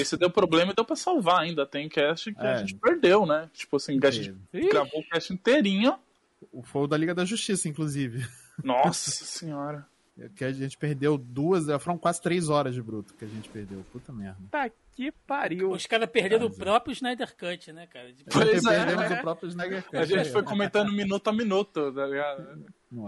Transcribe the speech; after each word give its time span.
Esse 0.00 0.16
deu 0.16 0.30
problema 0.30 0.72
e 0.72 0.74
deu 0.74 0.84
pra 0.84 0.96
salvar 0.96 1.40
ainda. 1.40 1.66
Tem 1.66 1.88
cast 1.88 2.32
que 2.32 2.40
é. 2.40 2.54
a 2.54 2.56
gente 2.58 2.74
perdeu, 2.74 3.26
né? 3.26 3.50
Tipo 3.52 3.76
assim, 3.76 3.98
a 4.02 4.10
gente 4.10 4.34
Ih. 4.52 4.68
gravou 4.68 5.00
o 5.00 5.08
cast 5.08 5.32
inteirinho. 5.32 5.98
Foi 6.64 6.82
o 6.82 6.86
da 6.86 6.96
Liga 6.96 7.14
da 7.14 7.24
Justiça, 7.24 7.68
inclusive. 7.68 8.26
Nossa 8.62 9.10
senhora. 9.24 9.86
Que 10.36 10.44
a 10.44 10.52
gente 10.52 10.76
perdeu 10.76 11.16
duas, 11.16 11.64
foram 11.82 11.96
quase 11.96 12.20
três 12.20 12.48
horas 12.50 12.74
de 12.74 12.82
bruto 12.82 13.14
que 13.14 13.24
a 13.24 13.28
gente 13.28 13.48
perdeu. 13.48 13.84
Puta 13.90 14.12
merda. 14.12 14.38
Tá 14.50 14.70
que 14.94 15.10
pariu. 15.10 15.70
Os 15.70 15.86
caras 15.86 16.08
perderam 16.10 16.46
o 16.46 16.50
próprio 16.50 16.92
Snyder 16.92 17.34
Cut, 17.34 17.72
né, 17.72 17.86
cara? 17.86 18.12
De... 18.12 18.24
Pois 18.24 18.64
é, 18.64 18.84
perdemos 18.84 19.10
é. 19.10 19.14
o 19.14 19.20
próprio 19.22 19.48
Snyder 19.48 19.82
Cut. 19.82 19.96
A 19.96 20.04
gente 20.04 20.30
foi 20.30 20.42
comentando 20.42 20.92
minuto 20.92 21.28
a 21.28 21.32
minuto, 21.32 21.92
tá 21.92 22.06
ligado? 22.06 22.42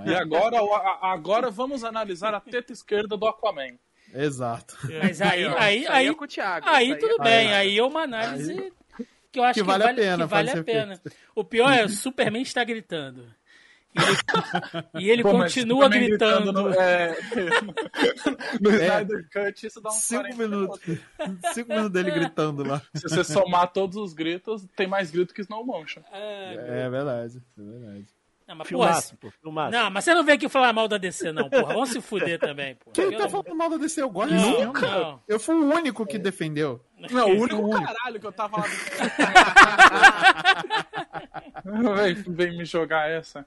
É. 0.07 0.11
E 0.11 0.15
agora, 0.15 0.57
agora 1.03 1.51
vamos 1.51 1.85
analisar 1.85 2.33
a 2.33 2.41
teta 2.41 2.73
esquerda 2.73 3.19
do 3.19 3.27
Aquaman. 3.27 3.79
Exato. 4.15 4.77
Mas 5.03 5.21
aí, 5.21 5.45
aí, 5.45 5.55
aí, 5.57 5.87
aí, 5.89 6.09
é 6.09 6.27
Thiago, 6.27 6.69
aí 6.69 6.97
tudo 6.97 7.17
é 7.21 7.25
bem, 7.25 7.53
aí 7.53 7.79
é 7.79 7.83
uma 7.83 8.03
análise 8.03 8.73
que 9.33 9.41
eu 9.41 9.45
acho 9.45 9.55
que, 9.55 9.61
que 9.61 9.67
vale, 9.67 9.85
a 9.85 9.95
pena. 9.95 10.27
Vale 10.27 10.51
a 10.51 10.63
pena. 10.63 11.01
O 11.35 11.45
pior 11.45 11.73
é 11.73 11.85
o 11.85 11.89
Superman 11.89 12.43
está 12.43 12.63
gritando. 12.63 13.27
E 13.95 14.01
ele, 14.01 14.17
e 15.07 15.11
ele 15.11 15.23
Pô, 15.23 15.31
continua 15.33 15.89
gritando. 15.89 16.53
gritando 16.53 16.53
no, 16.53 16.73
é, 16.73 17.17
no 18.61 18.71
é, 18.71 18.75
Snyder 18.75 19.29
Cut, 19.33 19.67
isso 19.67 19.81
dá 19.81 19.91
uns 19.91 19.95
cinco 19.97 20.37
minutos. 20.37 20.81
Cinco 21.53 21.69
minutos 21.69 21.93
dele 21.93 22.11
gritando 22.11 22.65
lá. 22.65 22.83
Se 22.95 23.03
você 23.03 23.25
somar 23.25 23.73
todos 23.73 23.97
os 23.97 24.13
gritos, 24.13 24.67
tem 24.77 24.87
mais 24.87 25.11
grito 25.11 25.33
que 25.33 25.43
Snow 25.43 25.65
Motion. 25.65 26.03
É, 26.13 26.85
é 26.85 26.91
verdade, 26.91 27.43
é 27.59 27.63
verdade. 27.63 28.07
Não, 28.47 28.57
mas, 28.57 28.69
filmaço, 28.69 29.17
porra, 29.17 29.33
pô, 29.33 29.41
filmaço. 29.43 29.73
Não, 29.73 29.91
mas 29.91 30.05
você 30.05 30.15
não 30.15 30.23
vem 30.23 30.35
aqui 30.35 30.51
falar 30.51 30.73
mal 30.73 30.87
da 30.87 30.99
DC, 30.99 31.33
não, 31.33 31.49
porra. 31.49 31.73
Vamos 31.73 31.89
se 31.91 32.01
fuder 32.01 32.39
também, 32.39 32.75
porra. 32.75 32.93
Quem 32.93 33.17
tá 33.17 33.27
falando 33.27 33.57
mal 33.57 33.71
da 33.71 33.79
DC? 33.79 34.03
Eu 34.03 34.11
gosto 34.11 34.35
não, 34.35 34.57
de 34.57 34.65
Nunca. 34.67 34.87
Não. 34.87 35.23
Eu 35.27 35.41
fui 35.41 35.55
o 35.55 35.65
único 35.65 36.05
que 36.05 36.19
defendeu. 36.19 36.85
Não, 37.11 37.29
o 37.29 37.41
único, 37.41 37.57
o 37.57 37.71
único. 37.71 37.87
caralho 37.87 38.21
que 38.21 38.27
eu 38.27 38.33
tava 38.33 38.59
lá. 38.59 38.67
vem, 41.97 42.15
vem 42.15 42.59
me 42.59 42.67
jogar 42.67 43.09
essa. 43.09 43.47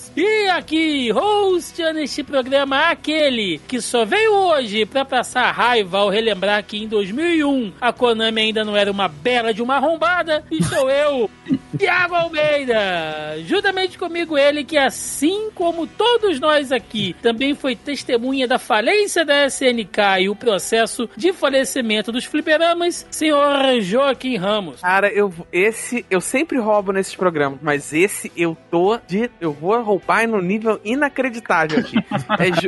E 0.15 0.49
aqui, 0.49 1.09
host 1.09 1.81
neste 1.93 2.21
programa, 2.21 2.89
aquele 2.89 3.61
que 3.65 3.79
só 3.79 4.03
veio 4.03 4.33
hoje 4.33 4.85
para 4.85 5.05
passar 5.05 5.49
raiva 5.51 5.99
ao 5.99 6.09
relembrar 6.09 6.65
que 6.65 6.83
em 6.83 6.85
2001 6.85 7.71
a 7.79 7.93
Konami 7.93 8.41
ainda 8.41 8.65
não 8.65 8.75
era 8.75 8.91
uma 8.91 9.07
bela 9.07 9.53
de 9.53 9.61
uma 9.61 9.77
arrombada, 9.77 10.43
e 10.51 10.61
sou 10.63 10.89
eu, 10.89 11.29
Thiago 11.79 12.15
Almeida. 12.15 13.41
Juntamente 13.45 13.97
comigo 13.97 14.37
ele 14.37 14.65
que, 14.65 14.77
assim 14.77 15.49
como 15.55 15.87
todos 15.87 16.41
nós 16.41 16.73
aqui, 16.73 17.15
também 17.21 17.55
foi 17.55 17.73
testemunha 17.73 18.45
da 18.45 18.59
falência 18.59 19.23
da 19.23 19.45
SNK 19.45 20.23
e 20.23 20.29
o 20.29 20.35
processo 20.35 21.09
de 21.15 21.31
falecimento 21.31 22.11
dos 22.11 22.25
fliperamas, 22.25 23.07
senhor 23.09 23.79
Joaquim 23.79 24.35
Ramos. 24.35 24.81
Cara, 24.81 25.07
eu 25.07 25.33
esse 25.53 26.05
eu 26.09 26.19
sempre 26.19 26.57
roubo 26.57 26.91
nesses 26.91 27.15
programas, 27.15 27.59
mas 27.61 27.93
esse 27.93 28.29
eu 28.35 28.57
tô 28.69 28.99
de 29.07 29.31
eu 29.39 29.53
vou 29.53 29.81
roubar 29.81 30.00
pai 30.05 30.27
no 30.27 30.41
nível 30.41 30.79
inacreditável 30.83 31.79
aqui. 31.79 31.97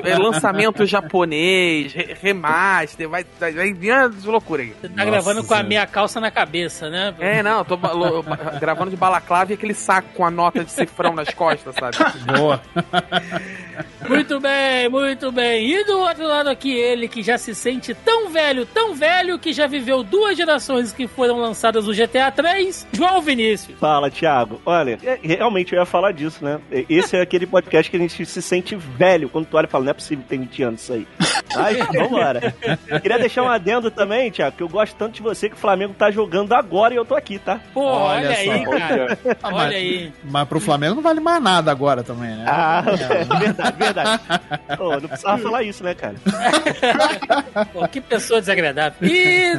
é, 0.06 0.12
é, 0.12 0.18
lançamento 0.18 0.86
japonês, 0.86 1.94
remaster, 2.22 3.10
vai, 3.10 3.26
vai 3.40 3.74
vir 3.74 3.92
as 3.92 4.24
loucuras 4.24 4.68
aí. 4.68 4.74
Você 4.80 4.90
tá 4.90 4.96
Nossa, 4.96 5.10
gravando 5.10 5.44
com 5.44 5.54
a 5.54 5.64
minha 5.64 5.86
calça 5.88 6.20
na 6.20 6.32
cabeça, 6.32 6.90
né? 6.90 7.14
É, 7.20 7.44
não, 7.44 7.60
eu 7.60 7.66
tô 7.66 7.78
gravando 8.60 8.92
de 8.92 8.98
balaclava 8.98 9.52
e 9.52 9.56
aquele 9.56 9.74
saco 9.74 10.10
com 10.14 10.26
a 10.26 10.32
nota 10.32 10.64
de 10.64 10.72
cifrão 10.72 11.14
nas 11.14 11.30
costas, 11.30 11.76
sabe? 11.76 11.98
Boa. 12.38 12.62
muito 14.08 14.40
bem, 14.40 14.90
muito 14.90 15.32
bem. 15.32 15.70
E 15.70 15.84
do 15.86 16.00
outro 16.00 16.28
lado 16.28 16.50
aqui, 16.50 16.72
ele 16.72 17.08
que 17.08 17.24
já 17.24 17.38
se 17.38 17.54
sente 17.56 17.94
tão 17.94 18.30
velho, 18.30 18.66
tão 18.66 18.94
velho, 18.94 19.40
que 19.40 19.54
já 19.54 19.68
viveu 19.68 20.04
duas 20.04 20.38
gerações 20.38 20.92
que 20.92 21.08
foram 21.08 21.38
lançadas 21.38 21.86
no 21.86 21.94
GTA 21.94 22.32
3, 22.32 22.88
João 22.92 23.22
Vinícius. 23.22 23.78
Fala, 23.80 24.10
Thiago. 24.10 24.62
Olha, 24.66 24.98
é, 25.04 25.20
realmente 25.22 25.74
eu 25.74 25.80
ia 25.80 25.86
falar 25.86 26.12
disso, 26.12 26.44
né? 26.44 26.60
Esse 26.90 27.18
é 27.18 27.23
aquele 27.24 27.46
podcast 27.46 27.90
que 27.90 27.98
a 27.98 28.00
gente 28.00 28.26
se 28.26 28.42
sente 28.42 28.76
velho 28.76 29.30
quando 29.30 29.46
tu 29.46 29.58
olha 29.58 29.66
e 29.66 29.70
fala, 29.70 29.86
não 29.86 29.92
é 29.92 29.94
possível 29.94 30.24
ter 30.28 30.38
20 30.38 30.64
anos 30.64 30.82
isso 30.82 30.94
aí. 30.94 31.08
Mas 31.56 31.78
vambora. 31.94 32.54
Queria 33.02 33.20
deixar 33.20 33.44
um 33.44 33.50
adendo 33.50 33.90
também, 33.92 34.32
Thiago, 34.32 34.56
que 34.56 34.64
eu 34.64 34.70
gosto 34.70 34.96
tanto 34.96 35.16
de 35.16 35.22
você 35.22 35.50
que 35.50 35.56
o 35.56 35.60
Flamengo 35.60 35.94
tá 35.94 36.12
jogando 36.12 36.54
agora 36.54 36.94
e 36.94 36.98
eu 36.98 37.06
tô 37.06 37.16
aqui, 37.16 37.40
tá? 37.40 37.60
Pô, 37.74 37.84
olha, 37.84 38.30
olha 38.30 38.38
aí, 38.38 38.66
cara. 38.66 39.20
Ah, 39.42 39.56
olha 39.56 39.78
aí. 39.78 40.14
Mas 40.24 40.48
pro 40.48 40.60
Flamengo 40.60 40.96
não 40.96 41.04
vale 41.04 41.20
mais 41.20 41.42
nada 41.42 41.72
agora 41.72 42.04
também, 42.04 42.36
né? 42.36 42.46
Ah, 42.48 42.84
é, 42.88 43.24
verdade, 43.40 43.78
verdade. 43.78 44.22
Pô, 44.78 44.92
não 44.92 45.10
precisava 45.10 45.38
falar 45.38 45.64
isso, 45.64 45.84
né, 45.84 45.94
cara? 45.94 46.16
Pô, 47.72 47.88
que 47.88 48.02
pessoa 48.02 48.40
desagradável. 48.40 48.98
E... 49.08 49.54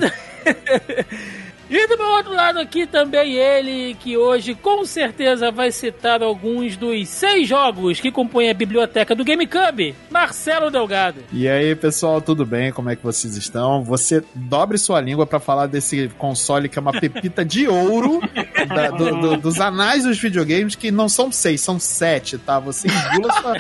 E 1.77 1.89
do 1.89 1.99
meu 1.99 2.07
outro 2.07 2.33
lado 2.33 2.61
aqui 2.61 2.87
também 2.87 3.35
ele, 3.35 3.95
que 3.95 4.17
hoje 4.17 4.55
com 4.55 4.85
certeza 4.85 5.51
vai 5.51 5.73
citar 5.73 6.23
alguns 6.23 6.77
dos 6.77 7.09
seis 7.09 7.49
jogos 7.49 7.99
que 7.99 8.13
compõem 8.13 8.49
a 8.49 8.55
biblioteca 8.55 9.13
do 9.13 9.25
GameCube, 9.25 9.93
Marcelo 10.09 10.71
Delgado. 10.71 11.25
E 11.33 11.49
aí, 11.49 11.75
pessoal, 11.75 12.21
tudo 12.21 12.47
bem? 12.47 12.71
Como 12.71 12.91
é 12.91 12.95
que 12.95 13.03
vocês 13.03 13.37
estão? 13.37 13.83
Você 13.83 14.23
dobre 14.33 14.79
sua 14.79 15.01
língua 15.01 15.27
para 15.27 15.41
falar 15.41 15.67
desse 15.67 16.09
console 16.17 16.69
que 16.69 16.79
é 16.79 16.81
uma 16.81 16.93
pepita 16.93 17.45
de 17.45 17.67
ouro 17.67 18.21
da, 18.67 18.91
do, 18.91 19.21
do, 19.21 19.37
dos 19.37 19.61
anais 19.61 20.05
dos 20.05 20.19
videogames, 20.19 20.75
que 20.75 20.91
não 20.91 21.09
são 21.09 21.31
seis, 21.31 21.61
são 21.61 21.79
sete, 21.79 22.39
tá? 22.39 22.59
Você 22.59 22.89
engula 22.89 23.33
sua, 23.33 23.55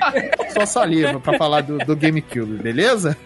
sua 0.53 0.67
saliva 0.67 1.21
para 1.21 1.39
falar 1.39 1.63
do, 1.63 1.79
do, 1.79 1.97
GameCube, 1.97 2.63
beleza? 2.63 3.17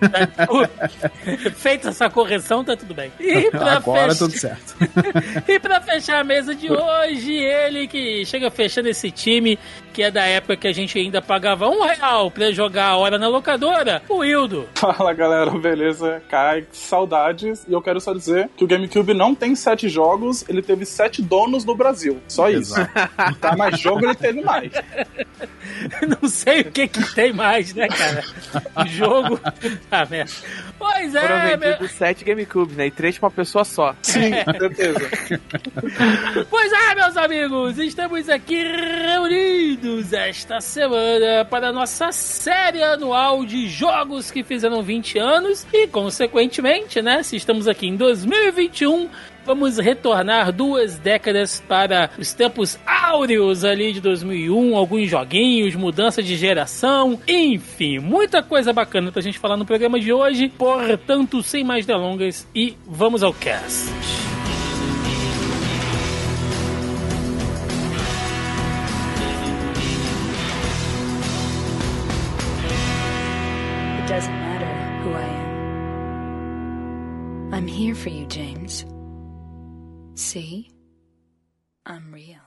Feita 1.57 1.91
essa 1.91 2.09
correção, 2.09 2.65
tá 2.65 2.77
tudo 2.77 2.95
bem. 2.95 3.13
Agora 3.53 4.15
fech... 4.15 4.19
tudo 4.19 4.39
certo. 4.39 4.77
e 5.47 5.59
para 5.59 5.81
fechar 5.81 6.21
a 6.21 6.25
mesa 6.25 6.55
de 6.55 6.71
hoje, 6.71 7.33
ele 7.33 7.87
que 7.87 8.25
chega 8.25 8.51
fechando 8.51 8.89
esse 8.89 9.11
time, 9.11 9.59
que 9.99 10.03
é 10.05 10.13
da 10.13 10.25
época 10.25 10.57
que 10.57 10.69
a 10.69 10.73
gente 10.73 10.97
ainda 10.97 11.21
pagava 11.21 11.69
um 11.69 11.83
real 11.83 12.31
pra 12.31 12.53
jogar 12.53 12.91
a 12.91 12.97
hora 12.97 13.19
na 13.19 13.27
locadora, 13.27 14.01
o 14.09 14.25
Hildo. 14.25 14.69
Fala 14.79 15.13
galera, 15.13 15.51
beleza? 15.51 16.23
Kai, 16.29 16.65
saudades. 16.71 17.67
E 17.67 17.73
eu 17.73 17.83
quero 17.83 18.01
só 18.01 18.15
dizer 18.15 18.49
que 18.57 18.63
o 18.63 18.67
GameCube 18.69 19.13
não 19.13 19.35
tem 19.35 19.57
sete 19.57 19.89
jogos, 19.89 20.49
ele 20.49 20.63
teve 20.63 20.87
sete 20.87 21.21
donos 21.21 21.65
no 21.65 21.75
Brasil. 21.75 22.21
Só 22.29 22.49
isso. 22.49 22.77
tá, 23.41 23.57
mais 23.57 23.81
jogo 23.81 24.05
ele 24.05 24.15
teve 24.15 24.41
mais. 24.41 24.71
não 26.23 26.29
sei 26.29 26.61
o 26.61 26.71
que 26.71 26.87
que 26.87 27.15
tem 27.17 27.33
mais, 27.33 27.75
né, 27.75 27.89
cara? 27.89 28.23
Jogo. 28.87 29.41
Ah, 29.91 30.07
merda. 30.09 30.31
Pois 30.79 31.15
é, 31.15 31.21
Foram 31.21 31.41
vendidos 31.41 31.79
meu... 31.81 31.89
sete 31.89 32.25
GameCubes, 32.25 32.77
né? 32.77 32.87
E 32.87 32.91
três 32.91 33.19
pra 33.19 33.27
uma 33.27 33.33
pessoa 33.33 33.65
só. 33.65 33.97
Sim, 34.03 34.31
com 34.45 34.59
certeza. 34.59 35.01
pois 36.51 36.73
é, 36.73 36.95
meus 36.95 37.17
amigos, 37.17 37.79
estamos 37.79 38.29
aqui 38.29 38.63
reunidos 38.63 39.88
esta 40.13 40.61
semana 40.61 41.45
para 41.45 41.69
a 41.69 41.73
nossa 41.73 42.13
série 42.13 42.83
anual 42.83 43.45
de 43.45 43.69
jogos 43.69 44.31
que 44.31 44.43
fizeram 44.43 44.83
20 44.83 45.19
anos 45.19 45.67
e, 45.73 45.87
consequentemente, 45.87 47.01
né, 47.01 47.23
se 47.23 47.37
estamos 47.37 47.67
aqui 47.67 47.87
em 47.87 47.97
2021, 47.97 49.09
vamos 49.47 49.79
retornar 49.79 50.53
duas 50.53 50.99
décadas 50.99 51.63
para 51.67 52.11
os 52.19 52.35
tempos 52.35 52.79
áureos 52.87 53.65
ali 53.65 53.93
de 53.93 54.01
2001, 54.01 54.77
alguns 54.77 55.09
joguinhos, 55.09 55.75
mudança 55.75 56.23
de 56.23 56.37
geração, 56.37 57.19
enfim, 57.27 57.99
muita 57.99 58.43
coisa 58.43 58.73
bacana 58.73 59.11
pra 59.11 59.23
gente 59.23 59.39
falar 59.39 59.57
no 59.57 59.65
programa 59.65 59.99
de 59.99 60.13
hoje. 60.13 60.49
Portanto, 60.51 61.43
sem 61.43 61.65
mais 61.65 61.87
delongas 61.87 62.47
e 62.55 62.77
vamos 62.87 63.23
ao 63.23 63.33
cast. 63.33 63.89
here 77.79 77.95
for 77.95 78.09
you, 78.09 78.27
James. 78.27 78.85
See? 80.17 80.69
I'm 81.87 82.13
real. 82.13 82.41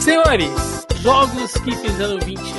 Senhores, 0.00 0.86
jogos 1.02 1.52
que 1.64 1.74
fizeram 1.74 2.18
20 2.20 2.53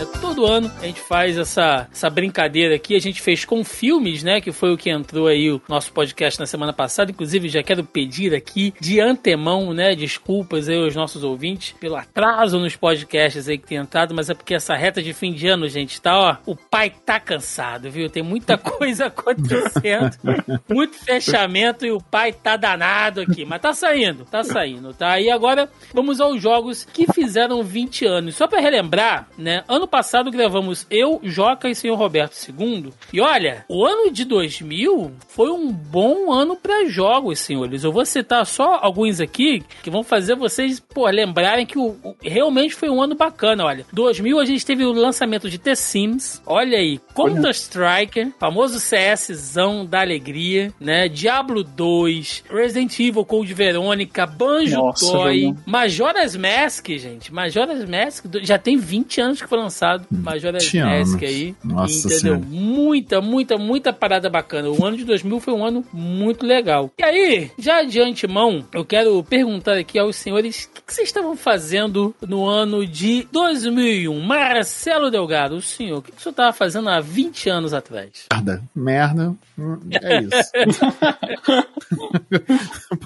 né? 0.00 0.06
Todo 0.20 0.46
ano 0.46 0.70
a 0.80 0.86
gente 0.86 1.00
faz 1.00 1.36
essa, 1.36 1.86
essa 1.92 2.08
brincadeira 2.08 2.74
aqui. 2.74 2.96
A 2.96 3.00
gente 3.00 3.20
fez 3.20 3.44
com 3.44 3.62
filmes, 3.62 4.22
né? 4.22 4.40
Que 4.40 4.50
foi 4.50 4.72
o 4.72 4.76
que 4.76 4.90
entrou 4.90 5.26
aí 5.26 5.50
o 5.50 5.60
nosso 5.68 5.92
podcast 5.92 6.40
na 6.40 6.46
semana 6.46 6.72
passada. 6.72 7.10
Inclusive, 7.10 7.48
já 7.48 7.62
quero 7.62 7.84
pedir 7.84 8.34
aqui 8.34 8.72
de 8.80 9.00
antemão, 9.00 9.74
né? 9.74 9.94
Desculpas 9.94 10.68
aí 10.68 10.76
aos 10.76 10.96
nossos 10.96 11.22
ouvintes 11.22 11.74
pelo 11.78 11.96
atraso 11.96 12.58
nos 12.58 12.76
podcasts 12.76 13.48
aí 13.48 13.58
que 13.58 13.66
tem 13.66 13.78
entrado, 13.78 14.14
mas 14.14 14.30
é 14.30 14.34
porque 14.34 14.54
essa 14.54 14.74
reta 14.74 15.02
de 15.02 15.12
fim 15.12 15.32
de 15.32 15.46
ano, 15.48 15.68
gente, 15.68 16.00
tá, 16.00 16.18
ó. 16.18 16.36
O 16.46 16.56
pai 16.56 16.90
tá 17.04 17.20
cansado, 17.20 17.90
viu? 17.90 18.08
Tem 18.08 18.22
muita 18.22 18.56
coisa 18.58 19.06
acontecendo, 19.06 20.16
muito 20.68 20.96
fechamento 20.98 21.84
e 21.84 21.92
o 21.92 22.00
pai 22.00 22.32
tá 22.32 22.56
danado 22.56 23.20
aqui. 23.20 23.44
Mas 23.44 23.60
tá 23.60 23.72
saindo, 23.74 24.24
tá 24.24 24.42
saindo, 24.42 24.94
tá? 24.94 25.20
E 25.20 25.30
agora 25.30 25.68
vamos 25.92 26.20
aos 26.20 26.40
jogos 26.40 26.86
que 26.90 27.12
fizeram 27.12 27.62
20 27.62 28.06
anos. 28.06 28.36
Só 28.36 28.46
para 28.46 28.60
relembrar, 28.60 29.28
né? 29.36 29.62
Ano 29.68 29.86
passado 29.90 30.30
gravamos 30.30 30.86
eu, 30.88 31.20
Joca 31.22 31.68
e 31.68 31.74
senhor 31.74 31.96
Roberto 31.96 32.36
II. 32.48 32.92
E 33.12 33.20
olha, 33.20 33.64
o 33.68 33.84
ano 33.84 34.10
de 34.10 34.24
2000 34.24 35.12
foi 35.28 35.50
um 35.50 35.72
bom 35.72 36.32
ano 36.32 36.56
para 36.56 36.88
jogos, 36.88 37.40
senhores. 37.40 37.82
Eu 37.82 37.92
vou 37.92 38.06
citar 38.06 38.46
só 38.46 38.78
alguns 38.80 39.20
aqui 39.20 39.62
que 39.82 39.90
vão 39.90 40.02
fazer 40.02 40.36
vocês, 40.36 40.78
pô, 40.80 41.08
lembrarem 41.08 41.66
que 41.66 41.78
o, 41.78 41.96
o, 42.02 42.16
realmente 42.22 42.74
foi 42.74 42.88
um 42.88 43.02
ano 43.02 43.14
bacana, 43.14 43.64
olha. 43.64 43.84
2000 43.92 44.38
a 44.38 44.44
gente 44.44 44.64
teve 44.64 44.84
o 44.84 44.92
lançamento 44.92 45.50
de 45.50 45.58
The 45.58 45.74
Sims. 45.74 46.40
Olha 46.46 46.78
aí, 46.78 47.00
Counter 47.14 47.50
Striker, 47.50 48.32
famoso 48.38 48.78
CSzão 48.78 49.84
da 49.84 50.00
alegria, 50.00 50.72
né? 50.78 51.08
Diablo 51.08 51.64
2, 51.64 52.44
Resident 52.48 52.98
Evil 53.00 53.24
Code 53.24 53.52
Verônica, 53.52 54.26
Banjo 54.26 54.76
Nossa, 54.76 55.10
Toy. 55.10 55.54
Majora's 55.66 56.36
Mask, 56.36 56.88
gente. 56.90 57.32
Majora's 57.32 57.84
Mask 57.88 58.26
já 58.42 58.58
tem 58.58 58.76
20 58.76 59.20
anos 59.20 59.42
que 59.42 59.48
foi 59.48 59.58
lançado. 59.58 59.79
Majora's 60.10 60.64
20 60.64 60.82
Mask 60.84 61.22
aí. 61.22 61.54
Nossa 61.64 61.98
entendeu? 62.08 62.18
Senhora. 62.20 62.40
Muita, 62.48 63.20
muita, 63.20 63.58
muita 63.58 63.92
parada 63.92 64.28
bacana. 64.28 64.68
O 64.70 64.84
ano 64.84 64.96
de 64.96 65.04
2000 65.04 65.40
foi 65.40 65.54
um 65.54 65.64
ano 65.64 65.84
muito 65.92 66.44
legal. 66.46 66.90
E 66.98 67.02
aí, 67.02 67.50
já 67.58 67.82
de 67.82 68.00
antemão, 68.00 68.64
eu 68.72 68.84
quero 68.84 69.22
perguntar 69.24 69.76
aqui 69.78 69.98
aos 69.98 70.16
senhores 70.16 70.64
o 70.64 70.70
que, 70.74 70.82
que 70.82 70.94
vocês 70.94 71.08
estavam 71.08 71.36
fazendo 71.36 72.14
no 72.26 72.46
ano 72.46 72.86
de 72.86 73.26
2001. 73.32 74.20
Marcelo 74.20 75.10
Delgado, 75.10 75.56
o 75.56 75.62
senhor, 75.62 75.98
o 75.98 76.02
que, 76.02 76.12
que 76.12 76.18
o 76.18 76.20
senhor 76.20 76.32
estava 76.32 76.52
fazendo 76.52 76.88
há 76.88 77.00
20 77.00 77.48
anos 77.48 77.72
atrás? 77.74 78.26
Merda. 78.32 78.62
Merda. 78.74 79.34
Hum, 79.58 79.78
É 80.02 80.20
isso. 80.20 80.50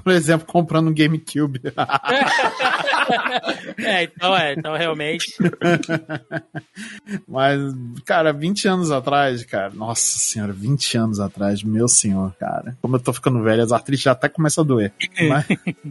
Por 0.02 0.12
exemplo, 0.12 0.46
comprando 0.46 0.88
um 0.88 0.94
GameCube. 0.94 1.60
é, 3.78 4.04
então 4.04 4.36
é, 4.36 4.54
então 4.54 4.76
realmente. 4.76 5.34
Mas, 7.28 7.60
cara, 8.04 8.32
20 8.32 8.66
anos 8.68 8.90
atrás, 8.90 9.44
cara, 9.44 9.70
nossa 9.74 10.18
senhora, 10.18 10.52
20 10.52 10.96
anos 10.98 11.20
atrás, 11.20 11.62
meu 11.62 11.86
senhor, 11.88 12.32
cara. 12.38 12.76
Como 12.82 12.96
eu 12.96 13.00
tô 13.00 13.12
ficando 13.12 13.42
velho, 13.42 13.62
as 13.62 13.72
artrites 13.72 14.02
já 14.04 14.12
até 14.12 14.28
começam 14.28 14.62
a 14.64 14.66
doer. 14.66 14.92
Mas, 15.28 15.44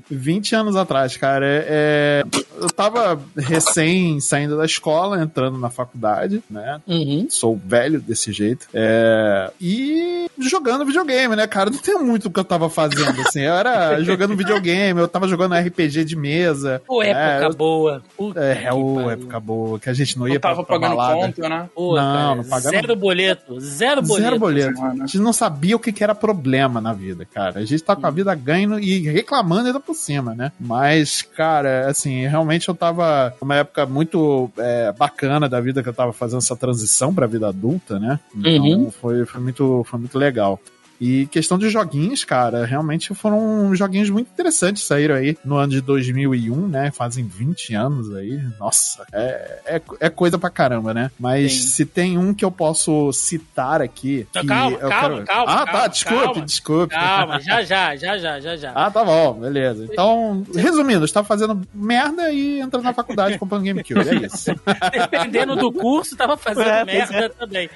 20 0.09 0.55
anos 0.55 0.75
atrás, 0.75 1.15
cara, 1.17 1.45
é, 1.45 1.65
é- 1.67 2.23
eu 2.59 2.67
tava 2.69 3.19
recém 3.37 4.19
saindo 4.19 4.57
da 4.57 4.65
escola, 4.65 5.21
entrando 5.21 5.57
na 5.57 5.69
faculdade, 5.69 6.43
né? 6.49 6.81
Uhum. 6.87 7.27
Sou 7.29 7.55
velho 7.63 8.01
desse 8.01 8.31
jeito. 8.31 8.67
É, 8.73 9.51
e 9.59 10.27
jogando 10.39 10.85
videogame, 10.85 11.35
né, 11.35 11.47
cara? 11.47 11.69
Não 11.69 11.77
tem 11.77 11.97
muito 11.99 12.27
o 12.27 12.31
que 12.31 12.39
eu 12.39 12.43
tava 12.43 12.69
fazendo, 12.69 13.19
assim. 13.21 13.41
Eu 13.41 13.53
era 13.53 14.01
jogando 14.03 14.35
videogame, 14.35 14.99
eu 14.99 15.07
tava 15.07 15.27
jogando 15.27 15.53
RPG 15.55 16.03
de 16.03 16.15
mesa. 16.15 16.81
Pô, 16.85 17.01
época 17.01 17.19
É, 17.19 17.45
eu- 17.45 17.53
boa. 17.55 18.03
Puta 18.17 18.39
É, 18.39 18.53
é 18.53 19.13
época 19.13 19.39
boa, 19.39 19.79
que 19.79 19.89
a 19.89 19.93
gente 19.93 20.17
não 20.17 20.27
ia 20.27 20.35
Eu 20.35 20.39
tava 20.39 20.62
pra, 20.62 20.62
pagando 20.65 20.95
balada. 20.95 21.15
conta, 21.15 21.49
né? 21.49 21.69
Pô, 21.75 21.95
Não, 21.95 22.01
cara, 22.13 22.35
não 22.35 22.43
pagava- 22.43 22.69
Zero 22.69 22.95
boleto. 22.95 23.59
Zero 23.59 24.01
boleto. 24.01 24.21
Zero 24.23 24.39
boleto. 24.39 24.75
Semana. 24.75 25.03
A 25.03 25.07
gente 25.07 25.19
não 25.19 25.33
sabia 25.33 25.75
o 25.75 25.79
que, 25.79 25.91
que 25.91 26.03
era 26.03 26.15
problema 26.15 26.79
na 26.81 26.93
vida, 26.93 27.25
cara. 27.25 27.59
A 27.59 27.65
gente 27.65 27.83
tá 27.83 27.95
com 27.95 28.05
a 28.05 28.09
vida 28.11 28.33
ganhando 28.35 28.79
e 28.79 28.99
reclamando 29.09 29.67
ainda 29.67 29.79
por 29.79 29.95
cima, 29.95 30.33
né? 30.33 30.51
Mas, 30.59 31.21
cara, 31.21 31.87
assim, 31.89 32.27
realmente 32.27 32.67
eu 32.69 32.75
tava 32.75 33.33
numa 33.41 33.55
época 33.57 33.85
muito 33.85 34.49
é, 34.57 34.91
bacana 34.91 35.47
da 35.49 35.59
vida 35.61 35.81
que 35.83 35.89
eu 35.89 35.93
tava 35.93 36.13
fazendo 36.13 36.39
essa 36.39 36.55
transição 36.55 37.13
pra 37.13 37.27
vida 37.27 37.47
adulta, 37.47 37.99
né? 37.99 38.19
Então 38.35 38.63
Uhum. 38.83 38.91
foi, 38.91 39.25
foi, 39.25 39.41
muito, 39.41 39.85
foi 39.89 39.99
muito 39.99 40.17
legal. 40.17 40.59
E 41.05 41.25
questão 41.27 41.57
de 41.57 41.69
joguinhos, 41.69 42.23
cara, 42.23 42.65
realmente 42.65 43.13
foram 43.13 43.75
joguinhos 43.75 44.09
muito 44.09 44.29
interessantes 44.31 44.83
saíram 44.83 45.15
aí 45.15 45.37
no 45.43 45.57
ano 45.57 45.73
de 45.73 45.81
2001, 45.81 46.67
né? 46.69 46.91
Fazem 46.91 47.25
20 47.27 47.73
anos 47.75 48.15
aí. 48.15 48.39
Nossa, 48.57 49.05
é, 49.11 49.59
é, 49.65 49.81
é 49.99 50.09
coisa 50.09 50.37
pra 50.37 50.49
caramba, 50.49 50.93
né? 50.93 51.11
Mas 51.19 51.51
Sim. 51.53 51.67
se 51.67 51.85
tem 51.85 52.17
um 52.17 52.33
que 52.33 52.45
eu 52.45 52.51
posso 52.51 53.11
citar 53.11 53.81
aqui. 53.81 54.25
Que 54.31 54.45
calma, 54.47 54.77
eu 54.77 54.89
calma, 54.89 55.09
quero- 55.15 55.25
calma, 55.25 55.51
Ah, 55.51 55.55
calma, 55.65 55.71
tá, 55.73 55.87
desculpe, 55.87 56.23
calma. 56.25 56.45
desculpe. 56.45 56.93
Calma, 56.95 57.39
já, 57.41 57.61
já, 57.63 57.95
já, 57.97 58.17
já, 58.17 58.39
já, 58.39 58.55
já. 58.55 58.71
Ah, 58.73 58.89
tá 58.89 59.03
bom, 59.03 59.33
beleza. 59.33 59.85
Então, 59.91 60.45
resumindo, 60.55 61.03
estava 61.03 61.27
fazendo 61.27 61.61
merda 61.73 62.31
e 62.31 62.61
entrando 62.61 62.83
na 62.83 62.93
faculdade 62.93 63.37
comprando 63.37 63.65
GameCube. 63.65 63.99
É 64.07 64.25
isso. 64.25 64.51
Dependendo 65.11 65.57
do 65.57 65.69
curso, 65.69 66.15
tava 66.15 66.37
fazendo 66.37 66.69
É, 66.69 66.85
merda 66.85 67.29
também. 67.29 67.69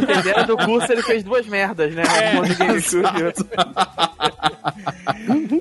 Dependendo 0.00 0.46
do 0.46 0.56
curso, 0.56 0.90
ele 0.92 1.02
fez 1.02 1.22
duas 1.22 1.46
merdas, 1.46 1.94
né? 1.94 2.02
É. 2.02 2.63
Uma 2.64 2.74
no 2.74 2.80
GameCube 2.80 3.20
e 3.20 3.24
outra- 3.24 3.46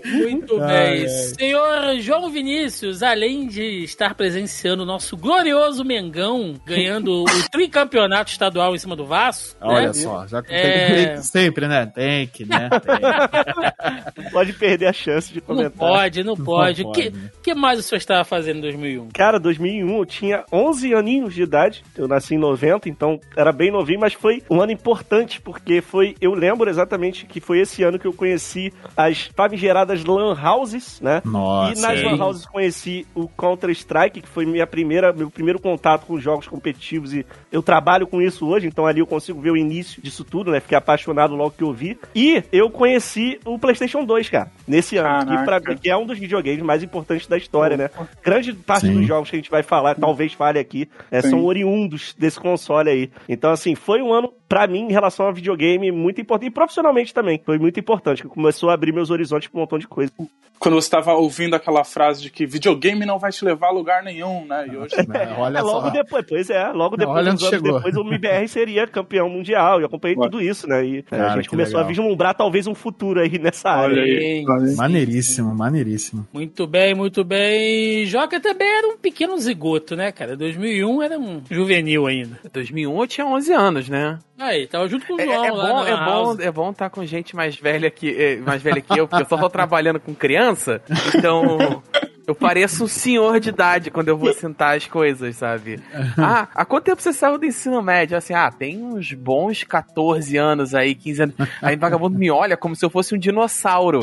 Muito 0.06 0.58
bem. 0.60 0.66
ai. 0.68 1.08
Senhor 1.08 1.96
João 2.00 2.30
Vinícius, 2.30 3.02
além 3.04 3.48
de 3.48 3.84
estar 3.84 4.14
presenciando 4.16 4.84
o 4.84 4.86
nosso 4.86 5.16
glorioso 5.18 5.84
Mengão 5.84 6.56
ganhando 6.66 7.24
o 7.24 7.26
tricampeonato 7.52 8.32
estadual 8.32 8.76
em 8.76 8.78
cima 8.78 8.96
do 8.96 9.06
Vasco, 9.06 9.58
Olha 9.62 9.88
né? 9.88 9.94
só, 9.94 10.28
já 10.28 10.44
É. 10.50 11.18
sempre, 11.18 11.68
né? 11.68 11.86
Tem 11.86 12.28
que, 12.28 12.46
né? 12.46 12.70
Tem. 12.70 14.30
Pode 14.32 14.54
perder 14.54 14.88
a 14.88 14.94
chance 14.94 15.32
de 15.32 15.40
Não 15.40 15.48
comentar. 15.48 15.72
pode, 15.78 16.24
não 16.24 16.36
pode. 16.36 16.84
O 16.84 16.92
que, 16.92 17.10
né? 17.10 17.30
que 17.42 17.54
mais 17.54 17.80
o 17.80 17.84
senhor 17.84 17.98
estava 17.98 18.24
fazendo 18.24 18.58
em 18.58 18.62
2001? 18.62 19.10
Cara, 19.14 19.40
2001 19.40 19.98
eu 19.98 20.06
tinha 20.06 20.44
11 20.52 20.94
aninhos 20.94 21.34
de 21.34 21.44
idade. 21.44 21.84
Eu 21.98 22.08
nasci 22.08 22.36
em 22.36 22.40
90, 22.40 22.90
então 22.90 23.20
era 23.36 23.52
bem 23.52 23.72
novinho, 23.72 24.00
mas 24.00 24.14
foi 24.14 24.42
um 24.50 24.62
ano 24.62 24.72
importante 24.72 25.42
porque 25.42 25.82
foi, 25.82 26.16
eu 26.22 26.34
lembro 26.34 26.70
exatamente 26.70 27.26
que 27.26 27.40
foi 27.40 27.60
esse 27.60 27.84
ano 27.84 28.00
que 28.00 28.06
eu 28.08 28.14
conheci 28.14 28.72
as 28.96 29.30
famigeradas 29.36 29.93
lan 30.04 30.34
houses, 30.34 31.02
né? 31.02 31.22
Nossa. 31.26 31.78
e 31.78 31.82
nas 31.82 32.02
lan 32.02 32.24
houses 32.24 32.46
conheci 32.46 33.06
o 33.14 33.28
Counter 33.28 33.70
Strike, 33.72 34.22
que 34.22 34.28
foi 34.28 34.46
minha 34.46 34.66
primeira, 34.66 35.12
meu 35.12 35.30
primeiro 35.30 35.60
contato 35.60 36.06
com 36.06 36.18
jogos 36.20 36.48
competitivos 36.48 37.14
e 37.14 37.26
eu 37.52 37.62
trabalho 37.62 38.08
com 38.08 38.22
isso 38.22 38.48
hoje, 38.48 38.68
então 38.68 38.88
ali 38.88 39.00
eu 39.00 39.08
consigo 39.08 39.42
ver 39.42 39.52
o 39.52 39.58
início 39.58 40.02
disso 40.02 40.24
tudo, 40.24 40.52
né? 40.52 40.60
Fiquei 40.60 40.78
apaixonado 40.78 41.36
logo 41.36 41.52
que 41.52 41.64
eu 41.64 41.74
vi. 41.74 41.98
E 42.16 42.44
eu 42.52 42.70
conheci 42.70 43.40
o 43.46 43.60
PlayStation 43.60 44.04
2, 44.06 44.30
cara, 44.30 44.52
nesse 44.68 44.98
ano, 44.98 45.38
que, 45.38 45.44
pra 45.44 45.60
que 45.62 45.90
é 45.90 45.98
um 45.98 46.06
dos 46.06 46.18
videogames 46.18 46.64
mais 46.64 46.82
importantes 46.82 47.28
da 47.28 47.38
história, 47.38 47.76
né? 47.76 47.90
Grande 48.24 48.54
parte 48.54 48.88
Sim. 48.88 48.94
dos 48.96 49.06
jogos 49.06 49.30
que 49.30 49.36
a 49.36 49.40
gente 49.40 49.52
vai 49.52 49.64
falar, 49.64 49.96
talvez 49.96 50.34
fale 50.34 50.60
aqui, 50.60 50.90
é, 51.12 51.22
são 51.22 51.44
oriundos 51.44 52.16
desse 52.18 52.40
console 52.40 52.90
aí. 52.90 53.12
Então, 53.28 53.52
assim, 53.52 53.76
foi 53.76 54.02
um 54.02 54.14
ano, 54.14 54.32
pra 54.54 54.68
mim, 54.68 54.82
em 54.82 54.92
relação 54.92 55.26
a 55.28 55.32
videogame, 55.32 55.92
muito 55.92 56.22
importante. 56.22 56.48
E 56.50 56.52
profissionalmente 56.54 57.12
também. 57.12 57.42
Foi 57.44 57.58
muito 57.58 57.80
importante, 57.80 58.22
que 58.22 58.28
começou 58.28 58.70
a 58.70 58.76
abrir 58.76 58.94
meus 58.94 59.10
horizontes 59.10 59.48
pra 59.48 59.58
um 59.58 59.62
montão 59.62 59.80
de 59.80 59.88
coisa. 59.88 60.12
Quando 60.60 60.76
você 60.76 60.90
tava 60.90 61.12
ouvindo 61.16 61.56
aquela 61.56 61.84
frase 61.84 62.22
de 62.22 62.30
que 62.30 62.46
videogame 62.46 63.04
não 63.06 63.18
vai 63.20 63.32
te 63.32 63.44
levar 63.44 63.68
a 63.68 63.72
lugar 63.72 64.04
nenhum, 64.04 64.46
né? 64.46 64.68
E 64.72 64.78
hoje. 64.78 64.94
É, 64.96 65.34
olha 65.38 65.58
É, 65.58 65.62
logo 65.62 65.82
só. 65.88 65.90
depois, 65.90 66.26
pois 66.30 66.50
é, 66.52 66.68
logo 66.70 66.96
depois, 66.96 67.28
anos 67.28 67.42
chegou. 67.42 67.74
depois, 67.78 67.96
o 67.98 68.02
MBR 68.02 68.48
seria 68.48 68.88
campeão 68.88 69.28
mundial. 69.28 69.82
E 69.82 69.86
acompanhei 69.86 70.16
Olha. 70.18 70.30
tudo 70.30 70.42
isso, 70.42 70.68
né? 70.68 70.86
E 70.86 71.00
é, 71.00 71.02
Cara, 71.02 71.34
a 71.34 71.36
gente 71.38 71.50
começou 71.50 71.78
legal. 71.80 71.86
a 71.86 71.88
vislumbrar 71.88 72.36
talvez 72.36 72.68
um 72.68 72.76
futuro 72.76 73.20
aí 73.20 73.38
nessa 73.40 73.72
área. 73.72 73.96
Olha 73.96 74.04
aí. 74.04 74.20
Sim. 74.40 74.46
olha 74.50 74.70
aí. 74.70 74.76
Maneiríssimo, 74.76 75.54
maneiríssimo. 75.56 76.28
Muito 76.32 76.66
bem, 76.68 76.94
muito 76.94 77.24
bem. 77.26 78.06
Joca 78.06 78.40
também 78.40 78.68
era 78.70 78.88
um 78.88 78.98
pequeno 78.98 79.38
zigoto, 79.40 79.96
né, 79.96 80.12
cara? 80.14 80.38
2001 80.38 81.02
era 81.02 81.20
um 81.20 81.42
juvenil 81.50 82.06
ainda. 82.08 82.40
2001 82.54 83.02
eu 83.02 83.08
tinha 83.08 83.26
11 83.28 83.52
anos, 83.54 83.90
né? 83.90 84.20
Aí, 84.44 84.68
tava 84.68 84.88
junto 84.90 85.06
com 85.08 85.14
o 85.14 85.22
É, 85.22 85.26
João 85.26 85.46
é 85.46 85.52
lá 85.52 85.70
bom, 85.70 85.86
é 85.86 86.06
bom, 86.06 86.42
é 86.42 86.52
bom 86.52 86.72
estar 86.72 86.90
com 86.90 87.06
gente 87.06 87.34
mais 87.36 87.56
velha 87.56 87.90
que 87.90 88.10
é, 88.14 88.36
mais 88.38 88.62
velha 88.62 88.82
que 88.82 89.00
eu, 89.00 89.08
porque 89.08 89.24
eu 89.24 89.28
só 89.30 89.38
tô 89.38 89.50
trabalhando 89.50 90.00
com 90.02 90.14
criança, 90.14 90.82
então 91.16 91.82
eu 92.26 92.34
pareço 92.34 92.86
um 92.86 92.88
senhor 92.88 93.40
de 93.40 93.50
idade 93.50 93.92
quando 93.92 94.08
eu 94.08 94.18
vou 94.18 94.32
sentar 94.34 94.78
as 94.78 94.88
coisas, 94.88 95.36
sabe? 95.36 95.80
Ah, 96.18 96.48
há 96.54 96.66
quanto 96.66 96.86
tempo 96.86 97.02
você 97.02 97.12
saiu 97.12 97.38
do 97.38 97.46
ensino 97.46 97.82
médio? 97.82 98.18
Assim, 98.18 98.34
ah, 98.34 98.52
tem 98.52 98.82
uns 98.82 99.14
bons 99.14 99.64
14 99.64 100.38
anos 100.38 100.74
aí, 100.74 100.96
15 100.96 101.24
anos. 101.24 101.36
Aí 101.62 101.76
o 101.76 101.80
vagabundo 101.80 102.18
me 102.18 102.32
olha 102.32 102.56
como 102.56 102.76
se 102.76 102.86
eu 102.86 102.90
fosse 102.90 103.14
um 103.14 103.18
dinossauro. 103.18 104.00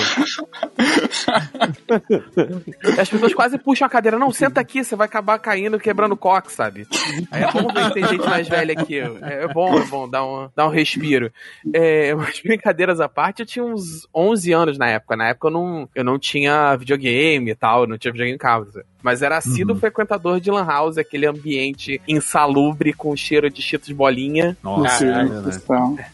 As 2.99 3.09
pessoas 3.09 3.35
quase 3.35 3.59
puxam 3.59 3.87
a 3.87 3.91
cadeira. 3.91 4.19
Não, 4.19 4.33
senta 4.33 4.61
aqui, 4.61 4.85
você 4.85 4.95
vai 4.95 5.07
acabar 5.07 5.39
caindo, 5.39 5.79
quebrando 5.79 6.13
o 6.13 6.17
coque, 6.17 6.53
sabe? 6.53 6.87
Aí 7.31 7.43
é 7.43 7.51
bom 7.51 7.73
ver 7.73 7.89
que 7.89 7.95
tem 7.95 8.07
gente 8.07 8.27
mais 8.27 8.49
velha 8.49 8.77
que 8.77 8.95
eu. 8.95 9.19
É 9.23 9.49
bom, 9.49 9.79
é 9.79 9.85
bom, 9.87 10.09
dá 10.09 10.25
um, 10.25 10.49
dá 10.55 10.67
um 10.67 10.71
respiro. 10.71 11.33
É, 11.73 12.15
mas 12.15 12.41
brincadeiras 12.45 13.01
à 13.01 13.09
parte, 13.09 13.41
eu 13.41 13.47
tinha 13.47 13.65
uns 13.65 14.07
11 14.15 14.53
anos 14.53 14.79
na 14.79 14.89
época. 14.89 15.17
Na 15.17 15.29
época 15.29 15.49
eu 15.49 15.53
não, 15.53 15.89
eu 15.95 16.05
não 16.05 16.19
tinha 16.19 16.77
videogame 16.77 17.51
e 17.51 17.55
tal, 17.55 17.87
não 17.87 17.97
tinha 17.97 18.10
videogame 18.13 18.35
em 18.35 18.39
casa. 18.39 18.85
Mas 19.03 19.23
era 19.23 19.39
assíduo 19.39 19.75
Uhum. 19.75 19.81
frequentador 19.81 20.41
de 20.41 20.51
Lan 20.51 20.65
House, 20.67 20.99
aquele 20.99 21.27
ambiente 21.27 22.01
insalubre 22.07 22.93
com 22.93 23.15
cheiro 23.17 23.49
de 23.51 23.63
cheetos 23.63 23.91
bolinha. 23.91 24.57
Nossa, 24.63 25.05
é. 25.07 25.25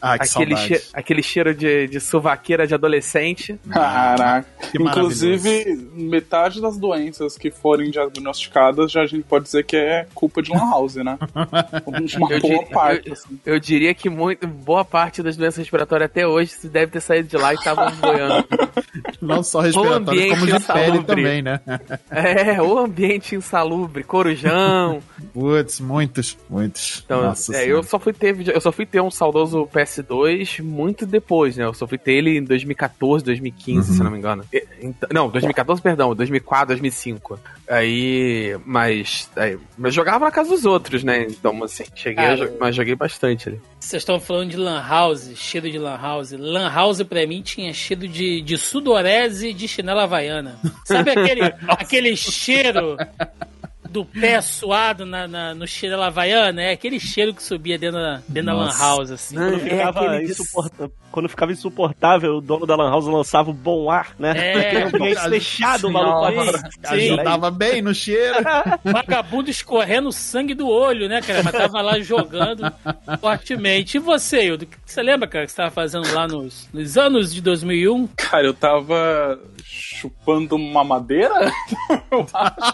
Ah, 0.00 0.18
que 0.18 0.24
Aquele, 0.24 0.56
che 0.56 0.82
aquele 0.94 1.22
cheiro 1.22 1.54
de, 1.54 1.88
de 1.88 2.00
suvaqueira 2.00 2.66
de 2.66 2.74
adolescente. 2.74 3.58
Caraca. 3.70 4.46
Que 4.70 4.82
Inclusive, 4.82 5.88
metade 5.94 6.60
das 6.60 6.76
doenças 6.78 7.36
que 7.36 7.50
forem 7.50 7.90
diagnosticadas, 7.90 8.90
já 8.92 9.02
a 9.02 9.06
gente 9.06 9.24
pode 9.24 9.44
dizer 9.44 9.64
que 9.64 9.76
é 9.76 10.06
culpa 10.14 10.42
de 10.42 10.50
Lan 10.52 10.70
House, 10.70 10.96
né? 10.96 11.18
Uma 11.86 12.32
Eu 12.32 12.40
boa 12.40 12.64
parte. 12.66 13.08
eu- 13.08 13.12
assim. 13.12 13.40
Eu 13.44 13.58
diria 13.60 13.94
que 13.94 14.08
muito, 14.08 14.46
boa 14.46 14.84
parte 14.84 15.22
das 15.22 15.36
doenças 15.36 15.58
respiratórias 15.58 16.08
até 16.10 16.26
hoje 16.26 16.50
se 16.52 16.68
deve 16.68 16.92
ter 16.92 17.00
saído 17.00 17.28
de 17.28 17.36
lá 17.36 17.52
e 17.52 17.56
estavam 17.56 17.90
boiando. 17.96 18.46
Não 19.20 19.42
só 19.42 19.60
respiratório, 19.60 19.96
ambiente 20.08 20.40
como 20.40 20.46
de 20.58 20.64
pele 20.66 21.04
também, 21.04 21.42
né? 21.42 21.60
É, 22.10 22.60
o 22.76 22.84
ambiente 22.84 23.34
insalubre, 23.34 24.02
corujão. 24.04 25.02
Putz, 25.32 25.80
muitos, 25.80 26.36
muitos. 26.48 27.02
Então, 27.04 27.22
Nossa 27.22 27.52
é, 27.52 27.58
Senhora. 27.64 27.70
eu 27.80 27.82
só 27.82 27.98
fui 27.98 28.12
ter 28.12 28.36
eu 28.48 28.60
só 28.60 28.70
fui 28.72 28.86
ter 28.86 29.00
um 29.00 29.10
saudoso 29.10 29.66
PS2 29.72 30.62
muito 30.62 31.04
depois, 31.06 31.56
né? 31.56 31.64
Eu 31.64 31.74
só 31.74 31.86
fui 31.86 31.98
ter 31.98 32.12
ele 32.12 32.36
em 32.38 32.44
2014, 32.44 33.24
2015, 33.24 33.90
Uhum. 33.90 33.96
se 33.96 34.02
não 34.02 34.10
me 34.10 34.18
engano. 34.18 34.44
E- 34.52 34.66
então- 34.80 35.08
não, 35.12 35.28
2014, 35.28 35.80
perdão, 35.82 36.14
2004, 36.14 36.68
2005. 36.68 37.38
Aí, 37.68 38.56
mas, 38.64 39.30
aí, 39.36 39.58
mas 39.76 39.92
jogava 39.94 40.24
na 40.24 40.30
casa 40.30 40.50
dos 40.50 40.64
outros, 40.64 41.02
né? 41.04 41.26
Então, 41.28 41.62
assim, 41.64 41.84
cheguei, 41.94 42.24
Cara, 42.24 42.52
mas 42.60 42.74
joguei 42.76 42.94
bastante 42.94 43.48
ali. 43.48 43.60
Vocês 43.80 44.02
estão 44.02 44.18
falando 44.18 44.50
de 44.50 44.56
Lan 44.56 44.80
House, 44.86 45.30
cheiro 45.36 45.70
de 45.70 45.78
Lan 45.78 45.96
House. 46.00 46.32
Lan 46.32 46.68
House 46.72 47.02
pra 47.02 47.26
mim 47.26 47.42
tinha 47.42 47.72
cheiro 47.72 48.08
de, 48.08 48.40
de 48.40 48.56
sudorese 48.58 49.52
de 49.52 49.68
chinela 49.68 50.04
havaiana. 50.04 50.58
Sabe 50.84 51.10
aquele, 51.16 51.42
aquele 51.68 52.16
cheiro 52.16 52.65
do 53.90 54.04
pé 54.04 54.40
suado 54.40 55.06
na, 55.06 55.26
na- 55.28 55.54
no 55.54 55.66
chinela 55.66 56.06
havaiana? 56.06 56.62
É 56.62 56.72
aquele 56.72 56.98
cheiro 57.00 57.32
que 57.34 57.42
subia 57.42 57.78
dentro 57.78 57.98
da, 58.00 58.20
dentro 58.28 58.46
da 58.46 58.54
Lan. 58.54 58.70
House, 58.78 59.10
assim. 59.10 59.36
Quando, 59.36 59.56
É 59.56 59.58
ficava 59.60 60.22
insuporta- 60.22 60.90
Quando 61.16 61.30
ficava 61.30 61.50
insuportável, 61.50 62.36
o 62.36 62.40
dono 62.42 62.66
da 62.66 62.76
Lan 62.76 62.90
House 62.90 63.06
lançava 63.06 63.48
o 63.50 63.54
bom 63.54 63.90
ar, 63.90 64.14
né? 64.18 64.34
É, 64.36 64.58
Aquele 64.58 64.82
ambiente 64.84 65.28
fechado, 65.30 65.88
o 65.88 65.90
maluco. 65.90 66.42
Ajudava 66.86 67.50
bem 67.50 67.80
no 67.80 67.94
cheiro. 67.94 68.36
Vagabundo 68.84 69.48
escorrendo 69.48 70.12
sangue 70.12 70.52
do 70.52 70.68
olho, 70.68 71.08
né, 71.08 71.22
cara? 71.22 71.42
Mas 71.42 71.54
tava 71.54 71.80
lá 71.80 71.98
jogando 72.00 72.70
fortemente. 73.18 73.96
E 73.96 73.98
você, 73.98 74.44
Hildo? 74.44 74.64
O 74.64 74.68
que 74.68 74.76
você 74.84 75.02
lembra, 75.02 75.26
cara, 75.26 75.46
que 75.46 75.52
você 75.52 75.56
tava 75.56 75.70
fazendo 75.70 76.12
lá 76.12 76.28
nos, 76.28 76.68
nos 76.70 76.98
anos 76.98 77.32
de 77.32 77.40
2001? 77.40 78.08
Cara, 78.14 78.44
eu 78.46 78.52
tava 78.52 79.40
chupando 79.64 80.54
uma 80.54 80.84
madeira? 80.84 81.32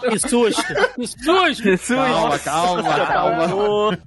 Que 0.09 0.19
susto! 0.19 0.61
Que 1.61 1.77
susto! 1.77 1.95
Calma, 1.95 2.39
calma, 2.39 2.83
calma. 3.07 3.97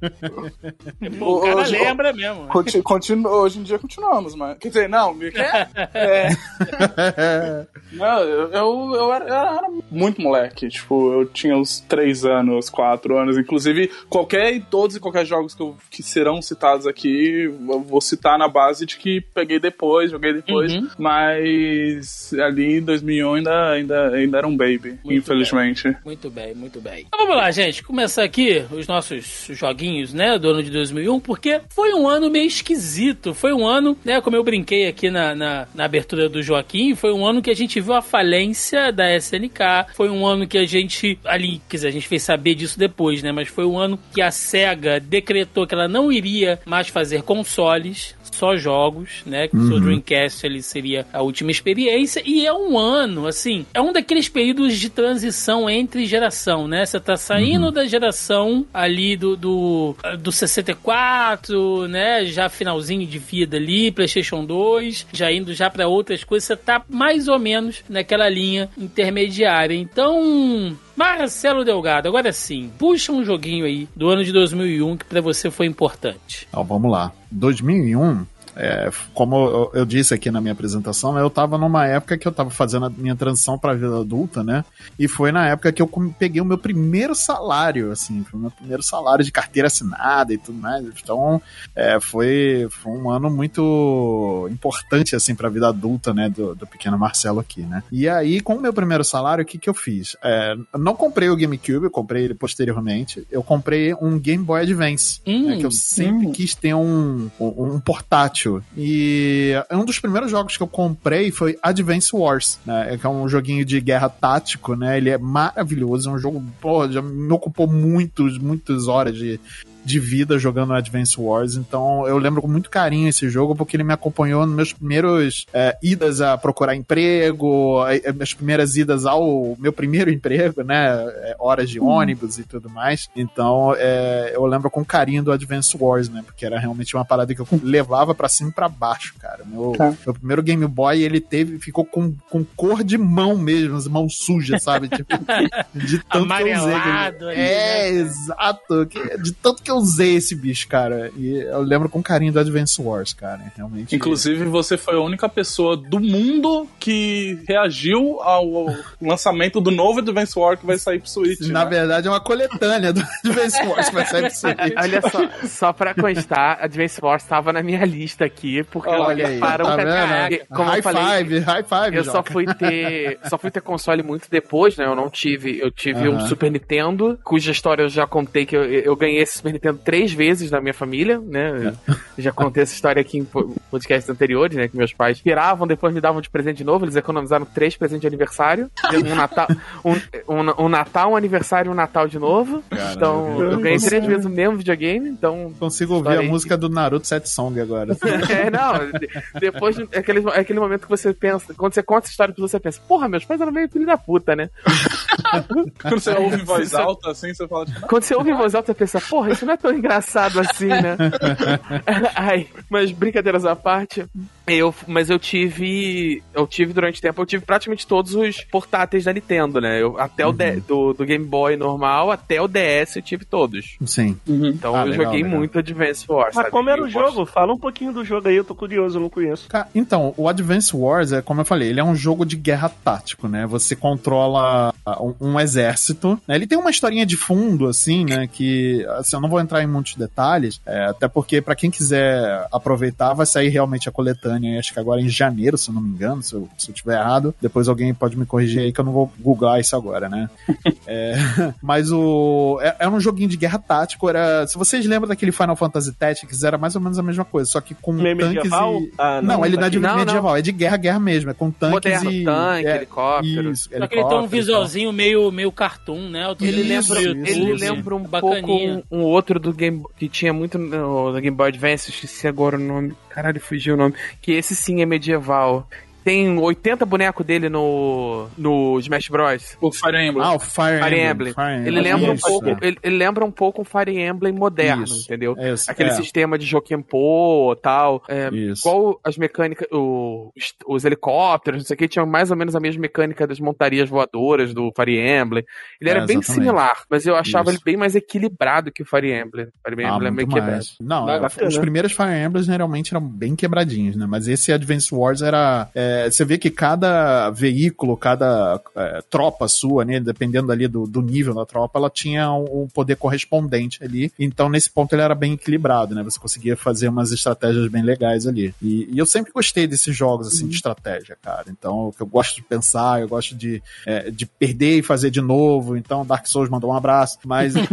Pô, 1.19 1.39
o 1.39 1.41
cara 1.41 1.57
Hoje- 1.57 1.73
lembra 1.79 2.13
mesmo. 2.13 2.47
Conti- 2.49 2.83
continu- 2.83 3.29
hoje 3.29 3.59
em 3.59 3.63
dia 3.63 3.79
continuamos, 3.79 4.26
mas. 4.35 4.59
Quer 4.59 4.69
dizer, 4.69 4.89
não, 4.89 5.15
me 5.15 5.31
quer? 5.31 5.69
É, 5.95 6.29
não, 7.93 8.21
eu, 8.21 8.51
eu, 8.53 8.93
eu 8.95 9.13
era, 9.13 9.25
eu 9.29 9.35
era 9.35 9.69
muito 9.91 10.21
moleque. 10.21 10.69
Tipo, 10.69 11.13
eu 11.13 11.27
tinha 11.27 11.57
uns 11.57 11.81
3 11.81 12.25
anos, 12.25 12.69
4 12.71 13.17
anos. 13.19 13.39
Inclusive, 13.39 13.91
qualquer 14.09 14.53
e 14.55 14.61
todos 14.61 14.97
e 14.97 15.01
qualquer 15.01 15.25
jogos 15.25 15.55
que, 15.55 15.63
eu- 15.63 15.77
que 15.91 16.03
serão 16.03 16.41
citados 16.43 16.87
aqui, 16.87 17.45
eu 17.69 17.81
vou 17.83 18.01
citar 18.01 18.39
na 18.39 18.49
base 18.49 18.85
de 18.87 18.97
que 18.97 19.21
peguei 19.35 19.59
depois, 19.59 20.11
joguei 20.11 20.33
depois. 20.33 20.73
Uhum. 20.75 20.89
Mas 20.99 22.33
ali 22.35 22.79
em 22.79 22.83
2001 22.83 23.35
ainda, 23.35 23.71
ainda, 23.71 24.09
ainda 24.11 24.39
era 24.39 24.47
um 24.47 24.57
baby, 24.57 24.99
Muito 25.05 25.13
infelizmente. 25.19 25.97
Muito 26.05 26.31
bem, 26.31 26.55
muito 26.55 26.81
bem. 26.81 27.05
Então 27.07 27.21
vamos 27.21 27.37
lá, 27.37 27.51
gente. 27.51 27.83
Começar 27.83 28.25
aqui 28.25 28.65
os 28.71 28.87
nossos 28.87 29.47
joguinhos, 29.51 30.13
né, 30.13 30.39
do 30.39 30.51
ano 30.51 30.63
de 30.63 30.71
2001, 30.71 31.21
porque 31.21 31.61
foi 31.71 31.95
um 31.95 32.09
ano 32.09 32.31
meio 32.31 32.47
esquisito. 32.47 33.35
Foi 33.35 33.53
um 33.53 33.67
ano, 33.67 33.97
né, 34.05 34.16
como 34.21 34.37
eu 34.37 34.45
brinquei 34.45 34.87
aqui 34.87 35.11
na, 35.11 35.35
na, 35.35 35.69
na 35.75 35.85
abertura 35.85 36.29
do 36.29 36.43
Joaquim, 36.43 36.95
foi 36.95 37.13
um 37.13 37.27
ano 37.27 37.43
que 37.43 37.51
a 37.51 37.55
gente 37.55 37.81
viu 37.81 37.95
a 37.95 38.03
falência 38.03 38.93
da 38.93 39.15
SNK. 39.17 39.93
Foi 39.95 40.09
um 40.09 40.27
ano 40.27 40.47
que 40.47 40.59
a 40.59 40.67
gente, 40.67 41.19
ali, 41.25 41.61
quer 41.69 41.77
dizer, 41.77 41.89
a 41.89 41.93
gente 41.93 42.09
fez 42.09 42.23
saber 42.23 42.55
disso 42.55 42.79
depois, 42.79 43.23
né, 43.23 43.33
mas 43.33 43.49
foi 43.49 43.65
um 43.65 43.79
ano 43.79 43.99
que 44.13 44.21
a 44.21 44.31
SEGA 44.31 45.01
decretou 45.01 45.67
que 45.67 45.75
ela 45.75 45.89
não 45.89 46.11
iria 46.11 46.61
mais 46.65 46.89
fazer 46.89 47.23
consoles, 47.23 48.15
só 48.37 48.57
jogos, 48.57 49.23
né? 49.25 49.49
Que 49.49 49.57
o 49.57 49.67
seu 49.67 49.81
Dreamcast 49.81 50.45
ele 50.45 50.63
seria 50.63 51.07
a 51.13 51.23
última 51.23 51.51
experiência. 51.51 52.23
E 52.25 52.47
é 52.47 52.53
um 52.53 52.79
ano, 52.79 53.27
assim, 53.27 53.65
é 53.73 53.81
um 53.81 53.93
daqueles 53.93 54.29
períodos 54.29 54.77
de 54.79 54.91
transição 54.91 55.69
entre 55.69 56.05
geração, 56.05 56.69
né? 56.69 56.85
Você 56.85 57.01
tá 57.01 57.17
saindo 57.17 57.71
da 57.71 57.87
geração 57.87 58.67
ali 58.73 59.17
do, 59.17 59.37
do, 59.37 59.97
do 60.21 60.31
64, 60.31 61.89
né? 61.89 62.27
Já 62.27 62.49
finalzinho 62.49 63.07
de 63.07 63.19
vida 63.19 63.57
ali, 63.57 63.91
PlayStation 64.07 64.45
2, 64.45 65.07
já 65.13 65.33
indo 65.33 65.53
já 65.53 65.69
para 65.69 65.89
outras 65.89 66.23
coisas. 66.23 66.47
Você 66.47 66.57
tá 66.57 66.83
mais 66.89 67.29
ou 67.29 67.39
menos 67.39 67.83
naquela 67.89 68.29
linha 68.29 68.71
intermediária. 68.79 69.75
Então, 69.75 70.77
Marcelo 70.95 71.65
Delgado, 71.65 72.09
agora 72.09 72.33
sim, 72.33 72.71
puxa 72.79 73.13
um 73.13 73.25
joguinho 73.25 73.67
aí 73.67 73.89
do 73.95 74.09
ano 74.09 74.25
de 74.25 74.33
2001 74.33 74.97
que 74.97 75.05
pra 75.05 75.21
você 75.21 75.51
foi 75.51 75.67
importante. 75.67 76.47
Então, 76.49 76.65
vamos 76.65 76.91
lá. 76.91 77.13
2001, 77.31 78.25
é, 78.57 78.91
como 79.13 79.37
eu, 79.37 79.71
eu 79.75 79.85
disse 79.85 80.15
aqui 80.15 80.31
na 80.31 80.41
minha 80.41 80.53
apresentação, 80.53 81.19
eu 81.19 81.29
tava 81.29 81.59
numa 81.59 81.87
época 81.87 82.17
que 82.17 82.27
eu 82.27 82.33
tava 82.33 82.51
fazendo 82.51 82.87
a 82.87 82.91
minha 82.91 83.15
transição 83.15 83.59
pra 83.59 83.75
vida 83.75 84.01
adulta, 84.01 84.43
né? 84.43 84.65
E 84.99 85.07
foi 85.07 85.31
na 85.31 85.47
época 85.49 85.73
que 85.73 85.83
eu 85.83 85.91
peguei 86.19 86.41
o 86.41 86.45
meu 86.45 86.59
primeiro 86.59 87.15
salário, 87.15 87.93
assim, 87.93 88.25
foi 88.25 88.39
o 88.39 88.43
meu 88.43 88.51
primeiro 88.51 88.83
salário 88.83 89.25
de 89.25 89.31
carteira 89.31 89.67
assinada 89.67 90.33
e 90.33 90.39
tudo 90.39 90.59
mais. 90.59 90.85
Então, 90.85 91.41
é, 91.75 92.01
foi, 92.01 92.67
foi 92.71 92.93
um 92.93 93.11
ano 93.11 93.31
muito 93.31 94.49
importante, 94.51 95.15
assim, 95.15 95.35
pra 95.35 95.49
vida 95.49 95.69
adulta, 95.69 96.15
né? 96.15 96.29
Do, 96.29 96.55
do 96.55 96.67
pequeno 96.67 96.99
Marcelo 96.99 97.41
aqui, 97.41 97.63
né? 97.63 97.83
E 97.93 98.09
aí, 98.09 98.41
com 98.41 98.55
o 98.55 98.61
meu 98.61 98.73
primeiro 98.73 99.05
salário, 99.05 99.43
o 99.43 99.47
que 99.47 99.59
que 99.59 99.69
eu 99.69 99.75
fiz? 99.75 100.17
É, 100.23 100.55
não 100.79 100.95
comprei 100.95 101.29
o 101.29 101.37
GameCube, 101.37 101.85
eu 101.85 101.91
comprei 101.91 102.25
ele 102.25 102.35
posteriormente. 102.35 103.27
Eu 103.31 103.43
comprei 103.43 103.95
um 103.95 104.19
Game 104.19 104.43
Boy 104.43 104.63
Advance, 104.63 105.21
Hum, 105.27 105.47
né, 105.47 105.57
que 105.59 105.67
eu 105.67 105.71
sempre 105.71 106.31
quis 106.31 106.55
ter 106.55 106.75
um, 106.75 107.31
um, 107.39 107.75
um 107.75 107.81
portátil. 107.81 108.46
E 108.77 109.53
um 109.71 109.85
dos 109.85 109.99
primeiros 109.99 110.31
jogos 110.31 110.57
que 110.57 110.63
eu 110.63 110.67
comprei 110.67 111.31
foi 111.31 111.59
Advance 111.63 112.15
Wars, 112.15 112.59
né? 112.65 112.97
Que 112.99 113.07
é 113.07 113.11
um 113.11 113.29
joguinho 113.29 113.65
de 113.65 113.81
guerra 113.81 114.09
tático, 114.09 114.75
né? 114.75 114.97
Ele 114.97 115.11
é 115.11 115.19
maravilhoso, 115.19 116.11
é 116.11 116.13
um 116.13 116.19
jogo, 116.19 116.45
pô, 116.61 116.89
já 116.89 117.03
me 117.03 117.33
ocupou 117.33 117.67
muitos, 117.67 118.39
muitas 118.39 118.89
horas 118.89 119.15
de, 119.15 119.41
de 119.87 120.01
vida 120.01 120.39
jogando 120.39 120.73
Advance 120.75 121.19
Wars. 121.19 121.55
Então 121.55 122.07
eu 122.09 122.19
lembro 122.19 122.43
com 122.43 122.49
muito 122.49 122.69
carinho 122.69 123.09
esse 123.09 123.29
jogo, 123.31 123.55
porque 123.55 123.77
ele 123.77 123.85
me 123.85 123.93
acompanhou 123.93 124.45
nos 124.45 124.55
meus 124.57 124.73
primeiros 124.73 125.47
é, 125.55 125.77
idas 125.83 126.21
a 126.21 126.37
procurar 126.37 126.75
emprego, 126.75 127.85
minhas 128.13 128.35
primeiras 128.35 128.77
idas 128.77 129.07
ao 129.07 129.57
meu 129.59 129.73
primeiro 129.73 130.11
emprego, 130.13 130.63
né? 130.63 130.89
é, 131.23 131.37
horas 131.39 131.71
de 131.71 131.79
ônibus 131.81 132.39
e 132.39 132.43
tudo 132.45 132.69
mais. 132.69 133.09
Então 133.15 133.75
é, 133.79 134.33
eu 134.35 134.45
lembro 134.45 134.69
com 134.71 134.85
carinho 134.85 135.23
do 135.23 135.31
Advance 135.33 135.77
Wars, 135.79 136.09
né? 136.09 136.23
Porque 136.27 136.45
era 136.45 136.59
realmente 136.59 136.97
uma 136.97 137.05
parada 137.05 137.33
que 137.35 137.41
eu 137.41 137.47
levava 137.63 138.15
pra 138.15 138.29
cima 138.29 138.51
e 138.51 138.53
pra 138.53 138.69
baixo, 138.69 139.15
cara. 139.21 139.45
Meu, 139.47 139.73
Tá. 139.77 139.95
meu 140.05 140.15
primeiro 140.15 140.43
Game 140.43 140.67
Boy, 140.67 141.03
ele 141.03 141.21
teve, 141.21 141.59
ficou 141.59 141.85
com, 141.85 142.13
com 142.31 142.45
cor 142.57 142.83
de 142.83 142.99
mão 142.99 143.37
mesmo, 143.37 143.77
as 143.77 143.87
mãos 143.87 144.17
sujas, 144.19 144.63
sabe? 144.63 144.89
Tipo, 144.89 145.15
de 145.75 145.99
tanto 146.05 146.27
que 146.29 146.43
eu 146.43 146.57
usei. 146.57 146.73
Amarelado 146.75 147.29
ali, 147.29 147.39
É, 147.39 147.83
né? 147.83 147.89
exato. 148.01 148.87
De 149.23 149.33
tanto 149.33 149.63
que 149.63 149.71
eu 149.71 149.76
usei 149.77 150.17
esse 150.17 150.35
bicho, 150.35 150.67
cara. 150.69 151.11
E 151.17 151.37
eu 151.39 151.61
lembro 151.63 151.89
com 151.89 152.03
carinho 152.03 152.33
do 152.33 152.41
Advance 152.41 152.81
Wars, 152.81 153.13
cara. 153.13 153.41
Realmente. 153.57 153.95
Inclusive, 153.95 154.45
você 154.45 154.77
foi 154.77 154.95
a 154.97 155.01
única 155.01 155.29
pessoa 155.29 155.77
do 155.77 155.99
mundo 156.01 156.69
que 156.79 157.39
reagiu 157.49 158.21
ao 158.21 158.67
lançamento 159.01 159.61
do 159.61 159.71
novo 159.71 160.01
Advance 160.01 160.39
War 160.39 160.57
que 160.59 160.67
vai 160.67 160.79
sair 160.79 160.99
pro 161.01 161.09
Switch. 161.09 161.41
Na 161.49 161.65
né? 161.65 161.71
verdade, 161.71 162.07
é 162.09 162.11
uma 162.11 162.21
coletânea 162.21 162.93
do 162.93 163.01
Advance 163.25 163.63
Wars 163.67 163.89
que 163.89 163.95
vai 163.95 164.07
sair 164.07 164.23
pro 164.23 164.31
Switch. 164.37 164.57
Olha 164.77 165.01
só, 165.03 165.47
só 165.47 165.73
pra 165.73 165.95
constar, 165.95 166.59
Advance 166.63 167.01
Wars 167.03 167.25
tava 167.25 167.53
na 167.53 167.63
minha 167.63 167.85
lista 167.85 168.25
aqui, 168.25 168.63
porque 168.65 168.89
Olha 168.89 169.27
aí, 169.29 169.39
para 169.41 169.65
um 169.65 169.69
tá 169.69 169.77
cara- 169.85 170.29
vendo? 170.29 170.47
como 170.49 170.69
high 170.71 170.79
eu 170.79 170.83
falei, 170.83 171.03
five, 171.25 171.39
high 171.41 171.63
five. 171.65 171.97
Eu 171.97 172.05
só 172.05 172.13
Joca. 172.13 172.33
fui 172.33 172.47
ter. 172.47 173.19
Só 173.29 173.39
fui 173.39 173.51
ter 173.51 173.61
console 173.61 174.03
muito 174.03 174.29
depois, 174.31 174.77
né? 174.77 174.85
Eu 174.87 174.95
não 174.95 175.09
tive. 175.11 175.59
Eu 175.61 175.71
tive 175.71 176.09
um. 176.09 176.27
Super 176.27 176.51
Nintendo, 176.51 177.19
cuja 177.23 177.53
história 177.53 177.83
eu 177.83 177.89
já 177.89 178.07
contei 178.07 178.45
que 178.47 178.57
eu, 178.57 178.65
eu 178.65 178.97
ganhei 178.97 179.21
esse 179.23 179.37
Super 179.39 179.53
Nintendo 179.53 179.66
Nintendo 179.67 179.81
três 179.85 180.13
vezes 180.13 180.51
na 180.51 180.61
minha 180.61 180.75
família, 180.75 181.19
né? 181.21 181.75
Já 182.19 182.33
contei 182.33 182.63
essa 182.63 182.75
história 182.75 183.01
aqui 183.01 183.19
em 183.19 183.25
po- 183.25 183.55
podcasts 183.71 184.09
anteriores, 184.09 184.57
né? 184.57 184.69
Que 184.69 184.77
meus 184.77 184.93
pais 184.93 185.19
tiravam, 185.21 185.67
depois 185.67 185.93
me 185.93 186.01
davam 186.01 186.21
de 186.21 186.31
presente 186.31 186.59
de 186.59 186.65
novo. 186.65 186.85
Eles 186.85 186.97
economizaram 186.97 187.45
três 187.45 187.77
presentes 187.77 188.03
de 188.03 188.07
aniversário. 188.07 188.71
Um 188.95 189.15
Natal, 189.15 189.47
um, 189.85 189.93
um- 190.29 190.65
um 190.67 190.69
Natal, 190.69 191.13
um 191.13 191.17
aniversário 191.17 191.69
e 191.71 191.73
um 191.73 191.75
Natal 191.75 192.07
de 192.09 192.19
novo. 192.19 192.63
Então, 192.95 193.41
eu 193.43 193.59
ganhei 193.61 193.79
três 193.79 194.05
vezes 194.07 194.25
o 194.27 194.31
mesmo 194.31 194.57
videogame. 194.57 195.09
Então, 195.09 195.53
Consigo 195.59 195.95
ouvir 195.95 196.19
a 196.19 196.23
música 196.23 196.57
do 196.57 196.69
Naruto 196.69 197.07
Set 197.07 197.29
Song 197.29 197.59
agora. 197.61 197.97
é, 198.31 198.51
não, 198.51 198.99
de- 198.99 199.09
depois 199.41 199.79
é 199.93 199.99
aquele, 199.99 200.21
é 200.31 200.41
aquele 200.41 200.61
momento 200.61 200.83
que 200.83 200.89
você 200.91 201.13
pensa, 201.13 201.53
quando 201.55 201.75
você 201.75 201.83
conta 201.83 202.05
essa 202.07 202.11
história 202.13 202.35
pra 202.35 202.43
você 202.43 202.59
pensa, 202.61 202.81
porra, 202.87 203.09
meus 203.09 203.25
pais 203.25 203.41
eram 203.41 203.53
meio 203.53 203.69
filho 203.69 203.87
da 203.87 203.97
puta, 203.99 204.37
né? 204.37 204.49
Quando 205.83 206.01
você 206.01 206.11
ouve 206.13 206.37
em 206.41 206.45
voz 206.45 206.75
alta 206.75 207.11
assim, 207.11 207.33
você 207.33 207.47
fala 207.49 207.67
tipo, 207.67 207.81
Quando 207.87 208.03
você 208.03 208.15
ouve 208.15 208.31
em 208.31 208.37
voz 208.37 208.55
alta, 208.55 208.67
você 208.73 208.75
pensa, 208.79 209.01
porra, 209.01 209.31
isso 209.33 209.45
não 209.47 209.55
é 209.55 209.56
tão 209.57 209.73
engraçado 209.73 210.41
assim, 210.41 210.67
né? 210.69 210.97
Ai, 212.15 212.47
mas 212.71 212.91
brincadeiras 212.93 213.45
à 213.45 213.55
parte, 213.57 214.05
eu, 214.47 214.75
mas 214.87 215.11
eu 215.11 215.19
tive, 215.19 216.23
eu 216.35 216.47
tive 216.47 216.73
durante 216.73 217.01
tempo, 217.01 217.21
eu 217.21 217.27
tive 217.27 217.45
praticamente 217.45 217.87
todos 217.87 218.15
os 218.15 218.43
portáteis 218.45 219.05
da 219.05 219.13
Nintendo, 219.13 219.61
né? 219.61 219.81
Eu, 219.83 219.99
até 219.99 220.27
o 220.27 220.33
D- 220.33 220.61
do, 220.61 220.93
do 220.93 221.05
Game 221.05 221.25
Boy 221.25 221.57
normal 221.57 222.11
até 222.11 222.41
o 222.41 222.49
DS 222.49 222.97
eu 222.97 223.03
tive 223.03 223.25
todos. 223.25 223.77
Sim. 223.85 224.19
Então 224.27 224.75
Ah, 224.75 224.81
eu 224.83 224.87
legal, 224.91 225.05
joguei 225.07 225.23
legal. 225.23 225.39
muito 225.39 225.59
Advance 225.59 226.05
Wars. 226.09 226.27
Mas 226.35 226.45
sabe? 226.45 226.51
como 226.51 226.71
era 226.71 226.83
o 226.83 226.87
Eu 226.87 226.93
gosto- 226.93 227.15
jogo? 227.15 227.27
Fala 227.27 227.53
um 227.53 227.59
pouquinho 227.59 227.93
do 227.93 228.05
jogo 228.05 228.29
aí, 228.29 228.37
eu 228.37 228.45
tô 228.45 228.55
curioso, 228.55 228.99
eu 228.99 229.03
não 229.03 229.09
conheço. 229.11 229.49
Ca- 229.49 229.69
Então, 229.75 230.15
o 230.17 230.29
Advance 230.29 230.75
Wars 230.77 231.13
é 231.13 231.23
como 231.23 231.41
eu 231.41 231.45
falei, 231.45 231.69
ele 231.71 231.81
é 231.81 231.85
um 231.85 231.95
jogo 231.95 232.25
de 232.25 232.37
guerra 232.37 232.69
tático, 232.69 233.27
né? 233.29 233.47
Você 233.47 233.75
controla 233.75 234.73
ah, 234.85 235.03
um, 235.03 235.15
um 235.33 235.41
exército. 235.41 236.21
né? 236.27 236.35
Ele 236.37 236.47
tem 236.47 236.59
uma 236.59 236.71
historinha 236.71 237.05
de 237.07 237.17
fundo, 237.17 237.67
assim, 237.67 238.05
né? 238.05 238.27
Que 238.31 238.85
assim, 238.99 239.17
eu 239.17 239.21
não 239.21 239.29
vou 239.29 239.41
entrar 239.47 239.63
em 239.63 239.67
muitos 239.67 239.95
detalhes, 239.95 240.61
é, 240.67 240.85
até 240.87 241.09
porque 241.09 241.41
pra 241.41 241.55
quem 241.55 241.71
quiser 241.71 242.47
aproveitar, 242.53 243.15
vai 243.15 243.27
sair 243.27 243.49
realmente 243.49 243.89
a 243.89 243.93
coletânea, 243.93 244.59
acho 244.59 244.73
que 244.73 244.81
agora 244.81 245.01
em 245.01 245.09
janeiro, 245.09 245.57
se 245.57 245.71
eu 245.71 245.75
não 245.75 245.81
me 245.83 245.89
engano, 245.91 246.23
se 246.23 246.35
eu, 246.35 246.49
se 246.59 246.71
eu 246.71 246.75
tiver 246.75 246.99
errado. 246.99 247.35
Depois 247.41 247.69
alguém 247.69 247.93
pode 247.95 248.17
me 248.19 248.27
corrigir 248.27 248.61
aí 248.61 248.73
que 248.73 248.81
eu 248.81 248.85
não 248.85 248.93
vou 248.93 249.11
googlar 249.21 249.59
isso 249.61 249.75
agora, 249.77 250.09
né? 250.09 250.29
É, 250.87 251.15
mas 251.63 251.91
o. 251.91 252.59
É, 252.63 252.77
é 252.81 252.89
um 252.89 253.01
joguinho 253.01 253.29
de 253.29 253.37
guerra 253.37 253.59
tático. 253.59 254.09
Era, 254.09 254.47
se 254.47 254.57
vocês 254.57 254.85
lembram 254.87 255.09
daquele 255.09 255.33
Final 255.33 255.57
Fantasy 255.57 255.93
Tactics, 255.93 256.43
era 256.45 256.57
mais 256.59 256.77
ou 256.77 256.81
menos 256.83 256.99
a 256.99 257.03
mesma 257.03 257.25
coisa, 257.25 257.51
só 257.51 257.61
que 257.61 257.75
com 257.75 257.93
Meio 257.93 258.17
tanques 258.17 258.35
medieval? 258.37 258.81
e. 258.81 258.93
Ah, 258.99 259.21
não, 259.23 259.45
ele 259.45 259.57
não 259.57 259.65
é 259.67 259.71
de 259.71 259.79
Não, 259.81 259.91
não. 259.91 259.97
medieval, 260.05 260.37
é 260.37 260.43
de 260.43 260.53
guerra, 260.53 260.77
guerra 260.77 261.01
mesmo. 261.01 261.31
É 261.31 261.35
com 261.35 261.51
tanques 261.51 261.75
Moderno, 261.75 262.11
e. 262.13 262.25
tanque, 262.25 262.67
é, 262.69 262.77
helicóptero. 262.77 263.51
Isso, 263.51 263.69
Só 263.77 263.87
que 263.87 263.95
ele 263.97 264.09
tem 264.09 264.19
um 264.19 264.27
visualzinho 264.27 264.93
meio, 264.93 265.31
meio 265.33 265.51
cartoon, 265.53 266.09
né? 266.09 266.25
Eu 266.31 266.37
tô 266.37 266.45
Ele 266.45 266.61
Isso, 266.63 266.95
lembra, 266.95 267.01
isso, 267.01 267.11
ele 267.33 267.51
YouTube, 267.51 267.61
lembra 267.61 267.97
um 267.97 268.03
bacaninha. 268.03 268.43
pouco 268.75 268.95
um, 268.95 268.99
um 269.01 269.03
outro 269.03 269.26
do 269.35 269.53
Game 269.53 269.85
que 269.97 270.09
tinha 270.09 270.33
muito 270.33 270.59
no 270.59 271.13
Game 271.21 271.37
Boy 271.37 271.49
Advance, 271.49 271.91
esqueci 271.91 272.27
agora 272.27 272.57
o 272.57 272.61
nome. 272.61 272.95
Caralho, 273.09 273.41
fugiu 273.41 273.75
o 273.75 273.77
nome. 273.77 273.95
Que 274.21 274.33
esse 274.33 274.55
sim 274.55 274.83
é 274.83 274.87
medieval. 274.87 275.69
Tem 276.07 276.39
80 276.39 276.87
bonecos 276.87 277.27
dele 277.27 277.49
no, 277.49 278.29
no 278.39 278.79
Smash 278.79 279.09
Bros. 279.09 279.57
o 279.61 279.73
Fire 279.73 279.97
Emblem. 280.07 280.25
Ah, 280.25 280.35
o 280.35 280.39
Fire, 280.39 280.81
Fire 280.81 281.01
Emblem. 281.01 281.11
Emblem. 281.11 281.35
Fire 281.35 281.67
Ele 281.67 281.81
lembra 281.81 282.13
um 282.13 282.17
pouco, 282.17 282.49
é. 282.49 282.57
ele, 282.63 282.79
ele 282.81 282.97
lembra 282.97 283.25
um 283.25 283.31
pouco 283.33 283.63
um 283.63 283.65
Fire 283.65 284.01
Emblem 284.01 284.33
moderno, 284.33 284.85
Isso. 284.85 285.05
entendeu? 285.05 285.35
É 285.37 285.55
isso, 285.55 285.69
Aquele 285.69 285.89
é, 285.89 285.93
sistema 285.95 286.39
de 286.39 286.47
Jokenpo 286.47 287.57
tal. 287.57 288.05
É, 288.09 288.29
Isso. 288.33 288.69
Igual 288.69 289.01
as 289.03 289.19
mecânicas, 289.19 289.67
o- 289.73 290.31
os, 290.37 290.55
os 290.67 290.85
helicópteros, 290.85 291.59
não 291.61 291.67
sei 291.67 291.75
o 291.75 291.79
que, 291.79 291.89
tinham 291.89 292.07
mais 292.07 292.31
ou 292.31 292.37
menos 292.37 292.55
a 292.55 292.61
mesma 292.61 292.81
mecânica 292.83 293.27
das 293.27 293.41
montarias 293.41 293.89
voadoras 293.89 294.55
do 294.55 294.73
Fire 294.77 294.97
Emblem. 295.01 295.45
Ele 295.81 295.91
É, 295.91 295.95
era 295.95 296.07
bem 296.07 296.19
exatamente. 296.19 296.47
similar, 296.47 296.83
mas 296.89 297.05
eu 297.05 297.17
achava 297.17 297.51
Isso. 297.51 297.59
ele 297.59 297.65
bem 297.65 297.77
mais 297.77 297.97
equilibrado 297.97 298.71
que 298.71 298.83
o 298.83 298.87
Fire 298.87 299.11
Emblem. 299.13 299.47
Fire 299.67 299.85
Ah, 299.85 299.97
Emblem 299.97 300.09
é 300.09 300.11
meio 300.13 300.29
quebrado. 300.29 300.65
Não, 300.81 301.05
Bacana. 301.05 301.49
os 301.49 301.59
primeiros 301.59 301.91
Fire 301.93 302.11
Emblems 302.25 302.47
geralmente 302.47 302.95
eram 302.95 303.05
bem 303.05 303.35
quebradinhos, 303.35 303.97
né? 303.97 304.07
Mas 304.09 304.29
esse 304.29 304.53
Advance 304.53 304.95
Wars 304.95 305.21
era. 305.21 305.69
É, 305.97 306.11
você 306.11 306.25
vê 306.25 306.39
que 306.39 306.51
cada 306.51 307.31
veículo, 307.31 307.97
cada 307.97 308.61
é, 308.75 309.03
tropa 309.09 309.49
sua, 309.49 309.85
né? 309.85 310.01
Dependendo 310.01 310.53
ali 310.53 310.69
do, 310.69 310.87
do 310.87 311.01
nível 311.01 311.35
da 311.35 311.47
tropa, 311.47 311.79
ela 311.79 311.91
tinha 311.91 312.31
um, 312.33 312.63
um 312.63 312.69
poder 312.69 312.97
correspondente 312.97 313.83
ali. 313.83 314.13
Então, 314.19 314.49
nesse 314.49 314.71
ponto, 314.71 314.95
ele 314.95 315.03
era 315.03 315.15
bem 315.15 315.35
equilibrado, 315.35 315.95
né? 315.95 316.03
Você 316.03 316.19
conseguia 316.19 316.57
fazer 316.57 316.89
umas 316.89 317.13
estratégias 317.13 317.71
bem 317.71 317.83
legais 317.83 318.27
ali. 318.27 318.55
E, 318.61 318.89
e 318.93 318.99
eu 318.99 319.07
sempre 319.07 319.33
gostei 319.33 319.67
desses 319.67 319.97
jogos, 319.97 320.29
assim, 320.29 320.47
de 320.47 320.55
estratégia, 320.55 321.17
cara. 321.21 321.45
Então, 321.49 321.93
eu 321.99 322.07
gosto 322.07 322.37
de 322.37 322.43
pensar, 322.43 323.01
eu 323.01 323.09
gosto 323.09 323.35
de, 323.35 323.63
é, 323.87 324.11
de 324.11 324.27
perder 324.27 324.79
e 324.79 324.83
fazer 324.83 325.11
de 325.11 325.21
novo. 325.21 325.77
Então, 325.77 326.05
Dark 326.05 326.27
Souls 326.27 326.49
mandou 326.49 326.71
um 326.71 326.77
abraço. 326.77 327.19
Mas 327.25 327.55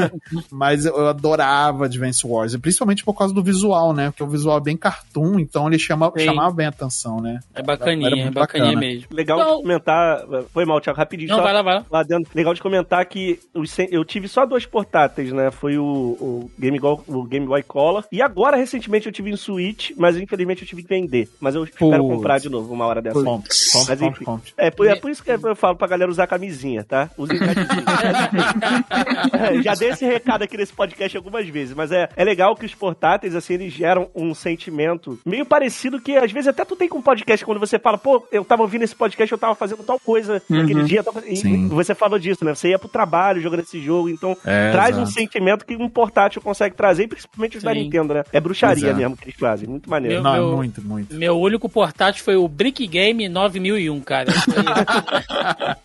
mas 0.50 0.84
eu 0.84 1.08
adorava 1.08 1.86
Advance 1.86 2.26
Wars, 2.26 2.56
principalmente 2.56 3.04
por 3.04 3.14
causa 3.14 3.32
do 3.34 3.42
visual, 3.42 3.92
né? 3.92 4.10
Porque 4.10 4.22
o 4.22 4.28
visual 4.28 4.58
é 4.58 4.60
bem 4.60 4.76
cartoon, 4.76 5.38
então 5.38 5.66
ele 5.66 5.78
chama, 5.78 6.12
Sim. 6.16 6.24
chamava 6.24 6.54
bem 6.54 6.66
a 6.66 6.70
atenção, 6.70 7.20
né? 7.20 7.40
É 7.52 7.58
Era 7.58 7.62
bacaninha, 7.66 8.26
é 8.26 8.30
bacaninha 8.30 8.72
bacana. 8.74 8.80
mesmo. 8.80 9.08
Legal 9.10 9.38
Então- 9.40 9.56
de 9.56 9.62
comentar. 9.62 10.20
Foi 10.52 10.64
mal, 10.64 10.80
Thiago, 10.80 10.96
rapidinho. 10.98 11.28
Não, 11.30 11.36
só 11.38 11.42
vai 11.42 11.52
lá, 11.52 11.62
vai 11.62 11.74
lá. 11.74 11.86
lá 11.90 12.02
dentro. 12.02 12.30
Legal 12.34 12.54
de 12.54 12.62
comentar 12.62 13.04
que 13.06 13.38
eu 13.90 14.04
tive 14.04 14.28
só 14.28 14.46
dois 14.46 14.64
portáteis, 14.66 15.32
né? 15.32 15.50
Foi 15.50 15.76
o, 15.76 15.84
o, 15.84 16.50
Game, 16.58 16.78
Go- 16.78 17.02
o 17.08 17.24
Game 17.24 17.46
Boy 17.46 17.62
Color. 17.62 18.04
E 18.12 18.22
agora, 18.22 18.56
recentemente, 18.56 19.06
eu 19.06 19.12
tive 19.12 19.32
um 19.32 19.36
Switch, 19.36 19.90
mas 19.96 20.16
infelizmente 20.16 20.62
eu 20.62 20.68
tive 20.68 20.82
que 20.82 20.88
vender. 20.88 21.28
Mas 21.40 21.54
eu 21.54 21.64
espero 21.64 21.90
Putz. 22.02 22.14
comprar 22.16 22.38
de 22.38 22.48
novo 22.48 22.72
uma 22.72 22.86
hora 22.86 23.02
dessa. 23.02 23.22
Compre, 23.22 23.48
Mas 23.88 24.00
enfim. 24.02 24.24
É 24.56 24.70
por, 24.70 24.86
é 24.86 24.94
por 24.94 25.10
isso 25.10 25.22
que 25.22 25.30
eu 25.30 25.56
falo 25.56 25.76
pra 25.76 25.88
galera 25.88 26.10
usar 26.10 26.26
camisinha, 26.26 26.84
tá? 26.84 27.10
Usem 27.18 27.38
camisinha. 27.38 27.84
Já 29.62 29.74
dei 29.74 29.90
esse 29.90 30.04
recado 30.04 30.42
aqui 30.42 30.56
nesse 30.56 30.72
podcast 30.72 31.16
algumas 31.16 31.48
vezes, 31.48 31.74
mas 31.74 31.90
é, 31.92 32.08
é 32.16 32.24
legal 32.24 32.54
que 32.54 32.64
os 32.66 32.74
portáteis, 32.74 33.34
assim, 33.34 33.54
eles 33.54 33.72
geram 33.72 34.08
um 34.14 34.34
sentimento 34.34 35.18
meio 35.24 35.44
parecido 35.44 36.00
que 36.00 36.16
às 36.16 36.30
vezes 36.32 36.48
até 36.48 36.64
tu 36.64 36.76
tem 36.76 36.88
com 36.88 37.00
podcast, 37.02 37.39
quando 37.44 37.58
você 37.58 37.78
fala, 37.78 37.96
pô, 37.98 38.26
eu 38.32 38.44
tava 38.44 38.62
ouvindo 38.62 38.82
esse 38.82 38.94
podcast, 38.94 39.30
eu 39.32 39.38
tava 39.38 39.54
fazendo 39.54 39.82
tal 39.82 39.98
coisa 39.98 40.42
naquele 40.48 40.84
dia, 40.84 41.02
tava... 41.02 41.22
e 41.26 41.36
Sim. 41.36 41.68
você 41.68 41.94
falou 41.94 42.18
disso, 42.18 42.44
né? 42.44 42.54
Você 42.54 42.70
ia 42.70 42.78
pro 42.78 42.88
trabalho 42.88 43.40
jogando 43.40 43.60
esse 43.60 43.80
jogo, 43.80 44.08
então 44.08 44.36
É, 44.44 44.70
traz 44.72 44.96
um 44.96 45.02
exato. 45.02 45.18
sentimento 45.18 45.64
que 45.66 45.76
um 45.76 45.88
portátil 45.88 46.40
consegue 46.42 46.74
trazer, 46.76 47.04
e 47.04 47.08
principalmente 47.08 47.56
os 47.58 47.62
da 47.62 47.72
Sim. 47.72 47.80
Nintendo, 47.82 48.14
né? 48.14 48.24
É 48.32 48.40
bruxaria 48.40 48.90
é. 48.90 48.94
mesmo 48.94 49.16
que 49.16 49.24
eles 49.24 49.36
fazem, 49.38 49.68
muito 49.68 49.88
maneiro. 49.88 50.16
Meu- 50.16 50.22
Não, 50.22 50.32
meu- 50.32 50.52
é 50.52 50.56
muito, 50.56 50.82
muito. 50.82 51.14
Meu 51.14 51.38
único 51.38 51.68
portátil 51.68 52.24
foi 52.24 52.36
o 52.36 52.46
Brick 52.48 52.86
Game 52.86 53.28
9001, 53.28 54.00
cara. 54.00 54.30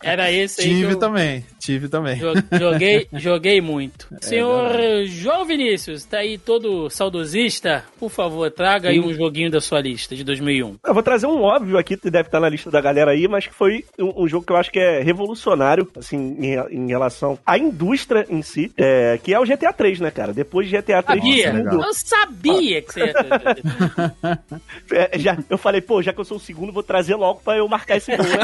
Era 0.03 0.31
esse 0.31 0.61
aí 0.61 0.67
Tive 0.69 0.91
eu 0.93 0.99
também, 0.99 1.45
tive 1.59 1.87
também. 1.87 2.17
jo- 2.17 2.33
joguei, 2.57 3.07
joguei 3.13 3.61
muito. 3.61 4.07
É 4.21 4.25
Senhor 4.25 4.71
João 5.07 5.45
Vinícius, 5.45 6.05
tá 6.05 6.19
aí 6.19 6.37
todo 6.37 6.89
saudosista? 6.89 7.83
Por 7.99 8.09
favor, 8.09 8.49
traga 8.51 8.89
aí 8.89 8.99
um 8.99 9.13
joguinho 9.13 9.49
da 9.51 9.59
sua 9.61 9.81
lista 9.81 10.15
de 10.15 10.23
2001. 10.23 10.75
Eu 10.85 10.93
vou 10.93 11.03
trazer 11.03 11.27
um 11.27 11.34
óbvio 11.41 11.77
aqui, 11.77 11.95
que 11.97 12.09
deve 12.09 12.27
estar 12.27 12.39
na 12.39 12.49
lista 12.49 12.69
da 12.71 12.79
galera 12.81 13.11
aí, 13.11 13.27
mas 13.27 13.47
que 13.47 13.53
foi 13.53 13.83
um, 13.99 14.23
um 14.23 14.27
jogo 14.27 14.45
que 14.45 14.51
eu 14.51 14.57
acho 14.57 14.71
que 14.71 14.79
é 14.79 15.01
revolucionário, 15.01 15.87
assim, 15.97 16.37
em, 16.39 16.55
em 16.71 16.87
relação 16.87 17.37
à 17.45 17.57
indústria 17.57 18.25
em 18.29 18.41
si, 18.41 18.71
é, 18.77 19.19
que 19.23 19.33
é 19.33 19.39
o 19.39 19.45
GTA 19.45 19.71
3, 19.73 19.99
né, 19.99 20.11
cara? 20.11 20.33
Depois 20.33 20.67
de 20.69 20.77
GTA 20.77 21.01
3, 21.03 21.19
Sabia? 21.21 21.51
segundo, 21.53 21.83
Eu 21.83 21.93
sabia 21.93 22.81
que 22.81 22.93
você 22.93 22.99
ia 23.05 23.13
é, 24.91 25.19
já, 25.19 25.37
eu 25.49 25.57
falei, 25.57 25.81
pô, 25.81 26.01
já 26.01 26.13
que 26.13 26.19
eu 26.19 26.25
sou 26.25 26.37
o 26.37 26.39
segundo, 26.39 26.71
vou 26.71 26.83
trazer 26.83 27.15
logo 27.15 27.41
pra 27.43 27.57
eu 27.57 27.67
marcar 27.67 27.97
esse 27.97 28.15
gol, 28.15 28.25
né? 28.25 28.37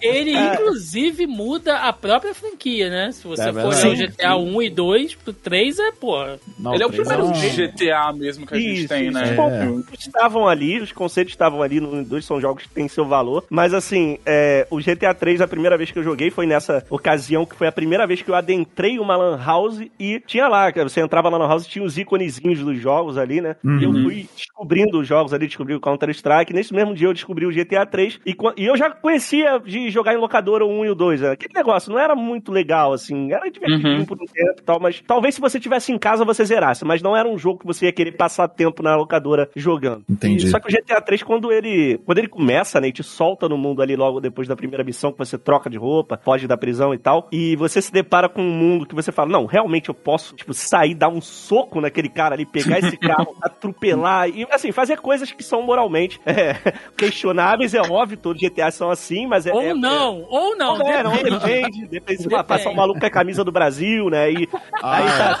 Ele, 0.00 0.32
inclusive, 0.36 1.26
muda 1.26 1.76
a 1.78 1.92
própria 1.92 2.34
franquia, 2.34 2.88
né? 2.90 3.12
Se 3.12 3.26
você 3.26 3.48
É 3.48 3.52
for 3.52 3.66
o. 3.74 3.92
GTA 3.96 4.36
1 4.36 4.62
e 4.62 4.70
2, 4.70 5.14
pro 5.16 5.32
3 5.32 5.78
é, 5.78 5.92
pô. 5.92 6.22
Ele 6.24 6.82
é 6.82 6.86
o 6.86 6.90
três 6.90 7.06
primeiro 7.08 7.26
um- 7.26 7.32
GTA 7.32 8.12
mesmo 8.14 8.46
que 8.46 8.54
a 8.54 8.58
gente 8.58 8.78
Isso, 8.80 8.88
tem, 8.88 9.04
isso. 9.08 9.12
né? 9.18 9.36
É. 9.36 9.94
estavam 9.98 10.46
ali, 10.48 10.71
os 10.80 10.92
conceitos 10.92 11.32
estavam 11.32 11.62
ali, 11.62 11.80
no 11.80 12.04
dois 12.04 12.24
são 12.24 12.40
jogos 12.40 12.64
que 12.64 12.68
têm 12.70 12.88
seu 12.88 13.04
valor, 13.04 13.44
mas 13.50 13.74
assim, 13.74 14.18
é, 14.24 14.66
o 14.70 14.78
GTA 14.78 15.14
3, 15.14 15.40
a 15.40 15.48
primeira 15.48 15.76
vez 15.76 15.90
que 15.90 15.98
eu 15.98 16.02
joguei 16.02 16.30
foi 16.30 16.46
nessa 16.46 16.84
ocasião 16.90 17.44
que 17.44 17.54
foi 17.56 17.66
a 17.66 17.72
primeira 17.72 18.06
vez 18.06 18.22
que 18.22 18.30
eu 18.30 18.34
adentrei 18.34 18.98
uma 18.98 19.16
lan 19.16 19.38
house 19.44 19.80
e 19.98 20.20
tinha 20.26 20.48
lá, 20.48 20.70
você 20.72 21.00
entrava 21.00 21.30
na 21.30 21.36
lan 21.36 21.48
house 21.48 21.66
tinha 21.66 21.84
os 21.84 21.96
íconezinhos 21.98 22.60
dos 22.60 22.78
jogos 22.78 23.18
ali, 23.18 23.40
né? 23.40 23.56
E 23.64 23.84
eu 23.84 23.90
Uhum. 23.90 24.02
fui 24.02 24.26
descobrindo 24.36 25.00
os 25.00 25.06
jogos 25.06 25.32
ali, 25.34 25.46
descobri 25.46 25.74
o 25.74 25.80
Counter-Strike, 25.80 26.52
nesse 26.52 26.72
mesmo 26.74 26.94
dia 26.94 27.08
eu 27.08 27.12
descobri 27.12 27.46
o 27.46 27.50
GTA 27.52 27.84
3 27.86 28.20
e, 28.26 28.34
e 28.56 28.64
eu 28.66 28.76
já 28.76 28.90
conhecia 28.90 29.58
de 29.58 29.90
jogar 29.90 30.14
em 30.14 30.18
locadora 30.18 30.64
o 30.64 30.68
1 30.80 30.84
e 30.86 30.90
o 30.90 30.94
2, 30.94 31.20
né? 31.20 31.30
aquele 31.32 31.52
negócio 31.54 31.90
não 31.92 31.98
era 31.98 32.14
muito 32.14 32.50
legal, 32.52 32.92
assim, 32.92 33.32
era 33.32 33.48
divertido 33.50 33.88
Uhum. 33.88 34.04
por 34.04 34.16
um 34.20 34.26
tempo 34.26 34.60
e 34.60 34.62
tal, 34.62 34.78
mas 34.80 35.02
talvez 35.06 35.34
se 35.34 35.40
você 35.40 35.58
tivesse 35.58 35.92
em 35.92 35.98
casa 35.98 36.24
você 36.24 36.44
zerasse, 36.44 36.84
mas 36.84 37.02
não 37.02 37.16
era 37.16 37.28
um 37.28 37.36
jogo 37.38 37.60
que 37.60 37.66
você 37.66 37.86
ia 37.86 37.92
querer 37.92 38.12
passar 38.12 38.48
tempo 38.48 38.82
na 38.82 38.94
locadora 38.96 39.48
jogando. 39.56 40.04
Entendi. 40.08 40.46
E 40.46 40.48
só 40.50 40.60
que 40.62 40.68
o 40.68 40.72
GTA 40.72 41.00
3, 41.00 41.22
quando 41.22 41.52
ele, 41.52 41.98
quando 42.06 42.18
ele 42.18 42.28
começa, 42.28 42.80
né, 42.80 42.88
e 42.88 42.92
te 42.92 43.02
solta 43.02 43.48
no 43.48 43.58
mundo 43.58 43.82
ali 43.82 43.96
logo 43.96 44.20
depois 44.20 44.48
da 44.48 44.56
primeira 44.56 44.84
missão, 44.84 45.12
que 45.12 45.18
você 45.18 45.36
troca 45.38 45.68
de 45.68 45.76
roupa, 45.76 46.20
foge 46.24 46.46
da 46.46 46.56
prisão 46.56 46.94
e 46.94 46.98
tal, 46.98 47.28
e 47.32 47.56
você 47.56 47.82
se 47.82 47.92
depara 47.92 48.28
com 48.28 48.40
um 48.42 48.50
mundo 48.50 48.86
que 48.86 48.94
você 48.94 49.12
fala, 49.12 49.28
não, 49.30 49.46
realmente 49.46 49.88
eu 49.88 49.94
posso, 49.94 50.34
tipo, 50.34 50.54
sair, 50.54 50.94
dar 50.94 51.08
um 51.08 51.20
soco 51.20 51.80
naquele 51.80 52.08
cara 52.08 52.34
ali, 52.34 52.46
pegar 52.46 52.78
esse 52.78 52.96
carro, 52.98 53.36
atropelar, 53.42 54.28
e 54.28 54.46
assim, 54.50 54.72
fazer 54.72 54.98
coisas 55.00 55.30
que 55.32 55.42
são 55.42 55.62
moralmente 55.62 56.20
é, 56.26 56.54
questionáveis, 56.96 57.74
é 57.74 57.80
óbvio, 57.80 58.16
todos 58.16 58.40
os 58.42 58.48
GTA 58.48 58.70
são 58.70 58.90
assim, 58.90 59.26
mas 59.26 59.46
é... 59.46 59.52
Ou 59.52 59.60
é- 59.62 59.74
não, 59.74 60.22
ou 60.28 60.56
não, 60.56 60.74
Ou 60.78 60.82
É, 60.88 61.02
não 61.02 61.12
depende. 61.12 61.40
depende. 61.86 61.86
Depende 61.88 62.22
se 62.22 62.44
passar 62.44 62.70
um 62.70 62.74
maluco 62.74 63.00
com 63.00 63.06
a 63.06 63.10
camisa 63.10 63.44
do 63.44 63.52
Brasil, 63.52 64.08
né? 64.10 64.30
E 64.32 64.48
Ah, 64.82 64.96
aí 64.96 65.06
é. 65.06 65.18
tá, 65.18 65.34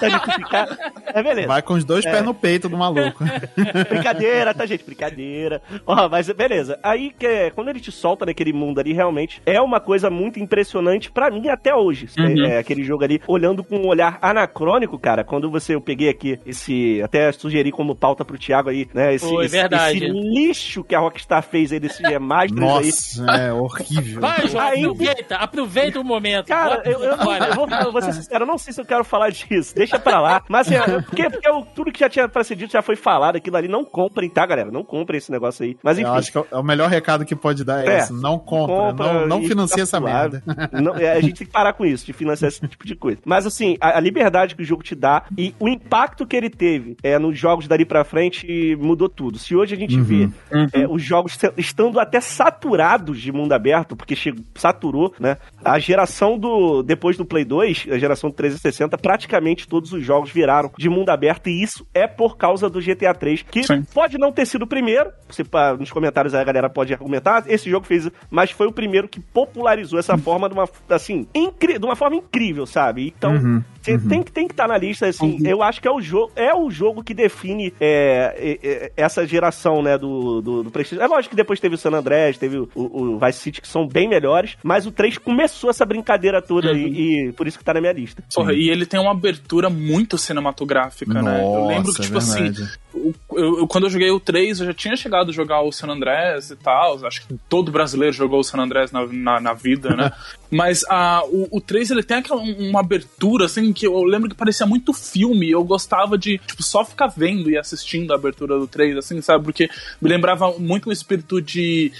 tá. 0.50 1.01
É 1.14 1.22
beleza. 1.22 1.48
Vai 1.48 1.62
com 1.62 1.74
os 1.74 1.84
dois 1.84 2.04
pés 2.04 2.24
no 2.24 2.34
peito 2.34 2.68
do 2.68 2.76
maluco. 2.76 3.24
Brincadeira, 3.88 4.54
tá, 4.54 4.66
gente? 4.66 4.84
Brincadeira. 4.84 5.62
Ó, 5.86 6.08
mas 6.08 6.28
beleza. 6.30 6.78
Aí, 6.82 7.10
que 7.16 7.26
é, 7.26 7.50
quando 7.50 7.68
ele 7.68 7.80
te 7.80 7.90
solta 7.92 8.26
naquele 8.26 8.52
mundo 8.52 8.78
ali, 8.80 8.92
realmente 8.92 9.40
é 9.46 9.60
uma 9.60 9.80
coisa 9.80 10.10
muito 10.10 10.38
impressionante 10.38 11.10
pra 11.10 11.30
mim 11.30 11.48
até 11.48 11.74
hoje. 11.74 12.08
Uhum. 12.18 12.44
É, 12.46 12.54
é 12.54 12.58
aquele 12.58 12.84
jogo 12.84 13.04
ali, 13.04 13.20
olhando 13.26 13.62
com 13.64 13.76
um 13.76 13.86
olhar 13.86 14.18
anacrônico, 14.22 14.98
cara. 14.98 15.24
Quando 15.24 15.50
você, 15.50 15.74
eu 15.74 15.80
peguei 15.80 16.08
aqui 16.08 16.38
esse, 16.46 17.00
até 17.02 17.30
sugeri 17.32 17.70
como 17.70 17.94
pauta 17.94 18.24
pro 18.24 18.38
Thiago 18.38 18.70
aí, 18.70 18.88
né? 18.94 19.14
Esse, 19.14 19.28
Foi 19.28 19.44
esse, 19.46 19.56
verdade. 19.56 19.98
esse 19.98 20.06
lixo 20.08 20.84
que 20.84 20.94
a 20.94 21.00
Rockstar 21.00 21.42
fez 21.42 21.72
aí 21.72 21.80
desse 21.80 22.02
Masters 22.18 22.52
aí. 22.52 22.60
Nossa, 22.60 23.36
é 23.36 23.52
horrível. 23.52 24.20
Vai, 24.20 24.48
João, 24.48 24.64
Aí- 24.64 24.80
aproveita, 24.84 25.36
aproveita 25.36 26.00
o 26.00 26.04
momento. 26.04 26.46
Cara, 26.46 26.82
eu, 26.84 27.02
eu, 27.02 27.10
eu 27.12 27.16
vou, 27.54 27.68
eu 27.68 27.92
vou 27.92 28.02
ser 28.02 28.12
sincero, 28.12 28.42
eu 28.44 28.46
não 28.46 28.58
sei 28.58 28.72
se 28.72 28.80
eu 28.80 28.84
quero 28.84 29.04
falar 29.04 29.30
disso. 29.30 29.74
Deixa 29.74 29.98
pra 29.98 30.20
lá. 30.20 30.42
Mas 30.48 30.66
assim, 30.70 30.76
é, 30.76 31.01
porque, 31.06 31.28
porque 31.30 31.48
eu- 31.48 31.66
tudo 31.74 31.92
que 31.92 32.00
já 32.00 32.08
tinha 32.08 32.28
pra 32.28 32.44
ser 32.44 32.56
dito 32.56 32.72
já 32.72 32.82
foi 32.82 32.96
falado. 32.96 33.36
Aquilo 33.36 33.56
ali, 33.56 33.68
não 33.68 33.84
comprem, 33.84 34.28
tá, 34.30 34.44
galera? 34.46 34.70
Não 34.70 34.84
comprem 34.84 35.18
esse 35.18 35.30
negócio 35.30 35.64
aí. 35.64 35.76
Mas 35.82 35.98
enfim. 35.98 36.08
Eu 36.08 36.14
acho 36.14 36.32
que 36.32 36.38
é 36.38 36.56
o 36.58 36.62
melhor 36.62 36.88
recado 36.88 37.24
que 37.24 37.34
pode 37.36 37.64
dar 37.64 37.84
é, 37.86 37.88
É, 37.94 37.98
esse. 37.98 38.12
Não 38.12 38.38
compra, 38.38 38.76
compra 38.92 39.12
não, 39.12 39.26
não 39.26 39.42
financia 39.44 39.82
essa 39.82 40.00
merda. 40.00 40.42
Não, 40.72 40.94
é, 40.96 41.12
a 41.12 41.20
gente 41.20 41.38
tem 41.38 41.46
que 41.46 41.52
parar 41.52 41.72
com 41.72 41.84
isso, 41.84 42.04
de 42.06 42.12
financiar 42.12 42.48
esse 42.48 42.66
tipo 42.66 42.86
de 42.86 42.94
coisa. 42.94 43.18
Mas 43.24 43.46
assim, 43.46 43.76
a, 43.80 43.96
a 43.98 44.00
liberdade 44.00 44.54
que 44.54 44.62
o 44.62 44.64
jogo 44.64 44.82
te 44.82 44.94
dá 44.94 45.24
e 45.36 45.54
o 45.58 45.68
impacto 45.68 46.26
que 46.26 46.36
ele 46.36 46.50
teve 46.50 46.96
é, 47.02 47.18
nos 47.18 47.38
jogos 47.38 47.66
dali 47.68 47.84
pra 47.84 48.04
frente 48.04 48.76
mudou 48.80 49.08
tudo. 49.08 49.38
Se 49.38 49.54
hoje 49.56 49.74
a 49.74 49.78
gente 49.78 49.96
Uhum. 49.96 50.02
vê 50.04 50.28
é, 50.72 50.86
os 50.88 51.02
jogos 51.02 51.38
estando 51.56 51.98
até 52.00 52.20
saturados 52.20 53.20
de 53.20 53.32
mundo 53.32 53.52
aberto, 53.52 53.96
porque 53.96 54.14
chegou, 54.16 54.42
saturou, 54.54 55.14
né? 55.18 55.36
A 55.64 55.78
geração 55.78 56.38
do. 56.38 56.82
Depois 56.82 57.16
do 57.16 57.24
Play 57.24 57.44
2, 57.44 57.86
a 57.90 57.98
geração 57.98 58.30
do 58.30 58.36
360, 58.36 58.96
praticamente 58.98 59.66
todos 59.68 59.92
os 59.92 60.04
jogos 60.04 60.30
viraram 60.30 60.70
de 60.76 60.88
mundo 60.92 61.08
aberto, 61.10 61.48
e 61.48 61.62
isso 61.62 61.86
é 61.94 62.06
por 62.06 62.36
causa 62.36 62.68
do 62.70 62.80
GTA 62.80 63.14
3, 63.14 63.42
que 63.42 63.64
Sim. 63.64 63.82
pode 63.92 64.18
não 64.18 64.30
ter 64.30 64.46
sido 64.46 64.62
o 64.62 64.66
primeiro. 64.66 65.10
Você, 65.28 65.42
pá, 65.42 65.74
nos 65.74 65.90
comentários 65.90 66.34
aí 66.34 66.40
a 66.42 66.44
galera 66.44 66.68
pode 66.70 66.92
argumentar. 66.92 67.44
Esse 67.48 67.68
jogo 67.70 67.86
fez, 67.86 68.08
mas 68.30 68.50
foi 68.50 68.66
o 68.66 68.72
primeiro 68.72 69.08
que 69.08 69.18
popularizou 69.20 69.98
essa 69.98 70.16
forma 70.18 70.48
de 70.48 70.54
uma, 70.54 70.68
assim, 70.90 71.26
incri- 71.34 71.78
de 71.78 71.84
uma 71.84 71.96
forma 71.96 72.16
incrível, 72.16 72.66
sabe? 72.66 73.12
Então, 73.16 73.32
Uhum, 73.32 73.62
você 73.80 73.98
tem 73.98 74.22
que 74.22 74.30
tem 74.30 74.46
que 74.46 74.52
estar 74.52 74.68
na 74.68 74.76
lista, 74.78 75.06
assim. 75.06 75.38
Eu 75.44 75.62
acho 75.62 75.80
que 75.80 75.88
é 75.88 75.90
o 75.90 76.00
jogo, 76.00 76.30
é 76.36 76.54
o 76.54 76.70
jogo 76.70 77.02
que 77.02 77.14
define 77.14 77.72
é, 77.80 78.58
é, 78.62 78.68
é, 78.68 78.92
essa 78.96 79.26
geração, 79.26 79.82
né, 79.82 79.96
do, 79.98 80.40
do, 80.40 80.62
do 80.64 80.70
PlayStation. 80.70 81.02
É 81.02 81.06
lógico 81.08 81.30
que 81.30 81.36
depois 81.36 81.58
teve 81.58 81.74
o 81.74 81.78
San 81.78 81.90
Andreas, 81.92 82.36
teve 82.38 82.58
o, 82.58 82.68
o, 82.74 83.02
o 83.14 83.18
Vice 83.18 83.38
City, 83.38 83.60
que 83.62 83.66
são 83.68 83.86
bem 83.88 84.08
melhores, 84.08 84.56
mas 84.62 84.86
o 84.86 84.92
3 84.92 85.18
começou 85.18 85.70
essa 85.70 85.84
brincadeira 85.86 86.40
toda 86.42 86.70
Uhum. 86.72 86.76
e, 86.76 87.28
e 87.28 87.32
por 87.32 87.46
isso 87.46 87.58
que 87.58 87.64
tá 87.64 87.72
na 87.74 87.80
minha 87.80 87.92
lista. 87.92 88.22
Porra, 88.34 88.52
e 88.52 88.68
ele 88.68 88.84
tem 88.86 89.00
uma 89.00 89.10
abertura 89.12 89.68
muito 89.70 90.16
cinematográfica, 90.18 90.81
né? 91.22 91.40
Eu 91.44 91.66
lembro 91.66 91.92
que, 91.92 91.98
Nossa, 91.98 92.02
tipo 92.02 92.14
é 92.14 92.18
assim, 92.18 92.68
eu, 92.94 93.58
eu- 93.60 93.66
quando 93.66 93.84
eu 93.84 93.90
joguei 93.90 94.10
o 94.10 94.20
3, 94.20 94.60
eu 94.60 94.66
já 94.66 94.74
tinha 94.74 94.96
chegado 94.96 95.30
a 95.30 95.32
jogar 95.32 95.62
o 95.62 95.72
San 95.72 95.88
Andrés 95.88 96.50
e 96.50 96.56
tal. 96.56 97.04
Acho 97.06 97.26
que 97.26 97.34
todo 97.48 97.72
brasileiro 97.72 98.12
jogou 98.14 98.40
o 98.40 98.44
San 98.44 98.58
Andrés 98.58 98.92
na, 98.92 99.06
na, 99.06 99.40
na 99.40 99.52
vida, 99.54 99.94
né? 99.96 100.12
Mas 100.50 100.84
a, 100.88 101.22
o, 101.24 101.48
o 101.50 101.60
3, 101.60 101.90
ele 101.90 102.02
tem 102.02 102.18
aquela, 102.18 102.40
uma 102.40 102.80
abertura, 102.80 103.46
assim, 103.46 103.72
que 103.72 103.86
eu 103.86 104.02
lembro 104.04 104.28
que 104.28 104.34
parecia 104.34 104.66
muito 104.66 104.92
filme. 104.92 105.50
Eu 105.50 105.64
gostava 105.64 106.18
de, 106.18 106.36
tipo, 106.38 106.62
só 106.62 106.84
ficar 106.84 107.06
vendo 107.08 107.50
e 107.50 107.56
assistindo 107.56 108.12
a 108.12 108.16
abertura 108.16 108.58
do 108.58 108.66
3, 108.66 108.98
assim, 108.98 109.20
sabe? 109.22 109.44
Porque 109.44 109.70
me 110.00 110.08
lembrava 110.10 110.52
muito 110.58 110.90
o 110.90 110.92
espírito 110.92 111.40
de... 111.40 111.90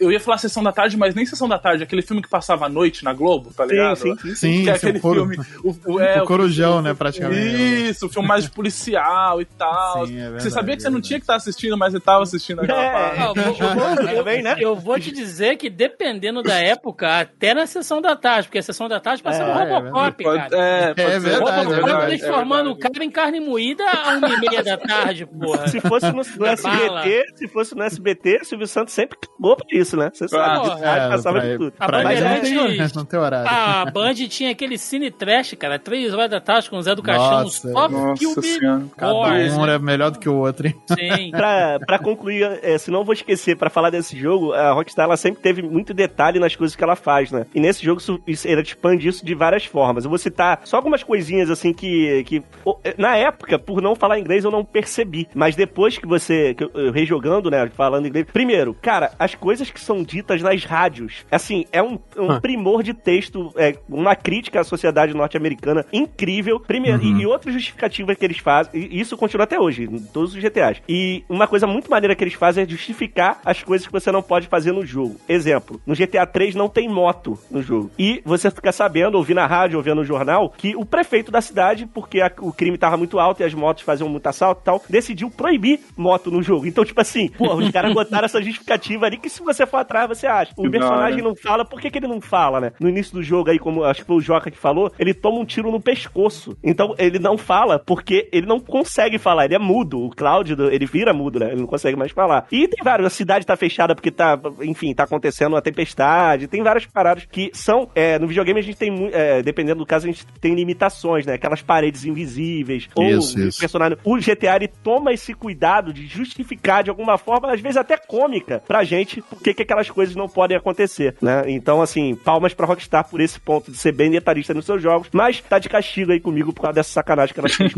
Eu 0.00 0.10
ia 0.12 0.20
falar 0.20 0.38
Sessão 0.38 0.62
da 0.62 0.72
Tarde, 0.72 0.96
mas 0.96 1.14
nem 1.14 1.26
Sessão 1.26 1.48
da 1.48 1.58
Tarde. 1.58 1.82
Aquele 1.82 2.02
filme 2.02 2.22
que 2.22 2.28
passava 2.28 2.66
à 2.66 2.68
noite 2.68 3.04
na 3.04 3.12
Globo, 3.12 3.52
tá 3.54 3.64
ligado? 3.64 3.96
sim, 3.96 4.16
sim. 4.18 4.34
Sim, 4.34 4.62
que 4.64 4.70
é 4.70 4.72
aquele 4.74 4.98
o 4.98 5.00
couro- 5.00 5.28
filme... 5.28 5.46
O, 5.62 5.92
o, 5.94 6.00
é, 6.00 6.22
o 6.22 6.26
corujão, 6.26 6.80
né, 6.82 6.94
praticamente. 6.94 7.90
Isso, 7.90 8.06
o 8.06 8.08
filme 8.08 8.26
mais 8.28 8.44
de 8.44 8.50
policial 8.50 9.40
e 9.40 9.44
tal. 9.44 10.06
Sim, 10.06 10.16
é 10.18 10.22
verdade, 10.22 10.42
você 10.42 10.50
sabia 10.50 10.76
que 10.76 10.82
você 10.82 10.88
é 10.88 10.90
não 10.90 10.94
verdade. 10.96 11.08
tinha 11.08 11.18
que 11.20 11.24
estar 11.24 11.36
assistindo, 11.36 11.76
mas 11.76 11.92
você 11.92 12.00
tava 12.00 12.22
assistindo 12.22 12.60
aquela 12.60 12.82
É. 12.82 12.94
Ah, 12.94 13.26
eu 13.26 13.34
vou- 13.34 14.34
eu- 14.34 14.42
né? 14.42 14.56
Eu 14.58 14.76
vou 14.76 14.98
te 14.98 15.10
dizer 15.12 15.56
que 15.56 15.68
dependendo 15.70 16.42
da 16.42 16.54
época, 16.60 17.18
até 17.20 17.52
na 17.54 17.66
sessão 17.66 18.00
da 18.00 18.16
tarde, 18.16 18.48
porque 18.48 18.58
a 18.58 18.62
sessão 18.62 18.88
da 18.88 19.00
tarde 19.00 19.22
passava 19.22 19.50
É, 19.50 19.54
o 19.72 19.74
Robocop, 19.74 20.24
cara. 20.24 20.48
é, 20.52 20.94
pode 20.94 21.00
É 21.02 21.10
ser. 21.12 21.20
verdade, 21.20 21.66
Robocop 21.66 21.90
é 22.02 22.06
transformando 22.18 22.70
é 22.70 22.72
o 22.72 22.76
cara 22.78 23.04
em 23.04 23.10
carne 23.10 23.40
moída 23.40 23.84
a 23.84 24.16
uma 24.16 24.28
e 24.28 24.40
meia 24.40 24.62
da 24.62 24.76
tarde, 24.76 25.26
porra. 25.26 25.68
Se 25.68 25.80
fosse 25.80 26.06
no, 26.12 26.22
no 26.38 26.46
SBT, 26.46 27.24
se 27.36 27.48
fosse 27.48 27.74
no 27.74 27.82
SBT, 27.82 28.44
Silvio 28.44 28.66
Santos 28.66 28.94
sempre 28.94 29.18
pra 29.18 29.28
isso, 29.76 29.96
né? 29.96 30.10
Você 30.12 30.28
sabe, 30.28 30.70
Ah, 30.82 30.96
É, 30.96 31.08
passava 31.10 31.40
pra- 31.40 31.48
de 31.50 31.58
tudo. 31.58 31.72
A 31.78 31.90
Mas 32.02 32.18
ele 32.18 32.28
não 32.28 32.34
é, 32.36 32.40
tem, 32.40 32.58
horário, 32.58 32.90
não 32.94 33.04
tem 33.04 33.18
horário. 33.20 33.50
A 33.50 33.90
Band 33.90 34.14
tinha 34.14 34.50
aquele 34.50 34.78
cine 34.78 35.10
trash, 35.10 35.54
cara, 35.58 35.78
três 35.78 36.12
horas 36.14 36.30
da 36.30 36.40
tarde 36.40 36.68
com 36.70 36.76
o 36.76 36.82
Zé 36.82 36.94
do 36.94 37.02
Caixão, 37.02 37.42
Nossa, 37.42 37.72
só 37.72 37.88
Nossa 37.88 38.16
filme 38.16 38.42
Senhora. 38.42 38.82
Cada 38.96 39.12
um 39.14 39.64
era 39.64 39.78
melhor 39.78 40.10
do 40.10 40.18
que 40.18 40.28
o 40.28 40.34
outro, 40.36 40.66
hein? 40.66 40.74
sim. 40.88 41.30
pra, 41.30 41.78
pra 41.86 41.98
concluir, 41.98 42.58
é, 42.62 42.76
senão 42.78 43.00
eu 43.00 43.04
vou 43.04 43.12
esquecer, 43.14 43.56
pra 43.56 43.70
falar 43.70 43.90
desse 43.90 44.18
jogo, 44.18 44.52
a 44.52 44.72
Rockstar 44.72 45.04
ela 45.04 45.16
sempre 45.16 45.42
teve 45.42 45.62
muito 45.62 45.92
detalhe 45.94 46.38
nas 46.38 46.54
coisas 46.56 46.76
que 46.76 46.82
ela 46.84 46.96
faz, 46.96 47.30
né? 47.30 47.46
E 47.54 47.60
nesse 47.60 47.84
jogo 47.84 48.00
ela 48.46 48.60
expande 48.60 49.08
isso 49.08 49.24
de 49.24 49.34
várias 49.34 49.64
formas. 49.64 50.04
Eu 50.04 50.10
vou 50.10 50.18
citar 50.18 50.60
só 50.64 50.76
algumas 50.76 51.02
coisinhas 51.02 51.50
assim 51.50 51.72
que, 51.72 52.22
que 52.24 52.42
o- 52.64 52.76
na 52.98 53.16
época, 53.16 53.58
por 53.58 53.80
não 53.82 53.94
falar 53.94 54.18
inglês, 54.18 54.44
eu 54.44 54.50
não 54.50 54.64
percebi. 54.64 55.28
Mas 55.34 55.56
depois 55.56 55.98
que 55.98 56.06
você, 56.06 56.54
que 56.54 56.64
eu, 56.64 56.70
eu 56.74 56.92
rejogando, 56.92 57.50
né, 57.50 57.68
falando 57.76 58.06
inglês, 58.06 58.26
primeiro, 58.32 58.74
cara, 58.80 59.12
as 59.18 59.34
coisas 59.34 59.63
que 59.70 59.80
são 59.80 60.02
ditas 60.02 60.40
nas 60.42 60.64
rádios, 60.64 61.24
assim, 61.30 61.64
é 61.72 61.82
um, 61.82 61.98
um 62.16 62.40
primor 62.40 62.82
de 62.82 62.94
texto, 62.94 63.52
é 63.56 63.76
uma 63.88 64.14
crítica 64.16 64.60
à 64.60 64.64
sociedade 64.64 65.14
norte-americana 65.14 65.84
incrível. 65.92 66.60
Primeiro, 66.60 67.02
e, 67.02 67.22
e 67.22 67.26
outra 67.26 67.50
justificativa 67.52 68.14
que 68.14 68.24
eles 68.24 68.38
fazem, 68.38 68.70
e 68.90 69.00
isso 69.00 69.16
continua 69.16 69.44
até 69.44 69.58
hoje, 69.58 69.84
em 69.84 69.98
todos 69.98 70.34
os 70.34 70.42
GTAs. 70.42 70.82
E 70.88 71.24
uma 71.28 71.46
coisa 71.46 71.66
muito 71.66 71.90
maneira 71.90 72.14
que 72.14 72.24
eles 72.24 72.34
fazem 72.34 72.64
é 72.64 72.68
justificar 72.68 73.40
as 73.44 73.62
coisas 73.62 73.86
que 73.86 73.92
você 73.92 74.10
não 74.12 74.22
pode 74.22 74.46
fazer 74.48 74.72
no 74.72 74.84
jogo. 74.84 75.16
Exemplo, 75.28 75.80
no 75.86 75.94
GTA 75.94 76.26
3 76.26 76.54
não 76.54 76.68
tem 76.68 76.88
moto 76.88 77.38
no 77.50 77.62
jogo. 77.62 77.90
E 77.98 78.22
você 78.24 78.50
fica 78.50 78.72
sabendo, 78.72 79.16
ouvir 79.16 79.34
na 79.34 79.46
rádio, 79.46 79.76
ouvir 79.78 79.94
no 79.94 80.04
jornal, 80.04 80.52
que 80.56 80.74
o 80.76 80.84
prefeito 80.84 81.30
da 81.30 81.40
cidade, 81.40 81.86
porque 81.92 82.20
a- 82.20 82.32
o 82.40 82.52
crime 82.52 82.78
tava 82.78 82.96
muito 82.96 83.18
alto 83.18 83.40
e 83.40 83.44
as 83.44 83.54
motos 83.54 83.82
faziam 83.84 84.08
muito 84.08 84.26
assalto 84.26 84.60
e 84.62 84.64
tal, 84.64 84.82
decidiu 84.88 85.30
proibir 85.30 85.80
moto 85.96 86.30
no 86.30 86.42
jogo. 86.42 86.66
Então, 86.66 86.84
tipo 86.84 87.00
assim, 87.00 87.28
pô, 87.28 87.54
os 87.54 87.70
caras 87.70 87.92
botaram 87.94 88.24
essa 88.24 88.40
justificativa 88.42 89.06
ali 89.06 89.16
que 89.16 89.28
se 89.28 89.42
você 89.44 89.66
for 89.66 89.78
atrás, 89.78 90.08
você 90.08 90.26
acha. 90.26 90.52
O 90.56 90.62
Que 90.62 90.70
personagem 90.70 91.20
hora. 91.20 91.28
não 91.28 91.36
fala, 91.36 91.64
por 91.64 91.80
que, 91.80 91.90
que 91.90 91.98
ele 91.98 92.06
não 92.08 92.20
fala, 92.20 92.60
né? 92.60 92.72
No 92.80 92.88
início 92.88 93.14
do 93.14 93.22
jogo 93.22 93.50
aí, 93.50 93.58
como 93.58 93.84
acho 93.84 94.00
que 94.00 94.06
foi 94.06 94.16
o 94.16 94.20
Joca 94.20 94.50
que 94.50 94.58
falou, 94.58 94.92
ele 94.98 95.14
toma 95.14 95.38
um 95.38 95.44
tiro 95.44 95.70
no 95.70 95.80
pescoço. 95.80 96.56
Então, 96.62 96.94
ele 96.98 97.18
não 97.18 97.36
fala 97.36 97.78
porque 97.78 98.28
ele 98.32 98.46
não 98.46 98.58
consegue 98.60 99.18
falar, 99.18 99.44
ele 99.44 99.54
é 99.54 99.58
mudo. 99.58 100.00
O 100.04 100.10
Cláudio, 100.10 100.70
ele 100.70 100.86
vira 100.86 101.12
mudo, 101.12 101.38
né? 101.40 101.52
Ele 101.52 101.60
não 101.60 101.66
consegue 101.66 101.96
mais 101.96 102.12
falar. 102.12 102.46
E 102.50 102.66
tem 102.68 102.82
vários, 102.82 103.06
a 103.06 103.10
cidade 103.10 103.46
tá 103.46 103.56
fechada 103.56 103.94
porque 103.94 104.10
tá, 104.10 104.38
enfim, 104.62 104.94
tá 104.94 105.04
acontecendo 105.04 105.52
uma 105.54 105.62
tempestade, 105.62 106.48
tem 106.48 106.62
várias 106.62 106.86
paradas 106.86 107.26
que 107.30 107.50
são, 107.52 107.88
é, 107.94 108.18
no 108.18 108.26
videogame 108.26 108.60
a 108.60 108.62
gente 108.62 108.76
tem, 108.78 109.10
é, 109.12 109.42
dependendo 109.42 109.78
do 109.80 109.86
caso, 109.86 110.06
a 110.06 110.10
gente 110.10 110.26
tem 110.40 110.54
limitações, 110.54 111.26
né? 111.26 111.34
Aquelas 111.34 111.62
paredes 111.62 112.04
invisíveis, 112.04 112.88
ou 112.94 113.04
Isso, 113.04 113.38
o 113.38 113.48
isso. 113.48 113.60
personagem. 113.60 113.98
O 114.04 114.16
GTA, 114.16 114.56
ele 114.56 114.68
toma 114.68 115.12
esse 115.12 115.34
cuidado 115.34 115.92
de 115.92 116.06
justificar 116.06 116.82
de 116.82 116.90
alguma 116.90 117.18
forma, 117.18 117.52
às 117.52 117.60
vezes 117.60 117.76
até 117.76 117.96
cômica, 117.96 118.62
pra 118.66 118.84
gente, 118.84 119.22
por 119.34 119.42
que 119.42 119.54
que 119.54 119.62
aquelas 119.62 119.90
coisas 119.90 120.14
não 120.14 120.28
podem 120.28 120.56
acontecer, 120.56 121.16
né? 121.20 121.44
Então, 121.48 121.82
assim, 121.82 122.14
palmas 122.14 122.54
pra 122.54 122.66
Rockstar 122.66 123.08
por 123.08 123.20
esse 123.20 123.38
ponto 123.38 123.70
de 123.70 123.76
ser 123.76 123.92
bem 123.92 124.10
detalhista 124.10 124.54
nos 124.54 124.64
seus 124.64 124.82
jogos, 124.82 125.08
mas 125.12 125.40
tá 125.40 125.58
de 125.58 125.68
castigo 125.68 126.12
aí 126.12 126.20
comigo 126.20 126.52
por 126.52 126.62
causa 126.62 126.74
dessa 126.74 126.90
sacanagem 126.90 127.34
que 127.34 127.40
ela 127.40 127.48
fez 127.48 127.72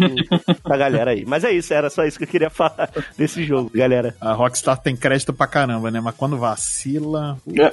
com 0.63 0.73
a 0.73 0.77
galera 0.77 1.11
aí. 1.11 1.25
Mas 1.27 1.45
é 1.45 1.53
isso, 1.53 1.73
era 1.73 1.91
só 1.91 2.05
isso 2.05 2.19
que 2.19 2.25
eu 2.25 2.29
queria 2.29 2.51
falar 2.51 2.91
desse 3.17 3.43
jogo, 3.45 3.71
galera. 3.75 4.15
A 4.21 4.33
Rockstar 4.33 4.79
tem 4.79 4.97
crédito 4.97 5.33
pra 5.33 5.47
caramba, 5.47 5.91
né? 5.91 6.01
Mas 6.01 6.15
quando 6.15 6.37
vacila. 6.37 7.39
É. 7.49 7.73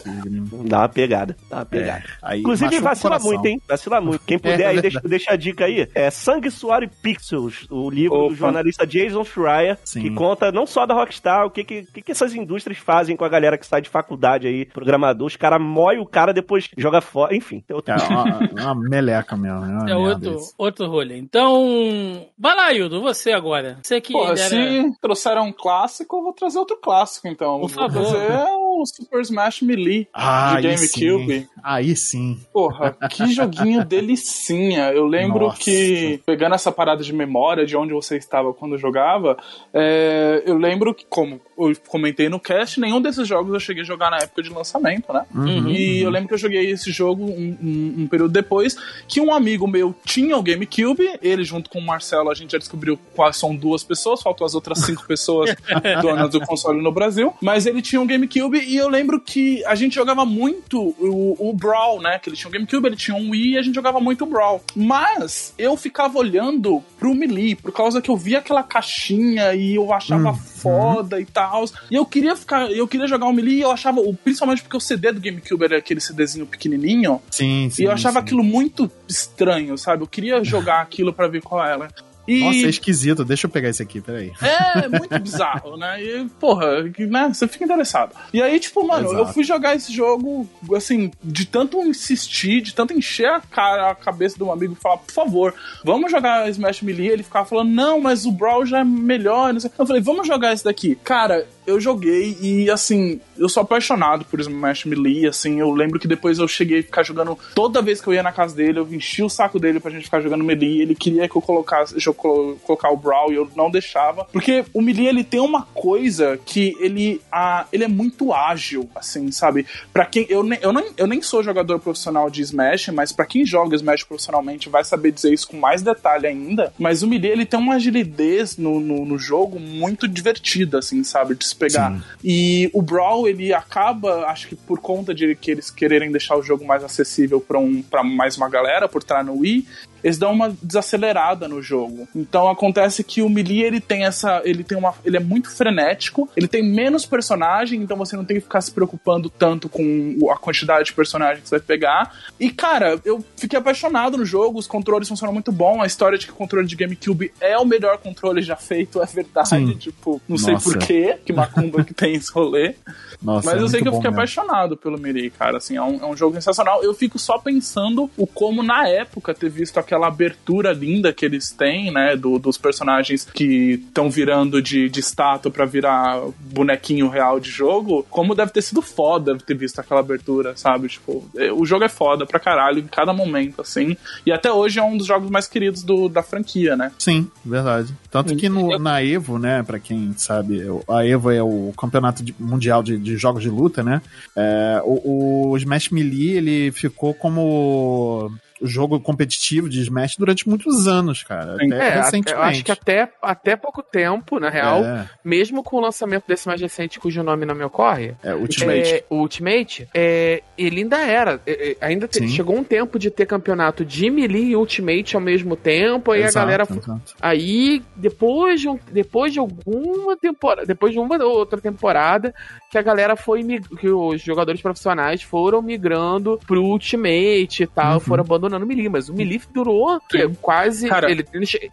Dá 0.68 0.80
uma 0.80 0.90
pegada, 0.90 1.36
dá 1.50 1.58
uma 1.58 1.66
pegada. 1.66 2.04
aí 2.22 2.40
Inclusive, 2.40 2.80
vacila 2.80 3.20
muito, 3.20 3.46
hein? 3.46 3.62
Vacila 3.68 4.02
muito. 4.02 4.22
Quem 4.26 4.38
puder 4.40 4.60
É, 4.60 4.66
aí, 4.68 4.78
é 4.78 4.82
deixa, 4.82 5.02
deixa 5.02 5.34
a 5.34 5.36
dica 5.36 5.66
aí. 5.66 5.88
É 5.94 6.10
Sangue, 6.10 6.50
Suor 6.52 6.84
e 6.84 6.88
Pixels, 6.88 7.66
o 7.70 7.90
livro 7.90 8.18
do 8.18 8.26
Opa. 8.26 8.36
jornalista 8.36 8.86
Jason 8.86 9.24
Schreier, 9.24 9.78
Sim. 9.84 10.02
que 10.02 10.12
conta 10.12 10.52
não 10.52 10.66
só 10.66 10.86
da 10.86 10.94
Rockstar, 10.94 11.46
o 11.46 11.50
que, 11.52 11.64
que, 11.64 11.84
que, 11.84 12.02
que 12.02 12.12
essas 12.12 12.34
indústrias 12.36 12.80
fazem 12.80 13.16
com 13.16 13.26
a 13.26 13.30
galera 13.30 13.58
que 13.58 13.66
sai 13.74 13.82
de 13.82 13.90
faculdade 13.90 14.48
aí, 14.48 14.66
programador. 14.66 15.26
Os 15.26 15.36
caras 15.36 15.60
moem 15.60 16.00
o 16.00 16.06
cara, 16.06 16.32
depois 16.32 16.70
joga 16.78 17.02
fora. 17.02 17.36
Enfim, 17.36 17.62
tem 17.62 17.76
outro. 17.76 17.94
É 17.94 17.98
uma, 18.08 18.74
uma 18.74 18.76
meleca 18.76 19.36
mesmo. 19.36 19.88
É, 19.88 19.92
É 19.92 19.96
outro, 19.96 20.36
isso. 20.36 20.54
outro 20.58 20.88
rolê. 20.88 21.18
Então, 21.18 22.28
vai 22.38 22.56
lá, 22.56 22.72
Hildo, 22.72 23.02
você 23.02 23.32
agora. 23.32 23.80
Você 23.82 24.00
que 24.00 24.16
era... 24.16 24.38
se 24.38 24.92
trouxeram 25.02 25.48
um 25.48 25.54
clássico, 25.54 26.18
eu 26.18 26.24
vou 26.24 26.34
trazer 26.34 26.60
outro 26.60 26.78
clássico, 26.78 27.28
então. 27.28 27.60
Por 27.60 27.70
vou 27.70 27.70
favor. 27.70 27.90
trazer 27.92 28.28
o 28.82 28.86
Super 28.86 29.22
Smash 29.22 29.62
Melee 29.62 30.08
Ah, 30.14 30.60
de 30.60 30.78
sim, 30.78 31.00
GameCube. 31.06 31.34
hein? 31.34 31.48
Aí 31.64 31.96
sim. 31.96 32.40
Porra, 32.52 32.96
que 33.10 33.28
joguinho 33.34 33.84
delicinha. 33.86 34.92
Eu 34.92 35.06
lembro 35.08 35.48
Nossa. 35.48 35.60
que, 35.60 36.20
pegando 36.26 36.56
essa 36.56 36.72
parada 36.72 37.04
de 37.04 37.14
memória 37.14 37.66
de 37.66 37.76
onde 37.78 37.94
você 37.94 38.18
estava 38.18 38.54
quando 38.54 38.78
jogava, 38.78 39.38
é, 39.74 40.44
eu 40.46 40.58
lembro 40.58 40.94
que, 40.94 41.06
como 41.10 41.40
eu 41.58 41.74
comentei 41.88 42.30
no 42.30 42.40
cast, 42.40 42.80
nenhum 42.80 43.02
desses 43.02 43.28
jogos 43.28 43.54
eu 43.54 43.60
cheguei 43.60 43.84
a 43.84 43.86
jogar 43.86 44.10
na 44.10 44.18
época 44.18 44.42
de 44.42 44.50
lançamento, 44.50 45.12
né? 45.14 45.26
Uhum. 45.34 45.70
E 45.70 46.02
eu 46.02 46.10
lembro 46.10 46.28
que 46.28 46.34
eu 46.34 46.38
joguei 46.38 46.70
esse 46.72 46.92
jogo 46.92 47.24
um, 47.24 47.58
um- 47.62 47.94
um 48.00 48.08
período 48.08 48.32
depois, 48.32 48.76
que 49.08 49.22
um 49.22 49.34
amigo 49.34 49.68
meu 49.68 49.94
tinha 50.06 50.36
o 50.38 50.44
GameCube, 50.44 51.18
ele 51.22 51.44
junto 51.44 51.70
com 51.70 51.80
o 51.80 51.86
Marcelo, 51.86 52.30
a 52.30 52.34
gente 52.34 52.52
já 52.52 52.58
descobriu 52.58 52.98
quais 53.16 53.38
são 53.38 53.56
duas 53.56 53.84
pessoas, 53.84 54.22
faltam 54.22 54.46
as 54.46 54.56
outras 54.56 54.80
cinco 54.80 55.06
pessoas 55.06 55.56
donas 56.02 56.30
do 56.32 56.42
console 56.42 56.82
no 56.82 56.92
Brasil, 56.92 57.34
mas 57.42 57.66
ele 57.66 57.82
tinha 57.82 58.02
um 58.02 58.08
GameCube 58.08 58.58
e 58.64 58.78
eu 58.78 58.88
lembro 58.90 59.20
que 59.20 59.64
a 59.66 59.76
gente 59.76 59.96
jogava 59.96 60.26
muito 60.26 60.80
o, 61.00 61.50
o 61.50 61.54
Brawl, 61.54 62.02
né? 62.02 62.20
Que 62.20 62.30
ele 62.30 62.36
tinha 62.38 62.50
um 62.50 62.52
GameCube, 62.52 62.88
ele 62.88 62.96
tinha 62.96 63.16
um 63.16 63.32
Wii 63.32 63.54
e 63.54 63.58
a 63.58 63.62
gente 63.62 63.76
jogava 63.76 64.00
muito 64.00 64.24
o 64.24 64.28
Brawl. 64.28 64.64
Mas 64.76 65.54
eu 65.58 65.76
ficava 65.78 66.18
olhando 66.18 66.84
pro 67.00 67.14
Melee, 67.14 67.56
por 67.56 67.72
causa 67.72 68.02
que 68.02 68.10
eu 68.10 68.18
via 68.18 68.40
aquela 68.40 68.64
caixinha 68.64 69.54
e 69.54 69.76
eu 69.76 69.94
achava 69.94 70.34
foda 70.34 71.20
e 71.20 71.26
tal. 71.26 71.66
E 71.92 71.96
eu 71.96 72.06
queria 72.06 72.36
ficar, 72.36 72.72
eu 72.72 72.88
queria 72.88 73.08
jogar 73.08 73.28
o 73.28 73.34
Melee 73.34 73.58
e 73.58 73.62
eu 73.62 73.72
achava, 73.72 74.02
principalmente 74.24 74.62
porque 74.62 74.78
o 74.78 74.80
CD 74.80 75.12
do 75.12 75.20
GameCube 75.22 75.66
era 75.66 75.78
aquele 75.78 76.00
CDzinho 76.00 76.46
pequenininho, 76.46 77.22
Sim, 77.30 77.70
sim. 77.70 77.84
e 77.84 77.86
eu 77.86 77.92
achava 77.92 78.20
sim. 78.20 78.26
aquilo 78.26 78.44
muito 78.44 78.90
estranho, 79.08 79.78
sabe? 79.78 80.04
Eu 80.04 80.08
queria 80.08 80.44
jogar 80.44 80.82
aquilo 80.82 81.14
pra 81.14 81.28
ver 81.28 81.42
qual 81.42 81.64
era. 81.66 81.90
E 82.28 82.40
Nossa, 82.40 82.66
é 82.66 82.70
esquisito. 82.70 83.26
Deixa 83.26 83.48
eu 83.48 83.52
pegar 83.52 83.70
esse 83.70 83.84
aqui, 83.84 84.00
peraí. 84.00 84.32
é 84.42 84.88
muito 84.88 85.20
bizarro, 85.20 85.78
né? 85.78 86.02
E, 86.02 86.30
porra, 86.40 86.84
né? 86.84 87.30
Você 87.34 87.48
fica 87.48 87.66
interessado. 87.66 88.16
E 88.34 88.42
aí, 88.42 88.60
tipo, 88.60 88.86
mano, 88.86 89.08
Exato. 89.08 89.22
eu 89.22 89.28
fui 89.34 89.44
jogar 89.44 89.76
esse 89.76 89.92
jogo, 89.92 90.48
assim, 90.76 91.12
de 91.24 91.46
tanto 91.46 91.82
insistir, 91.82 92.62
de 92.62 92.74
tanto 92.74 92.94
encher 92.94 93.28
a 93.28 93.42
cara, 93.42 93.92
a 93.92 93.96
cabeça 93.96 94.38
do 94.38 94.52
amigo 94.52 94.74
e 94.74 94.82
falar, 94.82 94.98
por 94.98 95.12
favor, 95.12 95.54
vamos 95.84 96.12
jogar 96.12 96.50
Smash 96.50 96.82
Melee. 96.82 97.10
Ele 97.10 97.24
ficava 97.24 97.46
falando, 97.46 97.72
não, 97.72 98.00
mas 98.00 98.26
o 98.26 98.32
Brawl 98.32 98.66
já 98.66 98.80
é 98.80 98.84
melhor. 98.84 99.54
Não 99.54 99.60
sei. 99.60 99.72
Eu 99.78 99.86
falei, 99.86 100.02
vamos 100.02 100.26
jogar 100.26 100.54
esse 100.54 100.64
daqui. 100.64 100.96
Cara, 101.04 101.46
eu 101.66 101.80
joguei 101.80 102.38
e, 102.42 102.70
assim, 102.70 103.20
eu 103.38 103.48
sou 103.50 103.62
apaixonado 103.62 104.26
por 104.26 104.40
Smash 104.40 104.86
Melee, 104.86 105.28
assim, 105.28 105.60
eu 105.60 105.72
lembro 105.72 106.00
que 106.00 106.08
depois 106.08 106.40
eu 106.40 106.48
cheguei 106.48 106.80
a 106.80 106.84
ficar 106.84 107.04
jogando, 107.04 107.38
toda 107.56 107.82
vez 107.82 108.00
que 108.02 108.08
eu 108.08 108.14
ia 108.14 108.24
na 108.24 108.32
casa 108.32 108.56
dele, 108.56 108.80
eu 108.80 108.94
enchi 108.94 109.24
o 109.24 109.30
saco 109.30 109.60
dele 109.60 109.80
pra 109.80 109.92
gente 109.92 110.06
ficar 110.06 110.22
jogando 110.22 110.44
Melee, 110.44 110.82
ele 110.82 110.96
queria 110.96 111.28
que 111.28 111.36
eu 111.36 111.42
colocasse, 111.42 111.96
eu 112.06 112.14
colo- 112.14 112.58
colocar 112.64 112.90
o 112.90 112.98
Brawl 112.98 113.32
e 113.32 113.36
eu 113.36 113.50
não 113.56 113.70
deixava, 113.70 114.26
porque 114.26 114.64
o 114.74 114.82
Melee, 114.82 115.08
ele 115.08 115.24
tem 115.24 115.40
uma 115.40 115.64
coisa 115.74 116.40
que 116.46 116.76
ele, 116.80 117.22
ah, 117.32 117.66
ele 117.72 117.84
é 117.84 117.88
muito 117.88 118.34
ágil, 118.34 118.90
assim, 118.96 119.32
sabe? 119.32 119.66
Pra 119.92 120.06
quem, 120.06 120.26
eu, 120.30 120.44
nem- 120.44 120.60
eu, 120.62 120.74
nem, 120.74 120.86
eu 120.98 121.08
nem 121.08 121.22
sou 121.22 121.44
jogador 121.44 121.80
profissional 121.80 122.30
de 122.30 122.42
Smash, 122.42 122.90
mas 122.90 123.12
pra 123.12 123.26
quem 123.26 123.46
joga 123.46 123.76
Smash 123.76 124.04
profissionalmente 124.04 124.70
vai 124.70 124.84
saber 124.84 125.12
dizer 125.12 125.34
isso 125.34 125.48
com 125.48 125.58
mais 125.58 125.82
detalhe 125.82 126.28
ainda, 126.28 126.74
mas 126.78 127.04
o 127.04 127.08
Melee, 127.08 127.32
ele 127.32 127.46
tem 127.46 127.60
uma 127.60 127.76
agilidez 127.76 128.58
no, 128.58 128.80
no, 128.80 129.06
no 129.06 129.18
jogo 129.18 129.60
muito 129.60 130.08
divertida, 130.08 130.80
assim, 130.80 131.04
sabe? 131.04 131.36
De 131.36 131.44
se 131.54 131.60
pegar. 131.60 131.92
Sim. 131.92 132.04
E 132.24 132.70
o 132.74 132.82
Brawl, 132.82 133.28
ele 133.28 133.54
acaba, 133.54 134.26
acho 134.26 134.48
que 134.48 134.56
por 134.56 134.80
conta 134.80 135.14
de 135.14 135.36
que 135.36 135.52
eles 135.52 135.70
quererem 135.70 136.12
deixar 136.12 136.36
o 136.36 136.44
jogo 136.44 136.66
mais 136.66 136.84
acessível 136.84 137.40
pra 137.40 137.60
um, 137.60 137.82
pra 137.82 138.04
mais 138.04 138.38
uma 138.38 138.50
galera, 138.50 138.88
por 138.88 139.02
estar 139.02 139.24
no 139.24 139.40
Wii, 139.40 139.66
eles 140.04 140.18
dão 140.18 140.32
uma 140.32 140.56
desacelerada 140.62 141.48
no 141.48 141.62
jogo. 141.62 142.08
Então 142.16 142.50
acontece 142.50 143.04
que 143.04 143.22
o 143.22 143.30
Melee, 143.30 143.64
ele 143.64 143.80
tem 143.80 144.06
essa, 144.06 144.42
ele 144.44 144.64
tem 144.64 144.78
uma, 144.78 144.94
ele 145.06 145.18
é 145.18 145.20
muito 145.20 145.50
frenético, 145.50 146.30
ele 146.36 146.48
tem 146.48 146.64
menos 146.64 147.06
personagem, 147.06 147.82
então 147.82 147.98
você 147.98 148.16
não 148.16 148.26
tem 148.26 148.38
que 148.38 148.44
ficar 148.44 148.62
se 148.62 148.72
preocupando 148.72 149.30
tanto 149.30 149.70
com 149.70 150.18
a 150.32 150.38
quantidade 150.38 150.86
de 150.86 150.94
personagem 150.94 151.42
que 151.42 151.50
você 151.50 151.58
vai 151.58 151.66
pegar. 151.66 152.16
E 152.40 152.50
cara, 152.50 153.00
eu 153.06 153.24
fiquei 153.38 153.58
apaixonado 153.58 154.18
no 154.18 154.26
jogo, 154.26 154.60
os 154.60 154.68
controles 154.68 155.08
funcionam 155.08 155.34
muito 155.34 155.52
bom, 155.52 155.82
a 155.82 155.86
história 155.86 156.18
de 156.18 156.26
que 156.26 156.32
o 156.32 156.36
controle 156.36 156.68
de 156.68 156.76
GameCube 156.76 157.32
é 157.40 157.58
o 157.58 157.66
melhor 157.66 157.98
controle 157.98 158.42
já 158.42 158.56
feito 158.56 159.02
é 159.02 159.06
verdade, 159.06 159.50
Sim. 159.50 159.74
tipo, 159.76 160.22
não 160.28 160.38
sei 160.38 160.54
Nossa. 160.54 160.72
porquê, 160.72 161.18
que 161.26 161.34
macumba 161.34 161.84
que 161.84 161.94
tem 161.94 162.16
esse 162.16 162.32
rolê. 162.32 162.76
Nossa, 163.22 163.50
Mas 163.52 163.62
é 163.62 163.64
eu 163.64 163.70
sei 163.70 163.82
que 163.82 163.88
eu 163.88 163.94
fiquei 163.94 164.10
mesmo. 164.10 164.22
apaixonado 164.22 164.76
pelo 164.76 165.00
Melee, 165.00 165.30
cara. 165.30 165.58
Assim, 165.58 165.78
é 165.78 165.82
um, 165.82 166.04
é 166.04 166.06
um 166.06 166.16
jogo 166.16 166.36
sensacional. 166.36 166.84
Eu 166.84 166.94
fico 166.94 167.18
só 167.18 167.38
pensando 167.38 168.10
o 168.18 168.28
como, 168.28 168.62
na 168.62 168.88
época, 168.88 169.34
ter 169.34 169.50
visto 169.50 169.80
aquela 169.80 169.93
abertura 170.08 170.72
linda 170.74 171.12
que 171.14 171.26
eles 171.26 171.50
têm, 171.52 171.92
né? 171.92 172.16
do- 172.16 172.40
dos 172.40 172.58
personagens 172.58 173.26
que 173.26 173.80
estão 173.88 174.10
virando 174.10 174.62
de, 174.62 174.88
de 174.90 175.00
estátua 175.00 175.52
pra 175.52 175.66
virar 175.66 176.22
bonequinho 176.40 177.10
real 177.10 177.40
de 177.40 177.50
jogo. 177.50 178.06
Como 178.10 178.36
deve 178.36 178.52
ter 178.52 178.62
sido 178.62 178.82
foda 178.82 179.38
ter 179.38 179.56
visto 179.56 179.80
aquela 179.80 180.00
abertura, 180.00 180.56
sabe? 180.56 180.88
Tipo, 180.88 181.24
é, 181.36 181.52
o 181.52 181.66
jogo 181.66 181.84
é 181.84 181.90
foda 181.90 182.26
pra 182.26 182.40
caralho 182.40 182.80
em 182.80 182.88
cada 182.88 183.14
momento, 183.14 183.62
assim. 183.62 183.98
E 184.26 184.32
até 184.32 184.52
hoje 184.52 184.80
é 184.80 184.84
um 184.84 184.96
dos 184.98 185.08
jogos 185.08 185.30
mais 185.30 185.48
queridos 185.48 185.84
do- 185.84 186.08
da 186.10 186.22
franquia, 186.24 186.76
né? 186.76 186.92
Sim, 186.98 187.28
verdade. 187.46 187.94
Tanto 188.12 188.36
que 188.36 188.48
no- 188.50 188.78
na 188.80 189.04
Evo, 189.04 189.38
né, 189.40 189.64
pra 189.64 189.80
quem 189.80 190.14
sabe, 190.18 190.62
a 190.88 191.06
Evo 191.06 191.32
é 191.32 191.42
o 191.44 191.74
campeonato 191.78 192.24
de- 192.24 192.36
mundial 192.40 192.82
de, 192.84 192.98
de 192.98 193.18
jogos 193.18 193.42
de 193.44 193.50
luta, 193.50 193.82
né? 193.84 194.02
É, 194.36 194.82
o, 194.84 195.50
o 195.52 195.58
Smash 195.58 195.90
Melee, 195.90 196.38
ele 196.38 196.72
ficou 196.72 197.14
como 197.14 198.32
jogo 198.68 199.00
competitivo 199.00 199.70
de 199.70 199.82
Smash 199.82 200.16
durante 200.18 200.48
muitos 200.48 200.88
anos, 200.88 201.24
cara. 201.24 201.56
Até 201.56 201.66
É, 201.76 201.90
recentemente. 201.96 202.32
eu 202.34 202.42
acho 202.42 202.64
que 202.64 202.72
até, 202.72 203.10
até 203.22 203.56
pouco 203.56 203.82
tempo, 203.84 204.40
na 204.40 204.50
real, 204.50 204.84
É, 204.84 205.10
mesmo 205.24 205.64
com 205.64 205.78
o 205.78 205.80
lançamento 205.82 206.26
desse 206.28 206.48
mais 206.48 206.60
recente, 206.62 207.00
cujo 207.00 207.22
nome 207.24 207.46
não 207.46 207.56
me 207.56 207.64
ocorre, 207.64 208.16
é, 208.24 208.34
Ultimate. 208.36 208.94
É, 208.96 209.06
o 209.10 209.16
Ultimate, 209.18 209.88
é, 209.94 210.42
ele 210.58 210.82
ainda 210.82 210.98
era. 211.02 211.42
é, 211.46 211.72
é, 211.72 211.78
ainda 211.86 212.08
te- 212.08 212.28
chegou 212.28 212.56
um 212.56 212.64
tempo 212.64 212.98
de 213.00 213.10
ter 213.10 213.26
campeonato 213.26 213.84
de 213.86 214.10
Melee 214.10 214.52
e 214.52 214.56
Ultimate 214.56 215.16
ao 215.16 215.22
mesmo 215.22 215.56
tempo, 215.56 216.12
aí 216.12 216.22
Exato, 216.24 216.38
a 216.38 216.42
galera. 216.42 216.64
exato. 216.70 217.16
Aí, 217.22 217.82
depois 217.96 218.62
de, 218.62 218.70
um- 218.70 218.80
depois 218.92 219.34
de 219.34 219.40
alguma 219.40 220.16
temporada, 220.18 220.66
depois 220.66 220.94
de 220.94 221.00
uma 221.00 221.18
ou 221.24 221.38
outra 221.38 221.60
temporada, 221.60 222.34
que 222.72 222.78
a 222.78 222.82
galera 222.82 223.16
foi 223.16 223.44
que 223.80 223.90
os 223.90 224.22
jogadores 224.22 224.62
profissionais 224.62 225.22
foram 225.22 225.62
migrando 225.62 226.40
pro 226.48 226.62
Ultimate 226.64 227.64
e 227.64 227.68
tal, 227.68 227.96
Uhum. 227.96 228.00
foram 228.00 228.24
abandonando 228.24 228.53
o 228.62 228.68
Melee, 228.68 228.90
mas 228.90 229.10
o 229.10 229.14
Melee 229.14 229.42
durou 229.54 230.00
que, 230.10 230.28
quase. 230.42 230.88
Cara- 230.88 231.10
ele, 231.10 231.26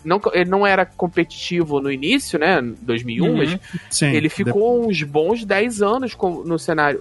não, 0.04 0.20
ele 0.32 0.48
não 0.50 0.66
era 0.66 0.86
competitivo 0.86 1.80
no 1.80 1.90
início, 1.90 2.38
né? 2.38 2.60
2001, 2.80 3.26
Uhum. 3.30 3.36
mas 3.36 3.58
Sim, 3.90 4.06
ele 4.06 4.28
de- 4.28 4.34
ficou 4.34 4.86
uns 4.88 5.02
bons 5.02 5.44
10 5.44 5.82
anos 5.82 6.14
com- 6.14 6.42
no 6.44 6.58
cenário. 6.58 7.00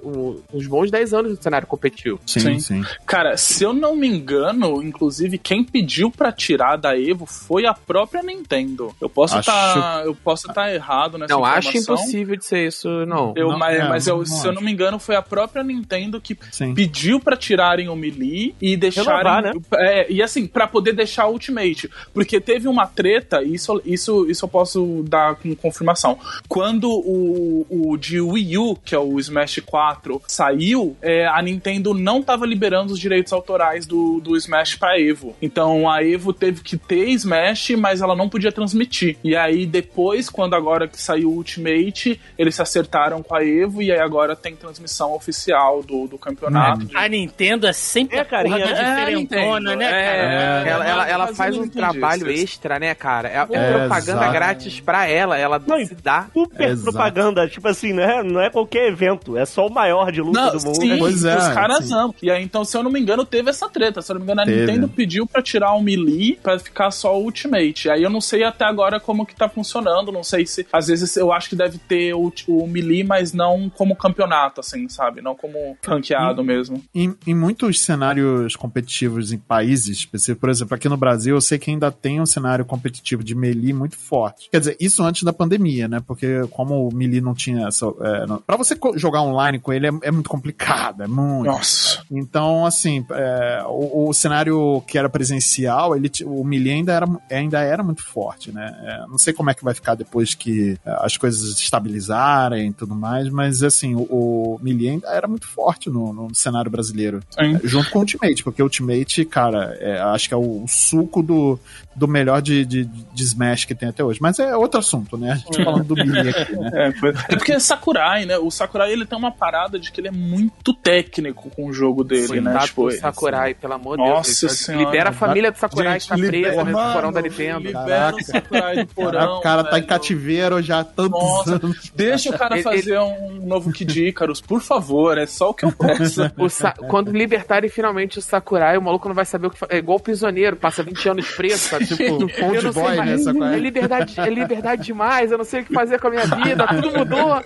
uns 0.54 0.68
bons 0.68 0.90
10 0.92 1.14
anos 1.14 1.32
no 1.38 1.42
cenário 1.42 1.68
competitivo. 1.68 2.20
Sim, 2.26 2.40
Sim. 2.40 2.60
sim. 2.60 2.86
Cara, 3.06 3.38
se 3.38 3.64
eu 3.64 3.74
não 3.74 3.96
me 3.96 4.08
engano, 4.08 4.82
inclusive 4.84 5.38
quem 5.38 5.64
pediu 5.64 6.12
pra 6.12 6.32
tirar 6.32 6.76
da 6.76 6.98
Evo 7.00 7.26
foi 7.26 7.66
a 7.66 7.74
própria 7.74 8.22
Nintendo. 8.24 8.94
Eu 9.00 9.10
posso 9.10 9.38
Acho- 9.38 9.50
estar, 9.50 10.06
eu 10.06 10.16
posso 10.16 10.48
estar 10.50 10.74
errado 10.74 11.18
nessa 11.18 11.34
não, 11.34 11.46
acho 11.46 11.70
informação. 11.70 11.96
impossível 11.96 12.36
de 12.36 12.46
ser 12.46 12.68
isso, 12.68 12.88
não. 13.06 13.34
Eu, 13.36 13.50
Não, 13.50 13.58
mas 13.60 13.78
é, 13.80 13.88
mas 13.90 14.08
eu, 14.08 14.18
não 14.18 14.26
se 14.26 14.48
eu 14.48 14.52
não 14.54 14.62
me 14.62 14.72
engano, 14.72 15.00
foi 15.00 15.16
a 15.16 15.22
própria 15.22 15.64
Nintendo 15.64 16.20
que 16.20 16.38
Sim. 16.52 16.74
pediu 16.74 17.20
pra 17.20 17.36
tirarem 17.38 17.90
o 17.90 17.96
Melee 17.96 18.56
e 18.62 18.76
deixarem. 18.78 19.10
Renovar, 19.10 19.44
né? 19.44 19.52
É, 19.76 20.12
e 20.12 20.22
assim, 20.22 20.48
pra 20.48 20.68
poder 20.68 20.94
deixar 20.94 21.28
o 21.28 21.32
Ultimate. 21.34 21.90
Porque 22.14 22.40
teve 22.40 22.68
uma 22.68 22.88
treta, 22.88 23.44
isso, 23.44 23.82
isso, 23.86 24.30
isso 24.30 24.46
eu 24.46 24.50
posso 24.50 25.04
dar 25.08 25.36
com 25.36 25.56
confirmação. 25.56 26.18
Quando 26.48 26.90
o, 26.90 27.66
o 27.70 27.98
de 27.98 28.20
Wii 28.20 28.58
U, 28.58 28.76
que 28.76 28.96
é 28.96 29.00
o 29.00 29.20
Smash 29.20 29.60
4, 29.66 30.22
saiu, 30.28 30.96
é, 31.02 31.28
a 31.28 31.42
Nintendo 31.42 31.94
não 31.94 32.22
tava 32.24 32.46
liberando 32.46 32.94
os 32.94 33.00
direitos 33.00 33.32
autorais 33.34 33.86
do, 33.86 34.20
do 34.20 34.36
Smash 34.38 34.76
pra 34.76 35.00
Evo. 35.00 35.36
Então 35.42 35.90
a 35.90 36.04
Evo 36.04 36.34
teve 36.34 36.62
que 36.62 36.78
ter 36.78 37.10
Smash, 37.10 37.72
mas 37.72 38.02
ela 38.02 38.16
não 38.16 38.30
podia 38.30 38.52
transmitir. 38.52 39.18
E 39.24 39.36
aí 39.36 39.66
depois, 39.66 40.30
quando 40.30 40.54
agora 40.56 40.88
que 40.88 41.02
saiu 41.02 41.30
o 41.30 41.34
Ultimate, 41.36 42.20
eles 42.38 42.56
se 42.56 42.62
acertaram 42.62 43.22
com 43.22 43.36
a 43.36 43.44
Evo 43.46 43.82
e 43.82 43.92
aí 43.92 44.00
agora 44.00 44.36
tem 44.36 44.56
transmissão 44.56 45.14
oficial 45.14 45.84
do, 45.84 46.08
do 46.08 46.18
campeonato. 46.18 46.86
de- 46.86 46.96
A 46.98 47.08
Nintendo 47.08 47.68
é 47.68 47.74
sempre 47.74 48.18
É, 48.18 48.22
a 48.22 48.26
carinha, 48.26 48.58
diferentona, 48.68 49.49
É, 49.58 49.76
né, 49.76 49.90
cara? 49.90 50.68
é, 50.68 50.70
Ela, 50.70 50.88
ela, 50.88 51.10
ela 51.10 51.28
faz 51.36 51.58
um 51.58 51.68
trabalho 51.68 52.30
isso. 52.32 52.44
extra, 52.44 52.80
né, 52.80 52.94
cara? 52.96 53.28
É, 53.30 53.38
é 53.38 53.40
É, 53.40 53.72
propaganda 53.78 54.20
exato. 54.22 54.34
grátis 54.34 54.80
pra 54.80 55.08
ela, 55.08 55.38
ela 55.38 55.62
Não, 55.66 55.86
se 55.86 55.96
dá. 55.96 56.28
Super 56.34 56.70
Exato. 56.70 56.84
propaganda, 56.84 57.48
tipo 57.48 57.68
assim, 57.68 57.94
não 57.94 58.04
é, 58.04 58.24
não 58.24 58.42
é 58.42 58.50
qualquer 58.50 58.88
evento, 58.88 59.38
é 59.38 59.46
só 59.46 59.68
o 59.68 59.72
maior 59.74 60.12
de 60.12 60.22
luta 60.22 60.40
Não, 60.42 60.52
do 60.58 60.64
mundo. 60.66 60.82
sim, 60.82 60.98
Pois 60.98 61.24
é, 61.24 61.38
os 61.38 61.48
caras 61.50 61.86
sim. 61.86 61.94
amam. 61.94 62.16
E 62.22 62.30
aí, 62.32 62.44
então, 62.44 62.64
se 62.66 62.76
eu 62.78 62.84
não 62.84 62.92
me 62.92 63.00
engano, 63.00 63.26
teve 63.26 63.50
essa 63.50 63.70
treta. 63.70 64.02
Se 64.02 64.12
eu 64.12 64.16
não 64.16 64.22
me 64.22 64.26
engano, 64.26 64.42
a 64.42 64.46
Teve. 64.46 64.60
Nintendo 64.62 64.88
pediu 64.90 65.26
pra 65.26 65.42
tirar 65.42 65.74
o 65.74 65.82
Melee 65.82 66.38
pra 66.42 66.58
ficar 66.60 66.92
só 66.92 67.18
o 67.18 67.24
Ultimate. 67.24 67.90
Aí 67.90 68.04
eu 68.04 68.10
não 68.10 68.22
sei 68.22 68.44
até 68.44 68.66
agora 68.66 69.00
como 69.00 69.26
que 69.26 69.36
tá 69.36 69.48
funcionando. 69.48 70.12
Não 70.12 70.24
sei 70.24 70.46
se. 70.46 70.66
Às 70.72 70.88
vezes 70.88 71.16
eu 71.18 71.32
acho 71.32 71.50
que 71.50 71.56
deve 71.56 71.78
ter 71.78 72.14
o, 72.14 72.32
o 72.48 72.68
Melee, 72.68 73.04
mas 73.04 73.34
não 73.34 73.70
como 73.70 73.96
campeonato, 73.96 74.60
assim, 74.62 74.88
sabe? 74.90 75.22
Não 75.22 75.36
como 75.36 75.78
ranqueado 75.86 76.44
mesmo. 76.44 76.84
Em, 76.94 77.16
em 77.26 77.34
muitos 77.36 77.82
cenários 77.82 78.56
competitivos 78.56 79.32
em 79.32 79.39
países 79.48 79.98
específicos. 79.98 80.40
Por 80.40 80.50
exemplo, 80.50 80.76
aqui 80.76 80.90
no 80.90 80.98
Brasil, 80.98 81.36
eu 81.36 81.42
sei 81.42 81.58
que 81.58 81.72
ainda 81.72 81.92
tem 81.92 82.22
um 82.22 82.26
cenário 82.26 82.66
competitivo 82.66 83.24
de 83.24 83.36
melee 83.36 83.74
muito 83.74 83.98
forte. 83.98 84.50
Quer 84.52 84.60
dizer, 84.60 84.78
isso 84.80 85.04
antes 85.04 85.24
da 85.24 85.34
pandemia, 85.34 85.88
né? 85.88 86.02
Porque 86.06 86.48
como 86.52 86.88
o 86.88 86.94
melee 86.94 87.22
não 87.22 87.34
tinha 87.34 87.68
essa. 87.68 87.86
É, 88.02 88.26
não, 88.26 88.38
pra 88.40 88.58
você 88.58 88.78
jogar 88.96 89.22
online 89.22 89.60
com 89.60 89.74
ele 89.74 89.88
é, 89.88 89.92
é 90.04 90.12
muito 90.12 90.30
complicado, 90.30 91.04
é 91.04 91.08
muito. 91.08 91.48
Nossa. 91.48 92.04
Então, 92.12 92.66
assim, 92.66 93.06
é, 93.12 93.64
o, 93.68 94.10
o 94.10 94.14
cenário 94.14 94.82
que 94.88 94.98
era 94.98 95.10
presencial, 95.10 95.96
ele, 95.96 96.12
o 96.26 96.44
melee 96.44 96.74
ainda 96.74 96.94
era, 96.94 97.08
ainda 97.32 97.60
era 97.62 97.84
muito 97.84 98.04
forte, 98.04 98.52
né? 98.52 98.76
É, 98.84 99.08
não 99.08 99.18
sei 99.18 99.34
como 99.34 99.50
é 99.50 99.54
que 99.54 99.64
vai 99.64 99.74
ficar 99.74 99.96
depois 99.96 100.34
que 100.34 100.78
é, 100.86 100.98
as 101.02 101.18
coisas 101.18 101.60
estabilizarem 101.60 102.70
e 102.70 102.74
tudo 102.74 102.96
mais, 102.96 103.30
mas, 103.30 103.64
assim, 103.64 103.96
o, 103.96 104.02
o 104.02 104.60
melee 104.62 104.90
ainda 104.90 105.08
era 105.10 105.28
muito 105.28 105.48
forte 105.48 105.90
no, 105.90 106.14
no 106.14 106.34
cenário 106.34 106.72
brasileiro. 106.72 107.22
Sim. 107.30 107.60
Junto 107.64 107.90
com 107.90 108.00
o 108.00 108.02
Ultimate, 108.02 108.44
porque 108.44 108.62
o 108.62 108.66
Ultimate, 108.66 109.26
cara, 109.30 109.78
é, 109.80 110.00
acho 110.00 110.28
que 110.28 110.34
é 110.34 110.38
o, 110.38 110.66
suco 110.68 111.22
do, 111.24 111.60
do 111.96 112.08
melhor 112.08 112.42
de, 112.42 112.66
de, 112.66 112.86
de 112.86 113.24
Smash 113.24 113.66
que 113.66 113.76
tem 113.76 113.90
até 113.90 114.04
hoje. 114.04 114.20
Mas 114.22 114.40
é 114.40 114.56
outro 114.58 114.80
assunto, 114.80 115.18
né? 115.18 115.32
A 115.32 115.36
gente 115.36 115.58
tá 115.58 115.64
falando 115.64 115.84
do 115.86 115.96
melee 115.96 116.30
aqui, 116.30 116.54
né? 116.56 116.70
É, 116.74 116.88
é 117.34 117.36
porque 117.38 117.54
é 117.54 117.60
Sakurai, 117.60 118.26
né? 118.26 118.38
O 118.38 118.50
Sakurai 118.52 118.92
ele 118.92 119.06
tem 119.06 119.18
uma 119.18 119.32
parada 119.32 119.80
de 119.80 119.92
que 119.92 120.02
ele 120.02 120.08
é 120.08 120.12
muito 120.12 120.74
técnico 120.74 121.50
com 121.50 121.66
o 121.68 121.74
jogo 121.74 122.04
dele, 122.04 122.42
né? 122.42 122.52
Coitado 122.52 122.66
Tipo, 122.68 122.92
Sakurai, 122.92 123.54
pelo 123.54 123.74
amor 123.74 123.98
de 123.98 124.04
Nossa 124.04 124.48
Deus. 124.48 124.58
Senhora. 124.60 124.86
Libera 124.86 125.10
a 125.10 125.14
família 125.14 125.52
do 125.52 125.58
Sakurai 125.58 125.94
Gente, 125.94 126.04
que 126.04 126.10
tá 126.10 126.16
libera- 126.16 126.42
presa 126.54 126.64
no 126.64 126.72
mano, 126.72 126.94
porão 126.94 127.12
da 127.12 127.22
Nintendo. 127.22 127.60
Libera 127.60 127.86
Caraca. 127.86 128.18
o 128.18 128.24
Sakurai 128.24 128.76
do 128.86 128.94
porão. 128.94 129.12
Caraca, 129.20 129.34
o 129.38 129.42
cara 129.42 129.64
tá 129.64 129.70
em 129.70 129.74
velho. 129.82 129.88
cativeiro 129.88 130.62
já 130.62 130.80
há 130.80 130.84
tantos 130.84 131.20
Nossa, 131.20 131.56
anos. 131.56 131.92
Deixa 131.96 132.30
o 132.30 132.38
cara 132.38 132.56
Ele- 132.56 132.64
fazer 132.64 133.00
um 133.00 133.46
novo 133.46 133.72
Kid 133.72 134.08
Icarus, 134.08 134.42
por 134.42 134.62
favor, 134.62 135.18
é 135.18 135.26
só 135.26 135.50
o 135.50 135.54
que 135.54 135.66
eu 135.66 135.72
peço. 135.76 136.22
O 136.38 136.50
Sa- 136.50 136.74
Quando 136.88 137.12
libertarem 137.12 137.70
finalmente 137.70 138.20
o 138.20 138.22
Sakurai, 138.22 138.78
o 138.78 138.82
maluco 138.82 139.08
não 139.08 139.16
vai 139.16 139.19
saber 139.26 139.48
o 139.48 139.50
que 139.50 139.58
É 139.70 139.78
igual 139.78 139.98
o 139.98 140.02
prisioneiro, 140.02 140.56
passa 140.56 140.84
20 140.84 141.10
anos 141.10 141.30
preso, 141.32 141.58
sabe? 141.70 141.86
Tipo, 141.88 142.04
Eu 142.04 142.46
Old 142.48 142.64
não 142.64 142.74
sei 142.74 142.82
Boy, 142.84 142.98
mais. 142.98 143.10
né? 143.10 143.18
Sakurai? 143.18 143.56
É 143.56 143.60
liberdade, 143.60 144.20
é 144.20 144.30
liberdade 144.30 144.84
demais, 144.84 145.32
eu 145.32 145.38
não 145.38 145.46
sei 145.46 145.62
o 145.62 145.66
que 145.66 145.74
fazer 145.74 146.00
com 146.00 146.08
a 146.08 146.12
minha 146.12 146.26
vida, 146.26 146.68
tudo 146.68 146.92
mudou. 146.98 147.44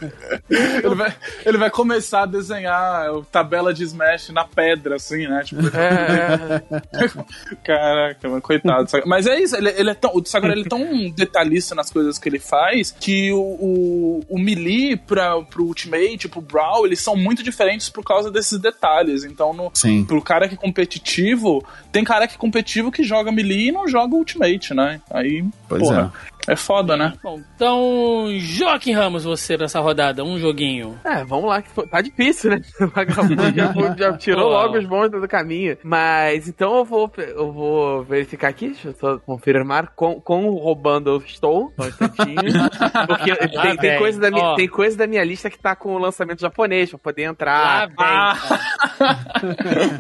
Ele 0.50 0.96
vai, 0.96 1.16
ele 1.46 1.58
vai 1.58 1.70
começar 1.70 2.24
a 2.24 2.26
desenhar 2.26 3.08
tabela 3.32 3.74
de 3.74 3.84
Smash 3.84 4.30
na 4.30 4.46
pedra, 4.46 4.96
assim, 4.96 5.28
né? 5.28 5.42
Tipo, 5.44 5.62
É, 5.76 6.62
Caraca, 7.64 8.30
mano, 8.30 8.42
coitado. 8.42 8.88
Mas 9.06 9.28
é 9.28 9.40
isso, 9.40 9.56
ele, 9.56 9.70
ele 9.70 9.90
é 9.90 9.94
tão, 9.94 10.12
o 10.14 10.26
Sakurai 10.26 10.56
ele 10.56 10.66
é 10.66 10.70
tão 10.70 11.10
detalhista 11.12 11.76
nas 11.76 11.90
coisas 11.90 12.18
que 12.18 12.30
ele 12.30 12.40
faz 12.40 12.92
que 13.00 13.32
o, 13.32 13.40
o, 13.40 14.26
o 14.30 14.40
Melee 14.40 14.96
pra, 14.96 15.42
pro 15.42 15.64
Ultimate, 15.66 16.28
pro 16.28 16.42
Brawl, 16.42 16.86
eles 16.86 17.00
são 17.00 17.16
muito 17.16 17.44
diferentes 17.44 17.90
por 17.90 18.04
causa 18.04 18.32
desses 18.32 18.60
detalhes. 18.60 19.24
Então, 19.24 19.54
no, 19.54 19.72
Sim. 19.74 20.04
pro 20.06 20.22
cara 20.22 20.48
que 20.48 20.56
é 20.56 20.58
competitivo, 20.58 21.63
tem 21.92 22.04
cara 22.04 22.28
que 22.28 22.36
é 22.36 22.38
competitivo 22.38 22.92
que 22.92 23.04
joga 23.04 23.32
Melee 23.32 23.70
e 23.70 23.72
não 23.72 23.88
joga 23.88 24.16
Ultimate, 24.16 24.74
né? 24.74 25.00
Aí, 25.12 25.44
Pois 25.68 25.82
porra, 25.82 26.12
é. 26.48 26.56
foda, 26.56 26.96
né? 26.98 27.14
Bom, 27.24 27.40
então, 27.56 28.28
Joaquim 28.40 28.92
Ramos, 28.94 29.24
você 29.24 29.58
nessa 29.58 29.80
rodada, 29.80 30.24
um 30.24 30.38
joguinho. 30.40 31.00
É, 31.04 31.24
vamos 31.24 31.46
lá, 31.50 31.62
que 31.62 31.70
tá 31.88 32.02
difícil, 32.02 32.52
né? 32.52 32.62
O 32.82 32.88
vagabundo 32.88 33.52
já, 33.56 33.74
já 33.98 34.18
tirou 34.18 34.44
Pô. 34.46 34.50
logo 34.50 34.78
os 34.78 34.86
monstros 34.86 35.22
do 35.22 35.28
caminho. 35.28 35.78
Mas 35.84 36.48
então 36.48 36.78
eu 36.78 36.86
vou, 36.86 37.12
eu 37.18 37.52
vou 37.52 38.04
verificar 38.04 38.50
aqui, 38.50 38.68
deixa 38.68 38.90
eu 38.90 38.94
só 38.94 39.18
confirmar 39.20 39.94
com, 39.96 40.20
com 40.20 40.50
roubando 40.52 41.10
eu 41.12 41.18
estou. 41.18 41.74
Só 41.78 41.84
um 41.84 41.88
instantinho. 41.88 42.36
Porque 43.08 43.36
tem, 43.36 43.78
tem 43.78 43.98
coisa 43.98 44.20
da 44.20 44.32
minha, 44.32 44.56
tem 44.56 44.68
coisa 44.68 44.98
da 44.98 45.08
minha 45.08 45.24
lista 45.24 45.50
que 45.50 45.58
tá 45.58 45.76
com 45.76 45.96
o 45.96 45.98
lançamento 45.98 46.42
japonês 46.42 46.90
pra 46.90 47.00
poder 47.00 47.24
Lá 47.26 47.32
entrar. 47.32 47.88
vem. 47.88 47.96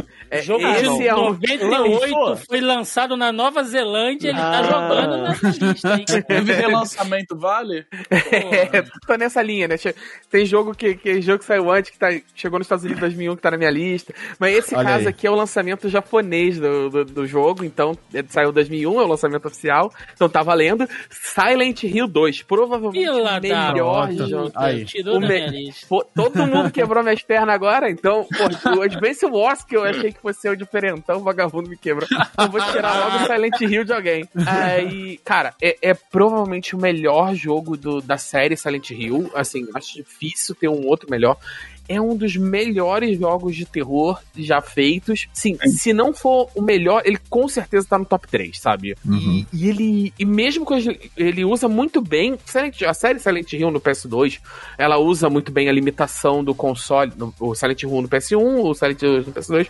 É, 0.33 0.41
Jogo 0.41 0.65
esse 0.67 0.97
de 0.97 1.07
é 1.07 1.15
um. 1.15 1.29
98 1.33 2.41
foi 2.47 2.61
lançado 2.61 3.15
na 3.17 3.31
Nova 3.31 3.63
Zelândia, 3.63 4.29
ele 4.29 4.37
tá 4.37 4.59
Ah. 4.59 4.63
jogando 4.63 5.17
nessa 5.23 5.47
lista, 5.65 5.93
hein? 5.95 6.05
Teve 6.27 6.53
relançamento, 6.53 7.37
vale? 7.37 7.85
É, 8.09 8.83
tô 9.07 9.15
nessa 9.15 9.41
linha, 9.41 9.67
né? 9.67 9.75
Tem 10.29 10.45
jogo 10.45 10.73
que, 10.75 10.95
que 10.95 11.21
jogo 11.21 11.39
que 11.39 11.45
saiu 11.45 11.71
antes, 11.71 11.91
que 11.91 11.99
tá, 11.99 12.07
chegou 12.35 12.59
nos 12.59 12.65
Estados 12.65 12.83
Unidos 12.83 12.99
em 12.99 13.05
2001, 13.05 13.35
que 13.35 13.41
tá 13.41 13.51
na 13.51 13.57
minha 13.57 13.69
lista. 13.69 14.13
Mas 14.39 14.55
esse 14.55 14.75
Olha 14.75 14.85
caso 14.85 14.99
aí. 15.01 15.07
aqui 15.07 15.27
é 15.27 15.31
o 15.31 15.35
lançamento 15.35 15.89
japonês 15.89 16.59
do, 16.59 16.89
do, 16.89 17.05
do 17.05 17.27
jogo, 17.27 17.63
então 17.63 17.97
é, 18.13 18.23
saiu 18.27 18.49
em 18.49 18.53
2001, 18.53 19.01
é 19.01 19.03
o 19.03 19.07
lançamento 19.07 19.45
oficial, 19.47 19.91
então 20.13 20.27
tá 20.29 20.41
valendo. 20.41 20.87
Silent 21.09 21.83
Hill 21.83 22.07
2, 22.07 22.43
provavelmente 22.43 22.99
Fila 23.05 23.37
o 23.37 23.41
melhor 23.41 24.07
puta. 24.09 24.27
jogo. 24.27 24.51
Aí. 24.55 24.85
Tirou 24.85 25.17
O 25.17 25.19
da 25.19 25.27
me- 25.27 25.33
minha 25.35 25.47
lista. 25.47 25.85
Pô, 25.87 26.03
todo 26.03 26.45
mundo 26.47 26.71
quebrou 26.71 27.03
minhas 27.03 27.21
pernas 27.21 27.53
agora, 27.55 27.89
então, 27.89 28.25
pô, 28.37 28.77
o 28.77 28.81
Advance 28.81 29.25
Wars 29.25 29.63
que 29.63 29.75
eu 29.75 29.83
achei 29.83 30.11
que 30.11 30.19
fosse 30.23 30.49
o 30.49 30.55
diferentão, 30.55 31.17
o 31.17 31.23
vagabundo 31.23 31.69
me 31.69 31.77
quebrou. 31.77 32.07
Eu 32.39 32.49
vou 32.49 32.59
tirar 32.71 32.97
logo 32.97 33.23
o 33.23 33.27
Silent 33.27 33.61
Hill 33.61 33.83
de 33.83 33.93
alguém. 33.93 34.27
Aí, 34.47 35.17
cara, 35.23 35.53
é, 35.61 35.77
é 35.81 35.93
provavelmente 35.93 36.75
o 36.75 36.79
melhor 36.79 37.35
jogo 37.35 37.77
do- 37.77 38.01
da 38.01 38.17
série 38.17 38.57
Silent 38.57 38.89
Hill. 38.89 39.29
Assim, 39.35 39.67
acho 39.75 39.93
difícil 39.95 40.55
ter 40.55 40.67
um 40.67 40.85
outro 40.87 41.07
melhor. 41.11 41.37
É 41.87 41.99
um 41.99 42.15
dos 42.15 42.35
melhores 42.35 43.19
jogos 43.19 43.55
de 43.55 43.65
terror 43.65 44.19
já 44.35 44.61
feitos. 44.61 45.27
Sim, 45.33 45.57
se 45.67 45.93
não 45.93 46.13
for 46.13 46.49
o 46.55 46.61
melhor, 46.61 47.01
ele 47.05 47.17
com 47.29 47.47
certeza 47.47 47.87
tá 47.89 47.97
no 47.97 48.05
top 48.05 48.27
3, 48.27 48.59
sabe? 48.59 48.95
Uhum. 49.05 49.45
E 49.53 49.67
ele. 49.69 50.13
E 50.17 50.25
mesmo 50.25 50.65
que 50.65 50.73
ele- 51.17 51.43
usa 51.45 51.67
muito 51.67 52.01
bem. 52.01 52.37
Silent- 52.45 52.81
a 52.83 52.93
série 52.93 53.19
Silent 53.19 53.51
Hill 53.53 53.69
no 53.71 53.81
PS2, 53.81 54.39
ela 54.77 54.97
usa 54.97 55.29
muito 55.29 55.51
bem 55.51 55.67
a 55.69 55.71
limitação 55.71 56.43
do 56.43 56.55
console. 56.55 57.11
no- 57.17 57.33
o 57.39 57.53
Silent 57.55 57.83
Hill 57.83 58.01
no 58.01 58.07
PS1, 58.07 58.61
o 58.63 58.73
Silent 58.73 59.01
Hill 59.01 59.17
no 59.23 59.31
PS2. 59.33 59.67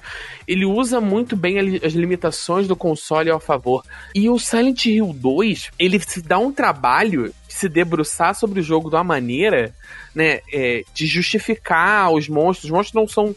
Ele 0.47 0.65
usa 0.65 1.01
muito 1.01 1.35
bem 1.35 1.57
as 1.83 1.93
limitações 1.93 2.67
do 2.67 2.75
console 2.75 3.29
ao 3.29 3.39
favor. 3.39 3.83
E 4.13 4.29
o 4.29 4.37
Silent 4.37 4.85
Hill 4.85 5.13
2, 5.13 5.71
ele 5.79 5.99
se 5.99 6.21
dá 6.21 6.37
um 6.37 6.51
trabalho 6.51 7.33
se 7.53 7.69
debruçar 7.69 8.35
sobre 8.35 8.59
o 8.59 8.63
jogo 8.63 8.89
de 8.89 8.95
uma 8.95 9.03
maneira. 9.03 9.73
Né, 10.15 10.41
é, 10.53 10.83
de 10.93 11.07
justificar 11.07 12.11
os 12.11 12.29
monstros. 12.29 12.65
Os 12.65 12.69
monstros 12.69 12.93
não 12.93 13.07
são. 13.07 13.35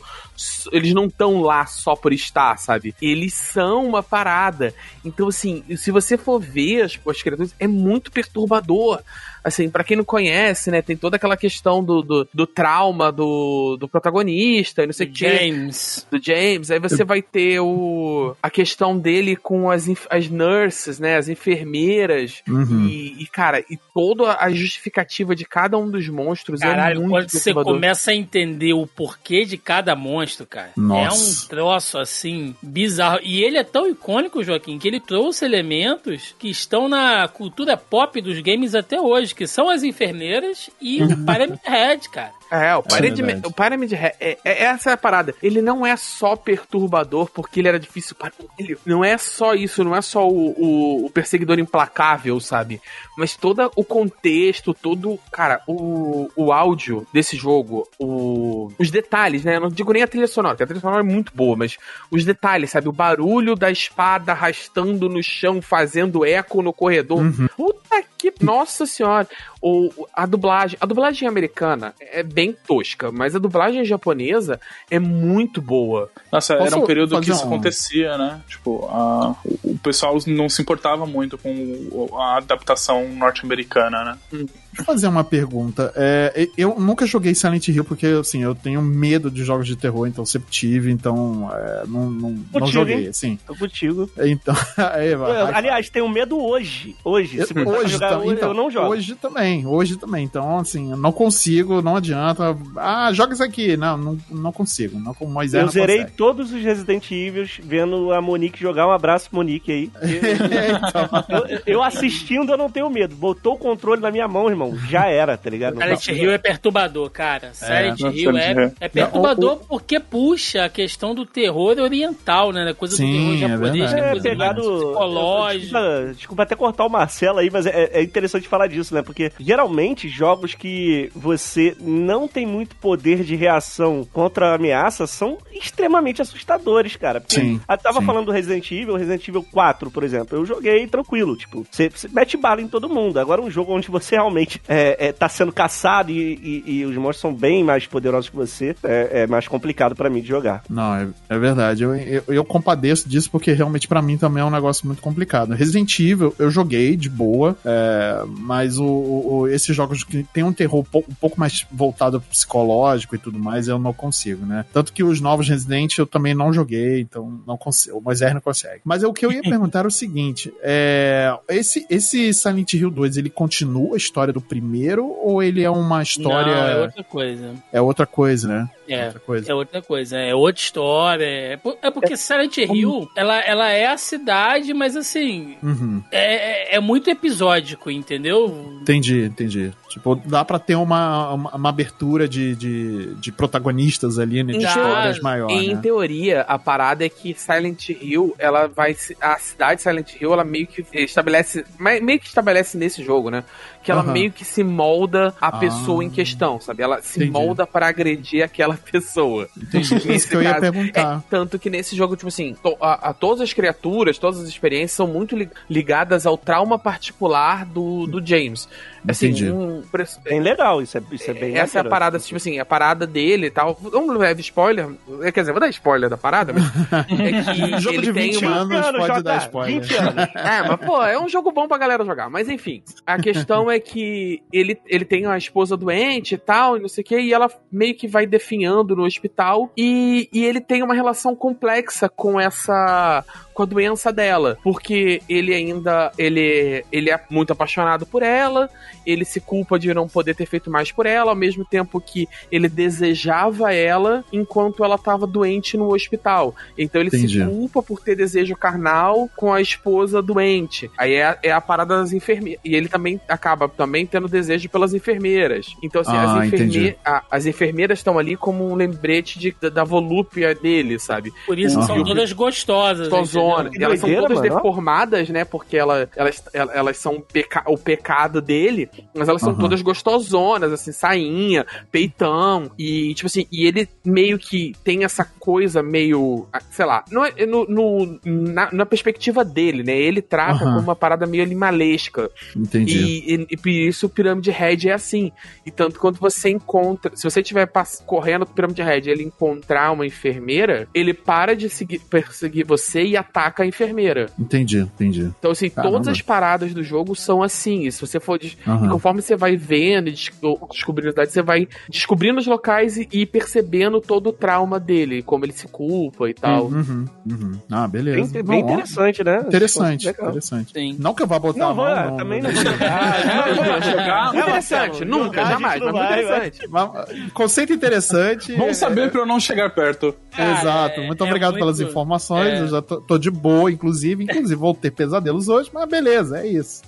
Eles 0.71 0.93
não 0.93 1.07
estão 1.07 1.41
lá 1.41 1.65
só 1.65 1.97
por 1.97 2.13
estar, 2.13 2.59
sabe? 2.59 2.95
Eles 3.01 3.33
são 3.33 3.87
uma 3.87 4.03
parada. 4.03 4.75
Então, 5.03 5.29
assim, 5.29 5.65
se 5.75 5.91
você 5.91 6.19
for 6.19 6.39
ver 6.39 6.83
as, 6.83 7.01
as 7.09 7.23
criaturas, 7.23 7.55
é 7.59 7.67
muito 7.67 8.13
perturbador. 8.13 9.01
Assim, 9.43 9.71
pra 9.71 9.85
quem 9.85 9.97
não 9.97 10.05
conhece, 10.05 10.71
né, 10.73 10.83
tem 10.83 10.97
toda 10.97 11.17
aquela 11.17 11.37
questão 11.37 11.83
do, 11.83 12.03
do, 12.03 12.29
do 12.35 12.47
trauma 12.49 13.11
do, 13.13 13.77
do 13.79 13.89
protagonista 13.89 14.83
e 14.83 14.87
não 14.87 14.93
sei 14.93 15.07
o 15.07 15.13
quê 15.13 15.39
James. 15.39 16.05
do 16.11 16.21
James, 16.21 16.69
aí 16.69 16.81
você 16.81 17.05
vai 17.05 17.23
ter 17.23 17.61
o 17.61 18.35
a 18.43 18.51
questão 18.51 18.99
dele 18.99 19.37
com 19.37 19.71
as, 19.71 19.87
as 20.11 20.29
nurses, 20.29 20.99
né, 20.99 21.17
as 21.17 21.29
enfermeiras, 21.29 22.43
Uhum. 22.49 22.87
e, 22.89 23.23
e, 23.23 23.27
cara, 23.29 23.61
e 23.71 23.79
toda 23.97 24.37
a 24.39 24.51
justificativa 24.51 25.35
de 25.35 25.47
cada 25.47 25.79
um 25.79 25.91
dos 25.91 26.07
monstros 26.11 26.61
é 26.61 26.67
Caralho, 26.67 27.01
muito 27.01 27.13
quando 27.13 27.31
você 27.31 27.55
começa 27.55 28.11
a 28.11 28.15
entender 28.15 28.75
o 28.75 28.87
porquê 28.87 29.47
de 29.47 29.57
cada 29.57 29.97
monstro, 29.97 30.45
cara, 30.45 30.73
Nossa. 30.77 31.17
é 31.17 31.19
um 31.19 31.49
troço 31.49 31.97
assim 31.97 32.55
bizarro. 32.61 33.21
E 33.23 33.43
ele 33.43 33.57
é 33.57 33.65
tão 33.65 33.89
icônico, 33.89 34.45
Joaquim, 34.45 34.79
que 34.79 34.87
ele 34.87 35.01
trouxe 35.01 35.47
elementos 35.47 36.35
que 36.39 36.51
estão 36.51 36.91
na 36.91 37.27
cultura 37.27 37.75
pop 37.75 38.21
dos 38.21 38.39
games 38.41 38.75
até 38.75 39.01
hoje, 39.01 39.35
que 39.35 39.47
são 39.47 39.71
as 39.71 39.83
enfermeiras 39.83 40.69
e 40.79 41.03
o 41.03 41.09
Pyramid 41.25 41.59
Head, 41.65 42.11
cara. 42.11 42.33
É, 42.51 42.75
o 42.77 42.83
Pyramid, 42.83 43.23
verdade. 43.23 43.47
o 43.47 43.53
Pyramid 43.53 43.93
Head, 43.93 44.17
é, 44.21 44.39
é- 44.45 44.63
essa 44.65 44.91
é 44.91 44.93
a 44.93 44.97
parada. 44.97 45.35
Ele 45.43 45.61
não 45.61 45.85
é 45.87 45.97
só 45.97 46.37
perturbador 46.37 47.29
porque 47.33 47.61
ele 47.61 47.69
era 47.69 47.79
difícil 47.79 48.15
para 48.17 48.33
ele. 48.59 48.77
Não 48.87 49.05
é 49.05 49.17
só 49.19 49.55
isso, 49.55 49.83
não 49.85 49.95
é 49.97 50.01
só 50.03 50.27
o, 50.29 50.51
o- 50.57 51.07
o 51.07 51.11
perseguidor 51.11 51.59
implacável, 51.59 52.39
sabe? 52.41 52.81
Mas 53.17 53.35
todo 53.37 53.71
o 53.75 53.85
contexto, 53.85 54.73
todo. 54.75 55.19
Cara, 55.33 55.61
o, 55.67 56.31
o 56.37 56.53
áudio 56.53 57.07
desse 57.13 57.37
jogo, 57.37 57.89
o, 57.99 58.71
os 58.79 58.91
detalhes, 58.91 59.45
né? 59.45 59.57
Eu 59.57 59.61
não 59.61 59.69
digo 59.69 59.93
nem 59.93 60.03
a 60.03 60.07
trilha 60.09 60.27
sonora, 60.27 60.55
porque 60.55 60.65
a 60.65 60.67
trilha 60.67 60.81
sonora 60.81 61.01
é 61.01 61.05
muito 61.07 61.33
boa, 61.35 61.57
mas 61.57 61.77
os 62.11 62.25
detalhes, 62.25 62.71
sabe? 62.71 62.89
O 62.89 62.93
barulho 62.93 63.55
da 63.55 63.71
espada 63.71 64.33
arrastando 64.33 65.09
no 65.09 65.23
chão, 65.23 65.61
fazendo 65.63 66.25
eco 66.25 66.63
no 66.63 66.73
corredor. 66.73 67.23
Puta 67.57 68.03
que. 68.33 68.45
Nossa 68.45 68.87
senhora! 68.87 69.27
O, 69.61 69.91
a 70.15 70.27
dublagem. 70.27 70.79
A 70.81 70.87
dublagem 70.87 71.27
americana 71.29 71.95
é 72.01 72.23
bem 72.23 72.55
tosca, 72.67 73.11
mas 73.11 73.35
a 73.35 73.39
dublagem 73.39 73.85
japonesa 73.85 74.61
é 74.91 74.99
muito 74.99 75.61
boa. 75.61 76.11
Nossa, 76.31 76.55
era 76.55 76.65
Posso 76.65 76.79
um 76.81 76.87
período 76.87 77.21
que 77.21 77.31
isso 77.31 77.43
um- 77.45 77.47
acontecia, 77.49 78.17
né? 78.19 78.41
Tipo, 78.49 78.87
a- 78.87 79.35
o 79.65 79.79
pessoal 79.79 80.17
não 80.27 80.49
se 80.49 80.63
importava 80.63 81.05
muito 81.07 81.37
com 81.39 82.09
a 82.19 82.37
adaptação 82.37 83.09
norte-americana, 83.09 84.19
né? 84.33 84.47
Deixa 84.77 84.83
eu 84.83 84.85
fazer 84.95 85.09
uma 85.09 85.25
pergunta. 85.25 85.93
É, 85.97 86.49
eu 86.57 86.79
nunca 86.79 87.07
joguei 87.07 87.35
Silent 87.35 87.69
Hill 87.69 87.85
porque, 87.85 88.07
assim, 88.07 88.43
eu 88.43 88.55
tenho 88.55 88.83
medo 88.83 89.31
de 89.31 89.43
jogos 89.43 89.67
de 89.67 89.75
terror, 89.75 90.07
então 90.07 90.25
sempre 90.27 90.51
tive, 90.51 90.91
então 90.91 91.49
é, 91.53 91.85
não, 91.89 92.11
não, 92.11 92.39
não 92.53 92.67
joguei, 92.67 93.09
assim. 93.09 93.39
Tô 93.47 93.55
contigo. 93.55 94.09
Então, 94.19 94.55
aí, 94.77 95.15
vai, 95.15 95.41
aliás, 95.55 95.89
tenho 95.89 96.09
medo 96.09 96.39
hoje. 96.39 96.95
Hoje. 97.03 97.45
Se 97.47 97.57
Eu- 97.57 97.65
pra 97.65 97.73
hoje, 97.79 97.93
jogar 97.93 98.09
tá- 98.11 98.19
hoje, 98.19 98.33
então, 98.35 98.49
eu 98.49 98.55
não 98.55 98.71
jogo. 98.71 98.89
hoje 98.89 99.15
também. 99.15 99.67
hoje 99.67 99.97
também. 99.97 100.25
Então, 100.25 100.59
assim, 100.59 100.91
eu 100.91 100.97
não 100.97 101.13
consigo, 101.13 101.81
não 101.81 101.97
adianta. 101.97 102.57
Ah, 102.77 103.11
joga 103.13 103.33
isso 103.33 103.43
aqui. 103.43 103.77
Não, 103.77 103.97
não, 103.97 104.19
não 104.31 104.53
consigo. 104.53 104.99
Não, 105.01 105.15
com 105.15 105.27
Moisés 105.27 105.63
Eu 105.65 105.71
zerei 105.71 105.99
consegue. 105.99 106.17
todos 106.17 106.53
os 106.53 106.63
Resident 106.63 107.11
Evil 107.11 107.47
vendo 107.63 108.13
a 108.13 108.21
Monique 108.21 108.61
jogar. 108.61 108.87
Um 108.87 108.93
abraço, 108.93 109.29
Monique 109.33 109.73
aí. 109.73 109.91
Então, 110.77 111.09
Eu, 111.29 111.61
eu 111.75 111.83
assistindo, 111.83 112.53
eu 112.53 112.57
não 112.59 112.71
tenho 112.71 112.89
medo. 112.91 113.15
Botou 113.15 113.55
o 113.55 113.59
controle 113.59 114.01
na 114.01 114.11
minha 114.11 114.27
mão, 114.29 114.49
irmão. 114.49 114.66
Já 114.89 115.07
era, 115.07 115.37
tá 115.37 115.51
ligado? 115.51 115.77
Silent 115.77 116.09
Hill 116.09 116.31
é 116.33 116.39
perturbador, 116.39 117.11
cara. 117.11 117.51
Silent 117.53 118.01
não, 118.01 118.11
Hill 118.11 118.31
Silent 118.33 118.57
é, 118.57 118.63
Hill. 118.63 118.73
é 118.81 118.89
perturbador 118.89 119.57
porque 119.69 120.01
puxa 120.01 120.65
a 120.65 120.69
questão 120.69 121.15
do 121.15 121.27
terror 121.27 121.79
oriental, 121.79 122.53
né? 122.53 122.65
Da 122.65 122.75
coisa 122.75 122.97
Sim, 122.97 123.07
do 123.07 123.13
terror 123.13 123.35
é 123.35 123.39
japonês, 123.39 123.93
É, 123.93 124.11
coisa 124.11 124.23
pegado. 124.23 124.63
mais 124.63 124.85
psicológico. 124.85 125.61
Desculpa, 125.73 126.13
desculpa 126.15 126.43
até 126.43 126.55
cortar 126.57 126.85
o 126.87 126.89
Marcelo 126.91 127.39
aí, 127.39 127.51
mas 127.51 127.67
é, 127.67 127.91
é 127.93 128.03
interessante 128.03 128.49
falar 128.49 128.67
disso, 128.67 128.95
né? 128.95 129.03
Porque 129.03 129.31
geralmente 129.39 130.09
jogos 130.09 130.55
que 130.55 131.11
você 131.15 131.77
não 131.81 132.27
tem 132.29 132.47
muito 132.47 132.77
poder 132.77 133.23
de 133.25 133.37
reação 133.37 134.07
contra 134.13 134.51
a 134.51 134.55
ameaça 134.55 135.07
são 135.07 135.39
extremamente 135.53 136.23
assustadores, 136.23 136.97
cara. 136.97 137.21
Porque 137.21 137.37
Sim, 137.41 137.61
Eu 137.69 137.79
tava 137.79 138.01
sim. 138.01 138.07
falando 138.07 138.27
do 138.27 138.33
Resident 138.33 138.71
Evil, 138.71 138.97
Resident 138.97 139.27
Evil 139.29 139.45
4, 139.53 139.91
por 139.91 140.03
exemplo. 140.03 140.37
Eu 140.39 140.47
joguei 140.47 140.87
tranquilo, 140.87 141.37
tipo, 141.37 141.67
você, 141.71 141.89
você 141.89 142.09
mete 142.09 142.37
bala 142.37 142.61
em 142.61 142.69
todo 142.69 142.89
mundo. 142.89 143.19
Agora 143.19 143.41
um 143.43 143.51
jogo 143.51 143.73
onde 143.75 143.91
você 143.91 144.17
realmente 144.17 144.56
é, 144.69 145.09
é, 145.09 145.13
tá 145.13 145.29
sendo 145.29 145.53
caçado 145.53 146.11
e, 146.11 146.63
e- 146.67 146.79
e 146.79 146.85
os 146.85 146.95
monstros 146.97 147.21
são 147.21 147.35
bem 147.35 147.63
mais 147.65 147.87
poderosos 147.87 148.29
que 148.31 148.37
você, 148.37 148.75
é, 148.83 149.23
é 149.23 149.27
mais 149.27 149.47
complicado 149.49 149.95
pra 149.95 150.11
mim 150.11 150.21
de 150.21 150.29
jogar. 150.29 150.63
Não, 150.69 150.95
é, 150.95 151.09
é 151.29 151.39
verdade. 151.39 151.83
Eu, 151.83 151.95
eu, 151.95 152.23
eu 152.29 152.45
compadeço 152.45 153.09
disso 153.09 153.31
porque 153.31 153.53
realmente 153.53 153.89
pra 153.89 154.03
mim 154.03 154.17
também 154.17 154.43
é 154.43 154.47
um 154.47 154.51
negócio 154.51 154.87
muito 154.87 155.03
complicado. 155.03 155.53
Resident 155.55 155.99
Evil 156.01 156.35
eu 156.39 156.51
joguei 156.51 156.97
de 156.97 157.09
boa, 157.09 157.57
é, 157.65 158.23
mas 158.39 158.79
o, 158.79 158.85
o- 158.87 159.49
esses 159.49 159.75
jogos 159.75 160.05
que 160.05 160.23
tem 160.33 160.43
um 160.43 160.53
terror 160.53 160.81
um 160.81 160.85
pouco, 160.85 161.11
um 161.11 161.15
pouco 161.15 161.39
mais 161.39 161.67
voltado 161.73 162.21
pro 162.21 162.31
psicológico 162.31 163.15
e 163.15 163.19
tudo 163.19 163.39
mais, 163.39 163.69
eu 163.69 163.79
não 163.79 163.93
consigo, 163.93 164.45
né? 164.45 164.65
Tanto 164.73 164.93
que 164.93 165.03
os 165.05 165.21
novos 165.21 165.49
Resident 165.49 165.99
eu 165.99 166.07
também 166.07 166.35
não 166.35 166.53
joguei, 166.53 167.01
então 167.01 167.41
não 167.47 167.57
consigo. 167.57 167.99
O 167.99 168.01
Moisés 168.01 168.33
não 168.35 168.41
consegue. 168.41 168.81
Mas 168.85 169.03
o 169.03 169.13
que 169.13 169.25
eu 169.25 169.33
ia 169.33 169.43
perguntar 169.49 169.81
era 169.81 169.89
o 169.89 169.91
seguinte: 169.91 170.53
é, 170.63 171.35
esse, 171.49 171.87
esse 171.89 172.33
Silent 172.35 172.73
Hill 172.75 172.91
2 172.91 173.17
ele 173.17 173.31
continua 173.31 173.95
a 173.95 173.97
história 173.97 174.33
do 174.33 174.41
primeiro 174.49 175.07
ou 175.07 175.43
ele 175.43 175.63
é 175.63 175.71
uma 175.71 176.03
história. 176.03 176.55
Não, 176.55 176.69
é 176.69 176.83
outra 176.83 177.05
coisa. 177.05 177.55
é 177.73 177.81
outra 177.81 178.07
coisa, 178.07 178.49
né? 178.49 178.71
É. 178.89 179.07
Outra 179.07 179.21
coisa. 179.21 179.51
É 179.51 179.55
outra 179.55 179.83
coisa, 179.83 180.19
é 180.19 180.35
outra 180.35 180.61
história. 180.63 181.25
É, 181.25 181.59
é 181.83 181.91
porque 181.91 182.17
Silent 182.17 182.57
Hill, 182.59 183.09
ela, 183.17 183.39
ela 183.41 183.71
é 183.71 183.87
a 183.87 183.97
cidade, 183.97 184.73
mas 184.75 184.97
assim, 184.97 185.57
Uhum. 185.63 186.03
é, 186.11 186.73
é- 186.73 186.77
é 186.77 186.81
muito 186.81 187.09
episódico, 187.11 187.91
entendeu? 187.91 188.79
Entendi, 188.83 189.25
entendi. 189.25 189.73
Tipo, 189.89 190.15
dá 190.27 190.45
pra 190.45 190.59
ter 190.59 190.75
uma, 190.75 191.33
uma, 191.33 191.55
uma 191.57 191.69
abertura 191.71 192.29
de, 192.29 192.55
de, 192.55 193.15
de 193.15 193.33
protagonistas 193.33 194.19
ali, 194.19 194.43
né? 194.43 194.53
De 194.53 194.59
Dá. 194.61 194.69
histórias 194.69 195.21
maiores, 195.21 195.57
Em 195.57 195.75
né? 195.75 195.81
teoria, 195.81 196.43
a 196.43 196.59
parada 196.59 197.05
é 197.05 197.09
que 197.09 197.35
Silent 197.35 197.89
Hill, 197.89 198.35
ela 198.39 198.67
vai. 198.67 198.95
A 199.21 199.39
cidade 199.39 199.81
Silent 199.81 200.15
Hill, 200.21 200.33
ela 200.35 200.45
meio 200.45 200.67
que 200.67 200.85
estabelece. 200.93 201.65
Meio 201.79 202.21
que 202.21 202.27
estabelece 202.27 202.77
nesse 202.77 203.03
jogo, 203.03 203.31
né? 203.31 203.43
Que 203.83 203.91
ela 203.91 204.03
Aham. 204.03 204.13
meio 204.13 204.33
que 204.33 204.45
se 204.45 204.63
molda 204.65 205.33
a 205.41 205.49
Ah. 205.49 205.53
pessoa 205.59 206.03
em 206.05 206.11
questão, 206.11 206.61
sabe? 206.61 206.83
Ela 206.83 207.01
se 207.01 207.19
Entendi. 207.21 207.31
molda 207.33 207.67
pra 207.67 207.87
agredir 207.89 208.43
aquela 208.45 208.76
pessoa. 208.77 209.49
Entendi. 209.57 209.95
Isso 209.97 210.09
Nesse 210.09 210.29
que 210.29 210.37
eu 210.37 210.43
ia 210.43 210.51
caso, 210.55 210.61
perguntar. 210.73 211.19
É, 211.19 211.23
tanto 211.31 211.59
que 211.59 211.69
nesse 211.71 211.97
jogo, 211.97 212.17
tipo 212.17 212.29
assim, 212.29 212.57
a, 212.81 213.11
a 213.11 213.15
todas 213.15 213.41
as 213.41 213.53
criaturas, 213.53 214.19
todas 214.19 214.41
as 214.41 214.49
experiências 214.49 214.93
são 214.93 215.07
muito 215.07 215.37
li- 215.37 215.51
ligadas 215.69 216.27
ao 216.27 216.37
trauma 216.37 216.79
particular 216.79 217.65
do, 217.65 218.07
do 218.07 218.25
James. 218.25 218.69
Assim, 219.09 219.29
Entendi. 219.29 219.51
um, 219.51 219.83
Bem 220.25 220.41
legal, 220.41 220.83
isso 220.83 220.99
é, 220.99 221.03
isso 221.13 221.31
é 221.31 221.35
bem 221.35 221.57
essa 221.57 221.79
é 221.79 221.81
a 221.81 221.85
parada, 221.85 222.19
tipo 222.19 222.37
assim, 222.37 222.59
a 222.59 222.65
parada 222.65 223.07
dele 223.07 223.47
e 223.47 223.51
tal. 223.51 223.79
Vamos 223.81 224.17
levar 224.17 224.39
spoiler? 224.41 224.89
É, 225.23 225.33
Quer 225.33 225.41
dizer, 225.41 225.53
vou 225.53 225.61
dar 225.61 225.69
spoiler 225.69 226.09
da 226.11 226.17
parada, 226.17 226.53
mas. 226.53 226.67
É 227.17 227.53
que 227.55 227.81
Jogo 227.81 227.97
ele 227.97 228.07
de 228.07 228.13
tem 228.13 228.33
20 228.33 228.45
uma. 228.45 228.57
anos 228.57 228.81
pode 228.93 229.07
joga 229.07 229.23
dar 229.23 229.37
spoiler. 229.39 229.81
20 229.81 229.95
anos. 229.97 230.15
É, 230.35 230.69
mas 230.69 230.77
pô, 230.87 231.03
é 231.03 231.19
um 231.19 231.29
jogo 231.29 231.53
bom 231.53 231.67
pra 231.69 231.79
galera 231.79 232.05
jogar. 232.05 232.29
Mas 232.31 232.49
enfim, 232.49 232.83
a 233.07 233.19
questão 233.19 233.71
é 233.71 233.79
que 233.79 234.43
ele, 234.53 234.79
ele 234.87 235.05
tem 235.05 235.27
uma 235.27 235.39
esposa 235.39 235.77
doente 235.77 236.35
e 236.35 236.39
tal, 236.39 236.77
e 236.77 236.81
não 236.81 236.89
sei 236.89 237.03
o 237.03 237.05
que, 237.07 237.19
e 237.19 237.33
ela 237.33 237.51
meio 237.71 237.95
que 237.95 238.09
vai 238.09 238.27
definhando 238.27 238.97
no 238.97 239.05
hospital. 239.05 239.71
E, 239.77 240.29
e 240.33 240.45
ele 240.45 240.61
tem 240.61 240.83
uma 240.83 240.95
relação 240.95 241.35
complexa 241.35 242.09
com 242.09 242.41
essa. 242.41 243.25
Com 243.57 243.63
a 243.63 243.67
doença 243.67 244.13
dela. 244.13 244.59
Porque 244.63 245.23
ele 245.29 245.55
ainda. 245.55 246.13
Ele, 246.19 246.85
ele 246.93 247.11
é 247.11 247.19
muito 247.31 247.53
apaixonado 247.53 248.05
por 248.05 248.23
ela, 248.23 248.69
ele 249.07 249.25
se 249.25 249.41
culpa 249.41 249.79
de 249.79 249.93
não 249.95 250.07
poder 250.07 250.35
ter 250.35 250.45
feito 250.47 250.71
mais 250.71 250.93
por 250.93 251.07
ela, 251.07 251.31
ao 251.33 251.37
mesmo 251.37 251.65
tempo 251.65 252.01
que 252.01 252.29
ele 252.53 252.69
desejava 252.69 253.73
ela 253.73 254.23
enquanto 254.33 254.85
ela 254.85 254.99
tava 254.99 255.27
doente 255.27 255.77
no 255.77 255.93
hospital. 255.95 256.55
Então 256.77 257.01
ele 257.01 257.09
Entendi. 257.09 257.39
se 257.41 257.45
culpa 257.47 257.83
por 257.83 258.01
ter 258.03 258.15
desejo 258.15 258.55
carnal 258.57 259.29
com 259.35 259.53
a 259.53 259.61
esposa 259.61 260.21
doente. 260.21 260.91
Aí 260.99 261.15
é, 261.15 261.25
a- 261.25 261.39
é 261.43 261.51
a 261.53 261.61
parada 261.61 261.97
das 261.99 262.13
enfermeiras. 262.13 262.61
E 262.65 262.75
ele 262.75 262.89
também 262.89 263.19
acaba 263.29 263.69
também 263.69 264.05
tendo 264.05 264.29
desejo 264.29 264.69
pelas 264.69 264.93
enfermeiras. 264.93 265.75
Então, 265.83 266.03
assim, 266.03 266.17
Ah, 266.17 266.41
as, 266.41 266.47
enferme 266.47 266.97
a- 267.05 267.23
as 267.31 267.47
enfermeiras 267.47 267.99
estão 268.01 268.19
ali 268.19 268.37
como 268.37 268.69
um 268.71 268.75
lembrete 268.75 269.39
de, 269.39 269.57
da, 269.61 269.69
da 269.71 269.85
volúpia 269.85 270.55
dele, 270.55 270.99
sabe? 270.99 271.33
Por 271.47 271.59
isso 271.59 271.77
que 271.79 271.85
Aham. 271.85 271.95
são 271.95 272.05
todas 272.05 272.33
gostosas. 272.33 273.09
Gostosona. 273.09 273.46
Entendeu? 273.69 273.87
Elas 273.89 274.01
são 274.01 274.09
doideira, 274.09 274.29
todas 274.35 274.43
mano. 274.49 274.55
deformadas, 274.63 275.29
né? 275.31 275.45
Porque 275.45 275.77
ela, 275.77 276.09
elas, 276.17 276.43
elas 276.53 276.97
são 276.97 277.21
peca- 277.21 277.65
o 277.67 277.77
pecado 277.79 278.41
dele, 278.41 278.89
mas 279.15 279.29
elas 279.29 279.41
são 279.41 279.51
Aham. 279.53 279.61
todas 279.61 279.83
gostosonas, 279.83 280.73
assim, 280.73 280.93
sainha, 280.93 281.67
peitão. 281.91 282.71
E, 282.79 283.15
tipo 283.15 283.27
assim, 283.27 283.47
e 283.51 283.67
ele 283.67 283.89
meio 284.05 284.39
que 284.39 284.75
tem 284.85 285.05
essa 285.05 285.25
coisa 285.25 285.83
meio. 285.83 286.47
ah, 286.53 286.61
Sei 286.71 286.85
lá, 286.85 287.05
não 287.11 287.25
é- 287.25 287.47
no, 287.47 287.65
no- 287.67 288.21
na, 288.25 288.69
na 288.73 288.87
perspectiva 288.87 289.45
dele, 289.45 289.83
né? 289.83 289.97
Ele 289.97 290.21
trata 290.21 290.65
Aham. 290.65 290.75
como 290.75 290.81
uma 290.81 290.97
parada 290.97 291.27
meio 291.27 291.43
animalesca. 291.43 292.31
Entendi. 292.55 292.99
E, 292.99 293.35
e, 293.35 293.47
e 293.51 293.57
por 293.57 293.69
isso 293.69 294.07
o 294.07 294.11
Pirâmide 294.11 294.51
Red 294.51 294.89
é 294.89 294.93
assim. 294.93 295.33
E 295.65 295.71
tanto 295.71 295.99
quando 295.99 296.19
você 296.19 296.51
encontra. 296.51 297.15
Se 297.17 297.25
você 297.25 297.41
estiver 297.41 297.69
correndo 298.05 298.45
pro 298.45 298.55
Pirâmide 298.55 298.83
Red 298.83 299.03
e 299.07 299.11
ele 299.11 299.23
encontrar 299.23 299.91
uma 299.93 300.07
enfermeira, 300.07 300.89
ele 300.95 301.15
para 301.15 301.55
de 301.57 301.69
seguir- 301.69 302.01
perseguir 302.11 302.67
você 302.67 303.03
e 303.05 303.17
ataca 303.17 303.36
a 303.37 303.67
enfermeira. 303.67 304.27
Entendi, 304.39 304.79
entendi. 304.81 305.31
Então, 305.39 305.51
assim, 305.51 305.69
Caramba. 305.71 305.93
todas 305.93 306.09
as 306.09 306.21
paradas 306.23 306.73
do 306.73 306.83
jogo 306.83 307.15
são 307.15 307.43
assim. 307.43 307.87
E 307.87 307.93
se 307.93 308.01
você 308.01 308.19
for. 308.19 308.39
des- 308.39 308.57
Aham. 308.67 308.89
conforme 308.89 309.21
você 309.23 309.37
vai 309.37 309.57
vendo 309.57 310.09
e 310.09 310.13
des- 310.13 310.31
descobrindo 310.71 311.09
as 311.09 311.15
cidades, 311.15 311.33
você 311.35 311.43
vai 311.43 311.69
descobrindo 311.89 312.39
os 312.41 312.47
locais 312.47 312.97
e, 312.97 313.09
e 313.13 313.27
percebendo 313.27 314.01
todo 314.01 314.29
o 314.29 314.33
trauma 314.33 314.79
dele, 314.81 315.23
como 315.23 315.45
ele 315.45 315.53
se 315.53 315.67
culpa 315.69 316.29
e 316.29 316.35
tal. 316.35 316.67
Uhum, 316.67 317.05
uhum. 317.31 317.53
Ah, 317.71 317.87
Bem, 317.87 318.03
beleza. 318.03 318.33
bem 318.33 318.43
Bom, 318.43 318.71
ó, 318.71 318.73
interessante, 318.73 319.25
né? 319.25 319.45
Interessante, 319.47 320.09
interessante. 320.09 320.73
Sim. 320.73 320.97
Não 320.99 321.15
que 321.15 321.23
eu 321.23 321.27
vá 321.27 321.39
botar 321.39 321.59
Não, 321.61 321.71
a 321.71 321.75
mão, 321.75 321.87
vou, 321.87 322.11
não, 322.11 322.17
também 322.17 322.43
não 322.43 322.51
não 322.51 322.63
vou 322.63 322.73
jogar. 322.73 322.97
Não 323.67 323.83
jogar. 323.83 324.35
É, 324.35 324.39
Interessante, 324.41 325.05
nunca, 325.05 325.43
a 325.43 325.45
jamais, 325.47 325.81
mas 325.81 325.81
não 325.81 325.93
muito 325.93 326.09
vai, 326.09 326.23
interessante. 326.23 326.69
Mas, 326.69 327.33
Conceito 327.33 327.73
interessante. 327.73 328.53
Bom 328.57 328.73
saber 328.75 329.11
pra 329.11 329.21
eu 329.21 329.27
não 329.27 329.39
chegar 329.41 329.71
perto. 329.71 330.15
Cara, 330.35 330.61
Exato. 330.61 331.01
é- 331.01 331.07
Muito 331.07 331.23
é 331.23 331.27
obrigado 331.27 331.53
muito- 331.53 331.63
pelas 331.63 331.81
informações. 331.81 332.49
é. 332.53 332.61
Eu 332.61 332.69
já 332.69 332.83
tô, 332.83 333.01
tô 333.01 333.19
de 333.27 333.31
boa, 333.31 333.71
inclusive. 333.71 334.25
Inclusive, 334.25 334.55
vou 334.55 334.75
ter 334.75 334.91
pesadelos 334.91 335.49
hoje, 335.49 335.71
mas 335.73 335.89
beleza, 335.89 336.41
é 336.41 336.47
isso. 336.47 336.83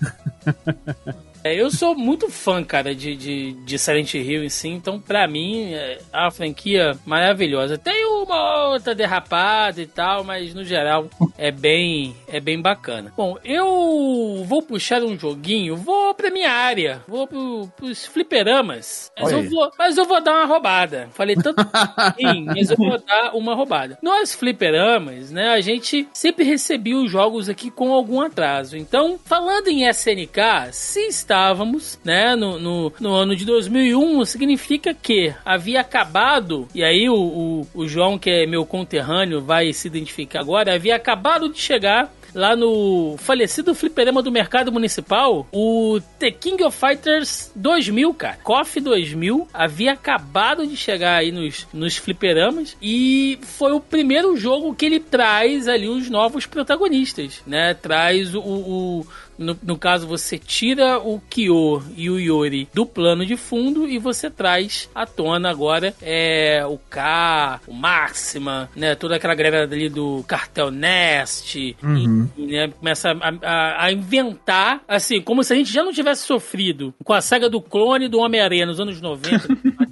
É, 1.44 1.54
eu 1.54 1.70
sou 1.70 1.94
muito 1.94 2.28
fã, 2.28 2.62
cara, 2.64 2.94
de, 2.94 3.14
de, 3.14 3.52
de 3.52 3.78
Silent 3.78 4.14
Hill 4.14 4.44
em 4.44 4.48
si, 4.48 4.68
então 4.68 5.00
pra 5.00 5.26
mim 5.28 5.72
é 5.72 5.98
uma 6.12 6.30
franquia 6.30 6.98
maravilhosa. 7.06 7.78
Tem 7.78 8.04
uma 8.06 8.68
outra 8.70 8.94
derrapada 8.94 9.80
e 9.80 9.86
tal, 9.86 10.24
mas 10.24 10.54
no 10.54 10.64
geral 10.64 11.08
é 11.38 11.50
bem, 11.50 12.16
é 12.26 12.40
bem 12.40 12.60
bacana. 12.60 13.12
Bom, 13.16 13.38
eu 13.44 14.44
vou 14.46 14.62
puxar 14.62 15.02
um 15.02 15.18
joguinho, 15.18 15.76
vou 15.76 16.14
pra 16.14 16.30
minha 16.30 16.50
área, 16.50 17.02
vou 17.06 17.26
pro, 17.26 17.68
pros 17.76 18.04
fliperamas, 18.06 19.10
mas 19.18 19.32
eu, 19.32 19.42
vou, 19.48 19.70
mas 19.78 19.96
eu 19.96 20.04
vou 20.04 20.20
dar 20.20 20.34
uma 20.34 20.46
roubada. 20.46 21.08
Falei 21.12 21.36
tanto 21.36 21.62
sim, 22.18 22.44
mas 22.44 22.70
eu 22.70 22.76
vou 22.76 22.98
dar 22.98 23.34
uma 23.34 23.54
roubada. 23.54 23.98
Nós 24.02 24.34
fliperamas, 24.34 25.30
né, 25.30 25.50
a 25.50 25.60
gente 25.60 26.08
sempre 26.12 26.44
recebia 26.44 26.96
os 26.96 27.10
jogos 27.10 27.48
aqui 27.48 27.70
com 27.70 27.92
algum 27.92 28.20
atraso. 28.20 28.76
Então, 28.76 29.18
falando 29.24 29.68
em 29.68 29.88
SNK, 29.88 30.72
se 30.72 31.00
estávamos, 31.28 31.98
né, 32.02 32.34
no, 32.34 32.58
no, 32.58 32.92
no 32.98 33.14
ano 33.14 33.36
de 33.36 33.44
2001, 33.44 34.24
significa 34.24 34.94
que 34.94 35.34
havia 35.44 35.82
acabado, 35.82 36.66
e 36.74 36.82
aí 36.82 37.06
o, 37.10 37.14
o, 37.14 37.66
o 37.74 37.86
João, 37.86 38.18
que 38.18 38.30
é 38.30 38.46
meu 38.46 38.64
conterrâneo, 38.64 39.42
vai 39.42 39.70
se 39.74 39.86
identificar 39.88 40.40
agora, 40.40 40.74
havia 40.74 40.96
acabado 40.96 41.50
de 41.50 41.58
chegar 41.60 42.10
lá 42.34 42.54
no 42.56 43.16
falecido 43.18 43.74
fliperama 43.74 44.22
do 44.22 44.30
mercado 44.32 44.70
municipal, 44.72 45.46
o 45.52 45.98
The 46.18 46.30
King 46.30 46.62
of 46.62 46.76
Fighters 46.78 47.50
2000, 47.56 48.14
cara. 48.14 48.38
KOF 48.42 48.80
2000 48.80 49.48
havia 49.52 49.92
acabado 49.92 50.66
de 50.66 50.76
chegar 50.76 51.16
aí 51.16 51.32
nos, 51.32 51.66
nos 51.72 51.96
fliperamas 51.96 52.76
e 52.82 53.38
foi 53.42 53.72
o 53.72 53.80
primeiro 53.80 54.36
jogo 54.36 54.74
que 54.74 54.84
ele 54.86 55.00
traz 55.00 55.68
ali 55.68 55.88
os 55.88 56.10
novos 56.10 56.44
protagonistas, 56.46 57.42
né? 57.46 57.72
Traz 57.74 58.34
o, 58.34 58.40
o- 58.40 59.06
no, 59.38 59.56
no 59.62 59.78
caso, 59.78 60.06
você 60.06 60.38
tira 60.38 60.98
o 60.98 61.20
Kyo 61.30 61.82
e 61.96 62.10
o 62.10 62.18
Yori 62.18 62.68
do 62.74 62.84
plano 62.84 63.24
de 63.24 63.36
fundo 63.36 63.88
e 63.88 63.98
você 63.98 64.28
traz 64.30 64.88
à 64.94 65.06
tona 65.06 65.50
agora 65.50 65.94
é, 66.02 66.64
o 66.66 66.78
K, 66.90 67.60
o 67.66 67.72
Máxima, 67.72 68.68
né? 68.74 68.94
Toda 68.94 69.16
aquela 69.16 69.34
greve 69.34 69.56
ali 69.58 69.88
do 69.88 70.24
Cartel 70.26 70.70
Nest. 70.70 71.76
Uhum. 71.82 72.28
E, 72.36 72.46
né, 72.46 72.68
começa 72.68 73.10
a, 73.12 73.28
a- 73.42 73.84
a 73.84 73.92
inventar, 73.92 74.82
assim, 74.88 75.20
como 75.20 75.42
se 75.44 75.52
a 75.52 75.56
gente 75.56 75.72
já 75.72 75.82
não 75.84 75.92
tivesse 75.92 76.24
sofrido 76.26 76.92
com 77.04 77.12
a 77.12 77.20
saga 77.20 77.48
do 77.48 77.60
clone 77.60 78.08
do 78.08 78.18
Homem-Aranha 78.18 78.66
nos 78.66 78.80
anos 78.80 79.00
90, 79.00 79.48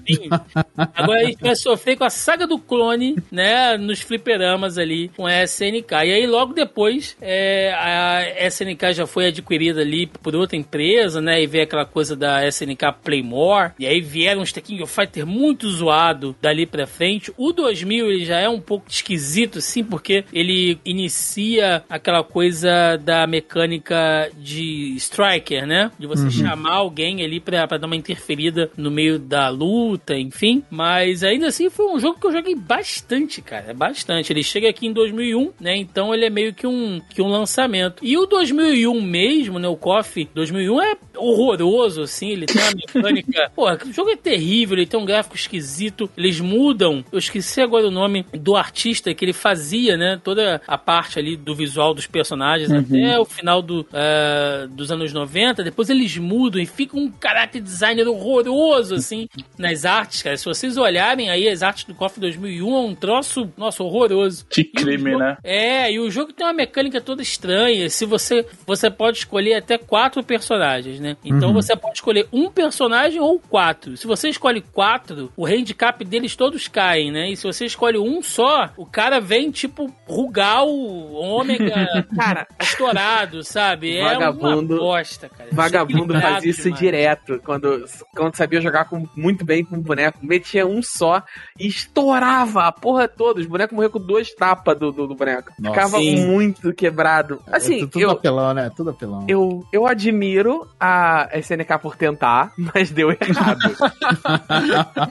agora 0.94 1.20
a 1.20 1.24
gente 1.24 1.40
vai 1.40 1.56
sofrer 1.56 1.96
com 1.96 2.04
a 2.04 2.10
saga 2.10 2.46
do 2.46 2.58
clone, 2.58 3.16
né, 3.30 3.76
nos 3.76 4.00
fliperamas 4.00 4.78
ali, 4.78 5.08
com 5.16 5.26
a 5.26 5.42
SNK. 5.42 5.92
E 5.92 6.12
aí 6.12 6.26
logo 6.26 6.52
depois, 6.52 7.16
é, 7.20 7.72
a 7.74 8.46
SNK 8.48 8.92
já 8.92 9.06
foi 9.06 9.28
adquirida 9.28 9.80
ali 9.80 10.06
por 10.06 10.34
outra 10.34 10.56
empresa, 10.56 11.20
né, 11.20 11.42
e 11.42 11.46
veio 11.46 11.64
aquela 11.64 11.84
coisa 11.84 12.14
da 12.16 12.46
SNK 12.46 12.92
Playmore, 13.02 13.72
e 13.78 13.86
aí 13.86 14.00
vieram 14.00 14.42
uns 14.42 14.52
Tekken 14.52 14.82
of 14.82 14.92
Fighter 14.92 15.26
muito 15.26 15.70
zoado 15.70 16.36
dali 16.40 16.66
pra 16.66 16.86
frente. 16.86 17.32
O 17.36 17.52
2000 17.52 18.10
ele 18.10 18.24
já 18.24 18.38
é 18.38 18.48
um 18.48 18.60
pouco 18.60 18.86
esquisito, 18.88 19.60
sim, 19.60 19.84
porque 19.84 20.24
ele 20.32 20.78
inicia 20.84 21.84
aquela 21.88 22.22
coisa 22.22 22.96
da 22.96 23.26
mecânica 23.26 24.30
de 24.36 24.94
striker, 24.96 25.66
né? 25.66 25.90
De 25.98 26.06
você 26.06 26.30
chamar 26.30 26.74
alguém 26.74 27.24
ali 27.24 27.40
pra, 27.40 27.66
pra 27.66 27.78
dar 27.78 27.86
uma 27.86 27.96
interferida 27.96 28.70
no 28.76 28.90
meio 28.90 29.18
da 29.18 29.48
luta, 29.96 30.16
enfim. 30.16 30.62
Mas 30.70 31.24
ainda 31.24 31.48
assim 31.48 31.70
foi 31.70 31.86
um 31.86 31.98
jogo 31.98 32.20
que 32.20 32.26
eu 32.26 32.32
joguei 32.32 32.54
bastante, 32.54 33.40
cara. 33.40 33.72
Bastante. 33.74 34.32
Ele 34.32 34.42
chega 34.42 34.68
aqui 34.68 34.86
em 34.86 34.92
2001, 34.92 35.52
né? 35.58 35.76
Então 35.76 36.14
ele 36.14 36.26
é 36.26 36.30
meio 36.30 36.54
que 36.54 36.66
um, 36.66 37.00
que 37.10 37.22
um 37.22 37.28
lançamento. 37.28 38.04
E 38.04 38.16
o 38.16 38.26
2001 38.26 39.00
mesmo, 39.00 39.58
né? 39.58 39.66
O 39.66 39.76
KOF 39.76 40.28
2001 40.34 40.82
é 40.82 40.96
horroroso, 41.16 42.02
assim. 42.02 42.30
Ele 42.30 42.46
tem 42.46 42.60
uma 42.62 42.72
mecânica. 42.72 43.50
Pô, 43.56 43.70
o 43.70 43.92
jogo 43.92 44.10
é 44.10 44.16
terrível, 44.16 44.76
ele 44.76 44.86
tem 44.86 45.00
um 45.00 45.04
gráfico 45.04 45.34
esquisito. 45.34 46.10
Eles 46.16 46.40
mudam. 46.40 47.04
Eu 47.10 47.18
esqueci 47.18 47.60
agora 47.60 47.88
o 47.88 47.90
nome 47.90 48.24
do 48.32 48.54
artista 48.54 49.14
que 49.14 49.24
ele 49.24 49.32
fazia, 49.32 49.96
né? 49.96 50.20
Toda 50.22 50.60
a 50.66 50.78
parte 50.78 51.18
ali 51.18 51.36
do 51.36 51.54
visual 51.54 51.94
dos 51.94 52.06
personagens 52.06 52.70
até 52.70 53.18
o 53.18 53.24
final 53.24 53.62
do, 53.62 53.86
eh, 53.92 54.66
dos 54.70 54.90
anos 54.90 55.12
90. 55.12 55.64
Depois 55.64 55.88
eles 55.88 56.16
mudam 56.16 56.60
e 56.60 56.66
fica 56.66 56.96
um 56.96 57.12
character 57.22 57.62
designer 57.62 58.06
horroroso, 58.08 58.94
assim, 58.94 59.28
nas 59.58 59.85
artes, 59.86 60.22
cara. 60.22 60.36
Se 60.36 60.44
vocês 60.44 60.76
olharem 60.76 61.30
aí 61.30 61.48
as 61.48 61.62
artes 61.62 61.84
do 61.84 61.94
KOF 61.94 62.20
2001, 62.20 62.74
é 62.76 62.80
um 62.80 62.94
troço, 62.94 63.50
nossa, 63.56 63.82
horroroso. 63.82 64.44
Que 64.50 64.64
crime, 64.64 65.12
jogo- 65.12 65.22
né? 65.24 65.36
É, 65.42 65.90
e 65.92 65.98
o 66.00 66.10
jogo 66.10 66.32
tem 66.32 66.46
uma 66.46 66.52
mecânica 66.52 67.00
toda 67.00 67.22
estranha. 67.22 67.88
Se 67.88 68.04
você 68.04 68.44
você 68.66 68.90
pode 68.90 69.18
escolher 69.18 69.54
até 69.54 69.78
quatro 69.78 70.22
personagens, 70.22 71.00
né? 71.00 71.16
Então 71.24 71.52
você 71.52 71.74
pode 71.76 71.94
escolher 71.96 72.26
um 72.32 72.50
personagem 72.50 73.20
ou 73.20 73.38
quatro. 73.38 73.96
Se 73.96 74.06
você 74.06 74.28
escolhe 74.28 74.60
quatro, 74.60 75.32
o 75.36 75.46
handicap 75.46 76.04
deles 76.04 76.34
todos 76.36 76.68
caem, 76.68 77.10
né? 77.10 77.30
E 77.30 77.36
se 77.36 77.44
você 77.44 77.64
escolhe 77.64 77.96
um 77.98 78.20
só, 78.22 78.70
o 78.76 78.84
cara 78.84 79.20
vem 79.20 79.50
tipo 79.50 79.92
Rugal, 80.06 80.68
ômega, 80.68 82.06
Cara, 82.16 82.46
estourado, 82.60 83.42
sabe? 83.44 84.00
Vagabundo- 84.00 84.74
É 84.74 84.78
uma 84.78 84.82
bosta, 84.86 85.28
cara. 85.28 85.50
Vagabundo 85.52 85.92
Desequilibrado 86.06 86.34
fazia 86.34 86.50
isso 86.50 86.62
demais. 86.62 86.78
direto. 86.80 87.40
Quando, 87.44 87.84
quando 88.14 88.34
sabia 88.36 88.60
jogar 88.60 88.86
com, 88.86 89.06
muito 89.16 89.44
bem 89.44 89.64
com 89.64 89.75
o 89.78 89.82
boneco, 89.82 90.18
metia 90.22 90.66
um 90.66 90.80
só 90.82 91.22
e 91.58 91.66
estourava 91.66 92.64
a 92.64 92.72
porra 92.72 93.08
toda. 93.08 93.40
Os 93.40 93.46
bonecos 93.46 93.74
morriam 93.74 93.90
com 93.90 93.98
duas 94.00 94.32
tapas 94.34 94.78
do, 94.78 94.92
do, 94.92 95.06
do 95.06 95.14
boneco. 95.14 95.52
Nossa. 95.58 95.74
Ficava 95.74 95.98
Sim. 95.98 96.26
muito 96.26 96.72
quebrado. 96.72 97.40
É 97.46 97.56
Assim, 97.56 97.86
tudo 97.86 98.02
eu, 98.02 98.10
apelão, 98.10 98.54
né? 98.54 98.70
Tudo 98.76 98.90
apelão. 98.90 99.24
eu, 99.28 99.64
eu 99.72 99.86
admiro 99.86 100.66
a 100.78 101.28
SNK 101.34 101.78
por 101.80 101.96
tentar, 101.96 102.52
mas 102.74 102.90
deu 102.90 103.10
errado. 103.10 103.60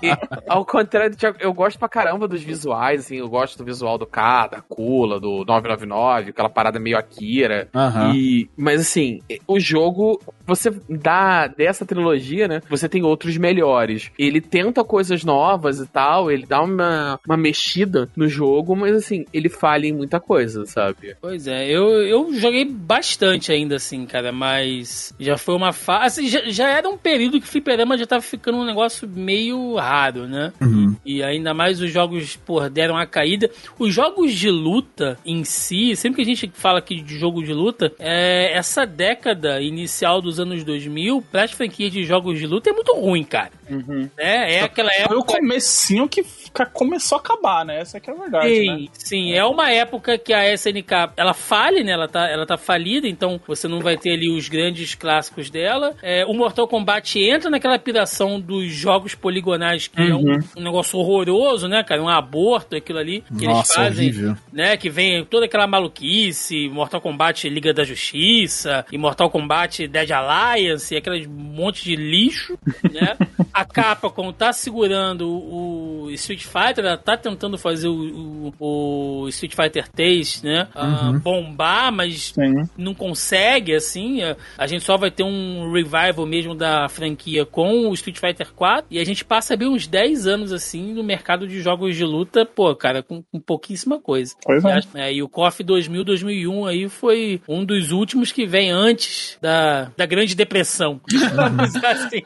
E, 0.02 0.10
ao 0.50 0.66
contrário 0.66 1.12
do 1.12 1.18
Thiago, 1.18 1.38
eu 1.40 1.54
gosto 1.54 1.78
pra 1.80 1.88
caramba 1.88 2.28
dos 2.28 2.42
visuais, 2.42 3.02
assim, 3.02 3.18
eu 3.18 3.30
gosto 3.30 3.58
do 3.58 3.64
visual 3.64 3.98
do 3.98 4.06
K, 4.06 4.48
da 4.48 4.62
Kula, 4.62 5.20
do 5.20 5.44
999, 5.46 6.30
aquela 6.32 6.50
parada 6.50 6.80
meio 6.80 6.98
Akira. 6.98 7.68
Aham. 7.74 8.14
E, 8.14 8.50
mas 8.58 8.82
assim, 8.82 9.22
o 9.48 9.60
jogo, 9.60 10.20
você 10.46 10.72
dá 10.90 11.48
dessa 11.48 11.86
trilogia, 11.86 12.48
né? 12.48 12.62
Você 12.70 12.90
tem 12.90 13.04
outros 13.04 13.38
melhores. 13.38 14.12
Ele 14.18 14.42
tenta 14.56 14.86
coisas 14.86 15.26
novas 15.26 15.82
e 15.82 15.86
tal, 15.86 16.32
ele 16.32 16.46
dá 16.46 16.62
uma, 16.62 17.20
uma 17.28 17.36
mexida 17.36 18.08
no 18.16 18.26
jogo, 18.26 18.74
mas 18.74 18.96
assim, 18.96 19.26
ele 19.34 19.50
falha 19.50 19.86
em 19.86 19.92
muita 19.92 20.18
coisa, 20.18 20.66
sabe? 20.66 21.14
Pois 21.20 21.46
é, 21.46 21.68
eu, 21.70 21.90
eu 22.04 22.34
joguei 22.34 22.64
bastante 22.64 23.52
ainda 23.52 23.76
assim, 23.76 24.06
cara, 24.06 24.32
mas 24.32 25.14
já 25.20 25.38
foi 25.38 25.56
uma 25.56 25.74
fase. 25.74 26.06
Assim, 26.06 26.30
já, 26.30 26.40
já 26.46 26.70
era 26.70 26.88
um 26.88 26.98
período 26.98 27.42
que 27.42 27.46
o 27.46 27.50
fliperama 27.50 27.98
já 27.98 28.06
tava 28.06 28.22
ficando 28.22 28.58
um 28.60 28.66
negócio 28.66 29.06
meio 29.10 29.76
raro, 29.76 30.26
né? 30.26 30.54
Uhum. 30.62 30.96
E 31.06 31.22
ainda 31.22 31.54
mais 31.54 31.82
os 31.82 31.92
jogos, 31.92 32.38
porra, 32.38 32.70
deram 32.70 32.96
a 32.96 33.06
caída. 33.06 33.52
Os 33.78 33.94
jogos 33.94 34.34
de 34.34 34.50
luta 34.50 35.20
em 35.26 35.44
si, 35.44 35.98
sempre 35.98 36.24
que 36.24 36.32
a 36.32 36.34
gente 36.34 36.50
fala 36.54 36.80
aqui 36.80 37.02
de 37.02 37.20
jogo 37.20 37.44
de 37.44 37.54
luta, 37.54 37.92
é, 38.00 38.58
essa 38.58 38.86
década 38.86 39.60
inicial 39.60 40.22
dos 40.22 40.40
anos 40.40 40.64
2000, 40.64 41.22
para 41.30 41.44
as 41.44 41.52
franquias 41.52 41.92
de 41.92 42.06
jogos 42.06 42.40
de 42.40 42.48
luta, 42.48 42.70
é 42.70 42.74
muito 42.74 42.94
ruim, 42.96 43.26
cara. 43.26 43.52
Uhum. 43.70 44.10
Né? 44.18 44.35
É 44.36 44.62
aquela 44.62 44.92
Foi 44.92 45.16
o 45.16 45.20
época. 45.20 45.34
comecinho 45.40 46.08
que 46.08 46.24
começou 46.64 47.18
a 47.18 47.22
acabar, 47.22 47.66
né? 47.66 47.80
Essa 47.80 48.00
que 48.00 48.10
é 48.10 48.14
a 48.14 48.16
verdade, 48.16 48.56
Sim, 48.56 48.82
né? 48.84 48.88
sim, 48.94 49.34
é 49.34 49.44
uma 49.44 49.72
época 49.72 50.18
que 50.20 50.32
a 50.32 50.54
SNK 50.54 51.14
ela 51.18 51.34
fale, 51.34 51.84
né? 51.84 51.94
Ela 51.94 52.08
tá, 52.08 52.30
ela 52.30 52.46
tá 52.46 52.56
falida, 52.56 53.08
então 53.08 53.42
você 53.48 53.68
não 53.68 53.80
vai 53.80 53.98
ter 53.98 54.12
ali 54.12 54.30
os 54.30 54.48
grandes 54.48 54.94
clássicos 54.94 55.50
dela. 55.50 55.96
É, 56.04 56.24
o 56.26 56.34
Mortal 56.34 56.68
Kombat 56.68 57.20
entra 57.20 57.50
naquela 57.50 57.80
piração 57.80 58.40
dos 58.40 58.72
jogos 58.72 59.16
poligonais, 59.16 59.88
que 59.88 60.00
é 60.00 60.14
um, 60.14 60.38
um 60.58 60.62
negócio 60.62 61.00
horroroso, 61.00 61.68
né, 61.68 61.84
cara? 61.84 62.02
Um 62.04 62.10
aborto, 62.10 62.76
aquilo 62.76 63.00
ali 63.00 63.24
que 63.38 63.46
Nossa, 63.48 63.82
eles 63.82 63.90
fazem. 63.90 64.06
horrível. 64.10 64.38
Né, 64.54 64.78
que 64.78 64.90
vem 64.90 65.26
toda 65.26 65.46
aquela 65.46 65.66
maluquice, 65.66 66.70
Mortal 66.70 67.02
Kombat 67.02 67.50
Liga 67.50 67.74
da 67.74 67.84
Justiça, 67.84 68.86
e 68.92 68.98
Mortal 68.98 69.30
Kombat 69.30 69.88
Dead 69.88 70.12
Alliance, 70.12 70.94
e 70.94 70.98
aqueles 70.98 71.26
monte 71.28 71.84
de 71.84 71.96
lixo, 71.96 72.58
né? 72.92 73.18
A 73.54 73.64
Capcom 73.64 74.34
tá 74.34 74.52
segurando 74.52 75.30
o 75.30 76.10
Street 76.12 76.45
Fighter, 76.46 76.86
ela 76.86 76.98
tá 76.98 77.18
tentando 77.18 77.58
fazer 77.58 77.88
o, 77.88 78.54
o, 78.60 79.22
o 79.24 79.30
Street 79.30 79.54
Fighter 79.56 79.88
3, 79.90 80.44
né? 80.44 80.68
ah, 80.76 81.12
bombar, 81.22 81.92
mas 81.92 82.32
Sim. 82.34 82.64
não 82.78 82.94
consegue, 82.94 83.74
assim. 83.74 84.22
A, 84.22 84.36
a 84.58 84.68
gente 84.68 84.84
só 84.84 84.98
vai 84.98 85.12
ter 85.12 85.24
um 85.24 85.72
revival 85.72 86.26
mesmo 86.26 86.56
da 86.56 86.88
franquia 86.90 87.46
com 87.46 87.90
o 87.90 87.94
Street 87.94 88.18
Fighter 88.20 88.54
4. 88.54 88.86
E 88.90 89.00
a 89.00 89.04
gente 89.04 89.24
passa 89.26 89.56
bem 89.58 89.68
uns 89.68 89.88
10 89.88 90.28
anos, 90.28 90.52
assim, 90.54 90.94
no 90.94 91.04
mercado 91.04 91.48
de 91.48 91.62
jogos 91.62 91.96
de 91.96 92.04
luta, 92.04 92.46
pô, 92.46 92.76
cara, 92.76 93.02
com, 93.04 93.22
com 93.24 93.40
pouquíssima 93.40 94.00
coisa. 94.00 94.36
Pois 94.44 94.64
é. 94.64 94.68
E 94.68 94.72
acho- 94.72 94.88
é, 94.96 95.14
e 95.14 95.24
o 95.24 95.30
KOF 95.30 95.64
2000, 95.64 96.04
2001 96.04 96.66
aí 96.66 96.90
foi 96.90 97.42
um 97.48 97.64
dos 97.66 97.92
últimos 97.92 98.32
que 98.32 98.46
vem 98.46 98.72
antes 98.72 99.38
da, 99.42 99.92
da 99.98 100.06
Grande 100.06 100.36
Depressão. 100.36 101.00
Vamos 101.36 101.76
assim. 101.76 102.22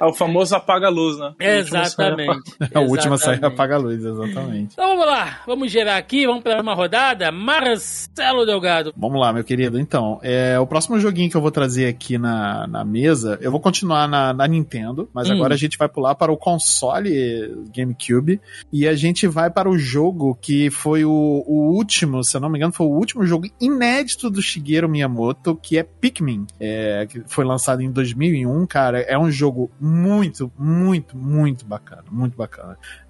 É 0.00 0.04
o 0.04 0.12
famoso 0.12 0.54
apaga-luz, 0.54 1.18
né? 1.18 1.32
Exatamente. 1.40 2.50
A 2.74 2.80
última 2.80 3.16
sai 3.18 3.34
Exatamente. 3.34 3.44
apaga 3.54 3.74
a 3.74 3.78
luz, 3.78 4.04
exatamente. 4.04 4.72
Então 4.74 4.88
vamos 4.88 5.06
lá, 5.06 5.40
vamos 5.46 5.70
gerar 5.72 5.96
aqui, 5.96 6.26
vamos 6.26 6.42
para 6.42 6.60
uma 6.60 6.74
rodada. 6.74 7.30
Marcelo 7.32 8.44
Delgado. 8.46 8.92
Vamos 8.96 9.20
lá, 9.20 9.32
meu 9.32 9.42
querido. 9.44 9.78
Então, 9.78 10.18
é, 10.22 10.58
o 10.58 10.66
próximo 10.66 10.98
joguinho 11.00 11.30
que 11.30 11.36
eu 11.36 11.40
vou 11.40 11.50
trazer 11.50 11.86
aqui 11.86 12.18
na, 12.18 12.66
na 12.66 12.84
mesa, 12.84 13.38
eu 13.40 13.50
vou 13.50 13.60
continuar 13.60 14.06
na, 14.08 14.32
na 14.32 14.46
Nintendo, 14.46 15.08
mas 15.12 15.28
Hum. 15.30 15.34
agora 15.34 15.54
a 15.54 15.56
gente 15.56 15.76
vai 15.78 15.88
pular 15.88 16.14
para 16.14 16.32
o 16.32 16.36
console 16.36 17.54
GameCube 17.74 18.40
e 18.72 18.86
a 18.86 18.94
gente 18.94 19.26
vai 19.26 19.50
para 19.50 19.68
o 19.68 19.78
jogo 19.78 20.36
que 20.40 20.70
foi 20.70 21.04
o, 21.04 21.44
o 21.46 21.72
último, 21.74 22.22
se 22.24 22.36
eu 22.36 22.40
não 22.40 22.48
me 22.48 22.58
engano, 22.58 22.72
foi 22.72 22.86
o 22.86 22.90
último 22.90 23.24
jogo 23.26 23.48
inédito 23.60 24.28
do 24.30 24.42
Shigeru 24.42 24.88
Miyamoto, 24.88 25.56
que 25.56 25.78
é 25.78 25.82
Pikmin, 25.82 26.46
é, 26.58 27.06
que 27.08 27.22
foi 27.26 27.44
lançado 27.44 27.80
em 27.82 27.90
2001, 27.90 28.66
cara. 28.66 29.00
É 29.00 29.18
um 29.18 29.30
jogo 29.30 29.70
muito, 29.80 30.50
muito, 30.58 31.16
muito 31.16 31.64
bacana, 31.64 32.04
muito 32.10 32.36
bacana. 32.36 32.59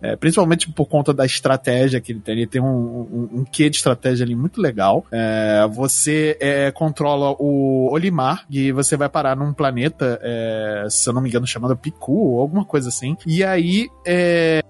É, 0.02 0.16
principalmente 0.16 0.70
por 0.72 0.86
conta 0.86 1.12
da 1.12 1.24
estratégia 1.26 2.00
que 2.00 2.12
ele 2.12 2.20
tem. 2.20 2.34
Ele 2.36 2.46
tem 2.46 2.60
um, 2.62 2.66
um, 2.66 3.28
um 3.40 3.44
quê 3.44 3.68
de 3.70 3.76
estratégia 3.76 4.24
ali 4.24 4.34
muito 4.34 4.60
legal. 4.60 5.04
É, 5.10 5.66
você 5.70 6.36
é, 6.40 6.70
controla 6.70 7.34
o 7.38 7.88
Olimar 7.92 8.44
e 8.50 8.72
você 8.72 8.96
vai 8.96 9.08
parar 9.08 9.36
num 9.36 9.52
planeta, 9.52 10.18
é, 10.22 10.86
se 10.88 11.08
eu 11.08 11.12
não 11.12 11.20
me 11.20 11.28
engano, 11.28 11.46
chamado 11.46 11.76
Piku 11.76 12.12
ou 12.34 12.40
alguma 12.40 12.64
coisa 12.64 12.88
assim. 12.88 13.16
E 13.26 13.42
aí 13.44 13.88
é, 14.06 14.62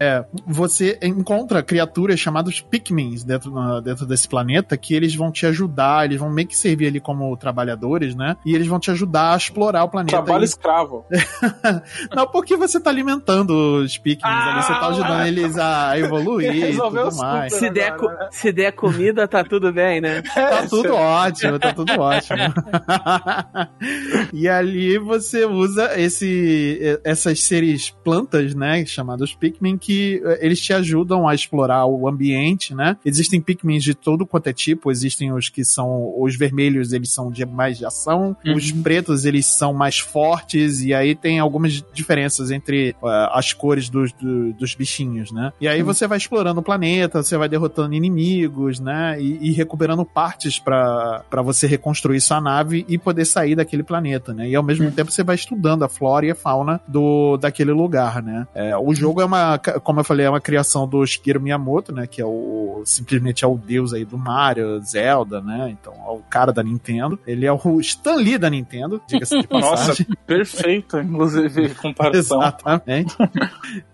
você 0.46 0.98
encontra 1.02 1.62
criaturas 1.62 2.18
chamadas 2.18 2.60
Pikmins 2.60 3.24
dentro, 3.24 3.50
na- 3.52 3.80
dentro 3.80 4.06
desse 4.06 4.28
planeta 4.28 4.76
que 4.76 4.94
eles 4.94 5.14
vão 5.14 5.30
te 5.30 5.46
ajudar, 5.46 6.04
eles 6.04 6.18
vão 6.18 6.30
meio 6.30 6.48
que 6.48 6.56
servir 6.56 6.86
ali 6.88 7.00
como 7.00 7.36
trabalhadores, 7.36 8.14
né? 8.14 8.36
E 8.44 8.54
eles 8.54 8.66
vão 8.66 8.78
te 8.78 8.90
ajudar 8.90 9.34
a 9.34 9.36
explorar 9.36 9.84
o 9.84 9.88
planeta. 9.88 10.16
Trabalho 10.22 10.42
E- 10.42 10.46
escravo. 10.46 11.04
não, 12.14 12.26
porque 12.26 12.56
você 12.56 12.80
tá 12.80 12.90
alimentando 12.90 13.82
os 13.82 13.96
Pikmins 13.98 14.22
Ah, 14.34 14.54
você 14.62 14.72
tá 14.72 14.88
ajudando 14.88 15.26
eles 15.26 15.58
a 15.58 15.98
evoluir 15.98 16.54
e 16.70 16.76
tudo 16.76 17.08
os 17.08 17.16
mais. 17.16 17.54
Se 17.54 17.70
der, 17.70 17.92
agora, 17.92 18.16
co- 18.16 18.28
se 18.30 18.52
der 18.52 18.72
comida, 18.72 19.26
tá 19.28 19.42
tudo 19.44 19.72
bem, 19.72 20.00
né? 20.00 20.22
Tá 20.50 20.66
tudo 20.68 20.94
ótimo, 20.94 21.58
tá 21.58 21.72
tudo 21.72 21.92
ótimo. 22.00 22.38
e 24.32 24.48
ali 24.48 24.98
você 24.98 25.44
usa 25.44 25.98
esse, 26.00 26.98
essas 27.04 27.42
seres 27.42 27.90
plantas, 27.90 28.54
né, 28.54 28.84
chamadas 28.86 29.34
Pikmin, 29.34 29.76
que 29.78 30.20
eh, 30.24 30.38
eles 30.42 30.60
te 30.60 30.72
ajudam 30.72 31.28
a 31.28 31.34
explorar 31.34 31.86
o 31.86 32.08
ambiente, 32.08 32.74
né? 32.74 32.96
Existem 33.04 33.40
Pikmins 33.40 33.82
de 33.84 33.94
todo 33.94 34.26
quanto 34.26 34.48
é 34.48 34.52
tipo, 34.52 34.90
existem 34.90 35.32
os 35.32 35.48
que 35.48 35.64
são, 35.64 36.14
os 36.20 36.36
vermelhos, 36.36 36.92
eles 36.92 37.12
são 37.12 37.30
de 37.30 37.44
mais 37.46 37.78
de 37.78 37.84
ação, 37.86 38.36
os 38.54 38.70
pretos, 38.72 39.24
eles 39.24 39.46
são 39.46 39.72
mais 39.72 39.98
fortes, 39.98 40.80
e 40.82 40.92
aí 40.94 41.14
tem 41.14 41.38
algumas 41.38 41.82
diferenças 41.92 42.50
entre 42.50 42.90
eh, 42.90 43.28
as 43.32 43.52
cores 43.52 43.88
dos, 43.88 44.12
do- 44.52 44.60
dos 44.60 44.74
bichinhos, 44.74 45.32
né? 45.32 45.52
E 45.60 45.66
aí 45.68 45.82
você 45.82 46.06
vai 46.06 46.18
explorando 46.18 46.60
o 46.60 46.62
planeta, 46.62 47.22
você 47.22 47.36
vai 47.36 47.48
derrotando 47.48 47.94
inimigos, 47.94 48.78
né? 48.80 49.20
E, 49.20 49.48
e 49.48 49.52
recuperando 49.52 50.04
partes 50.04 50.58
pra 50.58 51.22
pra 51.30 51.42
você 51.42 51.66
reconstruir 51.66 52.20
sua 52.20 52.40
nave 52.40 52.84
e 52.88 52.98
poder 52.98 53.24
sair 53.24 53.54
daquele 53.54 53.82
planeta, 53.82 54.32
né? 54.32 54.48
E 54.48 54.54
ao 54.56 54.62
mesmo 54.62 54.90
tempo 54.90 55.10
você 55.10 55.22
vai 55.22 55.34
estudando 55.34 55.84
a 55.84 55.88
flora 55.88 56.26
e 56.26 56.30
a 56.30 56.34
fauna 56.34 56.80
do, 56.86 57.36
daquele 57.36 57.72
lugar, 57.72 58.22
né? 58.22 58.46
É, 58.54 58.76
o 58.76 58.94
jogo 58.94 59.20
é 59.20 59.24
uma, 59.24 59.58
como 59.58 60.00
eu 60.00 60.04
falei, 60.04 60.26
é 60.26 60.30
uma 60.30 60.40
criação 60.40 60.86
do 60.88 61.04
Shigeru 61.06 61.40
Miyamoto, 61.40 61.92
né? 61.92 62.06
Que 62.06 62.20
é 62.20 62.24
o, 62.24 62.82
simplesmente 62.84 63.44
é 63.44 63.48
o 63.48 63.56
deus 63.56 63.92
aí 63.92 64.04
do 64.04 64.18
Mario, 64.18 64.80
Zelda, 64.80 65.40
né? 65.40 65.68
Então, 65.78 65.92
é 65.94 66.10
o 66.10 66.18
cara 66.28 66.52
da 66.52 66.62
Nintendo. 66.62 67.18
Ele 67.26 67.46
é 67.46 67.52
o 67.52 67.80
Stan 67.80 68.14
Lee 68.16 68.38
da 68.38 68.50
Nintendo, 68.50 69.00
diga-se 69.08 69.38
de 69.40 69.46
Nossa, 69.50 69.88
passagem. 69.88 70.06
perfeita, 70.26 71.02
inclusive, 71.02 71.70
comparação. 71.74 72.40
Exatamente. 72.42 73.14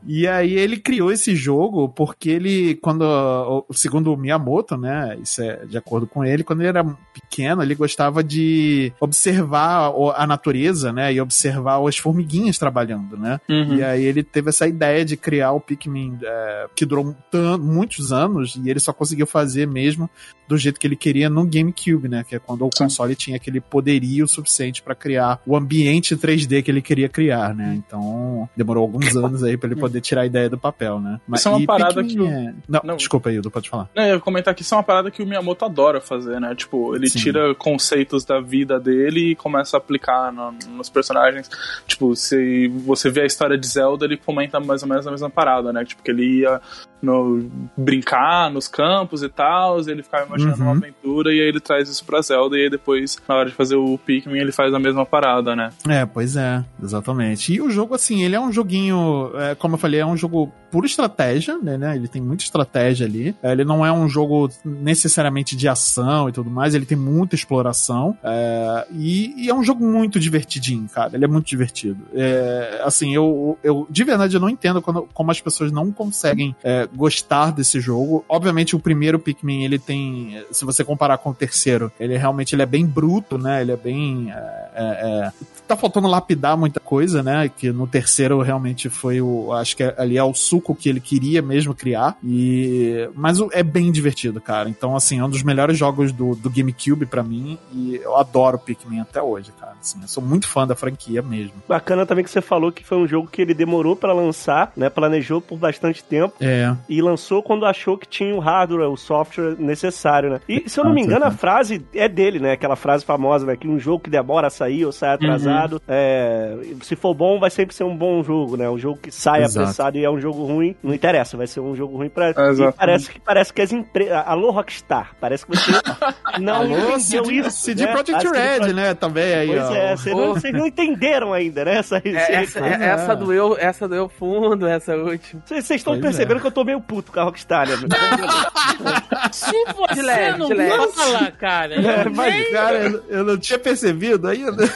e 0.06 0.26
aí 0.26 0.45
ele 0.54 0.76
criou 0.78 1.10
esse 1.10 1.34
jogo 1.34 1.88
porque 1.88 2.30
ele, 2.30 2.74
quando, 2.76 3.64
segundo 3.72 4.12
o 4.12 4.16
Miyamoto, 4.16 4.76
né, 4.76 5.16
isso 5.22 5.42
é 5.42 5.64
de 5.66 5.78
acordo 5.78 6.06
com 6.06 6.24
ele, 6.24 6.44
quando 6.44 6.60
ele 6.60 6.68
era 6.68 6.84
pequeno, 7.12 7.62
ele 7.62 7.74
gostava 7.74 8.22
de 8.22 8.92
observar 9.00 9.92
a 10.14 10.26
natureza, 10.26 10.92
né, 10.92 11.12
e 11.12 11.20
observar 11.20 11.80
as 11.86 11.96
formiguinhas 11.96 12.58
trabalhando, 12.58 13.16
né. 13.16 13.40
Uhum. 13.48 13.76
E 13.76 13.84
aí 13.84 14.04
ele 14.04 14.22
teve 14.22 14.50
essa 14.50 14.66
ideia 14.66 15.04
de 15.04 15.16
criar 15.16 15.52
o 15.52 15.60
Pikmin, 15.60 16.18
é, 16.22 16.66
que 16.74 16.84
durou 16.84 17.14
muitos 17.58 18.12
anos, 18.12 18.56
e 18.56 18.70
ele 18.70 18.80
só 18.80 18.92
conseguiu 18.92 19.26
fazer 19.26 19.66
mesmo 19.66 20.08
do 20.48 20.56
jeito 20.56 20.78
que 20.78 20.86
ele 20.86 20.96
queria 20.96 21.28
no 21.28 21.44
GameCube, 21.44 22.08
né? 22.08 22.24
Que 22.26 22.36
é 22.36 22.38
quando 22.38 22.64
o 22.64 22.70
console 22.70 23.14
tinha 23.14 23.36
aquele 23.36 23.60
poderio 23.60 24.26
suficiente 24.28 24.82
pra 24.82 24.94
criar 24.94 25.40
o 25.46 25.56
ambiente 25.56 26.16
3D 26.16 26.62
que 26.62 26.70
ele 26.70 26.82
queria 26.82 27.08
criar, 27.08 27.54
né? 27.54 27.74
Então 27.76 28.48
demorou 28.56 28.82
alguns 28.82 29.14
anos 29.16 29.42
aí 29.42 29.56
pra 29.56 29.68
ele 29.68 29.78
poder 29.78 30.00
tirar 30.00 30.22
a 30.22 30.26
ideia 30.36 30.50
do 30.50 30.58
papel, 30.58 31.00
né? 31.00 31.18
Isso 31.34 31.48
é 31.48 31.50
uma 31.50 31.66
parada 31.66 32.04
que 32.04 32.20
o- 32.20 32.54
Não, 32.68 32.80
Não. 32.84 32.96
desculpa 32.96 33.30
aí, 33.30 33.36
Edu, 33.36 33.50
pode 33.50 33.70
falar. 33.70 33.88
Não, 33.94 34.02
eu 34.04 34.14
ia 34.16 34.20
comentar 34.20 34.54
que 34.54 34.62
isso 34.62 34.74
é 34.74 34.76
uma 34.76 34.82
parada 34.82 35.10
que 35.10 35.22
o 35.22 35.26
Miyamoto 35.26 35.64
adora 35.64 36.00
fazer, 36.00 36.38
né? 36.40 36.54
Tipo, 36.54 36.94
ele 36.94 37.08
Sim. 37.08 37.18
tira 37.18 37.54
conceitos 37.54 38.24
da 38.24 38.40
vida 38.40 38.78
dele 38.78 39.30
e 39.32 39.34
começa 39.34 39.76
a 39.76 39.78
aplicar 39.78 40.30
no- 40.32 40.52
nos 40.76 40.90
personagens. 40.90 41.48
Tipo, 41.86 42.14
se 42.14 42.68
você 42.68 43.10
vê 43.10 43.22
a 43.22 43.26
história 43.26 43.56
de 43.56 43.66
Zelda, 43.66 44.04
ele 44.04 44.16
comenta 44.16 44.60
mais 44.60 44.82
ou 44.82 44.88
menos 44.88 45.06
a 45.06 45.10
mesma 45.10 45.30
parada, 45.30 45.72
né? 45.72 45.84
Tipo, 45.84 46.02
que 46.02 46.10
ele 46.10 46.40
ia 46.40 46.60
no, 47.02 47.48
brincar 47.76 48.50
nos 48.50 48.66
campos 48.66 49.22
e 49.22 49.28
tal, 49.28 49.78
ele 49.80 50.02
ficava 50.02 50.26
imaginando 50.26 50.58
Uhum. 50.58 50.64
uma 50.64 50.72
aventura 50.76 51.32
e 51.32 51.40
aí 51.40 51.46
ele 51.48 51.60
traz 51.60 51.88
isso 51.88 52.04
pra 52.04 52.20
Zelda 52.20 52.56
e 52.58 52.62
aí 52.64 52.70
depois, 52.70 53.16
na 53.28 53.34
hora 53.36 53.48
de 53.48 53.54
fazer 53.54 53.76
o 53.76 53.96
Pikmin, 53.98 54.38
ele 54.40 54.50
faz 54.50 54.72
a 54.74 54.78
mesma 54.78 55.04
parada, 55.06 55.54
né? 55.54 55.70
É, 55.88 56.04
pois 56.04 56.34
é, 56.36 56.64
exatamente. 56.82 57.52
E 57.52 57.60
o 57.60 57.70
jogo, 57.70 57.94
assim, 57.94 58.24
ele 58.24 58.34
é 58.34 58.40
um 58.40 58.50
joguinho, 58.50 59.30
é, 59.34 59.54
como 59.54 59.74
eu 59.74 59.78
falei, 59.78 60.00
é 60.00 60.06
um 60.06 60.16
jogo 60.16 60.25
jogo 60.26 60.52
pura 60.76 60.86
estratégia, 60.86 61.56
né, 61.56 61.78
né? 61.78 61.96
Ele 61.96 62.06
tem 62.06 62.20
muita 62.20 62.44
estratégia 62.44 63.06
ali. 63.06 63.34
É, 63.42 63.50
ele 63.50 63.64
não 63.64 63.84
é 63.84 63.90
um 63.90 64.06
jogo 64.06 64.50
necessariamente 64.62 65.56
de 65.56 65.66
ação 65.66 66.28
e 66.28 66.32
tudo 66.32 66.50
mais, 66.50 66.74
ele 66.74 66.84
tem 66.84 66.98
muita 66.98 67.34
exploração. 67.34 68.14
é, 68.22 68.86
e, 68.92 69.44
e 69.44 69.48
é 69.48 69.54
um 69.54 69.64
jogo 69.64 69.82
muito 69.82 70.20
divertidinho, 70.20 70.86
cara. 70.92 71.12
Ele 71.14 71.24
é 71.24 71.28
muito 71.28 71.46
divertido. 71.46 72.00
É, 72.12 72.82
assim, 72.84 73.14
eu, 73.14 73.58
eu 73.64 73.86
de 73.88 74.04
verdade 74.04 74.36
eu 74.36 74.40
não 74.40 74.50
entendo 74.50 74.82
quando, 74.82 75.08
como 75.14 75.30
as 75.30 75.40
pessoas 75.40 75.72
não 75.72 75.90
conseguem 75.90 76.54
é, 76.62 76.86
gostar 76.94 77.52
desse 77.52 77.80
jogo. 77.80 78.22
Obviamente, 78.28 78.76
o 78.76 78.78
primeiro 78.78 79.18
Pikmin, 79.18 79.64
ele 79.64 79.78
tem. 79.78 80.44
Se 80.50 80.66
você 80.66 80.84
comparar 80.84 81.16
com 81.16 81.30
o 81.30 81.34
terceiro, 81.34 81.90
ele 81.98 82.18
realmente 82.18 82.54
ele 82.54 82.62
é 82.62 82.66
bem 82.66 82.84
bruto, 82.84 83.38
né? 83.38 83.62
Ele 83.62 83.72
é 83.72 83.76
bem. 83.78 84.30
é, 84.30 84.42
é, 84.76 85.32
tá 85.66 85.76
faltando 85.76 86.06
lapidar 86.06 86.56
muita 86.56 86.80
coisa, 86.80 87.22
né? 87.22 87.48
Que 87.48 87.72
no 87.72 87.86
terceiro 87.86 88.42
realmente 88.42 88.90
foi 88.90 89.22
o. 89.22 89.52
Acho 89.54 89.76
que 89.76 89.82
ali 89.96 90.18
é 90.18 90.22
o 90.22 90.34
suco 90.34 90.65
que 90.74 90.88
ele 90.88 91.00
queria 91.00 91.40
mesmo 91.42 91.74
criar. 91.74 92.16
E. 92.24 93.08
Mas 93.14 93.38
é 93.52 93.62
bem 93.62 93.90
divertido, 93.92 94.40
cara. 94.40 94.68
Então, 94.68 94.96
assim, 94.96 95.18
é 95.20 95.24
um 95.24 95.28
dos 95.30 95.42
melhores 95.42 95.76
jogos 95.78 96.12
do, 96.12 96.34
do 96.34 96.50
GameCube 96.50 97.06
pra 97.06 97.22
mim. 97.22 97.58
E 97.72 97.96
eu 98.02 98.16
adoro 98.16 98.58
Pikmin 98.58 99.00
até 99.00 99.20
hoje, 99.22 99.52
cara. 99.58 99.74
Assim, 99.80 100.00
eu 100.02 100.08
sou 100.08 100.22
muito 100.22 100.48
fã 100.48 100.66
da 100.66 100.74
franquia 100.74 101.22
mesmo. 101.22 101.52
Bacana 101.68 102.06
também 102.06 102.24
que 102.24 102.30
você 102.30 102.40
falou 102.40 102.72
que 102.72 102.84
foi 102.84 102.98
um 102.98 103.06
jogo 103.06 103.28
que 103.28 103.40
ele 103.42 103.54
demorou 103.54 103.94
pra 103.96 104.12
lançar, 104.12 104.72
né? 104.76 104.88
Planejou 104.90 105.40
por 105.40 105.58
bastante 105.58 106.02
tempo 106.02 106.34
É. 106.40 106.74
e 106.88 107.00
lançou 107.00 107.42
quando 107.42 107.64
achou 107.66 107.96
que 107.98 108.06
tinha 108.08 108.34
o 108.34 108.38
hardware, 108.38 108.90
o 108.90 108.96
software 108.96 109.56
necessário, 109.58 110.30
né? 110.30 110.40
E 110.48 110.68
se 110.68 110.78
eu 110.80 110.84
não 110.84 110.92
me 110.92 111.02
engano, 111.02 111.24
a 111.24 111.30
frase 111.30 111.84
é 111.94 112.08
dele, 112.08 112.38
né? 112.38 112.52
Aquela 112.52 112.76
frase 112.76 113.04
famosa, 113.04 113.46
né? 113.46 113.56
Que 113.56 113.68
um 113.68 113.78
jogo 113.78 114.04
que 114.04 114.10
demora 114.10 114.46
a 114.46 114.50
sair 114.50 114.84
ou 114.84 114.92
sai 114.92 115.14
atrasado, 115.14 115.80
é, 115.86 116.56
se 116.82 116.96
for 116.96 117.14
bom, 117.14 117.38
vai 117.38 117.50
sempre 117.50 117.74
ser 117.74 117.84
um 117.84 117.96
bom 117.96 118.22
jogo, 118.22 118.56
né? 118.56 118.68
Um 118.68 118.78
jogo 118.78 118.98
que 119.02 119.10
sai 119.10 119.42
Exato. 119.42 119.60
apressado 119.60 119.98
e 119.98 120.04
é 120.04 120.10
um 120.10 120.20
jogo 120.20 120.45
ruim, 120.46 120.76
não 120.82 120.94
interessa, 120.94 121.36
vai 121.36 121.46
ser 121.46 121.60
um 121.60 121.74
jogo 121.76 121.96
ruim 121.96 122.08
pra. 122.08 122.30
Exato. 122.30 122.70
E 122.70 122.72
parece 122.78 123.10
que 123.10 123.20
parece 123.20 123.52
que 123.52 123.60
as 123.62 123.72
empresas. 123.72 124.22
Alô, 124.26 124.50
Rockstar, 124.50 125.12
parece 125.20 125.44
que 125.46 125.56
você 125.56 125.70
não 126.40 126.54
Alô, 126.56 126.66
entendeu 126.96 127.00
CD, 127.24 127.32
isso. 127.34 127.50
CD 127.50 127.84
né? 127.86 127.96
CD 127.96 128.12
Red, 128.16 128.22
Projekt- 128.56 128.72
né? 128.74 128.94
Também 128.94 129.34
aí, 129.34 129.46
Pois 129.48 129.62
ó. 129.62 129.74
é, 129.74 129.96
vocês 129.96 130.16
não, 130.16 130.34
vocês 130.34 130.54
não 130.54 130.66
entenderam 130.66 131.32
ainda, 131.32 131.64
né? 131.64 131.78
Essa, 131.78 131.96
É, 132.04 132.42
essa, 132.42 132.60
é- 132.60 132.84
essa 132.88 133.14
doeu, 133.16 133.56
essa 133.58 133.88
doeu 133.88 134.08
fundo, 134.08 134.66
essa 134.66 134.94
última. 134.96 135.42
Vocês 135.46 135.70
estão 135.70 135.94
Pois 135.94 136.02
percebendo 136.04 136.38
é. 136.38 136.40
que 136.40 136.46
eu 136.46 136.52
tô 136.52 136.64
meio 136.64 136.80
puto 136.80 137.12
com 137.12 137.20
a 137.20 137.24
Rockstar, 137.24 137.68
né? 137.68 137.74
Se 139.32 139.50
você 139.74 139.94
De 139.94 140.02
leve, 140.02 140.38
não 140.38 140.46
de 140.48 140.54
leve. 140.54 140.88
fala, 140.92 141.30
cara. 141.32 141.74
É, 141.74 142.08
mas, 142.08 142.50
Cara, 142.50 142.78
eu, 142.78 143.02
eu 143.08 143.24
não 143.24 143.36
tinha 143.38 143.58
percebido 143.58 144.28
ainda. 144.28 144.66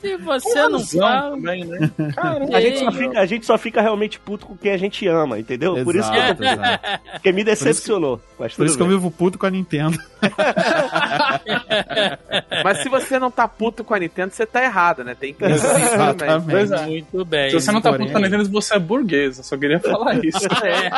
Se 0.00 0.16
você 0.18 0.68
não 0.68 0.78
Razão 0.78 1.00
fala. 1.00 1.30
também, 1.30 1.64
né? 1.64 1.90
Caramba. 2.14 2.56
A 2.56 2.60
gente, 2.60 2.78
só 2.78 2.92
fica, 2.92 3.20
a 3.20 3.26
gente 3.26 3.46
só 3.46 3.58
fica 3.58 3.80
realmente 3.82 3.95
puto 4.20 4.46
com 4.46 4.56
quem 4.56 4.72
a 4.72 4.76
gente 4.76 5.06
ama, 5.08 5.38
entendeu? 5.38 5.82
Por 5.84 5.96
isso 5.96 6.10
que, 6.10 6.16
eu, 6.16 6.22
Exato, 6.22 6.44
exato. 6.44 7.00
porque 7.12 7.32
me 7.32 7.44
decepcionou. 7.44 8.20
Por 8.36 8.50
tudo 8.50 8.64
isso 8.66 8.76
que 8.76 8.82
eu 8.82 8.88
vivo 8.88 9.10
puto 9.10 9.38
com 9.38 9.46
a 9.46 9.50
Nintendo. 9.50 9.96
Mas 12.64 12.78
se 12.82 12.88
você 12.88 13.18
não 13.18 13.30
tá 13.30 13.46
puto 13.48 13.84
com 13.84 13.94
a 13.94 13.98
Nintendo, 13.98 14.32
você 14.32 14.46
tá 14.46 14.62
errado, 14.62 15.04
né? 15.04 15.14
Tem 15.18 15.32
que 15.32 15.44
isso. 15.46 15.66
Exatamente. 15.66 16.46
Pois 16.50 16.70
é. 16.70 16.86
Muito 16.86 17.24
bem. 17.24 17.50
Se 17.50 17.60
você 17.60 17.72
não 17.72 17.80
tá 17.80 17.92
puto 17.92 18.10
com 18.12 18.18
a 18.18 18.20
Nintendo, 18.20 18.48
você 18.50 18.74
é 18.74 18.78
burguês. 18.78 19.38
Eu 19.38 19.44
só 19.44 19.56
queria 19.56 19.80
falar 19.80 20.14
isso. 20.24 20.46
É. 20.64 20.90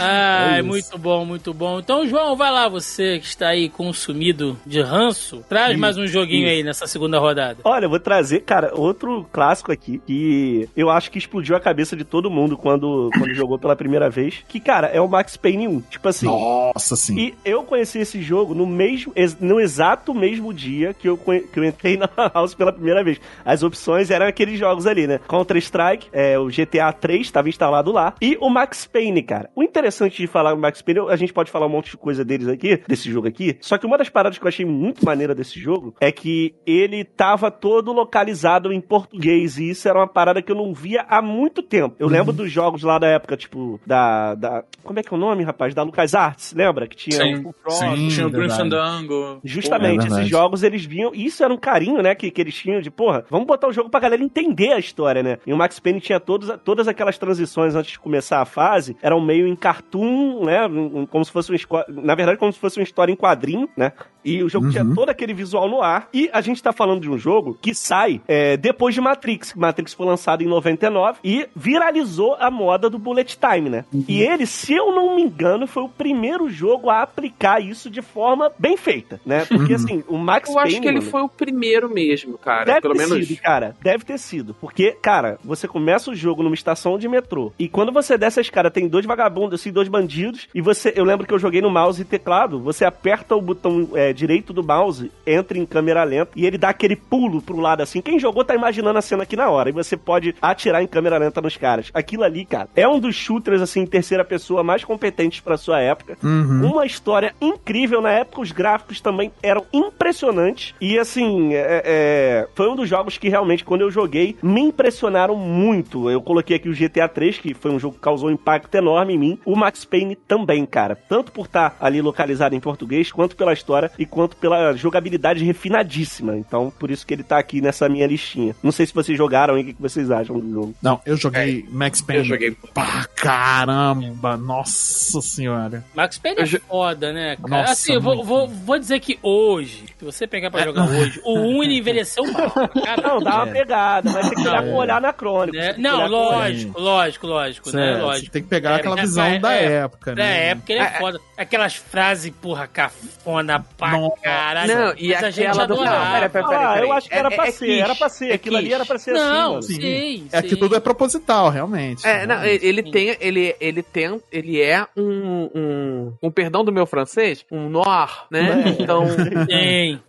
Ai, 0.00 0.56
É 0.56 0.58
isso. 0.58 0.66
muito 0.68 0.98
bom, 0.98 1.24
muito 1.24 1.54
bom. 1.54 1.78
Então, 1.78 2.06
João, 2.06 2.36
vai 2.36 2.50
lá, 2.50 2.68
você 2.68 3.18
que 3.18 3.26
está 3.26 3.48
aí 3.48 3.68
consumido 3.68 4.58
de 4.66 4.80
ranço. 4.80 5.44
Traz 5.48 5.76
mais 5.78 5.96
um 5.96 6.06
joguinho 6.06 6.48
aí 6.48 6.62
nessa 6.62 6.86
segunda 6.86 7.18
rodada. 7.18 7.58
Olha, 7.64 7.86
eu 7.86 7.90
vou 7.90 8.00
trazer, 8.00 8.40
cara, 8.40 8.72
outro 8.74 9.26
clássico 9.32 9.72
aqui 9.72 10.00
que 10.06 10.68
eu 10.76 10.90
acho 10.90 11.10
que 11.10 11.18
explodiu 11.18 11.47
a 11.56 11.60
cabeça 11.60 11.96
de 11.96 12.04
todo 12.04 12.30
mundo 12.30 12.56
quando, 12.56 13.10
quando 13.12 13.34
jogou 13.34 13.58
pela 13.58 13.76
primeira 13.76 14.08
vez. 14.10 14.44
Que, 14.48 14.60
cara, 14.60 14.88
é 14.88 15.00
o 15.00 15.08
Max 15.08 15.36
Payne 15.36 15.68
1. 15.68 15.80
Tipo 15.82 16.08
assim. 16.08 16.26
Nossa, 16.26 16.96
sim. 16.96 17.18
E 17.18 17.34
eu 17.44 17.62
conheci 17.64 17.98
esse 17.98 18.20
jogo 18.22 18.54
no 18.54 18.66
mesmo, 18.66 19.12
no 19.40 19.60
exato 19.60 20.14
mesmo 20.14 20.52
dia 20.52 20.94
que 20.94 21.08
eu, 21.08 21.16
que 21.16 21.58
eu 21.58 21.64
entrei 21.64 21.96
na 21.96 22.08
House 22.34 22.54
pela 22.54 22.72
primeira 22.72 23.02
vez. 23.02 23.20
As 23.44 23.62
opções 23.62 24.10
eram 24.10 24.26
aqueles 24.26 24.58
jogos 24.58 24.86
ali, 24.86 25.06
né? 25.06 25.20
Counter-Strike, 25.28 26.08
é, 26.12 26.38
o 26.38 26.46
GTA 26.46 26.92
3 26.92 27.22
estava 27.22 27.48
instalado 27.48 27.92
lá, 27.92 28.14
e 28.20 28.36
o 28.40 28.48
Max 28.48 28.86
Payne, 28.86 29.22
cara. 29.22 29.50
O 29.54 29.62
interessante 29.62 30.16
de 30.16 30.26
falar 30.26 30.54
do 30.54 30.60
Max 30.60 30.82
Payne, 30.82 31.00
a 31.08 31.16
gente 31.16 31.32
pode 31.32 31.50
falar 31.50 31.66
um 31.66 31.70
monte 31.70 31.90
de 31.90 31.96
coisa 31.96 32.24
deles 32.24 32.48
aqui, 32.48 32.82
desse 32.86 33.10
jogo 33.10 33.28
aqui, 33.28 33.56
só 33.60 33.78
que 33.78 33.86
uma 33.86 33.98
das 33.98 34.08
paradas 34.08 34.38
que 34.38 34.44
eu 34.44 34.48
achei 34.48 34.64
muito 34.64 35.04
maneira 35.04 35.34
desse 35.34 35.58
jogo 35.60 35.94
é 36.00 36.10
que 36.10 36.54
ele 36.66 37.04
tava 37.04 37.50
todo 37.50 37.92
localizado 37.92 38.72
em 38.72 38.80
português, 38.80 39.58
e 39.58 39.70
isso 39.70 39.88
era 39.88 39.98
uma 39.98 40.08
parada 40.08 40.42
que 40.42 40.50
eu 40.50 40.56
não 40.56 40.72
via 40.72 41.06
há 41.08 41.22
muito 41.22 41.37
tempo. 41.46 41.94
Eu 41.98 42.08
lembro 42.08 42.32
dos 42.32 42.50
jogos 42.50 42.82
lá 42.82 42.98
da 42.98 43.06
época, 43.06 43.36
tipo, 43.36 43.80
da, 43.86 44.34
da... 44.34 44.64
Como 44.82 44.98
é 44.98 45.02
que 45.02 45.12
é 45.12 45.16
o 45.16 45.20
nome, 45.20 45.44
rapaz? 45.44 45.74
Da 45.74 45.82
LucasArts, 45.82 46.52
lembra? 46.54 46.86
Que 46.88 46.96
tinha 46.96 47.16
Sim, 47.22 47.34
o 47.46 47.52
Throttle, 47.52 47.96
sim. 47.96 48.08
Tinha 48.08 48.26
o 48.26 48.30
Grim. 48.30 48.48
Fandango. 48.50 49.40
Justamente, 49.44 50.04
É 50.06 50.08
esses 50.08 50.28
jogos 50.28 50.62
eles 50.62 50.84
vinham. 50.84 51.14
e 51.14 51.24
Isso 51.26 51.44
era 51.44 51.52
um 51.52 51.56
carinho, 51.56 52.02
né? 52.02 52.14
Que, 52.14 52.30
que 52.30 52.40
eles 52.40 52.54
tinham 52.54 52.80
de, 52.80 52.90
porra, 52.90 53.24
vamos 53.30 53.46
botar 53.46 53.68
o 53.68 53.72
jogo 53.72 53.88
pra 53.90 54.00
galera 54.00 54.22
entender 54.22 54.72
a 54.72 54.78
história, 54.78 55.22
né? 55.22 55.38
E 55.46 55.52
o 55.52 55.56
Max 55.56 55.78
Payne 55.78 56.00
tinha 56.00 56.18
todos, 56.18 56.50
todas 56.64 56.88
aquelas 56.88 57.16
transições 57.18 57.74
antes 57.74 57.92
de 57.92 57.98
começar 58.00 58.40
a 58.40 58.44
fase, 58.44 58.96
eram 59.02 59.20
meio 59.20 59.46
em 59.46 59.54
cartoon, 59.54 60.44
né? 60.44 60.66
um- 60.66 61.00
um- 61.00 61.06
Como 61.06 61.24
se 61.24 61.30
fosse 61.32 61.50
uma 61.50 61.56
esco- 61.56 61.84
Na 61.88 62.14
verdade, 62.14 62.38
como 62.38 62.52
se 62.52 62.58
fosse 62.58 62.78
uma 62.78 62.82
história 62.84 63.12
em 63.12 63.16
quadrinho, 63.16 63.68
né? 63.76 63.92
E 64.24 64.42
o 64.42 64.48
jogo 64.48 64.66
Uhum. 64.66 64.72
tinha 64.72 64.84
todo 64.94 65.08
aquele 65.10 65.32
visual 65.32 65.68
no 65.68 65.80
ar. 65.82 66.08
E 66.12 66.28
a 66.32 66.40
gente 66.40 66.62
tá 66.62 66.72
falando 66.72 67.00
de 67.00 67.10
um 67.10 67.16
jogo 67.18 67.56
que 67.60 67.74
sai 67.74 68.20
é, 68.28 68.56
depois 68.56 68.94
de 68.94 69.00
Matrix. 69.00 69.54
Matrix 69.54 69.94
foi 69.94 70.06
lançado 70.06 70.42
em 70.42 70.46
99 70.46 71.18
e 71.24 71.46
viralizou 71.54 72.34
a 72.38 72.50
moda 72.50 72.90
do 72.90 72.98
bullet 72.98 73.38
time, 73.38 73.68
né? 73.70 73.84
Uhum. 73.92 74.04
E 74.08 74.22
ele, 74.22 74.46
se 74.46 74.72
eu 74.74 74.94
não 74.94 75.14
me 75.16 75.22
engano, 75.22 75.66
foi 75.66 75.82
o 75.82 75.88
primeiro 75.88 76.48
jogo 76.50 76.90
a 76.90 77.02
aplicar 77.02 77.62
isso 77.62 77.88
de 77.90 78.02
forma 78.02 78.50
bem 78.58 78.76
feita, 78.76 79.20
né? 79.24 79.44
Porque 79.44 79.74
Uhum. 79.74 79.78
assim, 79.84 80.04
o 80.08 80.16
Max 80.18 80.48
Eu 80.50 80.58
acho 80.58 80.66
Payne, 80.72 80.80
que 80.80 80.88
ele 80.88 80.98
mano, 80.98 81.10
foi 81.10 81.22
o 81.22 81.28
primeiro 81.28 81.88
mesmo, 81.92 82.36
cara. 82.38 82.64
Deve 82.64 82.80
Pelo 82.80 82.94
ter 82.94 83.06
menos. 83.08 83.26
sido, 83.26 83.40
cara. 83.40 83.76
Deve 83.82 84.04
ter 84.04 84.18
sido. 84.18 84.54
Porque, 84.60 84.92
cara, 85.00 85.38
você 85.44 85.68
começa 85.68 86.10
o 86.10 86.14
jogo 86.14 86.42
numa 86.42 86.54
estação 86.54 86.98
de 86.98 87.08
metrô. 87.08 87.52
E 87.58 87.68
quando 87.68 87.92
você 87.92 88.16
desce 88.18 88.40
a 88.40 88.42
escada, 88.42 88.70
tem 88.70 88.88
dois 88.88 89.06
vagabundos, 89.06 89.60
assim, 89.60 89.70
dois 89.72 89.88
bandidos. 89.88 90.48
E 90.54 90.60
você. 90.60 90.92
Eu 90.96 91.04
lembro 91.04 91.26
que 91.26 91.32
eu 91.34 91.38
joguei 91.38 91.60
no 91.60 91.70
mouse 91.70 92.00
e 92.02 92.04
teclado. 92.04 92.58
Você 92.60 92.84
aperta 92.84 93.34
o 93.36 93.40
botão 93.40 93.88
é, 93.94 94.07
direito 94.12 94.52
do 94.52 94.62
mouse, 94.62 95.10
entra 95.26 95.58
em 95.58 95.66
câmera 95.66 96.04
lenta. 96.04 96.30
E 96.36 96.46
ele 96.46 96.58
dá 96.58 96.68
aquele 96.70 96.96
pulo 96.96 97.40
pro 97.42 97.58
lado 97.60 97.82
assim. 97.82 98.00
Quem 98.00 98.18
jogou 98.18 98.44
tá 98.44 98.54
imaginando 98.54 98.98
a 98.98 99.02
cena 99.02 99.22
aqui 99.22 99.36
na 99.36 99.48
hora. 99.50 99.68
E 99.68 99.72
você 99.72 99.96
pode 99.96 100.34
atirar 100.40 100.82
em 100.82 100.86
câmera 100.86 101.18
lenta 101.18 101.40
nos 101.40 101.56
caras. 101.56 101.90
Aquilo 101.94 102.24
ali, 102.24 102.44
cara, 102.44 102.68
é 102.76 102.86
um 102.88 102.98
dos 103.00 103.14
shooters, 103.14 103.60
assim, 103.60 103.80
em 103.80 103.86
terceira 103.86 104.24
pessoa 104.24 104.62
mais 104.62 104.84
competentes 104.84 105.40
pra 105.40 105.56
sua 105.56 105.80
época. 105.80 106.16
Uhum. 106.22 106.70
Uma 106.72 106.86
história 106.86 107.34
incrível. 107.40 108.00
Na 108.00 108.10
época, 108.10 108.40
os 108.40 108.52
gráficos 108.52 109.00
também 109.00 109.30
eram 109.42 109.64
impressionantes. 109.72 110.74
E 110.80 110.98
assim, 110.98 111.54
é- 111.54 111.82
é, 111.84 112.48
foi 112.54 112.68
um 112.70 112.76
dos 112.76 112.88
jogos 112.88 113.18
que 113.18 113.28
realmente, 113.28 113.64
quando 113.64 113.82
eu 113.82 113.90
joguei, 113.90 114.36
me 114.42 114.60
impressionaram 114.60 115.34
muito. 115.36 116.10
Eu 116.10 116.20
coloquei 116.22 116.56
aqui 116.56 116.68
o 116.68 116.74
GTA 116.74 117.08
3, 117.08 117.38
que 117.38 117.54
foi 117.54 117.70
um 117.70 117.78
jogo 117.78 117.94
que 117.96 118.00
causou 118.00 118.28
um 118.28 118.32
impacto 118.32 118.74
enorme 118.74 119.14
em 119.14 119.18
mim. 119.18 119.38
O 119.44 119.56
Max 119.56 119.84
Payne 119.84 120.14
também, 120.16 120.64
cara. 120.64 120.96
Tanto 120.96 121.32
por 121.32 121.46
estar 121.46 121.76
ali 121.80 122.00
localizado 122.00 122.54
em 122.54 122.60
português, 122.60 123.10
quanto 123.12 123.36
pela 123.36 123.52
história 123.52 123.90
e 123.98 124.06
quanto 124.06 124.36
pela 124.36 124.72
jogabilidade 124.74 125.44
refinadíssima. 125.44 126.36
Então, 126.36 126.72
por 126.78 126.90
isso 126.90 127.06
que 127.06 127.12
ele 127.14 127.22
tá 127.22 127.38
aqui 127.38 127.60
nessa 127.60 127.88
minha 127.88 128.06
listinha. 128.06 128.54
Não 128.62 128.70
sei 128.72 128.86
se 128.86 128.94
vocês 128.94 129.16
jogaram 129.18 129.54
aí, 129.54 129.62
o 129.62 129.64
que 129.66 129.74
vocês 129.80 130.10
acham 130.10 130.38
do 130.38 130.50
jogo. 130.52 130.74
Não, 130.82 131.00
eu 131.04 131.16
joguei 131.16 131.66
Max 131.70 132.00
Payne 132.00 132.22
Eu 132.22 132.24
joguei. 132.28 132.56
pra 132.72 133.06
caramba. 133.16 134.36
Nossa 134.36 135.20
senhora. 135.20 135.84
Max 135.94 136.18
Payne 136.18 136.40
é 136.40 136.42
Eu 136.44 136.60
foda, 136.60 137.12
né, 137.12 137.36
cara? 137.36 137.48
Nossa, 137.48 137.72
assim, 137.72 137.92
eu 137.94 138.00
vou, 138.00 138.24
vou, 138.24 138.46
vou 138.48 138.78
dizer 138.78 139.00
que 139.00 139.18
hoje, 139.22 139.84
se 139.98 140.04
você 140.04 140.26
pegar 140.26 140.50
pra 140.50 140.62
jogar 140.62 140.86
hoje, 140.88 141.20
o 141.24 141.38
1 141.38 141.62
ele 141.64 141.78
envelheceu 141.78 142.24
mal. 142.32 142.50
Cara, 142.84 143.02
Não, 143.02 143.20
dá 143.20 143.36
uma 143.42 143.48
É. 143.48 143.52
pegada, 143.52 144.10
mas 144.12 144.28
tem 144.28 144.42
que 144.42 144.48
olhar 144.48 144.62
um 144.62 144.74
olhar? 144.74 144.98
Você 144.98 145.52
tem 145.62 145.74
que 145.74 145.80
Não, 145.80 146.06
lógico, 146.06 146.80
lógico, 146.80 147.26
lógico, 147.26 147.70
né? 147.72 147.96
Lógico. 147.96 148.26
Você 148.26 148.32
tem 148.32 148.42
que 148.42 148.48
pegar 148.48 148.72
É, 148.72 148.74
aquela 148.76 148.96
visão 148.96 149.24
é- 149.24 149.38
da 149.38 149.52
é, 149.54 149.64
época, 149.74 150.10
Na 150.12 150.16
né? 150.16 150.46
época 150.50 150.72
ele 150.72 150.80
é 150.82 150.90
foda. 150.98 151.20
Aquelas 151.36 151.74
frases, 151.74 152.32
porra, 152.40 152.66
cafona 152.66 153.64
pra 153.90 154.10
caralho. 154.22 154.74
Não, 154.74 154.94
e 154.98 155.08
Mas 155.08 155.24
a 155.24 155.30
gente. 155.30 155.54
Não, 155.56 155.60
adorava. 155.64 156.12
pera, 156.14 156.28
pera, 156.30 156.48
pera, 156.48 156.70
Ah, 156.72 156.78
eu 156.80 156.92
acho 156.92 157.08
que 157.08 157.14
era 157.14 157.28
É- 157.32 157.34
pra 157.36 157.46
é 157.46 157.50
ser, 157.50 157.66
quiche, 157.66 157.80
era 157.80 157.94
pra 157.94 158.08
ser. 158.08 158.30
é 158.30 158.34
Aquilo 158.34 158.56
ali 158.56 158.72
era 158.72 158.84
pra 158.86 158.98
ser 158.98 159.10
assim, 159.12 159.20
Não, 159.20 159.62
sim, 159.62 160.28
É 160.32 160.42
que 160.42 160.50
sim. 160.50 160.56
tudo 160.56 160.76
é 160.76 160.80
proposital, 160.80 161.48
realmente. 161.50 162.06
É, 162.06 162.26
não, 162.26 162.44
ele, 162.44 162.82
tem, 162.90 163.16
ele, 163.20 163.54
ele 163.60 163.82
tem, 163.82 164.20
ele 164.32 164.60
é 164.60 164.86
um, 164.96 165.50
um, 165.54 166.12
um 166.22 166.30
perdão 166.30 166.64
do 166.64 166.72
meu 166.72 166.86
francês, 166.86 167.44
um 167.50 167.68
noir, 167.68 168.24
né? 168.30 168.64
É. 168.78 168.82
Então, 168.82 169.04
Tem. 169.46 170.00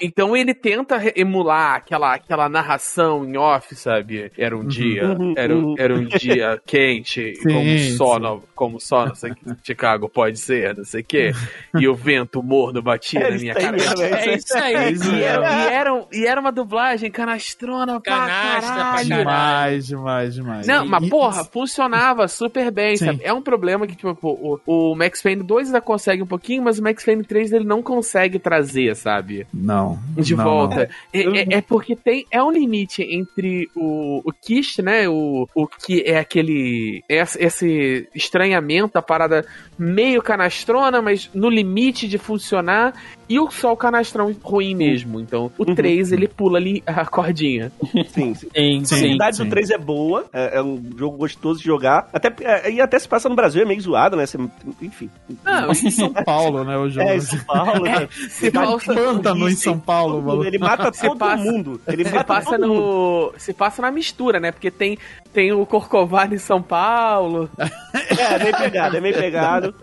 Então 0.00 0.36
ele 0.36 0.54
tenta 0.54 1.00
emular 1.14 1.74
aquela, 1.76 2.14
aquela 2.14 2.48
narração 2.48 3.24
em 3.24 3.36
off, 3.36 3.74
sabe? 3.76 4.32
Era 4.36 4.56
um 4.56 4.66
dia, 4.66 5.10
Uhum, 5.18 5.34
era, 5.36 5.54
uhum. 5.54 5.74
era 5.78 5.94
um 5.94 6.04
dia 6.04 6.60
quente, 6.66 7.34
Sim, 7.36 7.52
como 7.52 7.78
só, 7.96 8.18
no, 8.18 8.42
como 8.54 8.80
só, 8.80 9.06
não 9.06 9.14
sei, 9.14 9.32
que 9.34 9.44
Chicago 9.62 10.08
pode 10.08 10.38
ser, 10.38 10.76
não 10.76 10.84
sei 10.84 11.02
o 11.02 11.04
quê. 11.04 11.32
E 11.78 11.86
o 11.86 11.94
vento 11.94 12.42
morno 12.42 12.80
batia 12.82 13.20
É 13.20 13.30
na 13.30 13.36
minha 13.38 13.54
cabeça. 13.54 13.94
mesmo, 13.96 14.02
É 14.16 14.34
isso 14.36 14.56
aí. 14.58 14.92
isso 14.92 15.14
E 15.14 15.22
era, 15.22 15.46
e, 15.70 15.72
era, 15.72 15.94
um- 15.94 16.06
e 16.12 16.26
era 16.26 16.40
uma 16.40 16.52
dublagem 16.52 17.10
canastrona 17.10 18.00
Canastra 18.00 18.72
pra 18.72 18.84
caralho. 18.84 19.06
Demais, 19.06 19.86
demais, 19.86 20.34
demais. 20.34 20.66
Não, 20.66 20.84
E- 20.84 20.88
mas 20.88 21.04
e- 21.04 21.08
porra, 21.10 21.44
funcionava 21.44 22.26
super 22.28 22.70
bem, 22.70 22.96
Sim. 22.96 23.06
sabe? 23.06 23.20
É 23.22 23.32
um 23.32 23.42
problema 23.42 23.86
que, 23.86 23.94
tipo, 23.94 24.16
o, 24.22 24.58
o 24.66 24.94
Max 24.96 25.22
Payne 25.22 25.42
2 25.42 25.68
ainda 25.68 25.80
consegue 25.80 26.22
um 26.22 26.26
pouquinho, 26.26 26.62
mas 26.62 26.78
o 26.78 26.82
Max 26.82 27.04
Payne 27.04 27.24
3 27.24 27.52
ele 27.52 27.64
não 27.64 27.82
consegue 27.82 28.38
trazer, 28.38 28.94
sabe? 28.96 29.41
Não. 29.52 29.98
De 30.16 30.34
não, 30.36 30.44
volta. 30.44 30.88
não. 31.14 31.36
É, 31.36 31.40
é- 31.40 31.54
é 31.58 31.60
porque 31.60 31.96
tem. 31.96 32.26
É 32.30 32.42
um 32.42 32.50
limite 32.50 33.02
entre 33.02 33.68
o, 33.74 34.22
o 34.24 34.32
Kish, 34.32 34.78
né? 34.78 35.08
O, 35.08 35.48
o 35.54 35.66
que 35.66 36.02
é 36.02 36.18
aquele. 36.18 37.02
Esse, 37.08 37.42
esse 37.42 38.08
estranhamento, 38.14 38.98
a 38.98 39.02
parada 39.02 39.46
meio 39.78 40.22
canastrona, 40.22 41.00
mas 41.00 41.30
no 41.34 41.48
limite 41.48 42.08
de 42.08 42.18
funcionar. 42.18 42.94
E 43.28 43.38
o 43.40 43.50
só 43.50 43.72
o 43.72 43.76
canastrão 43.76 44.34
ruim 44.42 44.74
mesmo. 44.74 45.20
Então, 45.20 45.50
o 45.56 45.64
Uhum. 45.68 45.74
3 45.74 46.12
ele 46.12 46.28
pula 46.28 46.58
ali 46.58 46.82
a 46.86 47.04
cordinha. 47.06 47.72
Sim, 48.08 48.34
sim. 48.34 48.48
Sim, 48.54 48.80
A 48.82 48.84
sim. 48.84 48.98
qualidade 49.00 49.36
sim. 49.36 49.44
do 49.44 49.50
3 49.50 49.70
é 49.70 49.78
boa, 49.78 50.24
é, 50.32 50.58
é 50.58 50.62
um 50.62 50.82
jogo 50.96 51.16
gostoso 51.16 51.58
de 51.60 51.64
jogar. 51.66 52.08
Até, 52.12 52.32
é, 52.42 52.70
e 52.72 52.80
até 52.80 52.98
se 52.98 53.08
passa 53.08 53.28
no 53.28 53.34
Brasil, 53.36 53.62
é 53.62 53.64
meio 53.64 53.80
zoado, 53.80 54.16
né? 54.16 54.26
Você- 54.26 54.38
enfim. 54.82 55.08
Não, 55.44 55.70
Em 55.70 55.90
São 55.90 56.12
Paulo, 56.24 56.64
né? 56.64 56.76
O 56.76 56.88
jogo. 56.90 57.08
É, 57.08 57.16
em 57.16 57.20
São 57.20 57.38
Paulo, 57.44 57.84
né? 57.84 58.08
se 58.28 58.50
passa, 58.50 58.94
Pântano 58.94 59.48
em 59.48 59.54
São 59.56 59.78
Paulo, 59.78 60.22
mano. 60.22 60.44
Ele 60.44 60.58
mata 60.58 60.90
todo 60.92 61.16
passa- 61.18 61.42
mundo. 61.42 61.80
Ele 61.86 62.04
Se 62.04 62.12
mata 62.12 62.24
passa 62.24 62.50
todo 62.58 62.68
mundo. 62.68 62.80
no. 62.80 63.32
Se 63.38 63.52
passa 63.52 63.82
na 63.82 63.90
mistura, 63.90 64.38
né? 64.40 64.52
Porque 64.52 64.70
tem, 64.70 64.98
tem 65.32 65.52
o 65.52 65.64
Corcovado 65.64 66.34
em 66.34 66.38
São 66.38 66.60
Paulo. 66.60 67.48
É, 67.58 68.34
é 68.34 68.38
meio 68.42 68.56
pegado, 68.56 68.96
é 68.96 69.00
meio 69.00 69.14
pegado. 69.14 69.74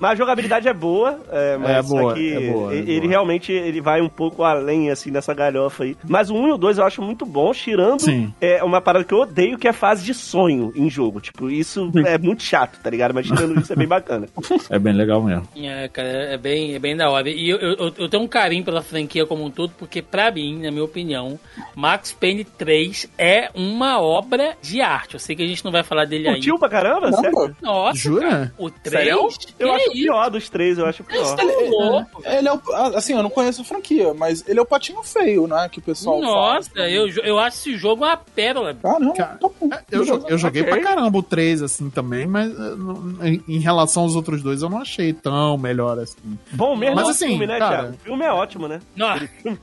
Mas 0.00 0.10
a 0.12 0.14
jogabilidade 0.14 0.68
é 0.68 0.72
boa. 0.74 1.20
É, 1.30 1.56
mas 1.56 1.70
É 1.70 1.82
boa, 1.82 2.18
é 2.18 2.52
boa, 2.52 2.74
é 2.90 2.94
ele 2.94 3.06
realmente 3.08 3.52
ele 3.52 3.80
vai 3.80 4.00
um 4.00 4.08
pouco 4.08 4.42
além, 4.42 4.90
assim, 4.90 5.10
nessa 5.10 5.32
galhofa 5.34 5.84
aí. 5.84 5.96
Mas 6.08 6.30
o 6.30 6.34
1 6.34 6.48
e 6.48 6.52
o 6.52 6.56
2 6.58 6.78
eu 6.78 6.84
acho 6.84 7.02
muito 7.02 7.24
bom, 7.26 7.52
tirando 7.52 8.00
Sim. 8.00 8.32
é, 8.40 8.62
uma 8.62 8.80
parada 8.80 9.04
que 9.04 9.12
eu 9.14 9.18
odeio, 9.20 9.58
que 9.58 9.66
é 9.66 9.70
a 9.70 9.74
fase 9.74 10.04
de 10.04 10.14
sonho 10.14 10.72
em 10.74 10.88
jogo. 10.90 11.20
Tipo, 11.20 11.50
isso 11.50 11.90
é 12.06 12.18
muito 12.18 12.42
chato, 12.42 12.78
tá 12.82 12.90
ligado? 12.90 13.14
Mas 13.14 13.26
tirando 13.26 13.58
isso 13.60 13.72
é 13.72 13.76
bem 13.76 13.86
bacana. 13.88 14.28
É 14.70 14.78
bem 14.78 14.92
legal 14.92 15.22
mesmo. 15.22 15.46
É, 15.56 15.88
cara, 15.88 16.08
é 16.08 16.38
bem, 16.38 16.74
é 16.74 16.78
bem 16.78 16.96
da 16.96 17.10
hora. 17.10 17.28
E 17.28 17.48
eu, 17.48 17.58
eu, 17.58 17.92
eu 17.98 18.08
tenho 18.08 18.22
um 18.22 18.28
carinho 18.28 18.64
pela 18.64 18.80
franquia 18.82 19.26
como 19.26 19.44
um 19.44 19.50
todo, 19.50 19.72
porque 19.78 20.00
pra 20.00 20.30
mim, 20.30 20.60
na 20.62 20.70
minha 20.70 20.84
opinião, 20.84 21.38
Max 21.74 22.12
Payne 22.12 22.44
3 22.44 23.10
é 23.18 23.50
uma 23.54 24.00
obra 24.00 24.56
de 24.62 24.80
arte. 24.80 25.14
Eu 25.14 25.20
sei 25.20 25.34
que 25.36 25.42
a 25.42 25.46
gente 25.46 25.64
não 25.64 25.72
vai 25.72 25.82
falar 25.82 26.04
dele 26.06 26.24
Curtiu 26.24 26.54
ainda. 26.54 26.58
pra 26.58 26.68
caramba? 26.68 27.12
Sério? 27.12 27.32
Caramba. 27.32 27.56
Nossa, 27.60 27.98
Jura? 27.98 28.28
cara, 28.30 28.54
o 28.58 28.70
3? 28.70 29.04
Sério? 29.04 29.28
Eu 29.58 29.68
Que 29.68 29.74
acho 29.74 29.90
o 29.90 29.92
isso? 29.92 30.02
pior 30.02 30.30
dos 30.30 30.48
três, 30.48 30.78
eu 30.78 30.86
acho 30.86 31.02
o 31.02 31.06
pior. 31.06 31.36
Tá 31.36 31.42
louco. 31.42 32.22
Ele 32.24 32.48
é 32.48 32.52
o, 32.52 32.60
assim, 32.72 33.14
eu 33.14 33.22
não 33.22 33.30
conheço 33.30 33.62
a 33.62 33.64
franquia, 33.64 34.12
mas 34.14 34.44
ele 34.48 34.58
é 34.58 34.62
o 34.62 34.66
patinho 34.66 35.02
feio, 35.02 35.46
né? 35.46 35.68
Que 35.70 35.78
o 35.78 35.82
pessoal 35.82 36.20
Nossa, 36.20 36.70
fala. 36.70 36.88
eu, 36.90 37.08
eu 37.08 37.38
acho 37.38 37.56
esse 37.58 37.76
jogo 37.76 38.04
uma 38.04 38.16
pérola. 38.16 38.74
Caramba, 38.74 39.14
Cara, 39.14 39.38
tá 39.38 39.48
bom. 39.60 39.68
Eu, 39.90 40.04
eu 40.28 40.38
joguei 40.38 40.62
Ok. 40.62 40.72
pra 40.74 40.82
caramba 40.82 41.18
o 41.18 41.22
3, 41.22 41.62
assim, 41.62 41.90
também, 41.90 42.26
mas 42.26 42.50
eh, 42.50 43.40
em, 43.48 43.58
relação 43.58 44.02
aos 44.04 44.16
outros 44.16 44.42
dois 44.42 44.62
eu 44.62 44.68
não 44.70 44.78
achei 44.80 45.12
tão 45.12 45.56
melhor 45.58 45.98
assim. 45.98 46.16
Bom 46.52 46.74
mesmo 46.76 46.96
Mas 46.96 47.08
é 47.08 47.10
assim, 47.10 47.28
filme, 47.28 47.46
né, 47.46 47.58
cara- 47.58 47.76
Thiago? 47.78 47.94
O 47.94 47.98
filme 48.04 48.24
é 48.24 48.32
ótimo, 48.32 48.68
né? 48.68 48.80
Nossa, 48.96 49.28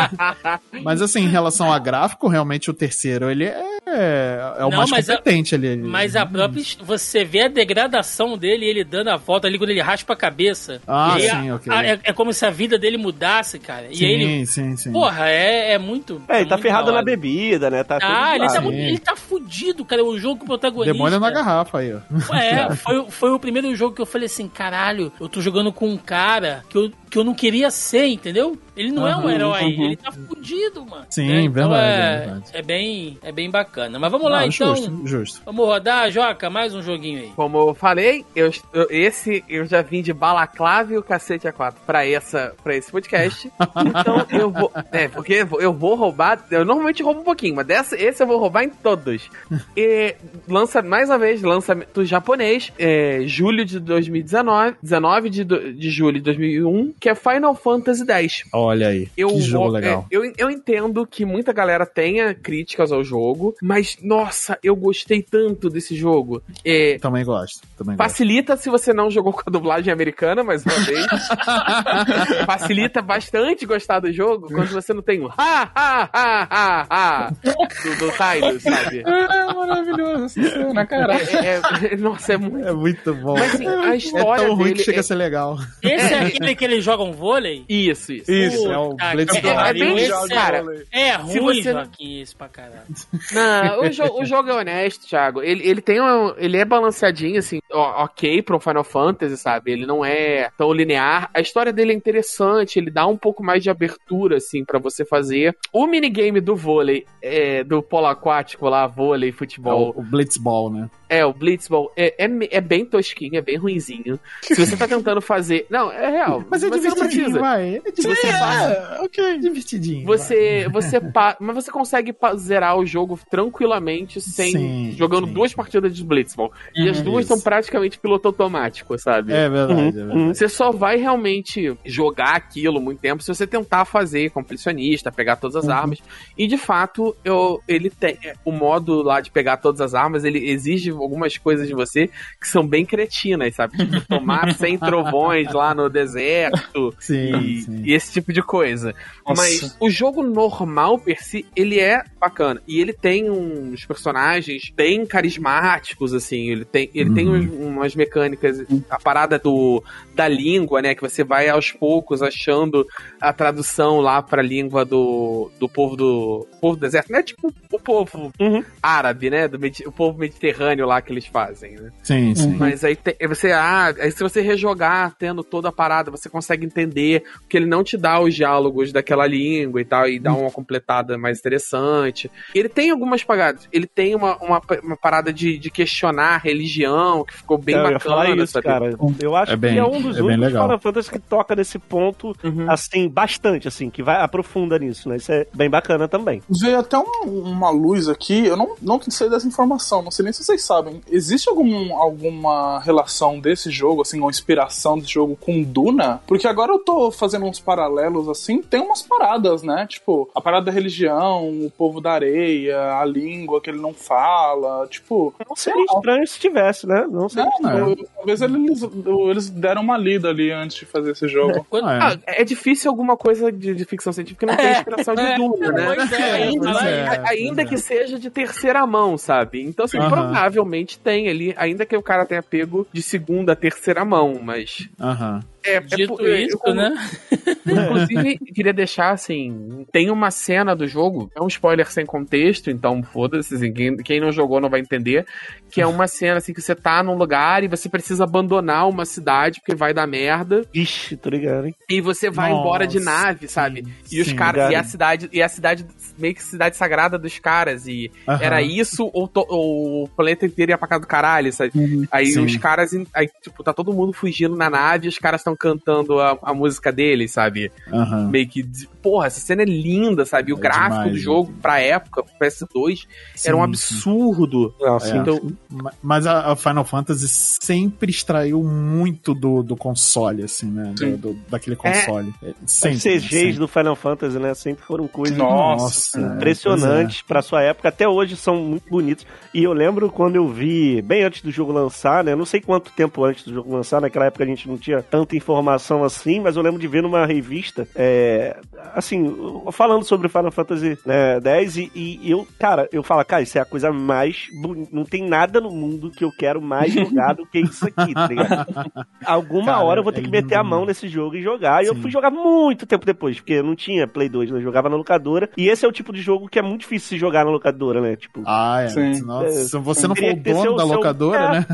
Mas 0.82 1.02
assim, 1.02 1.20
em 1.20 1.28
relação 1.28 1.72
a 1.72 1.78
gráfico, 1.78 2.28
realmente 2.28 2.70
o 2.70 2.74
terceiro, 2.74 3.30
ele 3.30 3.44
é, 3.44 3.78
é 3.94 4.64
o 4.64 4.70
Não, 4.70 4.78
mais 4.78 4.90
mas 4.90 5.10
a- 5.10 5.16
competente 5.16 5.54
ali. 5.54 5.76
mas 5.76 6.16
a 6.16 6.24
própria. 6.26 6.62
Você 6.82 7.24
vê 7.24 7.42
a 7.42 7.48
degradação 7.48 8.36
dele, 8.38 8.66
ele 8.66 8.84
dando 8.84 9.08
a 9.10 9.16
volta 9.16 9.46
ali 9.46 9.58
quando 9.58 9.70
ele 9.70 9.80
raspa 9.80 10.12
a 10.12 10.16
cabeça. 10.16 10.80
Ah, 10.86 11.14
aí 11.14 11.28
sim, 11.28 11.50
a- 11.50 11.54
ok. 11.56 11.72
a- 11.72 11.84
é, 11.86 12.00
é 12.04 12.12
como 12.12 12.32
se 12.32 12.44
a 12.46 12.50
vida 12.50 12.78
dele 12.78 12.96
mudasse, 12.96 13.58
cara. 13.58 13.86
E 13.90 13.96
sim, 13.96 14.04
ele. 14.06 14.46
sim, 14.46 14.76
sim. 14.76 14.92
Porra, 14.92 15.28
é, 15.28 15.72
é 15.72 15.78
muito. 15.78 16.22
É, 16.28 16.40
ele 16.40 16.46
tá 16.48 16.56
muito 16.56 16.62
ferrado 16.62 16.92
na 16.92 17.02
bebida, 17.02 17.70
né? 17.70 17.82
Tá 17.84 17.98
Ah, 18.02 18.36
ele 18.36 18.46
tá. 18.46 18.60
Sim. 18.60 18.68
ele 18.74 18.98
tá 18.98 19.16
fudido, 19.16 19.84
cara. 19.84 20.04
O 20.04 20.18
jogo 20.18 20.38
com 20.38 20.44
o 20.44 20.48
protagonista. 20.48 20.92
Demônio 20.92 21.18
na 21.20 21.30
garrafa 21.30 21.78
aí, 21.78 21.92
ó. 21.94 22.34
É, 22.34 22.70
foi, 22.76 23.06
foi 23.10 23.30
o 23.32 23.38
primeiro 23.38 23.74
jogo 23.74 23.94
que 23.94 24.02
eu 24.02 24.06
falei 24.06 24.26
assim, 24.26 24.48
caralho, 24.48 25.12
eu 25.20 25.28
tô 25.28 25.40
jogando 25.40 25.72
com 25.72 25.88
um 25.88 25.96
cara 25.96 26.64
que 26.68 26.76
eu, 26.78 26.90
que 27.10 27.18
eu 27.18 27.24
não 27.24 27.34
queria 27.34 27.70
ser, 27.70 28.06
entendeu? 28.06 28.56
Ele 28.76 28.92
não 28.92 29.06
é 29.06 29.14
um 29.16 29.28
herói, 29.28 29.64
uhum. 29.64 29.84
ele 29.84 29.96
tá 29.96 30.10
fudido, 30.12 30.86
mano. 30.86 31.04
Sim, 31.10 31.28
Né? 31.28 31.42
Então 31.42 31.68
verdade, 31.68 31.84
é, 31.84 32.14
é 32.14 32.18
verdade. 32.24 32.44
é 32.54 32.62
bem, 32.62 33.18
é 33.22 33.32
bem 33.32 33.50
bacana. 33.50 33.98
Mas 33.98 34.10
vamos 34.10 34.30
lá, 34.30 34.40
Não, 34.40 34.46
então. 34.46 34.76
Justo, 34.76 35.06
justo. 35.06 35.42
Vamos 35.44 35.66
rodar, 35.66 36.10
Joca, 36.10 36.48
mais 36.48 36.74
um 36.74 36.80
joguinho 36.80 37.20
aí. 37.20 37.32
Como 37.36 37.58
eu 37.58 37.74
falei, 37.74 38.24
eu, 38.34 38.50
eu- 38.72 38.86
esse 38.88 39.44
eu 39.48 39.66
já 39.66 39.82
vim 39.82 40.00
de 40.02 40.12
balaclava 40.14 40.94
e 40.94 40.98
o 40.98 41.02
cacete 41.02 41.46
A4 41.46 41.74
pra, 41.84 42.06
essa, 42.06 42.54
pra 42.62 42.74
esse 42.74 42.90
podcast. 42.90 43.50
então 43.86 44.26
eu 44.30 44.50
vou. 44.50 44.72
É, 44.92 45.08
porque 45.08 45.44
eu 45.58 45.72
vou- 45.74 45.94
roubar. 45.94 46.46
Eu 46.50 46.64
normalmente 46.64 47.02
roubo 47.02 47.20
um 47.20 47.24
pouquinho, 47.24 47.56
mas 47.56 47.66
dessa, 47.66 48.00
esse 48.00 48.22
eu 48.22 48.26
vou 48.26 48.38
roubar 48.38 48.62
em 48.64 48.70
todos. 48.70 49.28
E 49.76 50.14
lança, 50.48 50.80
mais 50.82 51.08
uma 51.08 51.18
vez, 51.18 51.42
lançamento 51.42 52.04
japonês, 52.04 52.72
é, 52.78 53.22
julho 53.26 53.64
de 53.64 53.78
2019, 53.80 54.76
19 54.82 55.30
de, 55.30 55.44
de 55.44 55.90
julho 55.90 56.18
de 56.18 56.24
2001. 56.24 56.92
Que 57.00 57.08
é 57.08 57.14
Final 57.14 57.54
Fantasy 57.54 58.04
X. 58.10 58.42
Olha 58.52 58.88
aí. 58.88 59.08
Eu, 59.16 59.28
que 59.30 59.40
jogo 59.40 59.76
é, 59.76 59.80
legal. 59.80 60.06
eu, 60.10 60.30
eu 60.36 60.50
entendo 60.50 61.06
que 61.06 61.24
muita 61.24 61.52
galera 61.52 61.86
tenha 61.86 62.34
críticas 62.34 62.92
ao 62.92 63.02
jogo, 63.02 63.54
mas 63.62 63.96
nossa, 64.02 64.58
eu 64.62 64.76
gostei 64.76 65.22
tanto 65.22 65.68
desse 65.70 65.96
jogo. 65.96 66.42
É, 66.64 66.98
Também 67.00 67.24
gosto. 67.24 67.66
Também 67.76 67.96
gosto. 67.96 68.08
Facilita 68.08 68.56
se 68.56 68.68
você 68.68 68.92
não 68.92 69.10
jogou 69.10 69.32
com 69.32 69.42
a 69.46 69.50
dublagem 69.50 69.92
americana, 69.92 70.44
mais 70.44 70.64
uma 70.64 70.74
vez. 70.74 71.06
Facilita 72.46 73.02
bastante 73.02 73.66
gostar 73.66 74.00
do 74.00 74.12
jogo 74.12 74.48
quando 74.48 74.68
você 74.68 74.92
não 74.92 75.02
tem 75.02 75.20
o 75.20 75.28
ha, 75.28 75.70
ha, 75.74 76.08
ha, 76.12 76.48
ha, 76.50 76.86
ha 76.90 77.30
do, 77.30 77.96
do 78.06 78.12
Tyler, 78.12 78.60
sabe? 78.60 79.02
É 79.40 79.54
maravilhoso 79.54 80.24
essa 80.24 80.50
cena, 80.50 80.86
cara. 80.86 81.14
É- 81.16 81.92
é- 81.92 81.96
nossa, 81.96 82.32
é 82.34 82.36
muito. 82.36 82.66
É 82.68 82.72
muito 82.72 83.14
bom. 83.14 83.34
Mas 83.38 83.54
assim, 83.54 83.66
a 83.66 83.94
É 83.94 83.96
história 83.96 84.44
tão 84.44 84.54
ruim 84.54 84.64
dele 84.68 84.78
que 84.78 84.84
chega 84.84 84.98
é- 84.98 85.00
a 85.00 85.02
ser 85.02 85.14
legal. 85.14 85.58
Esse 85.82 86.14
é 86.14 86.18
aquele 86.20 86.54
que 86.54 86.64
eles 86.64 86.84
jogam 86.90 87.12
vôlei? 87.12 87.64
Isso, 87.68 88.12
isso. 88.12 88.30
Isso, 88.32 88.70
é 88.70 89.12
Blades 89.12 89.38
que 89.40 89.46
é- 89.46 89.50
é 89.68 89.72
bem- 89.72 89.96
esse 89.98 90.28
cara, 90.28 90.64
É 90.92 91.12
Se 91.18 91.38
ruim, 91.38 91.62
você- 91.62 91.72
Joaquim, 91.72 92.20
isso 92.20 92.36
pra 92.36 92.48
caralho. 92.48 92.84
Não, 93.32 93.80
o, 93.82 93.88
jo- 93.90 94.20
o 94.20 94.24
jogo 94.24 94.50
é 94.50 94.54
honesto, 94.54 95.06
Thiago. 95.06 95.42
Ele, 95.42 95.66
ele 95.68 95.80
tem 95.80 96.00
um, 96.00 96.34
ele 96.36 96.56
é 96.56 96.64
balanceadinho, 96.64 97.38
assim, 97.38 97.60
ok 97.72 98.42
pro 98.42 98.60
Final 98.60 98.84
Fantasy, 98.84 99.36
sabe? 99.36 99.72
Ele 99.72 99.86
não 99.86 100.04
é 100.04 100.50
tão 100.56 100.72
linear. 100.72 101.30
A 101.32 101.40
história 101.40 101.72
dele 101.72 101.92
é 101.92 101.94
interessante, 101.94 102.78
ele 102.78 102.90
dá 102.90 103.06
um 103.06 103.16
pouco 103.16 103.42
mais 103.42 103.62
de 103.62 103.70
abertura, 103.70 104.36
assim, 104.38 104.64
pra 104.64 104.78
você 104.78 105.04
fazer. 105.04 105.56
O 105.72 105.86
minigame 105.86 106.40
do 106.40 106.56
vôlei, 106.56 107.06
é, 107.22 107.62
do 107.64 107.82
polo 107.82 108.06
aquático 108.06 108.68
lá, 108.68 108.86
vôlei, 108.86 109.30
É 109.30 109.32
futebol, 109.32 109.92
o, 109.96 110.00
o 110.00 110.02
Blitzball, 110.02 110.70
né? 110.72 110.90
É, 111.10 111.26
o 111.26 111.32
Blitzball, 111.34 111.90
é, 111.96 112.14
é, 112.24 112.30
é 112.56 112.60
bem 112.60 112.86
tosquinho, 112.86 113.36
é 113.36 113.42
bem 113.42 113.56
ruinzinho. 113.56 114.18
Se 114.42 114.54
você 114.54 114.76
tá 114.76 114.86
tentando 114.86 115.20
fazer... 115.20 115.66
Não, 115.68 115.90
é 115.90 116.08
real. 116.08 116.44
Mas 116.48 116.62
é 116.62 116.70
divertidinho, 116.70 117.32
vai. 117.32 117.82
É 117.84 117.90
Se 118.00 118.06
você 118.06 118.26
É, 118.28 118.98
ok. 119.02 119.38
divertidinho. 119.40 120.06
você, 120.06 120.68
você 120.72 121.00
pa... 121.12 121.36
mas 121.40 121.56
você 121.56 121.70
consegue 121.70 122.14
zerar 122.36 122.78
o 122.78 122.86
jogo 122.86 123.18
tranquilamente 123.28 124.20
sem 124.20 124.52
Sim, 124.52 124.94
jogando 124.96 125.26
sim. 125.26 125.32
duas 125.32 125.52
partidas 125.52 125.94
de 125.94 126.04
Blitzball. 126.04 126.52
E 126.74 126.88
as 126.88 126.98
Uhum. 126.98 127.04
duas 127.04 127.24
Isso. 127.24 127.34
são 127.34 127.40
praticamente 127.42 127.98
piloto 127.98 128.28
automático, 128.28 128.96
sabe? 128.98 129.32
É 129.32 129.48
verdade, 129.48 129.88
é 129.88 129.90
verdade. 129.90 130.28
Você 130.38 130.48
só 130.48 130.70
vai 130.70 130.96
realmente 130.96 131.76
jogar 131.84 132.36
aquilo 132.36 132.80
muito 132.80 133.00
tempo 133.00 133.22
se 133.22 133.28
você 133.34 133.46
tentar 133.46 133.84
fazer 133.84 134.30
completionista, 134.30 135.10
pegar 135.10 135.36
todas 135.36 135.56
as 135.56 135.68
armas. 135.68 135.98
E 136.38 136.46
de 136.46 136.56
fato, 136.56 137.16
eu, 137.24 137.60
ele 137.66 137.90
tem 137.90 138.16
o 138.44 138.52
modo 138.52 139.02
lá 139.02 139.20
de 139.20 139.30
pegar 139.30 139.56
todas 139.56 139.80
as 139.80 139.94
armas, 139.94 140.24
ele 140.24 140.48
exige 140.50 140.90
algumas 141.02 141.36
coisas 141.38 141.66
de 141.68 141.74
você 141.74 142.08
que 142.40 142.46
são 142.48 142.66
bem 142.66 142.84
cretinas, 142.84 143.54
sabe? 143.54 143.76
Tipo, 143.78 144.00
tomar 144.08 144.52
100 144.54 144.78
trovões 144.78 145.52
lá 145.52 145.74
no 145.74 145.88
deserto 145.88 146.94
Sim, 146.98 147.36
e, 147.40 147.60
sim. 147.62 147.82
e 147.84 147.92
esse 147.92 148.12
tipo 148.12 148.32
de 148.32 148.42
coisa. 148.42 148.94
Nossa. 149.26 149.42
Mas 149.42 149.76
o 149.80 149.88
jogo 149.90 150.22
normal 150.22 150.98
per 150.98 151.22
si, 151.22 151.46
ele 151.54 151.78
é 151.78 152.02
bacana. 152.20 152.60
E 152.66 152.80
ele 152.80 152.92
tem 152.92 153.30
uns 153.30 153.84
personagens 153.84 154.70
bem 154.74 155.04
carismáticos, 155.06 156.12
assim. 156.12 156.50
Ele 156.50 156.64
tem, 156.64 156.90
ele 156.94 157.12
tem 157.14 157.28
Uhum. 157.28 157.36
uns- 157.36 157.66
umas 157.76 157.94
mecânicas. 157.94 158.64
A 158.88 158.98
parada 158.98 159.38
do, 159.38 159.82
da 160.14 160.28
língua, 160.28 160.82
né? 160.82 160.94
Que 160.94 161.00
você 161.02 161.22
vai 161.24 161.48
aos 161.48 161.70
poucos 161.72 162.22
achando 162.22 162.86
a 163.20 163.32
tradução 163.32 164.00
lá 164.00 164.22
pra 164.22 164.42
língua 164.42 164.84
do, 164.84 165.50
do 165.58 165.68
povo 165.68 165.96
do 165.96 166.46
povo 166.60 166.76
do 166.76 166.80
deserto. 166.80 167.10
Não 167.10 167.18
é 167.18 167.22
tipo 167.22 167.52
o 167.72 167.78
povo 167.78 168.32
Uhum. 168.40 168.64
árabe, 168.82 169.30
né? 169.30 169.46
Do, 169.48 169.58
o 169.86 169.92
povo 169.92 170.18
mediterrâneo 170.18 170.86
lá 170.90 171.00
que 171.00 171.12
eles 171.12 171.26
fazem, 171.26 171.76
né? 171.76 171.90
Sim, 172.02 172.34
sim. 172.34 172.56
Mas 172.56 172.84
aí 172.84 172.96
te- 172.96 173.16
você, 173.26 173.52
ah, 173.52 173.94
aí 173.98 174.10
se 174.10 174.22
você 174.22 174.40
rejogar 174.40 175.14
tendo 175.18 175.42
toda 175.42 175.68
a 175.68 175.72
parada, 175.72 176.10
você 176.10 176.28
consegue 176.28 176.66
entender, 176.66 177.22
porque 177.40 177.56
ele 177.56 177.66
não 177.66 177.82
te 177.84 177.96
dá 177.96 178.20
os 178.20 178.34
diálogos 178.34 178.92
daquela 178.92 179.26
língua 179.26 179.80
e 179.80 179.84
tal, 179.84 180.08
e 180.08 180.18
dá 180.18 180.34
uma 180.34 180.50
completada 180.50 181.16
mais 181.16 181.38
interessante. 181.38 182.30
Ele 182.54 182.68
tem 182.68 182.90
algumas 182.90 183.22
paradas, 183.24 183.68
ele 183.72 183.86
tem 183.86 184.14
uma, 184.14 184.36
uma, 184.38 184.60
uma 184.82 184.96
parada 184.96 185.32
de, 185.32 185.58
de 185.58 185.70
questionar 185.70 186.34
a 186.34 186.38
religião, 186.38 187.24
que 187.24 187.34
ficou 187.36 187.56
bem 187.58 187.74
eu 187.76 187.82
ia 187.82 187.92
bacana, 187.92 188.00
falar 188.00 188.36
isso, 188.36 188.52
sabe? 188.52 188.66
cara. 188.66 188.90
Eu 189.20 189.36
acho 189.36 189.52
É 189.52 189.56
bem- 189.56 189.74
que 189.74 189.78
é 189.78 189.84
um 189.84 190.00
dos 190.02 190.16
é 190.16 190.20
bem 190.20 190.30
únicos 190.30 190.46
legal. 190.46 190.64
Final 190.64 190.78
Fantasy 190.80 191.10
que 191.10 191.18
toca 191.18 191.54
nesse 191.56 191.78
ponto, 191.78 192.32
Uhum. 192.42 192.70
assim, 192.70 193.08
bastante, 193.08 193.68
assim, 193.68 193.90
que 193.90 194.02
vai 194.02 194.20
aprofunda 194.20 194.78
nisso, 194.78 195.08
né? 195.08 195.16
Isso 195.16 195.30
é 195.32 195.46
bem 195.54 195.70
bacana 195.70 196.08
também. 196.08 196.42
Veio 196.48 196.78
até 196.78 196.98
um- 196.98 197.42
uma 197.44 197.70
luz 197.70 198.08
aqui, 198.08 198.46
eu 198.46 198.56
não, 198.56 198.74
não 198.82 199.00
sei 199.08 199.28
dessa 199.28 199.46
informação, 199.46 200.02
não 200.02 200.10
sei 200.10 200.24
nem 200.24 200.32
se 200.32 200.42
vocês 200.42 200.62
sabem. 200.64 200.79
Existe 201.10 201.48
algum, 201.48 201.94
alguma 201.96 202.78
relação 202.80 203.38
desse 203.40 203.70
jogo, 203.70 204.02
assim, 204.02 204.20
ou 204.20 204.30
inspiração 204.30 204.98
desse 204.98 205.12
jogo 205.12 205.36
com 205.40 205.62
Duna? 205.62 206.20
Porque 206.26 206.46
agora 206.46 206.72
eu 206.72 206.78
tô 206.78 207.10
fazendo 207.10 207.46
uns 207.46 207.60
paralelos, 207.60 208.28
assim, 208.28 208.62
tem 208.62 208.80
umas 208.80 209.02
paradas, 209.02 209.62
né? 209.62 209.86
Tipo, 209.88 210.28
a 210.34 210.40
parada 210.40 210.66
da 210.66 210.72
religião, 210.72 211.48
o 211.48 211.70
povo 211.76 212.00
da 212.00 212.12
areia, 212.12 212.94
a 212.98 213.04
língua 213.04 213.60
que 213.60 213.70
ele 213.70 213.80
não 213.80 213.92
fala, 213.92 214.86
tipo... 214.88 215.34
Não 215.48 215.56
seria 215.56 215.84
estranho 215.84 216.26
se 216.26 216.38
tivesse, 216.38 216.86
né? 216.86 217.06
Não 217.10 217.28
seria 217.28 217.44
Não, 217.46 217.52
estranho. 217.54 217.86
não, 217.88 217.96
talvez 218.16 218.42
eles, 218.42 218.82
eles 219.30 219.50
deram 219.50 219.82
uma 219.82 219.96
lida 219.98 220.28
ali 220.28 220.50
antes 220.50 220.76
de 220.78 220.86
fazer 220.86 221.12
esse 221.12 221.28
jogo. 221.28 221.66
Quando- 221.68 221.86
Ah, 221.88 222.10
Ah, 222.10 222.18
é 222.26 222.44
difícil 222.44 222.90
alguma 222.90 223.16
coisa 223.16 223.50
de, 223.52 223.74
de 223.74 223.84
ficção 223.84 224.12
científica 224.12 224.46
que 224.46 224.50
não 224.52 224.56
tem 224.56 224.72
inspiração 224.72 225.14
de 225.14 225.20
É, 225.22 225.36
Duna, 225.36 225.72
né? 225.72 225.92
Pois 225.94 226.12
é, 226.12 226.32
Ainda, 226.42 226.70
é. 226.88 227.22
ainda 227.28 227.64
que 227.64 227.76
seja 227.76 228.18
de 228.18 228.30
terceira 228.30 228.86
mão, 228.86 229.16
sabe? 229.18 229.62
Então, 229.62 229.84
assim, 229.84 229.98
Aham. 229.98 230.08
provavelmente 230.10 230.69
tem 230.98 231.28
ali, 231.28 231.54
ainda 231.56 231.84
que 231.84 231.96
o 231.96 232.02
cara 232.02 232.26
tenha 232.26 232.42
pego 232.42 232.86
de 232.92 233.02
segunda, 233.02 233.56
terceira 233.56 234.04
mão, 234.04 234.40
mas. 234.42 234.88
Aham. 234.98 235.40
É, 235.40 235.59
é 235.64 235.80
Dito 235.80 236.16
por- 236.16 236.26
é, 236.28 236.42
isso, 236.42 236.58
eu- 236.64 236.74
né? 236.74 236.90
Inclusive, 237.66 238.38
queria 238.54 238.72
deixar 238.72 239.10
assim: 239.10 239.86
tem 239.92 240.10
uma 240.10 240.30
cena 240.30 240.74
do 240.74 240.86
jogo, 240.86 241.30
é 241.34 241.42
um 241.42 241.46
spoiler 241.48 241.90
sem 241.90 242.04
contexto, 242.06 242.70
então 242.70 243.02
foda-se, 243.02 243.54
assim, 243.54 243.72
quem, 243.72 243.96
quem 243.98 244.20
não 244.20 244.32
jogou 244.32 244.60
não 244.60 244.68
vai 244.70 244.80
entender. 244.80 245.26
Que 245.70 245.80
é 245.80 245.86
uma 245.86 246.08
cena 246.08 246.38
assim 246.38 246.52
que 246.52 246.60
você 246.60 246.74
tá 246.74 247.02
num 247.02 247.14
lugar 247.14 247.62
e 247.62 247.68
você 247.68 247.88
precisa 247.88 248.24
abandonar 248.24 248.88
uma 248.88 249.04
cidade 249.04 249.60
porque 249.60 249.74
vai 249.74 249.94
dar 249.94 250.06
merda. 250.06 250.64
Ixi, 250.74 251.16
tô 251.16 251.30
ligado, 251.30 251.66
hein? 251.66 251.74
E 251.88 252.00
você 252.00 252.28
vai 252.28 252.50
Nossa, 252.50 252.60
embora 252.60 252.86
de 252.86 252.98
nave, 252.98 253.46
sabe? 253.46 253.86
E 254.10 254.20
os 254.20 254.26
sim, 254.28 254.34
caras. 254.36 254.70
E 254.70 254.74
a 254.74 254.82
cidade. 254.82 255.28
E 255.32 255.40
a 255.40 255.48
cidade, 255.48 255.86
meio 256.18 256.34
que 256.34 256.42
cidade 256.42 256.76
sagrada 256.76 257.16
dos 257.18 257.38
caras. 257.38 257.86
E 257.86 258.10
era 258.40 258.60
isso 258.60 259.08
ou, 259.12 259.28
to- 259.28 259.46
ou 259.48 260.04
o 260.04 260.08
planeta 260.08 260.44
inteiro 260.44 260.72
ia 260.72 260.78
pra 260.78 260.88
casa 260.88 261.02
do 261.02 261.06
caralho, 261.06 261.52
sabe? 261.52 261.70
Aí 262.10 262.26
Sim. 262.26 262.44
os 262.44 262.56
caras. 262.56 262.90
Aí, 263.14 263.28
tipo, 263.40 263.62
tá 263.62 263.72
todo 263.72 263.92
mundo 263.92 264.12
fugindo 264.12 264.56
na 264.56 264.68
nave 264.68 265.06
e 265.06 265.08
os 265.08 265.18
caras 265.18 265.40
estão 265.40 265.49
cantando 265.56 266.20
a, 266.20 266.38
a 266.42 266.54
música 266.54 266.92
deles, 266.92 267.32
sabe? 267.32 267.70
Aham. 267.92 268.28
Meio 268.28 268.48
que. 268.48 268.64
Porra, 269.02 269.26
essa 269.26 269.40
cena 269.40 269.62
é 269.62 269.64
linda, 269.64 270.24
sabe? 270.26 270.52
O 270.52 270.56
É 270.58 270.60
gráfico 270.60 270.90
demais, 270.90 271.12
do 271.12 271.18
jogo, 271.18 271.52
pra 271.60 271.80
época, 271.80 272.22
pro 272.22 272.32
PS2, 272.46 273.06
era 273.44 273.56
um 273.56 273.60
Sim, 273.60 273.64
absurdo. 273.64 274.74
Nossa, 274.80 275.14
É. 275.14 275.18
Então, 275.18 275.40
Ma- 275.70 275.92
Mas 276.02 276.26
a, 276.26 276.54
Final 276.56 276.84
Fantasy 276.84 277.26
sempre 277.28 278.10
extraiu 278.10 278.62
muito 278.62 279.34
do, 279.34 279.62
do 279.62 279.76
console, 279.76 280.42
assim, 280.42 280.66
né? 280.70 280.92
Do, 280.94 280.98
Sim. 280.98 281.16
do- 281.16 281.34
daquele 281.48 281.76
console. 281.76 282.32
É, 282.42 282.52
Sempre. 282.66 282.96
Os 282.96 283.02
CGs 283.02 283.28
sempre. 283.28 283.52
do 283.58 283.68
Final 283.68 283.96
Fantasy, 283.96 284.38
né? 284.38 284.52
Sempre 284.54 284.84
foram 284.84 285.06
coisas 285.08 285.36
Nossa, 285.36 286.18
Nossa, 286.20 286.34
impressionantes 286.36 287.22
pra 287.22 287.42
sua 287.42 287.62
época. 287.62 287.88
Até 287.88 288.08
hoje 288.08 288.36
são 288.36 288.56
muito 288.56 288.88
bonitos. 288.90 289.26
E 289.54 289.62
eu 289.62 289.72
lembro 289.72 290.10
quando 290.10 290.36
eu 290.36 290.48
vi, 290.48 291.00
bem 291.02 291.22
antes 291.24 291.42
do 291.42 291.50
jogo 291.50 291.72
lançar, 291.72 292.22
né? 292.24 292.32
Eu 292.32 292.36
não 292.36 292.44
sei 292.44 292.60
quanto 292.60 292.90
tempo 292.92 293.24
antes 293.24 293.44
do 293.44 293.52
jogo 293.54 293.72
lançar, 293.74 294.00
naquela 294.00 294.26
época 294.26 294.44
a 294.44 294.46
gente 294.46 294.68
não 294.68 294.76
tinha 294.76 295.02
tanta 295.02 295.36
informação 295.36 296.04
assim, 296.04 296.40
mas 296.40 296.56
eu 296.56 296.62
lembro 296.62 296.80
de 296.80 296.86
ver 296.88 297.02
numa 297.02 297.24
revista, 297.26 297.86
é, 297.94 298.56
assim, 298.94 299.34
falando 299.72 300.04
sobre 300.04 300.28
Final 300.28 300.50
Fantasy 300.50 300.98
né, 301.04 301.40
X 301.62 301.76
e, 301.76 301.90
e 301.94 302.30
eu, 302.30 302.46
cara, 302.58 302.88
eu 302.92 303.02
falo, 303.02 303.24
cara, 303.24 303.42
isso 303.42 303.56
é 303.58 303.60
a 303.60 303.64
coisa 303.64 303.92
mais 303.92 304.46
bonita. 304.60 304.90
Não 304.92 305.04
tem 305.04 305.26
nada 305.28 305.60
no 305.60 305.70
mundo 305.70 306.10
que 306.10 306.24
eu 306.24 306.30
quero 306.36 306.60
mais 306.60 306.92
jogar 306.92 307.34
do 307.34 307.46
que 307.46 307.60
isso 307.60 307.86
aqui, 307.86 308.14
tá 308.14 308.26
ligado? 308.26 308.66
Alguma 309.24 309.66
Cara, 309.72 309.84
hora 309.84 310.00
eu 310.00 310.04
vou 310.04 310.12
ter 310.12 310.20
é 310.20 310.24
que 310.24 310.30
meter 310.30 310.54
a 310.56 310.64
mão 310.64 310.84
nesse 310.84 311.08
jogo 311.08 311.36
e 311.36 311.42
jogar. 311.42 311.82
E 311.82 311.86
eu 311.86 311.94
Sim. 311.94 312.02
fui 312.02 312.10
jogar 312.10 312.30
muito 312.30 312.86
tempo 312.86 313.04
depois, 313.06 313.36
porque 313.38 313.54
eu 313.54 313.62
não 313.64 313.74
tinha 313.74 314.06
Play 314.06 314.28
2, 314.28 314.50
né? 314.50 314.58
Eu 314.58 314.62
jogava 314.62 314.88
na 314.88 314.96
locadora. 314.96 315.48
E 315.56 315.68
esse 315.68 315.84
é 315.84 315.88
o 315.88 315.92
tipo 315.92 316.12
de 316.12 316.20
jogo 316.20 316.48
que 316.48 316.58
é 316.58 316.62
muito 316.62 316.80
difícil 316.82 317.08
se 317.10 317.18
jogar 317.18 317.44
na 317.44 317.50
locadora, 317.50 318.00
né? 318.00 318.16
Tipo, 318.16 318.42
Ah, 318.46 318.82
é. 318.82 318.88
Sim. 318.88 319.14
Senão- 319.14 319.42
É, 319.42 319.50
se 319.50 319.76
você 319.78 320.06
não 320.08 320.14
for 320.16 320.30
o 320.30 320.36
dono 320.36 320.62
seu- 320.62 320.76
da 320.76 320.86
seu- 320.86 320.94
locadora, 320.96 321.38
É. 321.38 321.50
né? 321.52 321.66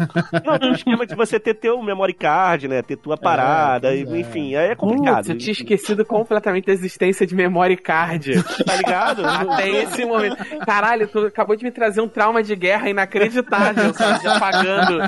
não, 0.45 0.59
tem 0.59 0.71
um 0.71 0.75
esquema 0.75 1.07
de 1.07 1.14
você 1.14 1.39
ter 1.41 1.55
teu 1.55 1.81
memory 1.83 2.14
card, 2.14 2.69
né? 2.69 2.83
Ter 2.83 2.97
tua 2.97 3.17
parada, 3.19 3.89
pois 3.89 4.11
e, 4.11 4.14
é. 4.14 4.21
enfim, 4.21 4.55
aí 4.55 4.71
é 4.71 4.75
complicado. 4.75 5.17
Putz, 5.17 5.29
eu 5.31 5.39
tinha 5.39 5.53
esquecido 5.53 6.05
completamente 6.05 6.67
da 6.67 6.73
existência 6.73 7.06
de 7.27 7.35
memory 7.35 7.77
card. 7.77 8.43
Tá 8.65 8.77
ligado? 8.77 9.25
Até 9.27 9.69
esse 9.83 10.05
momento. 10.05 10.37
Caralho, 10.67 11.07
tu 11.09 11.21
acabou 11.27 11.55
de 11.57 11.65
me 11.65 11.71
trazer 11.71 12.01
um 12.01 12.09
trauma 12.09 12.43
de 12.43 12.55
guerra 12.57 12.89
inacreditável, 12.89 13.93
sabe? 13.95 14.27
Apagando, 14.27 14.99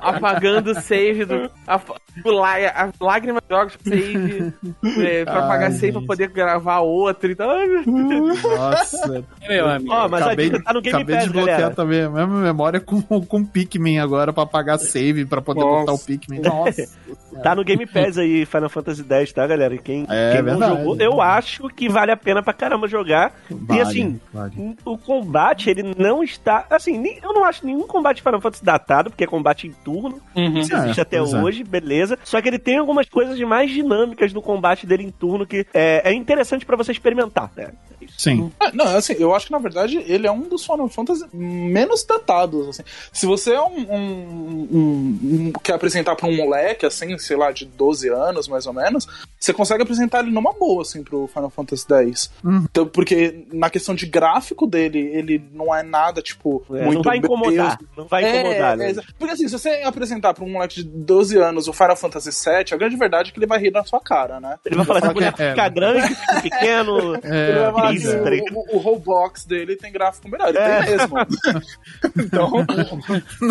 apagando 0.00 0.70
o 0.72 0.80
save 0.80 1.24
do. 1.24 1.50
A, 1.66 1.80
lá- 2.24 2.56
a 2.74 3.04
lágrima 3.04 3.40
de 3.40 3.54
jogos 3.54 3.76
save. 3.82 4.52
É, 4.98 5.24
pra 5.24 5.34
Ai, 5.34 5.44
apagar 5.44 5.72
save 5.72 5.92
pra 5.92 6.02
poder 6.02 6.28
gravar 6.28 6.80
outro. 6.80 7.30
Então, 7.30 7.50
ai, 7.50 7.66
meu 7.66 7.84
Deus. 8.08 8.42
Nossa. 8.42 9.24
Meu 9.48 9.68
amigo. 9.68 9.92
Ó, 9.92 10.08
mas 10.08 10.22
acabei 10.22 10.48
a 10.48 10.62
tá 10.62 10.72
no 10.72 10.80
Game 10.80 10.96
acabei 10.96 11.16
Pass, 11.16 11.24
de 11.26 11.30
bloquear 11.32 11.56
galera. 11.58 11.74
também 11.74 12.02
a 12.02 12.08
mesma 12.10 12.40
memória 12.40 12.80
com, 12.80 13.02
com 13.02 13.44
Pikmin 13.44 13.98
agora 13.98 14.32
pra 14.32 14.44
apagar 14.44 14.78
save, 14.78 15.26
pra 15.26 15.42
poder 15.42 15.60
Nossa. 15.60 15.80
botar 15.80 15.92
o 15.92 15.98
Pikmin. 15.98 16.40
Nossa. 16.40 16.84
Tá 17.42 17.54
no 17.54 17.64
Game 17.64 17.86
Pass 17.86 18.18
aí, 18.18 18.44
Final 18.46 18.68
Fantasy 18.68 19.04
X, 19.08 19.32
tá, 19.32 19.46
galera? 19.46 19.74
E 19.74 19.78
quem, 19.78 20.06
É, 20.08 20.32
quem 20.34 20.42
não 20.42 20.58
jogou, 20.58 20.96
eu 21.00 21.20
acho 21.20 21.68
que 21.68 21.88
vale 21.88 22.10
a 22.12 22.16
pena 22.16 22.42
pra 22.42 22.52
caramba 22.52 22.86
jogar. 22.88 23.34
Vale, 23.50 23.78
e 23.80 23.82
assim, 23.82 24.20
vale. 24.32 24.76
o 24.84 24.96
combate, 24.98 25.70
ele 25.70 25.82
não 25.96 26.22
está. 26.22 26.66
Assim, 26.70 27.02
eu 27.22 27.32
não 27.32 27.44
acho 27.44 27.64
nenhum 27.66 27.86
combate 27.86 28.22
Final 28.22 28.40
Fantasy 28.40 28.64
datado, 28.64 29.10
porque 29.10 29.24
é 29.24 29.26
combate 29.26 29.66
em 29.66 29.72
turno. 29.72 30.20
Uhum. 30.36 30.58
Isso 30.58 30.74
existe 30.74 30.98
É, 31.00 31.02
até 31.02 31.16
é. 31.16 31.22
hoje, 31.22 31.64
beleza. 31.64 32.18
Só 32.24 32.40
que 32.40 32.48
ele 32.48 32.58
tem 32.58 32.78
algumas 32.78 33.08
coisas 33.08 33.38
mais 33.40 33.70
dinâmicas 33.70 34.32
no 34.32 34.40
combate 34.42 34.86
dele 34.86 35.02
em 35.04 35.10
turno 35.10 35.46
que 35.46 35.66
é, 35.74 36.02
é 36.10 36.12
interessante 36.14 36.64
pra 36.64 36.76
você 36.76 36.92
experimentar, 36.92 37.50
né? 37.56 37.70
Sim. 38.18 38.52
É, 38.60 38.70
não, 38.72 38.84
assim, 38.96 39.14
eu 39.18 39.34
acho 39.34 39.46
que 39.46 39.52
na 39.52 39.58
verdade 39.58 39.96
ele 40.06 40.26
é 40.26 40.30
um 40.30 40.42
dos 40.42 40.64
Final 40.64 40.88
Fantasy 40.88 41.24
menos 41.32 42.04
datados, 42.04 42.68
assim. 42.68 42.82
Se 43.12 43.24
você 43.26 43.54
é 43.54 43.60
um, 43.62 43.78
um- 43.78 44.68
um- 44.72 45.18
um- 45.22 45.52
quer 45.62 45.72
apresentar 45.74 46.14
pra 46.14 46.28
um 46.28 46.36
moleque, 46.36 46.84
assim, 46.86 47.16
sei 47.24 47.36
lá, 47.36 47.50
de 47.50 47.64
12 47.64 48.08
anos, 48.08 48.46
mais 48.48 48.66
ou 48.66 48.72
menos, 48.72 49.06
você 49.38 49.52
consegue 49.52 49.82
apresentar 49.82 50.20
ele 50.20 50.30
numa 50.30 50.52
boa, 50.52 50.82
assim, 50.82 51.02
pro 51.02 51.26
Final 51.26 51.50
Fantasy 51.50 51.84
X. 51.88 52.30
Uhum. 52.44 52.64
Então, 52.70 52.86
porque 52.86 53.46
na 53.52 53.68
questão 53.70 53.94
de 53.94 54.06
gráfico 54.06 54.66
dele, 54.66 54.98
ele 55.12 55.42
não 55.52 55.74
é 55.74 55.82
nada, 55.82 56.22
tipo, 56.22 56.62
É, 56.70 56.84
muito... 56.84 56.94
não 56.96 57.02
vai 57.02 57.16
incomodar. 57.18 57.76
Deus, 57.78 57.90
Não 57.96 58.06
vai 58.06 58.24
é, 58.24 58.40
incomodar, 58.40 58.74
é, 58.74 58.76
né? 58.76 58.90
exa- 58.90 59.02
porque 59.18 59.32
assim, 59.34 59.48
se 59.48 59.52
você 59.58 59.68
apresentar 59.84 60.34
pra 60.34 60.44
um 60.44 60.50
moleque 60.50 60.76
de 60.76 60.84
12 60.84 61.36
anos 61.38 61.68
o 61.68 61.72
Final 61.72 61.96
Fantasy 61.96 62.30
VII, 62.30 62.72
a 62.72 62.76
grande 62.76 62.96
verdade 62.96 63.30
é 63.30 63.32
que 63.32 63.38
ele 63.38 63.46
vai 63.46 63.58
rir 63.58 63.70
na 63.72 63.84
sua 63.84 64.00
cara, 64.00 64.38
né? 64.40 64.56
Ele 64.64 64.76
vai 64.76 64.84
falar 64.84 64.98
assim, 65.00 65.08
Ele 65.08 65.14
vai 65.20 65.30
boneco 65.32 65.36
falar 65.36 65.54
que 65.54 65.60
é- 65.60 65.64
fica 65.64 65.68
grande, 65.68 66.14
fica 66.14 66.40
pequeno. 66.42 67.14
É, 67.22 67.48
Ele 67.50 67.58
vai 67.58 67.72
falar 67.72 67.92
isso, 67.94 68.08
assim, 68.08 68.44
tá 68.44 68.54
o, 68.54 68.58
o, 68.58 68.76
o 68.76 68.78
Roblox 68.78 69.44
dele 69.44 69.76
tem 69.76 69.92
gráfico 69.92 70.28
melhor, 70.28 70.48
ele 70.48 70.58
É. 70.58 70.82
tem 70.82 70.96
mesmo. 70.96 71.14
então, 72.16 72.50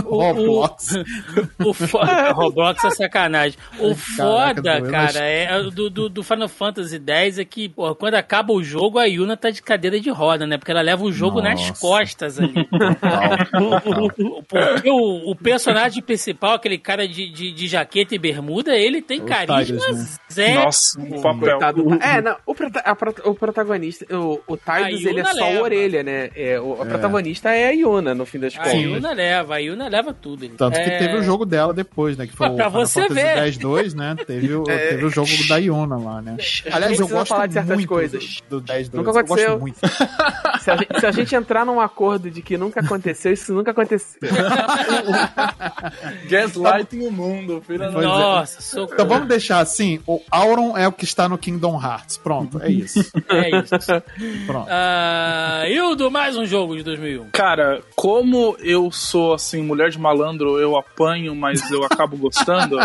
Roblox. 0.04 0.94
O 1.64 1.74
foda, 1.74 2.32
Roblox 2.32 2.84
é 2.84 2.90
sacanagem. 2.92 3.58
O 3.80 3.96
foda, 3.96 4.80
mas- 4.82 4.90
cara, 4.92 5.20
é 5.26 5.62
do, 5.64 5.90
do, 5.90 6.10
do 6.10 6.24
Final 6.24 6.48
Fantasy 6.48 7.02
X 7.06 7.40
é 7.40 7.46
que, 7.46 7.68
porra, 7.70 7.96
quando 7.96 8.16
acaba 8.16 8.54
o 8.54 8.64
jogo, 8.64 9.00
a 9.00 9.06
Yuna 9.06 9.36
tá 9.36 9.50
de 9.50 9.62
cadeira 9.62 10.00
de 10.00 10.10
roda, 10.10 10.46
né? 10.46 10.58
Porque 10.58 10.72
ela 10.72 10.82
leva 10.82 11.04
o 11.04 11.12
jogo 11.12 11.42
nas 11.42 11.60
Nossa. 11.60 11.82
costas 11.82 12.40
ali. 12.40 12.54
Porque 14.48 14.90
o, 14.90 15.32
o 15.32 15.36
personagem 15.36 16.02
principal, 16.04 16.54
aquele 16.54 16.78
cara 16.78 17.08
de, 17.08 17.30
de, 17.30 17.52
de 17.52 17.68
jaqueta 17.68 18.14
e 18.16 18.20
bermuda, 18.20 18.76
ele 18.76 19.02
tem 19.02 19.22
O 19.22 19.26
carisma 19.26 19.64
Tidus, 19.80 19.88
né? 19.88 20.06
zero. 20.32 20.64
nossa, 20.66 21.00
o 21.02 21.22
papel. 21.22 21.40
Coitado. 21.60 21.94
É, 22.02 22.22
não, 22.22 22.36
o, 22.46 22.54
prota- 22.56 22.84
a 22.86 23.30
o 23.30 23.34
protagonista, 23.36 24.06
o, 24.16 24.40
o 24.48 24.58
Tidus, 24.58 25.06
A 25.06 25.10
ele 25.10 25.20
é 25.20 25.26
só 25.26 25.46
leva. 25.46 25.60
a 25.60 25.62
orelha, 25.62 26.04
né? 26.04 26.30
É, 26.36 26.60
o, 26.60 26.82
a 26.82 26.86
protagonista 26.86 27.50
é 27.50 27.68
a 27.70 27.72
Yuna, 27.72 28.14
no 28.14 28.26
fim 28.26 28.40
das 28.40 28.56
A 28.56 28.64
contas. 28.64 28.74
Yuna 28.82 29.14
leva, 29.14 29.56
a 29.56 29.58
Yuna 29.58 29.88
leva 29.88 30.14
tudo. 30.14 30.46
ele. 30.46 30.54
Tanto 30.58 30.76
que 30.76 30.90
É, 30.90 30.98
teve 30.98 31.18
o 31.18 31.24
jogo 31.24 31.46
dela 31.46 31.74
depois, 31.74 32.18
né? 32.18 32.28
Que 32.28 32.34
foi 32.34 32.48
Pra- 32.48 32.54
o 32.54 32.58
pra 32.58 32.70
Final 32.70 32.86
você 32.86 33.08
ver. 33.08 33.38
X-2, 33.54 33.94
né? 33.96 34.16
Teve 34.26 34.54
o, 34.54 34.64
teve 34.64 35.06
o 35.06 35.10
jogo 35.10 35.30
da 35.48 35.58
Iona 35.58 35.98
lá, 35.98 36.22
né? 36.22 36.38
Aliás, 36.72 37.00
eu 37.00 37.08
gosto 37.08 37.30
falar 37.30 37.48
de 37.48 37.54
certas 37.54 37.76
muito 37.76 37.88
coisas. 37.90 38.42
do, 38.50 38.60
do 38.60 38.66
10 38.66 38.90
Nunca 38.92 39.10
Eu 39.12 39.18
aconteceu. 39.20 39.50
gosto 39.50 39.62
muito. 39.62 39.78
Se 40.62 40.72
a, 40.72 40.76
gente, 40.78 41.00
se 41.00 41.06
a 41.06 41.12
gente 41.12 41.36
entrar 41.36 41.66
num 41.66 41.80
acordo 41.80 42.30
de 42.32 42.42
que 42.42 42.58
nunca 42.58 42.80
aconteceu, 42.80 43.34
isso 43.34 43.54
nunca 43.54 43.72
aconteceu. 43.72 44.20
Gaslighting 46.30 47.08
o 47.08 47.12
mundo, 47.12 47.62
Pois 47.66 47.80
é. 47.82 47.90
Nossa, 47.90 48.62
socorro. 48.62 48.94
Então 48.94 49.08
vamos 49.08 49.28
deixar 49.28 49.60
assim: 49.60 50.00
o 50.08 50.22
Auron 50.32 50.78
é 50.78 50.88
o 50.88 50.92
que 50.92 51.06
está 51.06 51.28
no 51.28 51.38
Kingdom 51.38 51.82
Hearts. 51.82 52.18
Pronto, 52.18 52.62
é 52.62 52.70
isso. 52.72 53.04
É 53.30 53.50
isso. 53.50 53.70
Pronto. 54.46 54.68
Ah, 54.70 55.64
Hildo, 55.68 56.12
mais 56.12 56.38
um 56.38 56.46
jogo 56.46 56.76
de 56.78 56.84
2001. 56.84 57.30
Cara, 57.32 57.82
como 57.96 58.56
eu 58.60 58.92
sou 58.92 59.34
assim, 59.34 59.62
mulher 59.64 59.90
de 59.90 60.00
malandro, 60.00 60.60
eu 60.60 60.78
apanho, 60.78 61.36
mas 61.36 61.70
eu 61.72 61.84
acabo 61.84 62.16
gostando. 62.18 62.78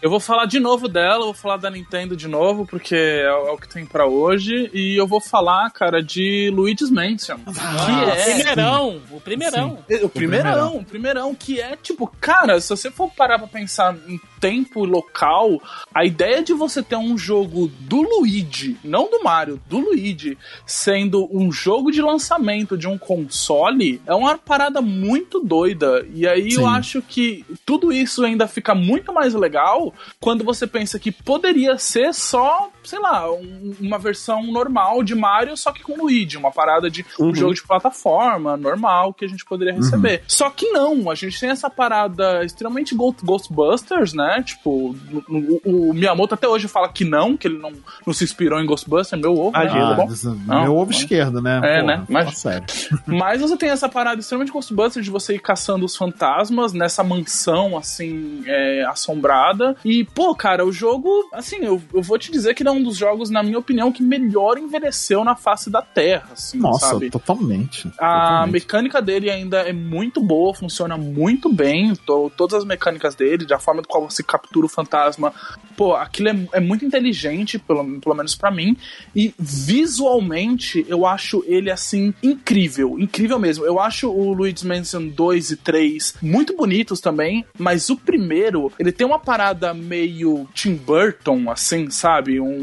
Eu 0.00 0.10
vou 0.10 0.20
falar 0.20 0.46
de 0.46 0.58
novo 0.58 0.88
dela, 0.88 1.24
vou 1.24 1.34
falar 1.34 1.56
da 1.56 1.70
Nintendo 1.70 2.16
de 2.16 2.28
novo, 2.28 2.66
porque 2.66 2.94
é, 2.94 3.22
é 3.24 3.50
o 3.50 3.56
que 3.56 3.68
tem 3.68 3.86
pra 3.86 4.06
hoje. 4.06 4.70
E 4.72 4.96
eu 4.96 5.06
vou 5.06 5.20
falar, 5.20 5.70
cara, 5.70 6.02
de 6.02 6.50
Luigi's 6.52 6.90
Mansion. 6.90 7.38
Que 7.38 8.10
é, 8.10 8.34
primeirão, 8.34 9.02
o 9.10 9.20
primeirão. 9.20 9.78
O 10.02 10.08
primeirão, 10.08 10.76
o 10.76 10.84
primeirão, 10.84 11.34
que 11.34 11.60
é 11.60 11.76
tipo, 11.76 12.06
cara, 12.20 12.60
se 12.60 12.68
você 12.68 12.90
for 12.90 13.10
parar 13.10 13.38
pra 13.38 13.48
pensar 13.48 13.96
em 14.06 14.20
tempo 14.42 14.84
e 14.84 14.88
local, 14.88 15.62
a 15.94 16.04
ideia 16.04 16.42
de 16.42 16.52
você 16.52 16.82
ter 16.82 16.96
um 16.96 17.16
jogo 17.16 17.70
do 17.78 18.02
Luigi, 18.02 18.76
não 18.82 19.08
do 19.08 19.22
Mario, 19.22 19.62
do 19.68 19.78
Luigi, 19.78 20.36
sendo 20.66 21.28
um 21.30 21.52
jogo 21.52 21.92
de 21.92 22.02
lançamento 22.02 22.76
de 22.76 22.88
um 22.88 22.98
console, 22.98 24.02
é 24.04 24.12
uma 24.12 24.36
parada 24.36 24.80
muito 24.82 25.38
doida. 25.38 26.04
E 26.12 26.26
aí 26.26 26.54
eu 26.54 26.62
Sim. 26.62 26.66
acho 26.66 27.02
que 27.02 27.44
tudo 27.64 27.92
isso 27.92 28.24
ainda 28.24 28.48
fica 28.48 28.74
muito 28.74 29.12
mais 29.12 29.21
legal 29.34 29.94
quando 30.20 30.44
você 30.44 30.66
pensa 30.66 30.98
que 30.98 31.12
poderia 31.12 31.78
ser 31.78 32.12
só, 32.12 32.70
sei 32.84 32.98
lá, 32.98 33.30
um- 33.32 33.74
uma 33.80 33.98
versão 33.98 34.42
normal 34.50 35.02
de 35.02 35.14
Mario, 35.14 35.56
só 35.56 35.72
que 35.72 35.82
com 35.82 35.96
Luigi, 35.96 36.36
uma 36.36 36.50
parada 36.50 36.90
de 36.90 37.04
um 37.18 37.26
Uhum. 37.26 37.34
jogo 37.34 37.54
de 37.54 37.62
plataforma 37.62 38.56
normal 38.56 39.12
que 39.14 39.24
a 39.24 39.28
gente 39.28 39.44
poderia 39.44 39.74
receber. 39.74 40.22
Só 40.26 40.50
que 40.50 40.70
não, 40.70 41.10
a 41.10 41.14
gente 41.14 41.38
tem 41.38 41.50
essa 41.50 41.68
parada 41.70 42.44
extremamente 42.44 42.94
Ghost- 42.94 43.24
Ghostbusters, 43.24 44.12
né? 44.12 44.42
Tipo, 44.44 44.94
o, 45.28 45.60
o- 45.64 45.90
o 45.90 45.94
Miyamoto 45.94 46.34
até 46.34 46.46
hoje 46.48 46.68
fala 46.68 46.88
que 46.88 47.04
não, 47.04 47.36
que 47.36 47.46
ele 47.48 47.58
não, 47.58 47.72
não 48.06 48.12
se 48.12 48.24
inspirou 48.24 48.60
em 48.60 48.66
Ghostbusters, 48.66 49.20
meu 49.20 49.32
ovo, 49.38 49.52
né? 49.58 49.64
Imagina. 49.64 49.88
Tá 49.88 49.94
bom? 49.94 50.36
Não, 50.46 50.62
meu 50.62 50.76
ovo 50.76 50.90
não. 50.90 50.98
esquerdo, 50.98 51.40
né? 51.42 51.60
É, 51.62 51.82
né? 51.82 52.04
Mas-. 52.08 52.38
Sério. 52.38 52.64
Mas 53.06 53.40
você 53.40 53.56
tem 53.56 53.68
essa 53.70 53.88
parada 53.88 54.20
extremamente 54.20 54.52
Ghostbusters 54.52 55.04
de 55.04 55.10
você 55.10 55.34
ir 55.34 55.38
caçando 55.40 55.84
os 55.84 55.96
fantasmas 55.96 56.72
nessa 56.72 57.02
mansão, 57.04 57.76
assim, 57.76 58.42
é, 58.46 58.84
assombrada. 58.84 59.76
E, 59.84 60.04
pô, 60.04 60.34
cara, 60.34 60.64
o 60.64 60.72
jogo, 60.72 61.28
assim, 61.32 61.56
eu, 61.62 61.80
eu 61.94 62.02
vou 62.02 62.18
te 62.18 62.30
dizer 62.32 62.54
que 62.54 62.62
ele 62.62 62.70
é 62.72 62.76
um 62.76 62.82
dos 62.82 62.96
jogos, 62.96 63.30
na 63.30 63.42
minha 63.42 63.58
opinião, 63.58 63.92
que 63.92 64.02
melhor 64.02 64.58
envelheceu 64.58 65.22
na 65.24 65.36
face 65.36 65.70
da 65.70 65.82
Terra, 65.82 66.28
assim, 66.32 66.58
Nossa, 66.58 66.86
sabe? 66.90 67.10
totalmente. 67.10 67.88
A 67.88 67.90
totalmente. 67.90 68.52
mecânica 68.52 69.02
dele 69.02 69.30
ainda 69.30 69.58
é 69.60 69.72
muito 69.72 70.20
boa, 70.20 70.54
funciona 70.54 70.96
muito 70.96 71.52
bem. 71.52 71.94
to- 72.06 72.30
todas 72.36 72.58
as 72.58 72.64
mecânicas 72.64 73.14
dele, 73.14 73.44
da 73.46 73.58
forma 73.58 73.82
qual 73.86 74.08
você 74.08 74.22
captura 74.22 74.66
o 74.66 74.68
fantasma. 74.68 75.32
Pô, 75.76 75.94
aquilo 75.94 76.28
é, 76.28 76.48
é 76.54 76.60
muito 76.60 76.84
inteligente, 76.84 77.58
pelo, 77.58 78.00
pelo 78.00 78.14
menos 78.14 78.34
pra 78.34 78.50
mim. 78.50 78.76
E 79.14 79.34
visualmente, 79.38 80.84
eu 80.88 81.06
acho 81.06 81.44
ele 81.46 81.70
assim 81.70 82.12
incrível, 82.22 82.98
incrível 82.98 83.38
mesmo. 83.38 83.64
Eu 83.64 83.78
acho 83.80 84.10
o 84.10 84.32
Luigi's 84.32 84.62
Mansion 84.62 85.08
2 85.08 85.50
e 85.50 85.56
3 85.56 86.14
muito 86.22 86.56
bonitos 86.56 87.00
também, 87.00 87.44
mas 87.58 87.90
o 87.90 87.96
primeiro, 87.96 88.72
ele 88.78 88.92
tem 88.92 89.06
uma 89.06 89.18
parada 89.18 89.72
meio 89.74 90.48
Tim 90.54 90.74
Burton, 90.74 91.50
assim, 91.50 91.90
sabe? 91.90 92.40
Um- 92.40 92.61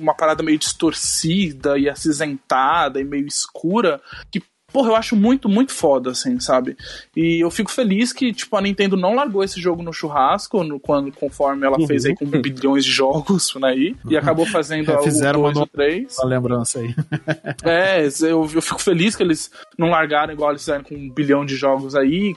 Uma 0.00 0.14
parada 0.14 0.42
meio 0.42 0.58
distorcida 0.58 1.78
e 1.78 1.88
acinzentada 1.88 3.00
e 3.00 3.04
meio 3.04 3.26
escura, 3.26 4.00
que 4.30 4.42
Porra, 4.70 4.90
eu 4.90 4.96
acho 4.96 5.16
muito, 5.16 5.48
muito 5.48 5.72
foda, 5.72 6.10
assim, 6.10 6.38
sabe? 6.40 6.76
E 7.16 7.42
eu 7.42 7.50
fico 7.50 7.70
feliz 7.70 8.12
que, 8.12 8.32
tipo, 8.34 8.54
a 8.54 8.60
Nintendo 8.60 8.98
não 8.98 9.14
largou 9.14 9.42
esse 9.42 9.58
jogo 9.60 9.82
no 9.82 9.92
churrasco, 9.94 10.62
no, 10.62 10.78
quando, 10.78 11.10
conforme 11.10 11.66
ela 11.66 11.78
fez 11.86 12.04
aí 12.04 12.14
com 12.14 12.26
bilhões 12.26 12.84
de 12.84 12.90
jogos 12.90 13.54
né, 13.54 13.68
aí, 13.68 13.96
e 14.10 14.16
acabou 14.16 14.44
fazendo 14.44 14.90
É, 14.90 14.98
o 14.98 15.02
fizeram 15.02 15.40
2 15.40 15.56
uma 15.56 15.62
e 15.62 15.64
o 15.64 15.66
3. 15.66 16.18
A 16.18 16.26
lembrança 16.26 16.80
aí. 16.80 16.94
É, 17.64 18.06
eu, 18.22 18.48
eu 18.54 18.62
fico 18.62 18.80
feliz 18.80 19.16
que 19.16 19.22
eles 19.22 19.50
não 19.76 19.88
largaram 19.90 20.32
igual 20.32 20.50
eles 20.50 20.62
fizeram 20.62 20.84
com 20.84 20.94
um 20.94 21.10
bilhão 21.10 21.44
de 21.44 21.56
jogos 21.56 21.94
aí, 21.94 22.34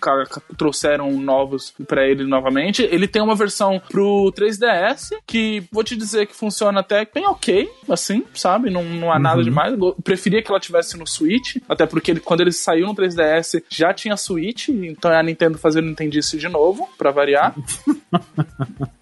trouxeram 0.57 1.11
novos 1.11 1.73
pra 1.87 2.07
ele 2.07 2.23
novamente. 2.25 2.81
Ele 2.83 3.07
tem 3.07 3.21
uma 3.21 3.35
versão 3.35 3.81
pro 3.89 4.31
3DS, 4.35 5.11
que 5.25 5.63
vou 5.71 5.83
te 5.83 5.95
dizer 5.95 6.27
que 6.27 6.35
funciona 6.35 6.79
até 6.79 7.05
bem 7.05 7.25
ok, 7.27 7.69
assim, 7.89 8.23
sabe? 8.33 8.69
Não, 8.69 8.83
não 8.83 9.11
há 9.11 9.19
nada 9.19 9.43
demais. 9.43 9.73
Eu 9.77 9.95
preferia 10.03 10.41
que 10.41 10.49
ela 10.49 10.59
tivesse 10.59 10.97
no 10.97 11.05
Switch, 11.07 11.57
até 11.67 11.85
porque 11.85 12.11
ele- 12.11 12.21
quando 12.31 12.39
ele 12.39 12.53
saiu 12.53 12.87
no 12.87 12.95
3DS 12.95 13.61
já 13.67 13.93
tinha 13.93 14.15
Switch, 14.15 14.69
então 14.69 15.11
é 15.11 15.19
a 15.19 15.23
Nintendo 15.23 15.57
fazendo 15.57 15.87
Nintendista 15.87 16.37
de 16.37 16.47
novo, 16.47 16.87
pra 16.97 17.11
variar. 17.11 17.53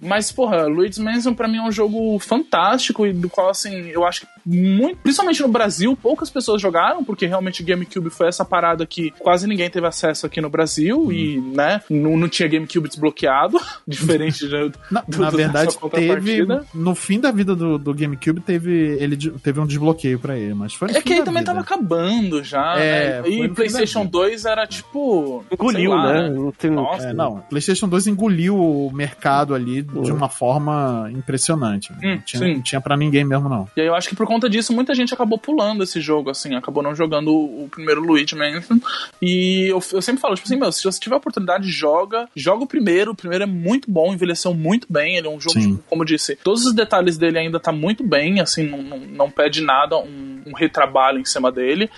Mas, 0.02 0.32
porra, 0.32 0.66
Luigi's 0.68 0.98
Mansion 1.00 1.34
pra 1.34 1.48
mim 1.48 1.58
é 1.58 1.62
um 1.64 1.72
jogo 1.72 2.18
fantástico 2.20 3.06
e 3.06 3.14
do 3.14 3.30
qual, 3.30 3.50
assim, 3.50 3.88
eu 3.90 4.06
acho 4.06 4.22
que 4.22 4.28
muito, 4.46 4.98
principalmente 4.98 5.42
no 5.42 5.48
Brasil, 5.48 5.96
poucas 6.02 6.30
pessoas 6.30 6.62
jogaram, 6.62 7.04
porque 7.04 7.26
realmente 7.26 7.62
GameCube 7.62 8.10
foi 8.10 8.28
essa 8.28 8.44
parada 8.46 8.86
que 8.86 9.12
quase 9.20 9.46
ninguém 9.48 9.70
teve 9.70 9.86
acesso 9.86 10.26
aqui 10.26 10.42
no 10.42 10.50
Brasil 10.50 11.12
e, 11.12 11.40
né, 11.40 11.82
não, 11.90 12.18
não 12.18 12.28
tinha 12.30 12.48
GameCube 12.48 12.88
desbloqueado, 12.88 13.60
diferente 13.88 14.48
de, 14.48 14.72
Na, 14.90 15.02
do- 15.08 15.20
na 15.22 15.30
do- 15.30 15.38
verdade, 15.38 15.78
teve. 15.92 16.46
No 16.74 16.96
fim 16.96 17.20
da 17.20 17.32
vida 17.32 17.56
do, 17.56 17.78
do 17.78 17.94
GameCube, 17.94 18.40
teve, 18.42 18.98
ele 19.00 19.18
teve 19.18 19.60
um 19.60 19.68
desbloqueio 19.68 20.18
pra 20.20 20.38
ele, 20.38 20.54
mas 20.54 20.74
foi 20.74 20.90
É 20.92 21.02
que 21.02 21.14
aí 21.14 21.20
da 21.20 21.26
também 21.26 21.42
vida. 21.42 21.52
tava 21.52 21.60
acabando 21.62 22.44
já, 22.44 22.76
É, 22.80 23.22
né? 23.22 23.30
E 23.30 23.50
PlayStation 23.50 24.00
da 24.00 24.06
vida. 24.06 24.12
2 24.12 24.46
era 24.46 24.66
tipo. 24.68 25.44
Engoliu, 25.52 25.80
sei 25.92 25.98
lá, 25.98 26.14
né? 26.14 26.30
Não 26.30 26.52
tem- 26.52 26.72
Nossa, 26.72 27.10
É, 27.10 27.14
não, 27.14 27.40
PlayStation 27.50 27.88
2 27.88 28.08
engoliu 28.08 28.90
mercado 29.00 29.56
ali 29.56 29.82
de 29.82 30.12
uma 30.12 30.28
forma 30.28 31.10
impressionante. 31.14 31.94
Hum, 31.94 32.16
não 32.16 32.18
tinha, 32.20 32.44
sim. 32.44 32.62
tinha 32.62 32.82
pra 32.82 32.98
ninguém 32.98 33.24
mesmo, 33.24 33.48
não. 33.48 33.70
E 33.78 33.82
aí 33.82 33.88
eu 33.88 33.96
acho 33.96 34.10
que 34.10 34.16
por 34.16 34.28
conta 34.28 34.50
disso, 34.50 34.74
muita 34.74 34.94
gente 34.94 35.14
acabou 35.14 35.40
pulando 35.40 35.84
esse 35.84 36.02
jogo, 36.02 36.30
assim, 36.30 36.54
acabou 36.56 36.84
não 36.84 36.94
jogando 36.94 37.32
o, 37.32 37.64
o 37.64 37.70
primeiro 37.70 38.02
Luigi 38.02 38.36
Mansion. 38.36 38.78
E 39.22 39.68
eu, 39.70 39.82
eu 39.94 40.02
sempre 40.02 40.22
falo, 40.22 40.36
tipo 40.36 40.46
assim, 40.46 40.58
meu, 40.58 40.70
se 40.72 40.84
você 40.84 41.00
tiver 41.00 41.16
a 41.16 41.18
oportunidade, 41.18 41.70
joga. 41.70 42.28
Joga 42.36 42.66
o 42.66 42.68
primeiro. 42.68 43.12
O 43.12 43.16
primeiro 43.16 43.46
é 43.46 43.48
muito 43.48 43.90
bom, 43.90 44.14
envelheceu 44.14 44.54
muito 44.54 44.86
bem. 44.90 45.16
Ele 45.16 45.28
é 45.28 45.30
um 45.30 45.40
jogo, 45.40 45.58
tipo, 45.58 45.84
como 45.90 46.02
eu 46.02 46.06
disse, 46.06 46.36
todos 46.36 46.66
os 46.66 46.74
detalhes 46.74 47.18
dele 47.18 47.40
ainda 47.40 47.60
tá 47.60 47.72
muito 47.72 48.04
bem, 48.04 48.42
assim, 48.42 48.64
não, 48.64 48.82
não, 48.82 48.98
não 49.00 49.32
pede 49.32 49.62
nada, 49.62 49.98
um, 49.98 50.42
um 50.46 50.54
retrabalho 50.54 51.20
em 51.20 51.26
cima 51.26 51.52
dele. 51.52 51.90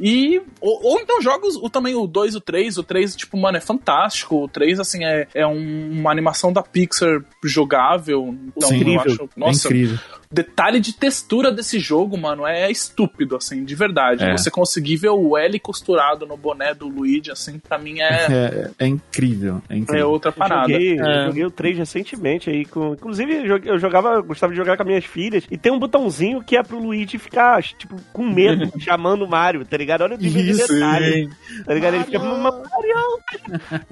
E. 0.00 0.40
Ou, 0.60 0.80
ou 0.82 1.00
então 1.00 1.20
jogos, 1.20 1.56
o, 1.56 1.68
também 1.68 1.94
o 1.94 2.06
2 2.06 2.34
e 2.34 2.36
o 2.38 2.40
3. 2.40 2.78
O 2.78 2.82
3, 2.82 3.14
tipo, 3.16 3.36
mano, 3.36 3.58
é 3.58 3.60
fantástico. 3.60 4.44
O 4.44 4.48
3, 4.48 4.80
assim, 4.80 5.04
é, 5.04 5.28
é 5.34 5.46
um- 5.46 5.90
uma 5.92 6.10
animação 6.10 6.52
da 6.52 6.62
Pixar 6.62 7.22
jogável. 7.44 8.34
Então, 8.56 8.68
Sim. 8.68 8.74
eu 8.76 8.80
Incrível. 8.80 9.00
acho. 9.12 9.22
é 9.24 9.28
Nossa, 9.36 9.68
incrível. 9.68 9.98
Detalhe 10.32 10.78
de 10.80 10.92
textura 10.92 11.50
desse 11.50 11.78
jogo, 11.78 12.16
mano, 12.16 12.46
é 12.46 12.70
estúpido, 12.70 13.36
assim, 13.36 13.64
de 13.64 13.74
verdade. 13.74 14.24
É. 14.24 14.32
Você 14.36 14.50
conseguir 14.50 14.96
ver 14.96 15.08
o 15.10 15.36
L 15.36 15.58
costurado 15.58 16.24
no 16.26 16.36
boné 16.36 16.72
do 16.72 16.86
Luigi, 16.88 17.30
assim, 17.30 17.58
pra 17.58 17.78
mim 17.78 18.00
é, 18.00 18.26
É, 18.30 18.70
é 18.78 18.86
incrível, 18.86 19.60
é 19.68 19.74
é 19.74 19.78
incrível. 19.78 20.10
outra 20.10 20.28
Eu 20.30 20.34
parada. 20.34 20.72
joguei, 20.72 20.98
eu 21.00 21.04
É. 21.04 21.26
joguei 21.26 21.44
o 21.44 21.50
3 21.50 21.78
recentemente 21.78 22.48
aí. 22.48 22.64
Com, 22.64 22.92
inclusive, 22.92 23.34
eu 23.38 23.46
joguei- 23.46 23.72
eu 23.72 23.78
jogava, 23.78 24.20
gostava 24.20 24.52
de 24.52 24.56
jogar 24.56 24.76
com 24.76 24.82
as 24.82 24.86
minhas 24.88 25.04
filhas. 25.04 25.44
E 25.50 25.56
tem 25.58 25.72
um 25.72 25.78
botãozinho 25.78 26.42
que 26.42 26.56
é 26.56 26.62
pro 26.62 26.78
Luigi 26.78 27.18
ficar, 27.18 27.62
tipo, 27.62 27.96
com 28.12 28.22
medo, 28.22 28.70
chamando 28.78 29.24
o 29.24 29.28
Mario, 29.28 29.64
tá 29.64 29.76
ligado? 29.76 30.02
Olha 30.02 30.14
o 30.14 30.18
nível 30.18 30.42
de 30.42 30.54
detalhe. 30.56 31.28
Tá 31.64 31.74
ligado? 31.74 31.94
Ele 31.94 32.04
fica 32.04 32.18
Mario! 32.20 32.60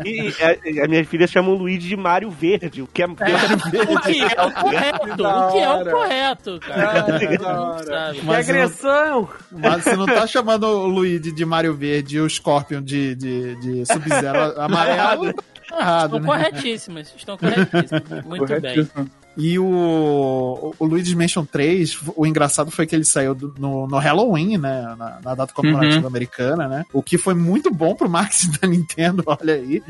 E 0.04 0.28
a- 0.42 0.82
as 0.84 0.88
minhas 0.88 1.06
filhas 1.08 1.30
chamam 1.30 1.52
o 1.54 1.58
Luigi 1.58 1.88
de 1.88 1.96
Mario 1.96 2.30
Verde, 2.30 2.82
o 2.82 2.86
que 2.86 3.02
é 3.02 3.06
O 3.06 3.14
que 3.16 3.22
é 3.24 3.26
o 4.44 4.52
correto, 4.52 5.08
o 5.24 5.52
que 5.52 5.58
é 5.58 5.70
o 5.70 5.90
correto, 5.90 6.27
cara. 6.60 8.12
Que 8.14 8.30
agressão! 8.30 9.28
Mas 9.50 9.84
você 9.84 9.96
não 9.96 10.06
tá 10.06 10.26
chamando 10.26 10.64
o 10.64 10.86
Luigi 10.86 11.32
de 11.32 11.44
Mario 11.44 11.74
Verde 11.74 12.16
e 12.16 12.20
o 12.20 12.28
Scorpion 12.28 12.82
de, 12.82 13.14
de, 13.14 13.54
de 13.56 13.86
Sub-Zero 13.86 14.58
amarelo. 14.60 15.32
Tá 15.34 15.76
errado, 15.78 16.16
Estão 16.16 16.20
né? 16.20 16.26
corretíssimas, 16.26 17.14
estão 17.16 17.36
corretíssimas. 17.36 18.24
Muito 18.24 18.46
bem. 18.46 18.60
Corretíssimo. 18.60 19.10
E 19.40 19.56
o, 19.56 20.74
o 20.80 20.84
Luigi's 20.84 21.14
Mansion 21.14 21.44
3, 21.44 21.98
o 22.16 22.26
engraçado 22.26 22.72
foi 22.72 22.86
que 22.88 22.96
ele 22.96 23.04
saiu 23.04 23.36
do- 23.36 23.54
no, 23.56 23.86
no 23.86 23.96
Halloween, 23.98 24.56
né? 24.58 24.82
Na, 24.98 25.20
na 25.22 25.34
data 25.36 25.52
comemorativa 25.52 26.00
Uhum. 26.00 26.06
americana, 26.08 26.66
né? 26.66 26.84
O 26.92 27.00
que 27.02 27.16
foi 27.16 27.34
muito 27.34 27.70
bom 27.70 27.94
pro 27.94 28.08
marketing 28.08 28.50
da 28.60 28.66
Nintendo, 28.66 29.22
olha 29.26 29.54
aí. 29.54 29.80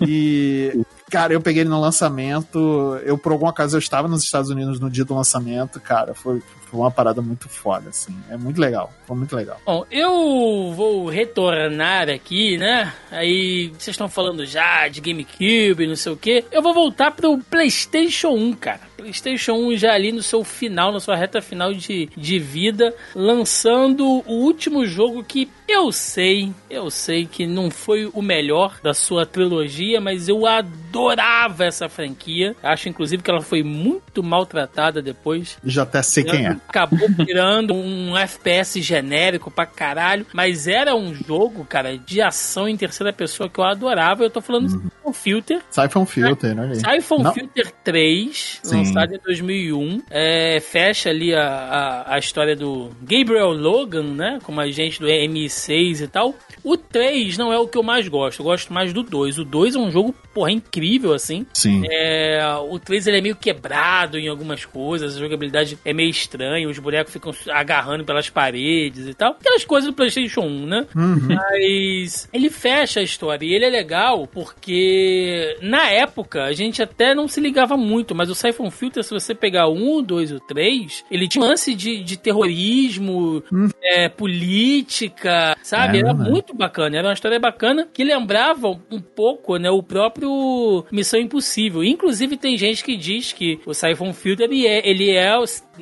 E, 0.00 0.80
cara, 1.10 1.32
eu 1.32 1.40
peguei 1.40 1.62
ele 1.62 1.70
no 1.70 1.80
lançamento. 1.80 2.98
Eu, 3.04 3.16
por 3.16 3.32
alguma 3.32 3.50
ocasião, 3.50 3.78
eu 3.78 3.82
estava 3.82 4.08
nos 4.08 4.22
Estados 4.22 4.50
Unidos 4.50 4.80
no 4.80 4.90
dia 4.90 5.04
do 5.04 5.14
lançamento, 5.14 5.80
cara. 5.80 6.14
Foi, 6.14 6.42
foi 6.66 6.80
uma 6.80 6.90
parada 6.90 7.22
muito 7.22 7.48
foda, 7.48 7.88
assim. 7.90 8.14
É 8.28 8.36
muito 8.36 8.60
legal. 8.60 8.92
Foi 9.06 9.16
muito 9.16 9.34
legal. 9.34 9.60
Bom, 9.64 9.86
eu 9.90 10.72
vou 10.74 11.08
retornar 11.08 12.08
aqui, 12.10 12.58
né? 12.58 12.92
Aí 13.10 13.68
vocês 13.68 13.94
estão 13.94 14.08
falando 14.08 14.44
já 14.44 14.88
de 14.88 15.00
GameCube, 15.00 15.86
não 15.86 15.96
sei 15.96 16.12
o 16.12 16.16
quê. 16.16 16.44
Eu 16.50 16.60
vou 16.60 16.74
voltar 16.74 17.12
pro 17.12 17.38
PlayStation 17.38 18.30
1, 18.30 18.52
cara. 18.54 18.80
PlayStation 18.96 19.52
1 19.52 19.76
já 19.76 19.92
ali 19.92 20.10
no 20.10 20.22
seu 20.22 20.42
final, 20.42 20.92
na 20.92 21.00
sua 21.00 21.16
reta 21.16 21.40
final 21.40 21.72
de, 21.72 22.08
de 22.16 22.38
vida, 22.38 22.94
lançando 23.14 24.04
o 24.26 24.32
último 24.32 24.86
jogo 24.86 25.22
que 25.22 25.48
eu 25.68 25.90
sei, 25.90 26.52
eu 26.70 26.90
sei 26.90 27.26
que 27.26 27.46
não 27.46 27.70
foi 27.70 28.08
o 28.12 28.22
melhor 28.22 28.78
da 28.82 28.94
sua 28.94 29.26
trilogia, 29.26 30.00
mas 30.00 30.28
eu 30.28 30.46
adorava 30.46 31.64
essa 31.64 31.88
franquia. 31.88 32.54
Acho 32.62 32.88
inclusive 32.88 33.22
que 33.22 33.30
ela 33.30 33.40
foi 33.40 33.62
muito 33.62 34.22
maltratada 34.22 35.02
depois. 35.02 35.58
Já 35.64 35.82
até 35.82 36.02
sei 36.02 36.24
quem 36.24 36.46
é. 36.46 36.56
Acabou 36.68 37.08
virando 37.08 37.74
um 37.74 38.16
FPS 38.16 38.80
genérico 38.80 39.50
pra 39.50 39.66
caralho, 39.66 40.26
mas 40.32 40.66
era 40.66 40.94
um 40.94 41.14
jogo, 41.14 41.64
cara, 41.64 41.96
de 41.96 42.20
ação 42.20 42.68
em 42.68 42.76
terceira 42.76 43.12
pessoa 43.12 43.48
que 43.48 43.58
eu 43.58 43.64
adorava. 43.64 44.24
Eu 44.24 44.30
tô 44.30 44.40
falando 44.40 44.66
do 44.66 44.82
Siphon 44.82 45.12
Filter. 45.12 45.62
Siphon 45.70 46.06
Filter, 46.06 46.58
olha 46.58 46.72
aí. 46.72 47.00
Siphon 47.00 47.22
Não. 47.22 47.32
Filter 47.32 47.72
3, 47.84 48.60
Sim. 48.62 48.76
lançado 48.76 49.14
em 49.14 49.18
2001. 49.18 50.02
É, 50.10 50.60
fecha 50.60 51.10
ali 51.10 51.34
a, 51.34 51.46
a, 51.46 52.14
a 52.14 52.18
história 52.18 52.56
do 52.56 52.90
Gabriel 53.02 53.52
Logan, 53.52 54.14
né? 54.14 54.38
Como 54.42 54.60
agente 54.60 55.00
do 55.00 55.06
MI6 55.06 56.02
e 56.02 56.08
tal. 56.08 56.34
O 56.62 56.76
3 56.76 57.38
não 57.38 57.52
é 57.52 57.58
o 57.58 57.68
que 57.68 57.78
eu 57.78 57.82
mais 57.82 58.08
gosto. 58.08 58.40
Eu 58.40 58.44
gosto 58.44 58.72
mais 58.72 58.92
do 58.92 59.02
2. 59.02 59.38
O 59.38 59.44
2 59.44 59.76
é 59.76 59.78
um 59.78 59.90
jogo, 59.90 60.14
porra, 60.34 60.50
incrível, 60.50 61.12
assim. 61.12 61.46
Sim. 61.52 61.82
É, 61.90 62.40
o 62.68 62.78
3 62.78 63.06
ele 63.06 63.18
é 63.18 63.20
meio 63.20 63.36
quebrado 63.36 64.18
em 64.18 64.28
algumas 64.28 64.64
coisas, 64.64 65.16
a 65.16 65.20
jogabilidade 65.20 65.78
é 65.84 65.92
meio 65.92 66.10
estranha, 66.10 66.45
os 66.66 66.78
bonecos 66.78 67.12
ficam 67.12 67.32
agarrando 67.50 68.04
pelas 68.04 68.28
paredes 68.30 69.06
e 69.06 69.14
tal. 69.14 69.32
Aquelas 69.32 69.64
coisas 69.64 69.90
do 69.90 69.94
PlayStation 69.94 70.42
1, 70.42 70.66
né? 70.66 70.86
Uhum. 70.94 71.28
Mas 71.34 72.28
ele 72.32 72.50
fecha 72.50 73.00
a 73.00 73.02
história 73.02 73.44
e 73.46 73.54
ele 73.54 73.64
é 73.64 73.70
legal 73.70 74.26
porque 74.26 75.56
na 75.60 75.90
época 75.90 76.44
a 76.44 76.52
gente 76.52 76.82
até 76.82 77.14
não 77.14 77.28
se 77.28 77.40
ligava 77.40 77.76
muito, 77.76 78.14
mas 78.14 78.30
o 78.30 78.34
Siphon 78.34 78.70
Filter, 78.70 79.02
se 79.02 79.10
você 79.10 79.34
pegar 79.34 79.66
o 79.66 79.74
1, 79.74 79.96
o 79.96 80.02
2 80.02 80.30
e 80.30 80.34
o 80.34 80.40
3, 80.40 81.04
ele 81.10 81.28
tinha 81.28 81.44
um 81.44 81.48
lance 81.48 81.74
de, 81.74 82.02
de 82.02 82.16
terrorismo, 82.16 83.42
é, 83.82 84.08
política, 84.08 85.56
sabe? 85.62 85.98
É, 85.98 86.00
Era 86.00 86.14
né? 86.14 86.28
muito 86.28 86.54
bacana, 86.54 86.98
era 86.98 87.08
uma 87.08 87.14
história 87.14 87.38
bacana 87.38 87.88
que 87.92 88.04
lembrava 88.04 88.68
um 88.68 89.00
pouco, 89.00 89.56
né, 89.56 89.70
o 89.70 89.82
próprio 89.82 90.84
Missão 90.90 91.20
Impossível. 91.20 91.82
Inclusive 91.82 92.36
tem 92.36 92.56
gente 92.56 92.84
que 92.84 92.96
diz 92.96 93.32
que 93.32 93.60
o 93.66 93.74
Siphon 93.74 94.12
Filter 94.12 94.46
ele 94.46 94.66
é, 94.66 94.88
ele 94.88 95.10
é 95.10 95.26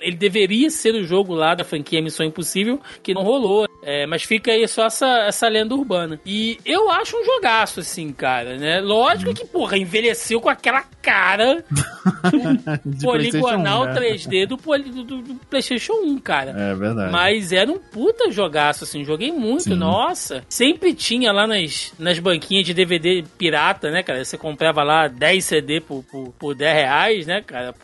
ele 0.00 0.16
deveria 0.16 0.70
ser 0.70 0.94
o 0.94 1.04
jogo 1.04 1.34
lá 1.34 1.54
da 1.54 1.64
franquia 1.64 2.02
Missão 2.02 2.26
Impossível, 2.26 2.80
que 3.02 3.14
não 3.14 3.22
rolou. 3.22 3.66
É, 3.86 4.06
mas 4.06 4.22
fica 4.22 4.50
aí 4.50 4.66
só 4.66 4.86
essa, 4.86 5.06
essa 5.26 5.46
lenda 5.48 5.74
urbana. 5.74 6.18
E 6.24 6.58
eu 6.64 6.90
acho 6.90 7.16
um 7.16 7.24
jogaço, 7.24 7.80
assim, 7.80 8.12
cara, 8.12 8.56
né? 8.56 8.80
Lógico 8.80 9.34
que, 9.34 9.44
porra, 9.46 9.76
envelheceu 9.76 10.40
com 10.40 10.48
aquela 10.48 10.82
cara 11.02 11.62
poligonal 13.02 13.12
PlayStation 13.12 13.56
1, 13.56 13.84
né? 13.84 13.94
3D 13.94 14.46
do, 14.46 14.56
poli- 14.58 14.90
do- 14.90 15.04
do- 15.04 15.34
PlayStation 15.50 15.92
1, 15.94 16.18
cara. 16.18 16.50
É 16.56 16.74
verdade. 16.74 17.12
Mas 17.12 17.52
era 17.52 17.70
um 17.70 17.78
puta 17.78 18.30
jogaço, 18.30 18.84
assim, 18.84 19.04
joguei 19.04 19.30
muito, 19.32 19.64
Sim. 19.64 19.74
nossa. 19.74 20.42
Sempre 20.48 20.94
tinha 20.94 21.32
lá 21.32 21.46
nas, 21.46 21.92
nas 21.98 22.18
banquinhas 22.18 22.64
de 22.64 22.74
DVD 22.74 23.24
pirata, 23.36 23.90
né, 23.90 24.02
cara? 24.02 24.24
Você 24.24 24.38
comprava 24.38 24.82
lá 24.82 25.08
10 25.08 25.44
CD 25.44 25.80
por, 25.80 26.02
por, 26.04 26.32
por 26.38 26.54
10 26.54 26.74
reais, 26.74 27.26
né, 27.26 27.42
cara? 27.42 27.74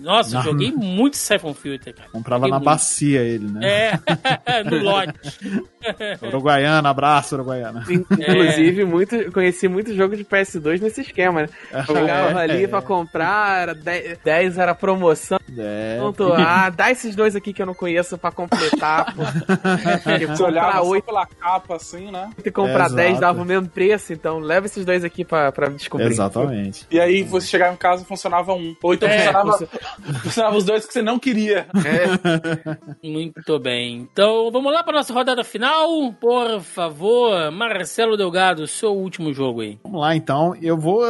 Nossa, 0.00 0.36
Na- 0.36 0.42
joguei 0.42 0.70
muito 0.72 1.16
Siphon 1.16 1.54
Filter, 1.54 1.94
cara. 1.94 2.08
Comprava 2.10 2.40
Joguei 2.40 2.50
na 2.50 2.56
muito. 2.58 2.64
bacia 2.66 3.20
ele, 3.22 3.46
né? 3.46 3.60
É, 4.46 4.64
no 4.64 4.78
lote. 4.82 5.10
Uruguaiana, 6.22 6.88
abraço, 6.90 7.34
Uruguaiana. 7.34 7.84
Inclusive, 7.88 8.84
muito, 8.84 9.32
conheci 9.32 9.68
muito 9.68 9.94
jogo 9.94 10.16
de 10.16 10.24
PS2 10.24 10.80
nesse 10.80 11.00
esquema, 11.02 11.42
né? 11.42 11.48
Chegava 11.86 12.40
É, 12.40 12.44
ali 12.44 12.64
é. 12.64 12.68
pra 12.68 12.82
comprar, 12.82 13.62
era 13.62 13.74
10, 13.74 14.18
10 14.24 14.58
era 14.58 14.74
promoção. 14.74 15.38
É. 15.58 15.96
Pronto, 15.98 16.32
ah, 16.32 16.70
dá 16.70 16.90
esses 16.90 17.14
dois 17.16 17.34
aqui 17.34 17.52
que 17.52 17.60
eu 17.62 17.66
não 17.66 17.74
conheço 17.74 18.16
pra 18.18 18.30
completar, 18.30 19.14
pô. 19.14 19.22
Porque 20.04 20.26
Você 20.26 20.42
olhava 20.42 20.66
comprar 20.72 20.82
só 20.84 20.88
8 20.90 21.04
pela 21.04 21.26
capa, 21.26 21.76
assim, 21.76 22.10
né? 22.10 22.30
e 22.44 22.50
comprar 22.50 22.86
É, 22.90 22.94
10 22.94 23.08
exato. 23.10 23.20
dava 23.20 23.42
o 23.42 23.44
mesmo 23.44 23.68
preço, 23.68 24.12
então 24.12 24.38
leva 24.38 24.66
esses 24.66 24.84
dois 24.84 25.04
aqui 25.04 25.24
pra, 25.24 25.50
pra 25.52 25.68
descobrir. 25.68 26.06
Exatamente. 26.06 26.86
E 26.90 27.00
aí 27.00 27.22
você 27.22 27.46
chegava 27.46 27.72
em 27.72 27.76
casa 27.76 28.02
e 28.02 28.06
funcionava 28.06 28.52
um. 28.54 28.74
Ou 28.82 28.94
então 28.94 29.08
É, 29.08 29.18
funcionava, 29.18 29.52
funcio- 29.52 29.68
funcionava 30.22 30.56
os 30.56 30.64
dois 30.64 30.86
que 30.86 30.92
você 30.92 31.02
não 31.02 31.18
queria. 31.18 31.66
É, 31.84 33.08
Muito 33.08 33.58
bem. 33.58 34.08
Então, 34.12 34.50
vamos 34.50 34.72
lá 34.72 34.82
para 34.82 34.94
nossa 34.94 35.12
rodada 35.20 35.44
final. 35.44 36.12
Por 36.14 36.62
favor, 36.62 37.50
Marcelo 37.50 38.16
Delgado, 38.16 38.66
seu 38.66 38.96
último 38.96 39.34
jogo 39.34 39.60
aí. 39.60 39.78
Vamos 39.84 40.00
lá, 40.00 40.16
então. 40.16 40.56
Eu 40.62 40.78
vou 40.78 41.04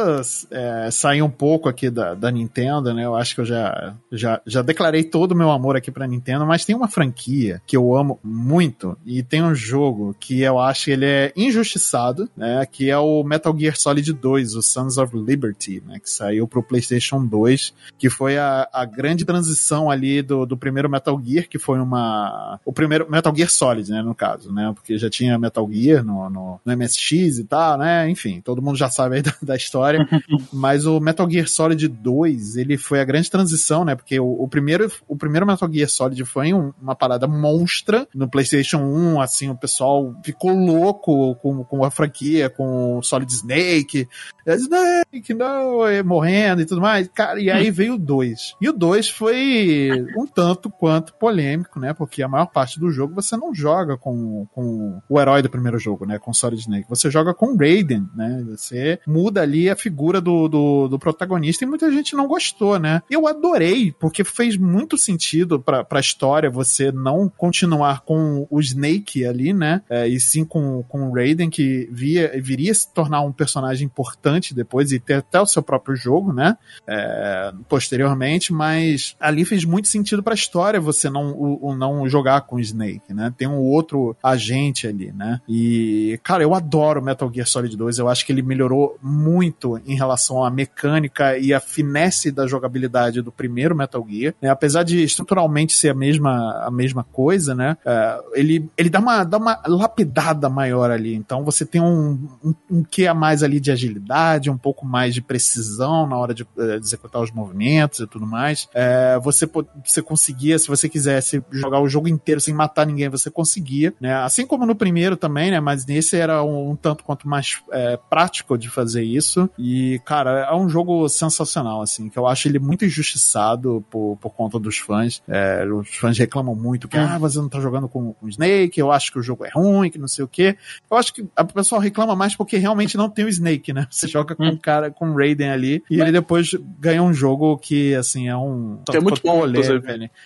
é, 0.51 0.91
sair 0.91 1.21
um 1.21 1.29
pouco 1.29 1.69
aqui 1.69 1.89
da, 1.89 2.13
da 2.13 2.29
Nintendo, 2.29 2.93
né? 2.93 3.05
Eu 3.05 3.15
acho 3.15 3.35
que 3.35 3.41
eu 3.41 3.45
já, 3.45 3.95
já, 4.11 4.41
já 4.45 4.61
declarei 4.61 5.03
todo 5.03 5.31
o 5.31 5.35
meu 5.35 5.49
amor 5.49 5.77
aqui 5.77 5.89
pra 5.89 6.07
Nintendo, 6.07 6.45
mas 6.45 6.65
tem 6.65 6.75
uma 6.75 6.89
franquia 6.89 7.61
que 7.65 7.77
eu 7.77 7.95
amo 7.95 8.19
muito 8.21 8.97
e 9.05 9.23
tem 9.23 9.41
um 9.41 9.55
jogo 9.55 10.13
que 10.19 10.41
eu 10.41 10.59
acho 10.59 10.85
que 10.85 10.91
ele 10.91 11.05
é 11.05 11.31
injustiçado, 11.35 12.29
né? 12.35 12.65
Que 12.69 12.89
é 12.89 12.97
o 12.97 13.23
Metal 13.23 13.57
Gear 13.57 13.77
Solid 13.77 14.11
2, 14.11 14.55
o 14.55 14.61
Sons 14.61 14.97
of 14.97 15.15
Liberty, 15.15 15.81
né? 15.87 15.99
Que 15.99 16.09
saiu 16.09 16.45
pro 16.49 16.61
PlayStation 16.61 17.25
2, 17.25 17.73
que 17.97 18.09
foi 18.09 18.37
a, 18.37 18.67
a 18.73 18.83
grande 18.83 19.23
transição 19.23 19.89
ali 19.89 20.21
do, 20.21 20.45
do 20.45 20.57
primeiro 20.57 20.89
Metal 20.89 21.17
Gear, 21.23 21.47
que 21.47 21.57
foi 21.57 21.79
uma. 21.79 22.59
O 22.65 22.73
primeiro 22.73 23.09
Metal 23.09 23.33
Gear 23.33 23.49
Solid, 23.49 23.89
né? 23.89 24.00
Né, 24.01 24.07
no 24.07 24.15
caso, 24.15 24.51
né? 24.51 24.71
Porque 24.73 24.97
já 24.97 25.09
tinha 25.09 25.37
Metal 25.37 25.67
Gear 25.71 26.03
no, 26.03 26.29
no, 26.29 26.59
no 26.63 26.77
MSX 26.77 27.39
e 27.39 27.43
tal, 27.43 27.77
né? 27.77 28.09
Enfim, 28.09 28.41
todo 28.41 28.61
mundo 28.61 28.77
já 28.77 28.89
sabe 28.89 29.15
aí 29.17 29.21
da, 29.23 29.33
da 29.41 29.55
história. 29.55 30.07
Mas 30.51 30.85
o 30.85 30.99
Metal 30.99 31.29
Gear 31.29 31.47
Solid 31.47 31.87
2, 31.87 32.55
ele 32.57 32.77
foi 32.77 32.99
a 32.99 33.05
grande 33.05 33.29
transição, 33.29 33.85
né? 33.85 33.95
Porque 33.95 34.19
o, 34.19 34.25
o 34.43 34.47
primeiro, 34.47 34.91
o 35.07 35.15
primeiro 35.15 35.45
Metal 35.45 35.71
Gear 35.71 35.89
Solid 35.89 36.23
foi 36.25 36.53
um- 36.53 36.73
uma 36.81 36.95
parada 36.95 37.27
monstra 37.27 38.07
no 38.13 38.29
PlayStation 38.29 38.77
1, 38.79 39.21
assim, 39.21 39.49
o 39.49 39.55
pessoal 39.55 40.13
ficou 40.23 40.51
louco 40.53 41.35
com, 41.35 41.63
com 41.63 41.83
a 41.83 41.91
franquia, 41.91 42.49
com 42.49 42.97
o 42.97 43.03
Solid 43.03 43.31
Snake, 43.31 44.07
é, 44.45 44.55
Snake, 44.55 45.33
não, 45.33 45.85
é, 45.85 46.01
morrendo 46.03 46.61
e 46.61 46.65
tudo 46.65 46.81
mais. 46.81 47.07
Cara, 47.09 47.39
e 47.39 47.49
aí 47.49 47.69
veio 47.71 47.93
o 47.95 47.97
2. 47.97 48.55
E 48.59 48.69
o 48.69 48.73
2 48.73 49.09
foi 49.09 49.89
um 50.17 50.25
tanto 50.25 50.69
quanto 50.69 51.13
polêmico, 51.13 51.79
né? 51.79 51.93
Porque 51.93 52.23
a 52.23 52.27
maior 52.27 52.47
parte 52.47 52.79
do 52.79 52.89
jogo 52.89 53.13
você 53.13 53.35
não 53.37 53.53
joga 53.53 53.90
com, 53.97 54.45
com 54.53 55.01
o 55.09 55.19
herói 55.19 55.41
do 55.41 55.49
primeiro 55.49 55.79
jogo, 55.79 56.05
né? 56.05 56.19
Com 56.19 56.33
Solid 56.33 56.61
Snake. 56.61 56.89
Você 56.89 57.09
joga 57.09 57.33
com 57.33 57.55
Raiden, 57.55 58.07
né? 58.15 58.43
Você 58.49 58.99
muda 59.07 59.41
ali 59.41 59.69
a 59.69 59.75
figura 59.75 60.21
do, 60.21 60.47
do, 60.47 60.87
do 60.87 60.99
protagonista 60.99 61.63
e 61.63 61.67
muita 61.67 61.91
gente 61.91 62.15
não 62.15 62.27
gostou, 62.27 62.79
né? 62.79 63.01
Eu 63.09 63.27
adorei, 63.27 63.91
porque 63.91 64.23
fez 64.23 64.57
muito 64.57 64.97
sentido 64.97 65.59
pra, 65.59 65.83
pra 65.83 65.99
história 65.99 66.49
você 66.49 66.91
não 66.91 67.29
continuar 67.29 68.01
com 68.01 68.47
o 68.49 68.59
Snake 68.59 69.25
ali, 69.25 69.53
né? 69.53 69.81
É, 69.89 70.07
e 70.07 70.19
sim 70.19 70.45
com, 70.45 70.83
com 70.83 71.09
o 71.09 71.13
Raiden, 71.13 71.49
que 71.49 71.89
via, 71.91 72.31
viria 72.41 72.73
se 72.73 72.91
tornar 72.93 73.21
um 73.21 73.31
personagem 73.31 73.85
importante 73.85 74.53
depois 74.53 74.91
e 74.91 74.99
ter 74.99 75.15
até 75.15 75.39
o 75.39 75.45
seu 75.45 75.61
próprio 75.61 75.95
jogo, 75.95 76.33
né? 76.33 76.57
É, 76.87 77.53
posteriormente, 77.67 78.53
mas 78.53 79.15
ali 79.19 79.45
fez 79.45 79.65
muito 79.65 79.87
sentido 79.87 80.23
pra 80.23 80.33
história 80.33 80.79
você 80.79 81.09
não, 81.09 81.31
o, 81.31 81.69
o 81.69 81.75
não 81.75 82.07
jogar 82.07 82.41
com 82.41 82.57
o 82.57 82.59
Snake, 82.59 83.13
né? 83.13 83.33
Tem 83.37 83.47
um 83.47 83.59
outro 83.59 83.80
agente 84.21 84.87
ali, 84.87 85.11
né? 85.11 85.41
E, 85.47 86.19
cara, 86.23 86.43
eu 86.43 86.53
adoro 86.53 87.01
Metal 87.01 87.31
Gear 87.33 87.47
Solid 87.47 87.75
2, 87.75 87.99
eu 87.99 88.09
acho 88.09 88.25
que 88.25 88.31
ele 88.31 88.41
melhorou 88.41 88.97
muito 89.01 89.79
em 89.85 89.95
relação 89.95 90.43
à 90.43 90.49
mecânica 90.49 91.37
e 91.37 91.53
à 91.53 91.59
finesse 91.59 92.31
da 92.31 92.47
jogabilidade 92.47 93.21
do 93.21 93.31
primeiro 93.31 93.75
Metal 93.75 94.05
Gear, 94.09 94.33
né? 94.41 94.49
Apesar 94.49 94.83
de 94.83 95.03
estruturalmente 95.03 95.73
ser 95.73 95.89
a 95.89 95.93
mesma, 95.93 96.63
a 96.65 96.71
mesma 96.71 97.03
coisa, 97.03 97.55
né? 97.55 97.77
É, 97.85 98.19
ele, 98.33 98.69
ele 98.77 98.89
dá 98.89 98.99
uma, 98.99 99.23
dá 99.23 99.37
uma 99.37 99.61
lapidada 99.67 100.49
maior 100.49 100.91
ali, 100.91 101.15
então 101.15 101.43
você 101.43 101.65
tem 101.65 101.81
um, 101.81 102.27
um, 102.43 102.53
um 102.69 102.83
quê 102.83 103.07
a 103.07 103.13
mais 103.13 103.43
ali 103.43 103.59
de 103.59 103.71
agilidade, 103.71 104.49
um 104.49 104.57
pouco 104.57 104.85
mais 104.85 105.13
de 105.13 105.21
precisão 105.21 106.07
na 106.07 106.17
hora 106.17 106.33
de 106.33 106.45
eh, 106.57 106.75
executar 106.75 107.21
os 107.21 107.31
movimentos 107.31 107.99
e 107.99 108.07
tudo 108.07 108.25
mais. 108.25 108.67
É, 108.73 109.19
você, 109.19 109.49
você 109.83 110.01
conseguia, 110.01 110.57
se 110.59 110.67
você 110.67 110.89
quisesse 110.89 111.43
jogar 111.51 111.79
o 111.79 111.87
jogo 111.87 112.07
inteiro 112.07 112.41
sem 112.41 112.53
matar 112.53 112.85
ninguém, 112.85 113.09
você 113.09 113.29
conseguia, 113.29 113.70
né? 113.99 114.15
Assim 114.15 114.45
como 114.45 114.65
no 114.65 114.75
primeiro 114.75 115.15
também, 115.15 115.51
né? 115.51 115.59
Mas 115.59 115.85
nesse 115.85 116.17
era 116.17 116.43
um, 116.43 116.71
um 116.71 116.75
tanto 116.75 117.03
quanto 117.03 117.27
mais 117.27 117.61
é, 117.71 117.97
prático 118.09 118.57
de 118.57 118.69
fazer 118.69 119.03
isso. 119.03 119.49
E, 119.57 119.99
cara, 120.05 120.47
é 120.49 120.55
um 120.55 120.69
jogo 120.69 121.07
sensacional, 121.09 121.81
assim, 121.81 122.09
que 122.09 122.17
eu 122.17 122.27
acho 122.27 122.47
ele 122.47 122.59
muito 122.59 122.85
injustiçado 122.85 123.83
por, 123.89 124.17
por 124.21 124.31
conta 124.31 124.57
dos 124.59 124.77
fãs. 124.77 125.21
É, 125.27 125.65
os 125.65 125.89
fãs 125.95 126.17
reclamam 126.17 126.55
muito 126.55 126.87
que, 126.87 126.97
ah, 126.97 127.17
você 127.17 127.37
não 127.39 127.49
tá 127.49 127.59
jogando 127.59 127.87
com, 127.87 128.13
com 128.13 128.25
o 128.25 128.29
Snake, 128.29 128.79
eu 128.79 128.91
acho 128.91 129.11
que 129.11 129.19
o 129.19 129.23
jogo 129.23 129.45
é 129.45 129.49
ruim, 129.49 129.89
que 129.89 129.97
não 129.97 130.07
sei 130.07 130.23
o 130.23 130.27
quê. 130.27 130.55
Eu 130.89 130.97
acho 130.97 131.13
que 131.13 131.27
a 131.35 131.43
pessoa 131.43 131.81
reclama 131.81 132.15
mais 132.15 132.35
porque 132.35 132.57
realmente 132.57 132.97
não 132.97 133.09
tem 133.09 133.25
o 133.25 133.29
Snake, 133.29 133.73
né? 133.73 133.87
Você 133.89 134.07
joga 134.07 134.35
com 134.35 134.47
o 134.47 134.57
cara, 134.57 134.91
com 134.91 135.09
o 135.11 135.15
Raiden 135.15 135.49
ali, 135.49 135.83
e 135.89 135.99
ele 135.99 136.11
depois 136.11 136.51
ganha 136.79 137.03
um 137.03 137.13
jogo 137.13 137.57
que, 137.57 137.95
assim, 137.95 138.27
é 138.27 138.35
um. 138.35 138.79
Que 138.89 138.97
é 138.97 138.99
muito 138.99 139.21
bom, 139.23 139.45
né? 139.45 139.59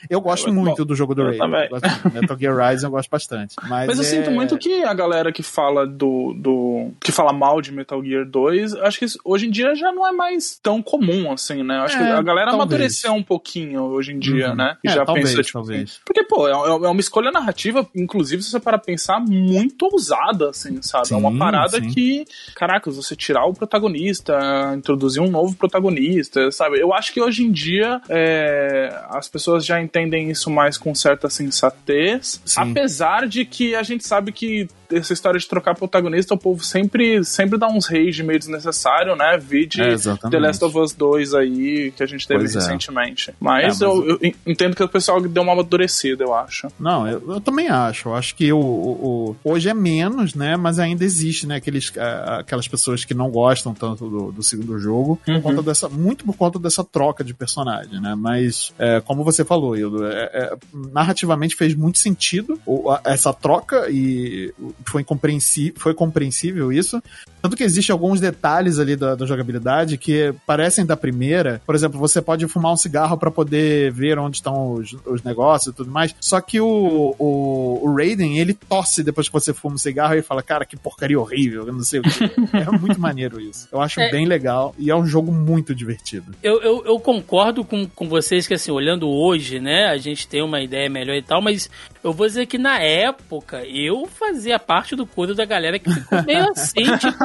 Eu 0.09 0.21
gosto 0.21 0.49
É 0.49 0.51
muito 0.51 0.65
muito 0.65 0.85
do 0.85 0.95
jogo 0.95 1.15
do 1.15 1.21
Eu 1.21 1.25
Raiden. 1.27 1.39
também. 1.39 1.69
Gosto. 1.69 2.13
Metal 2.13 2.37
Gear 2.37 2.71
Rising 2.71 2.85
eu 2.85 2.91
gosto 2.91 3.09
bastante. 3.09 3.24
Mas, 3.67 3.87
Mas 3.87 3.97
eu 3.97 4.03
é- 4.03 4.07
sinto 4.07 4.31
muito 4.31 4.57
que 4.57 4.83
a 4.83 4.93
galera 4.93 5.31
que 5.31 5.43
fala 5.43 5.85
do, 5.85 6.33
do. 6.37 6.91
que 6.99 7.11
fala 7.11 7.31
mal 7.33 7.61
de 7.61 7.71
Metal 7.71 8.03
Gear 8.03 8.25
2, 8.25 8.73
acho 8.75 8.99
que 8.99 9.05
hoje 9.23 9.47
em 9.47 9.51
dia 9.51 9.75
já 9.75 9.91
não 9.91 10.07
é 10.07 10.11
mais 10.11 10.59
tão 10.61 10.81
comum 10.81 11.31
assim, 11.31 11.63
né? 11.63 11.77
Acho 11.79 11.95
É, 11.95 11.97
que 11.99 12.03
a 12.03 12.21
galera 12.21 12.51
talvez. 12.51 12.53
amadureceu 12.71 13.13
um 13.13 13.23
pouquinho 13.23 13.83
hoje 13.83 14.11
em 14.13 14.19
dia, 14.19 14.49
Uhum. 14.49 14.55
né? 14.55 14.77
E 14.83 14.89
É, 14.89 14.93
já 14.93 15.05
talvez, 15.05 15.29
pensa, 15.29 15.43
tipo, 15.43 15.59
talvez. 15.59 15.99
Porque, 16.05 16.23
pô, 16.23 16.47
é, 16.47 16.51
é 16.51 16.89
uma 16.89 16.99
escolha 16.99 17.31
narrativa, 17.31 17.87
inclusive, 17.95 18.41
se 18.43 18.51
você 18.51 18.59
para 18.59 18.77
pensar, 18.77 19.19
muito 19.19 19.85
ousada, 19.91 20.49
assim, 20.49 20.81
sabe? 20.81 21.13
é 21.13 21.15
uma 21.15 21.31
Sim, 21.31 21.37
parada 21.39 21.79
sim. 21.79 21.87
que, 21.89 22.25
caraca, 22.55 22.89
você 22.91 23.15
tirar 23.15 23.45
o 23.45 23.53
protagonista, 23.53 24.73
introduzir 24.75 25.21
um 25.21 25.29
novo 25.29 25.55
protagonista, 25.55 26.51
sabe? 26.51 26.79
Eu 26.79 26.93
acho 26.93 27.13
que 27.13 27.21
hoje 27.21 27.43
em 27.43 27.51
dia 27.51 28.01
é, 28.09 28.93
as 29.09 29.27
pessoas 29.27 29.65
já 29.65 29.79
entendem 29.81 30.29
isso 30.29 30.49
mais 30.49 30.77
com 30.77 30.93
certa 30.95 31.29
sensatez, 31.29 32.41
Sim. 32.45 32.71
apesar 32.71 33.14
de 33.21 33.45
que 33.45 33.75
a 33.75 33.83
gente 33.83 34.05
sabe 34.05 34.31
que 34.31 34.67
essa 34.91 35.13
história 35.13 35.39
de 35.39 35.47
trocar 35.47 35.75
protagonista, 35.75 36.33
o 36.33 36.37
povo 36.37 36.63
sempre, 36.63 37.23
sempre 37.23 37.57
dá 37.57 37.67
uns 37.67 37.87
rage 37.87 38.23
meio 38.23 38.39
desnecessário, 38.39 39.15
né? 39.15 39.37
Vide 39.37 39.81
É. 39.81 39.95
The 40.29 40.39
Last 40.39 40.63
of 40.63 40.77
Us 40.77 40.93
2 40.93 41.33
aí, 41.33 41.91
que 41.91 42.03
a 42.03 42.05
gente 42.05 42.27
teve 42.27 42.41
Pois 42.41 42.55
é. 42.55 42.59
recentemente. 42.59 43.33
Mas, 43.39 43.63
É, 43.63 43.67
mas 43.67 43.81
eu, 43.81 44.07
eu 44.09 44.19
entendo 44.45 44.75
que 44.75 44.83
o 44.83 44.89
pessoal 44.89 45.19
deu 45.21 45.43
uma 45.43 45.53
amadurecida, 45.53 46.23
eu 46.23 46.33
acho. 46.33 46.67
Não, 46.79 47.07
eu, 47.07 47.21
eu 47.35 47.41
também 47.41 47.67
acho. 47.69 48.09
Eu 48.09 48.15
acho 48.15 48.35
que 48.35 48.51
o, 48.51 48.57
o- 48.59 49.29
o- 49.43 49.51
hoje 49.51 49.69
é 49.69 49.73
menos, 49.73 50.33
né? 50.35 50.55
Mas 50.57 50.79
ainda 50.79 51.03
existe, 51.03 51.45
né? 51.47 51.55
Aqueles, 51.57 51.91
aquelas 52.39 52.67
pessoas 52.67 53.03
que 53.05 53.13
não 53.13 53.29
gostam 53.29 53.73
tanto 53.73 54.09
do, 54.09 54.31
do 54.31 54.43
segundo 54.43 54.77
jogo, 54.79 55.19
Uhum. 55.27 55.35
por 55.35 55.41
conta 55.43 55.61
dessa, 55.63 55.89
muito 55.89 56.25
por 56.25 56.35
conta 56.35 56.59
dessa 56.59 56.83
troca 56.83 57.23
de 57.23 57.33
personagem, 57.33 57.99
né? 58.01 58.15
Mas, 58.17 58.73
é, 58.79 59.01
como 59.01 59.23
você 59.23 59.43
falou, 59.43 59.75
Hildo, 59.75 60.05
é- 60.05 60.29
é, 60.33 60.57
narrativamente 60.93 61.55
fez 61.55 61.73
muito 61.75 61.97
sentido 61.97 62.59
essa 63.03 63.33
troca 63.33 63.87
e 63.89 64.53
foi 64.83 65.03
compreensível, 65.03 65.73
foi 65.77 65.93
compreensível 65.93 66.71
isso. 66.71 67.01
Tanto 67.41 67.55
que 67.55 67.63
existem 67.63 67.93
alguns 67.93 68.19
detalhes 68.19 68.79
ali 68.79 68.95
da, 68.95 69.13
da 69.13 69.25
jogabilidade 69.25 69.97
que 69.97 70.33
parecem 70.47 70.85
da 70.85 70.97
primeira. 70.97 71.61
Por 71.65 71.75
exemplo, 71.75 71.99
você 71.99 72.21
pode 72.21 72.47
fumar 72.47 72.73
um 72.73 72.77
cigarro 72.77 73.17
para 73.17 73.29
poder 73.29 73.91
ver 73.91 74.17
onde 74.17 74.37
estão 74.37 74.73
os, 74.73 74.95
os 75.05 75.21
negócios 75.23 75.71
e 75.73 75.77
tudo 75.77 75.91
mais. 75.91 76.15
Só 76.19 76.41
que 76.41 76.59
o, 76.59 77.15
o, 77.19 77.79
o 77.83 77.95
Raiden, 77.95 78.39
ele 78.39 78.53
tosse 78.53 79.03
depois 79.03 79.27
que 79.27 79.33
você 79.33 79.53
fuma 79.53 79.75
um 79.75 79.77
cigarro 79.77 80.15
e 80.15 80.23
fala, 80.23 80.41
cara, 80.41 80.65
que 80.65 80.75
porcaria 80.75 81.19
horrível, 81.19 81.67
eu 81.67 81.73
não 81.73 81.83
sei 81.83 81.99
o 81.99 82.03
que. 82.03 82.23
é 82.57 82.71
muito 82.71 82.99
maneiro 82.99 83.39
isso. 83.39 83.67
Eu 83.71 83.79
acho 83.79 83.99
É. 84.01 84.09
bem 84.09 84.25
legal 84.25 84.73
e 84.79 84.89
é 84.89 84.95
um 84.95 85.05
jogo 85.05 85.31
muito 85.31 85.75
divertido. 85.75 86.33
Eu, 86.41 86.61
eu, 86.61 86.85
eu 86.85 86.99
concordo 86.99 87.63
com, 87.63 87.87
com 87.87 88.09
vocês 88.09 88.47
que, 88.47 88.55
assim, 88.55 88.71
olhando 88.71 89.07
hoje, 89.07 89.59
né, 89.59 89.85
a 89.85 89.97
gente 89.97 90.27
tem 90.27 90.41
uma 90.41 90.61
ideia 90.61 90.89
melhor 90.89 91.15
e 91.15 91.21
tal, 91.21 91.41
mas 91.41 91.69
eu 92.03 92.11
vou 92.11 92.25
dizer 92.25 92.45
que 92.47 92.57
na 92.57 92.79
época 92.79 93.63
eu 93.65 94.07
fazia 94.07 94.57
parte 94.65 94.95
do 94.95 95.05
coro 95.05 95.35
da 95.35 95.45
galera 95.45 95.77
que 95.79 95.91
ficou 95.91 96.23
meio 96.23 96.49
assim, 96.51 96.83
tipo, 96.97 97.17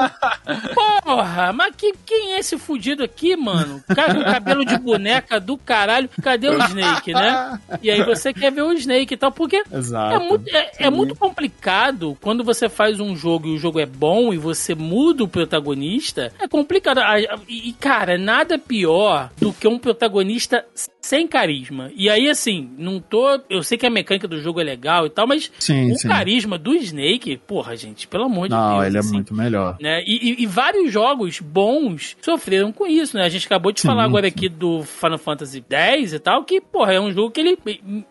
porra, 1.05 1.53
mas 1.53 1.75
que, 1.77 1.93
quem 2.05 2.35
é 2.35 2.39
esse 2.39 2.59
fudido 2.59 3.03
aqui, 3.03 3.37
mano? 3.37 3.83
Cara 3.95 4.15
com 4.15 4.23
cabelo 4.23 4.65
de 4.65 4.79
boneca 4.79 5.41
do 5.41 5.57
caralho, 5.57 6.09
cadê 6.23 6.49
o 6.49 6.59
Snake, 6.65 7.13
né? 7.13 7.59
E 7.83 7.91
aí 7.91 8.03
você 8.03 8.33
quer 8.33 8.53
ver 8.53 8.63
o 8.63 8.73
Snake 8.73 9.15
e 9.15 9.17
tal, 9.17 9.33
porque 9.33 9.63
Exato. 9.73 10.15
é 10.15 10.19
muito, 10.19 10.57
é, 10.57 10.71
é 10.79 10.91
muito 10.91 11.15
complicado 11.15 12.17
quando 12.21 12.45
você 12.45 12.69
faz 12.69 13.01
um 13.01 13.17
jogo 13.17 13.49
e 13.49 13.55
o 13.55 13.59
jogo 13.59 13.81
é 13.81 13.87
bom 13.87 14.33
e 14.33 14.39
você 14.39 14.75
muda 14.75 15.25
o 15.25 15.29
protagonista. 15.29 16.33
É 16.39 16.49
complicado. 16.49 17.01
E, 17.49 17.73
cara, 17.75 18.19
nada 18.19 18.59
pior 18.59 19.31
do 19.39 19.53
que 19.53 19.67
um 19.67 19.79
protagonista 19.79 20.65
sem 21.11 21.27
carisma. 21.27 21.91
E 21.97 22.09
aí, 22.09 22.29
assim, 22.31 22.71
não 22.79 23.01
tô. 23.01 23.41
Eu 23.51 23.65
sei 23.65 23.77
que 23.77 23.85
a 23.85 23.91
mecânica 23.91 24.29
do 24.29 24.41
jogo 24.41 24.61
é 24.61 24.65
legal 24.65 25.07
e 25.07 25.11
tal, 25.11 25.27
mas 25.27 25.51
Sim, 25.59 25.91
o 25.91 25.97
sim. 25.99 26.07
carisma 26.07 26.57
do 26.57 26.73
Snake, 26.75 27.37
porra, 27.49 27.77
gente, 27.77 28.07
pelo 28.07 28.25
amor 28.27 28.49
de 28.49 28.55
Não, 28.55 28.75
Deus. 28.75 28.87
ele 28.87 28.97
é 28.97 29.01
assim, 29.01 29.15
muito 29.15 29.35
melhor. 29.35 29.77
né? 29.81 30.03
E, 30.07 30.31
e- 30.31 30.43
e 30.45 30.47
vários 30.47 30.93
jogos 30.93 31.41
bons 31.41 32.17
sofreram 32.23 32.71
com 32.73 32.87
isso, 32.87 33.17
né? 33.17 33.25
A 33.25 33.29
gente 33.29 33.45
acabou 33.47 33.73
de 33.73 33.81
Sim, 33.81 33.89
falar 33.89 34.05
agora 34.05 34.29
aqui 34.29 34.49
do 34.49 34.85
Final 34.85 35.19
Fantasy 35.19 35.65
X 35.69 36.13
e 36.13 36.19
tal, 36.21 36.45
que, 36.45 36.61
porra, 36.61 36.93
é 36.95 37.01
um 37.01 37.11
jogo 37.11 37.33
que 37.33 37.41
ele, 37.41 37.59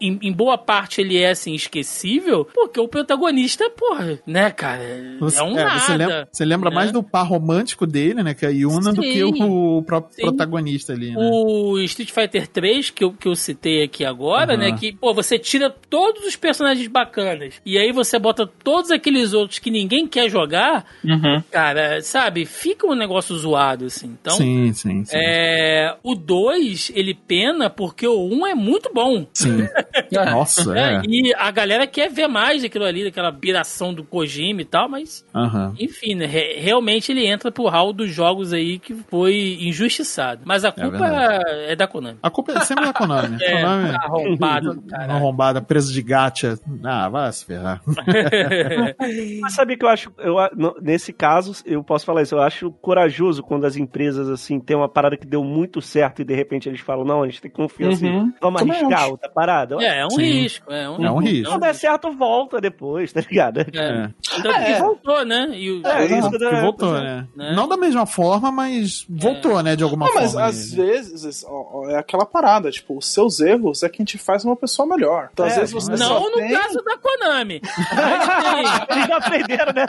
em, 0.01 0.19
em 0.21 0.31
boa 0.33 0.57
parte, 0.57 0.99
ele 0.99 1.17
é, 1.17 1.29
assim, 1.29 1.53
esquecível, 1.53 2.43
porque 2.53 2.79
o 2.81 2.87
protagonista, 2.87 3.69
porra, 3.69 4.19
né, 4.27 4.51
cara, 4.51 4.83
Você, 5.21 5.39
é 5.39 5.43
um 5.43 5.57
é, 5.57 5.63
nada. 5.63 5.79
você 5.79 5.95
lembra, 5.97 6.27
você 6.31 6.45
lembra 6.45 6.69
né? 6.69 6.75
mais 6.75 6.91
do 6.91 7.01
par 7.01 7.25
romântico 7.25 7.87
dele, 7.87 8.21
né? 8.23 8.33
Que 8.33 8.45
é 8.45 8.49
a 8.49 8.51
Yuna, 8.51 8.91
do 8.91 9.01
que 9.01 9.23
o 9.23 9.81
próprio 9.83 10.13
Sim. 10.15 10.21
protagonista 10.23 10.91
ali, 10.93 11.11
né? 11.11 11.17
O 11.17 11.79
Street 11.79 12.11
Fighter 12.11 12.47
3, 12.47 12.88
que 12.89 13.03
eu, 13.03 13.11
que 13.13 13.27
eu 13.27 13.35
citei 13.35 13.83
aqui 13.83 14.03
agora, 14.05 14.53
Aham. 14.53 14.57
né? 14.71 14.71
Que, 14.77 14.91
pô, 14.93 15.13
você 15.13 15.37
tira 15.39 15.69
todos 15.89 16.25
os 16.25 16.35
personagens 16.35 16.87
bacanas 16.87 17.55
e 17.65 17.77
aí 17.77 17.91
você 17.91 18.17
bota 18.19 18.45
todos 18.47 18.91
aqueles 18.91 19.33
outros 19.33 19.59
que 19.59 19.69
ninguém 19.71 20.07
quer 20.07 20.29
jogar, 20.29 20.85
Uhum. 21.03 21.41
cara, 21.51 22.01
sabe? 22.01 22.45
Fica 22.45 22.85
um 22.87 22.95
negócio 22.95 23.35
zoado, 23.37 23.85
assim. 23.85 24.07
Então, 24.19 24.35
sim, 24.35 24.71
sim, 24.73 25.05
sim. 25.05 25.11
É, 25.15 25.95
o 26.03 26.15
2, 26.15 26.91
ele 26.95 27.13
pena 27.13 27.69
porque 27.69 28.07
o 28.07 28.19
1 28.27 28.33
um 28.39 28.47
é 28.47 28.55
muito 28.55 28.91
bom. 28.93 29.25
Sim. 29.33 29.67
Nossa, 30.11 30.73
né? 30.73 30.95
é. 30.97 31.01
E 31.07 31.33
a 31.35 31.51
galera 31.51 31.85
quer 31.87 32.09
ver 32.09 32.27
mais 32.27 32.61
daquilo 32.61 32.85
ali, 32.85 33.03
daquela 33.03 33.31
piração 33.31 33.93
do 33.93 34.03
Kojima 34.03 34.61
e 34.61 34.65
tal, 34.65 34.89
mas, 34.89 35.25
Aham. 35.33 35.73
enfim, 35.79 36.15
né? 36.15 36.25
Re- 36.25 36.55
realmente 36.59 37.11
ele 37.11 37.25
entra 37.25 37.51
pro 37.51 37.67
hall 37.67 37.93
dos 37.93 38.11
jogos 38.11 38.53
aí 38.53 38.79
que 38.79 38.93
foi 39.09 39.57
injustiçado. 39.61 40.41
Mas 40.45 40.65
a 40.65 40.71
culpa 40.71 40.89
verdade. 40.89 41.43
é, 41.67 41.75
da 41.75 41.87
Konami. 41.87 42.17
A 42.21 42.29
culpa 42.29 42.51
é 42.53 42.59
jogo 42.79 42.85
da 42.85 42.93
Konami. 42.93 43.37
É, 43.41 43.61
Konami. 43.61 43.95
arrombado 43.95 44.73
do 44.75 44.81
caralho. 44.83 45.11
Arrombada, 45.11 45.61
preso 45.61 45.93
de 45.93 46.01
gacha. 46.01 46.57
Ah, 46.83 47.09
vai 47.09 47.31
se 47.31 47.45
ferrar. 47.45 47.81
Mas 49.41 49.53
sabia 49.53 49.77
que 49.77 49.85
eu 49.85 49.89
acho, 49.89 50.11
eu, 50.19 50.35
nesse 50.81 51.11
caso, 51.13 51.53
eu 51.65 51.83
posso 51.83 52.05
falar 52.05 52.21
isso, 52.21 52.35
eu 52.35 52.41
acho 52.41 52.71
corajoso 52.81 53.41
quando 53.43 53.65
as 53.65 53.75
empresas, 53.75 54.29
assim, 54.29 54.59
tem 54.59 54.75
uma 54.75 54.89
parada 54.89 55.17
que 55.17 55.25
deu 55.25 55.43
muito 55.43 55.81
certo 55.81 56.21
e 56.21 56.25
de 56.25 56.33
repente 56.35 56.67
eles 56.69 56.79
falam, 56.81 57.05
não, 57.05 57.23
a 57.23 57.25
gente 57.27 57.41
tem 57.41 57.51
confiança, 57.51 58.05
em- 58.05 58.09
Uhum. 58.09 58.33
vamos 58.41 58.61
Também 58.61 58.77
arriscar 58.77 59.01
acho. 59.03 59.11
outra 59.11 59.29
parada. 59.29 59.75
É, 59.79 59.99
é 59.99 60.05
um 60.05 60.09
Sim. 60.11 60.23
risco. 60.41 60.71
É 60.71 60.89
um, 60.89 61.05
É 61.05 61.11
um 61.11 61.17
risco. 61.19 61.45
Se 61.45 61.51
não 61.51 61.59
der 61.59 61.73
certo, 61.75 62.11
volta 62.11 62.59
depois, 62.59 63.11
tá 63.13 63.21
ligado? 63.21 63.59
É. 63.61 63.63
É. 63.73 64.09
Tanto 64.41 64.65
que 64.65 64.73
voltou, 64.79 65.25
né? 65.25 65.47
E 65.53 65.71
o- 65.71 65.85
É, 65.87 66.05
isso 66.05 66.31
Que 66.31 66.37
da- 66.37 66.61
voltou, 66.61 66.93
né? 66.93 67.27
né? 67.35 67.53
Não 67.55 67.67
da 67.67 67.77
mesma 67.77 68.05
forma, 68.05 68.51
mas 68.51 69.05
voltou, 69.09 69.61
né? 69.61 69.75
De 69.75 69.83
alguma 69.83 70.07
Não, 70.07 70.15
mas 70.15 70.31
forma. 70.31 70.47
às 70.47 70.73
vezes 70.73 71.45
ó, 71.47 71.87
é 71.89 71.97
aquela 71.97 72.25
parada, 72.25 72.58
tipo, 72.71 72.97
os 72.97 73.05
seus 73.07 73.39
erros 73.39 73.83
é 73.83 73.89
quem 73.89 74.05
te 74.05 74.17
faz 74.17 74.43
uma 74.43 74.55
pessoa 74.55 74.87
melhor. 74.87 75.29
Então, 75.33 75.45
às 75.45 75.53
É, 75.53 75.59
vezes 75.61 75.73
você 75.73 75.91
Não 75.95 76.19
no 76.29 76.37
tem... 76.37 76.51
caso 76.51 76.81
da 76.83 76.97
Konami. 76.97 77.61
Mas 77.95 78.89
Eles 78.89 79.07
já 79.07 79.17
aprenderam, 79.17 79.73
né? 79.73 79.85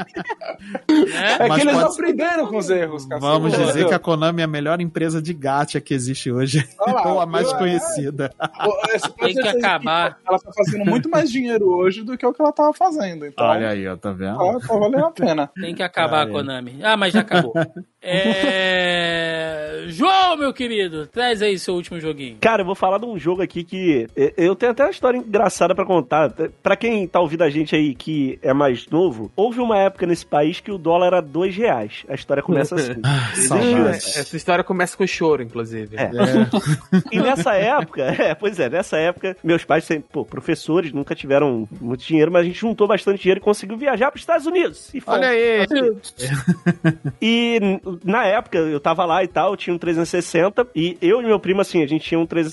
É 1.39 1.49
Mas 1.49 1.63
que 1.63 1.69
eles 1.69 1.83
aprenderam 1.83 2.47
com 2.47 2.57
os 2.57 2.71
erros, 2.71 3.05
cara. 3.07 3.21
Vamos 3.21 3.53
dizer 3.53 3.65
entendeu? 3.71 3.89
que 3.89 3.95
a 3.95 3.99
Konami 3.99 4.41
é 4.41 4.45
a 4.45 4.49
melhor 4.49 4.81
empresa 4.81 5.21
de 5.21 5.33
gacha 5.35 5.81
que 5.81 5.93
existe 5.95 6.31
hoje. 6.31 6.67
Lá, 6.79 7.09
Ou 7.13 7.21
a 7.21 7.27
mais 7.27 7.53
conhecida. 7.55 8.33
Pode 8.39 9.15
Tem 9.19 9.35
que 9.35 9.43
ser- 9.43 9.59
acabar. 9.59 10.19
Ela 10.27 10.39
tá 10.39 10.51
fazendo 10.55 10.85
muito 10.85 11.09
mais 11.09 11.31
dinheiro 11.31 11.67
hoje 11.69 12.03
do 12.03 12.17
que 12.17 12.25
o 12.27 12.33
que 12.33 12.41
ela 12.43 12.53
tava 12.53 12.73
fazendo. 12.73 13.27
Então, 13.27 13.45
Olha 13.47 13.69
aí, 13.71 13.87
ó, 13.89 13.97
tá 13.97 14.13
vendo? 14.13 14.37
tá, 14.39 14.67
tá 14.69 14.75
valendo 14.79 15.05
a 15.07 15.11
pena. 15.11 15.51
Tem 15.61 15.75
que 15.75 15.83
acabar 15.83 16.27
a 16.27 16.29
é. 16.29 16.33
Konami. 16.33 16.79
Ah, 16.83 16.97
mas 16.97 17.13
já 17.13 17.21
acabou. 17.21 17.53
É... 18.03 19.85
João, 19.89 20.37
meu 20.37 20.53
querido, 20.55 21.07
traz 21.07 21.43
aí 21.43 21.59
seu 21.59 21.75
último 21.75 22.01
joguinho. 22.01 22.39
Cara, 22.41 22.60
eu 22.61 22.65
vou 22.65 22.75
falar 22.75 22.99
de 22.99 23.07
um 23.07 23.19
jogo 23.19 23.43
aqui 23.43 23.65
que 23.65 24.07
eh, 24.17 24.33
eu 24.37 24.55
tenho 24.55 24.73
até 24.73 24.85
uma 24.85 24.91
história 24.91 25.19
engraçada 25.19 25.75
pra 25.75 25.85
contar. 25.85 26.33
Pra 26.63 26.77
quem 26.77 27.07
tá 27.07 27.21
ouvindo 27.21 27.43
a 27.43 27.51
gente 27.51 27.75
aí 27.75 27.95
que 27.95 28.39
é 28.43 28.53
mais 28.53 28.87
novo, 28.89 29.31
houve 29.37 29.61
uma 29.61 29.79
época 29.79 30.07
nesse 30.07 30.25
país 30.25 30.61
que 30.61 30.71
o 30.71 30.79
dólar 30.79 31.09
era 31.09 31.21
dois 31.21 31.57
reais. 31.57 32.05
A 32.09 32.15
história 32.15 32.43
começa 32.43 32.75
assim. 32.75 33.01
Saudades. 33.47 34.17
Essa 34.17 34.37
história 34.37 34.65
começa 34.65 34.97
com 34.97 35.07
choro, 35.07 35.43
inclusive. 35.43 35.97
É. 35.97 36.05
É. 36.05 36.11
E 37.11 37.19
nessa 37.19 37.55
época, 37.55 38.03
é, 38.03 38.35
pois 38.35 38.59
é, 38.59 38.69
nessa 38.69 38.97
época, 38.97 39.37
meus 39.43 39.65
pais 39.65 39.85
sempre, 39.85 40.09
pô, 40.13 40.25
professores, 40.25 40.93
nunca 40.93 41.15
tiveram 41.15 41.69
muito 41.81 42.05
dinheiro, 42.05 42.31
mas 42.31 42.43
a 42.43 42.45
gente 42.45 42.59
juntou 42.59 42.87
bastante 42.87 43.21
dinheiro 43.21 43.41
e 43.41 43.43
conseguiu 43.43 43.77
viajar 43.77 44.11
pros 44.11 44.23
Estados 44.23 44.47
Unidos. 44.47 44.93
E. 44.95 45.03
Olha 45.07 45.29
aí. 45.29 45.67
E 47.23 47.59
na 48.05 48.25
época 48.25 48.59
eu 48.59 48.81
tava 48.81 49.05
lá 49.05 49.23
e 49.23 49.29
tal, 49.29 49.53
eu 49.53 49.57
tinha 49.57 49.75
um 49.75 49.79
360 49.79 50.69
e 50.75 50.97
eu 51.01 51.21
e 51.21 51.25
meu 51.25 51.39
primo, 51.39 51.61
assim, 51.61 51.83
a 51.83 51.87
gente 51.87 52.05
tinha 52.05 52.19
um 52.19 52.27
360 52.27 52.50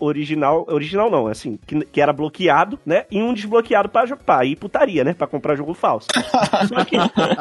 original, 0.00 0.66
original 0.68 1.10
não, 1.10 1.26
assim, 1.26 1.58
que, 1.66 1.84
que 1.84 2.00
era 2.00 2.12
bloqueado, 2.12 2.78
né? 2.84 3.04
E 3.10 3.22
um 3.22 3.32
desbloqueado 3.32 3.88
pra, 3.88 4.16
pra 4.16 4.44
ir 4.44 4.56
putaria, 4.56 5.04
né? 5.04 5.14
Pra 5.14 5.26
comprar 5.26 5.56
jogo 5.56 5.74
falso. 5.74 6.08
só, 6.68 6.84
que, 6.84 6.96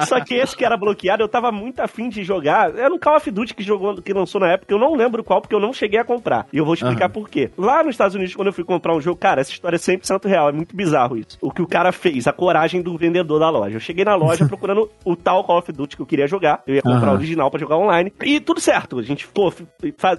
só 0.05 0.19
que 0.21 0.35
esse 0.35 0.55
que 0.55 0.65
era 0.65 0.77
bloqueado, 0.77 1.23
eu 1.23 1.27
tava 1.27 1.51
muito 1.51 1.79
afim 1.79 2.09
de 2.09 2.23
jogar. 2.23 2.75
Era 2.77 2.93
um 2.93 2.99
Call 2.99 3.17
of 3.17 3.31
Duty 3.31 3.53
que, 3.53 3.63
jogou, 3.63 4.01
que 4.01 4.13
lançou 4.13 4.41
na 4.41 4.51
época, 4.51 4.73
eu 4.73 4.79
não 4.79 4.95
lembro 4.95 5.23
qual, 5.23 5.41
porque 5.41 5.55
eu 5.55 5.59
não 5.59 5.73
cheguei 5.73 5.99
a 5.99 6.03
comprar. 6.03 6.47
E 6.51 6.57
eu 6.57 6.65
vou 6.65 6.73
explicar 6.73 7.05
Aham. 7.05 7.13
por 7.13 7.29
quê. 7.29 7.49
Lá 7.57 7.83
nos 7.83 7.93
Estados 7.93 8.15
Unidos, 8.15 8.35
quando 8.35 8.47
eu 8.47 8.53
fui 8.53 8.63
comprar 8.63 8.95
um 8.95 9.01
jogo, 9.01 9.17
cara, 9.19 9.41
essa 9.41 9.51
história 9.51 9.75
é 9.75 9.79
100% 9.79 10.27
real, 10.27 10.49
é 10.49 10.51
muito 10.51 10.75
bizarro 10.75 11.17
isso. 11.17 11.37
O 11.41 11.51
que 11.51 11.61
o 11.61 11.67
cara 11.67 11.91
fez, 11.91 12.27
a 12.27 12.33
coragem 12.33 12.81
do 12.81 12.97
vendedor 12.97 13.39
da 13.39 13.49
loja. 13.49 13.75
Eu 13.75 13.79
cheguei 13.79 14.05
na 14.05 14.15
loja 14.15 14.45
procurando 14.47 14.89
o 15.03 15.15
tal 15.15 15.43
Call 15.43 15.59
of 15.59 15.71
Duty 15.71 15.95
que 15.95 16.01
eu 16.01 16.05
queria 16.05 16.27
jogar, 16.27 16.61
eu 16.65 16.75
ia 16.75 16.81
comprar 16.81 17.07
Aham. 17.07 17.11
o 17.11 17.15
original 17.15 17.49
pra 17.51 17.59
jogar 17.59 17.77
online, 17.77 18.13
e 18.23 18.39
tudo 18.39 18.59
certo. 18.59 18.99
A 18.99 19.03
gente 19.03 19.25
ficou. 19.25 19.53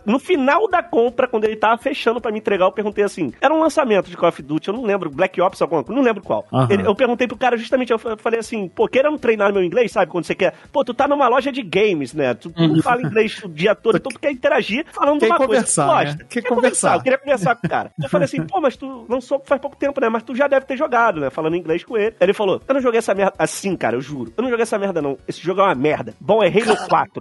No 0.04 0.18
final 0.18 0.68
da 0.68 0.82
compra, 0.82 1.28
quando 1.28 1.44
ele 1.44 1.56
tava 1.60 1.78
fechando 1.78 2.20
pra 2.20 2.32
me 2.32 2.38
entregar, 2.38 2.64
eu 2.64 2.72
perguntei 2.72 3.04
assim: 3.04 3.32
era 3.40 3.52
um 3.54 3.60
lançamento 3.60 4.08
de 4.10 4.16
Call 4.16 4.28
of 4.30 4.42
Duty, 4.42 4.68
eu 4.68 4.74
não 4.74 4.82
lembro, 4.84 5.10
Black 5.10 5.40
Ops, 5.40 5.60
alguma 5.62 5.84
coisa, 5.84 5.96
não 5.98 6.04
lembro 6.04 6.22
qual. 6.22 6.46
Aham. 6.52 6.66
Ele- 6.70 6.86
eu 6.86 6.94
perguntei 6.94 7.28
pro 7.28 7.36
cara 7.36 7.56
justamente, 7.56 7.92
eu 7.92 7.98
fa- 7.98 8.16
falei 8.16 8.40
assim, 8.40 8.68
pô, 8.68 8.88
querendo 8.88 9.18
treinar 9.18 9.52
meu 9.52 9.62
inglês, 9.62 9.92
sabe? 9.92 10.10
Quando 10.10 10.24
você 10.24 10.34
quer, 10.34 10.54
pô, 10.72 10.84
tu 10.84 10.92
tá 10.94 11.06
numa 11.06 11.28
loja 11.28 11.52
de 11.52 11.62
games, 11.62 12.14
né? 12.14 12.34
Tu, 12.34 12.52
não 12.56 12.82
fala 12.82 13.02
inglês 13.02 13.38
o 13.44 13.48
dia 13.48 13.74
todo, 13.74 13.96
então 13.96 14.10
tu 14.10 14.18
quer 14.18 14.32
interagir 14.32 14.84
falando 14.92 15.14
de 15.20 15.26
Quer 15.26 15.32
uma 15.32 15.36
coisa. 15.36 15.52
conversar, 15.54 15.84
que 15.84 15.88
tu 15.88 15.94
né? 15.96 16.04
gosta. 16.04 16.24
Quer 16.28 16.42
conversar. 16.48 16.94
Eu 16.96 17.02
queria 17.02 17.18
conversar 17.18 17.54
com 17.56 17.66
o 17.66 17.70
cara. 17.70 17.90
Eu 18.02 18.08
falei 18.08 18.24
assim, 18.24 18.42
pô, 18.46 18.60
mas 18.60 18.76
tu 18.76 19.06
lançou 19.08 19.40
faz 19.44 19.60
pouco 19.60 19.76
tempo, 19.76 20.00
né? 20.00 20.08
Mas 20.08 20.22
tu 20.22 20.34
já 20.34 20.48
deve 20.48 20.64
ter 20.66 20.76
jogado, 20.76 21.20
né? 21.20 21.30
Falando 21.30 21.56
inglês 21.56 21.84
com 21.84 21.96
ele. 21.96 22.14
Ele 22.20 22.32
falou, 22.32 22.62
eu 22.66 22.74
não 22.74 22.80
joguei 22.80 22.98
essa 22.98 23.14
merda 23.14 23.34
assim, 23.38 23.76
cara, 23.76 23.96
eu 23.96 24.00
juro. 24.00 24.32
Eu 24.36 24.42
não 24.42 24.50
joguei 24.50 24.62
essa 24.62 24.78
merda, 24.78 25.02
não. 25.02 25.18
Esse 25.28 25.40
jogo 25.40 25.60
é 25.60 25.64
uma 25.64 25.74
merda. 25.74 26.14
Bom, 26.20 26.42
é 26.42 26.48
Halo 26.48 26.76
4. 26.88 27.12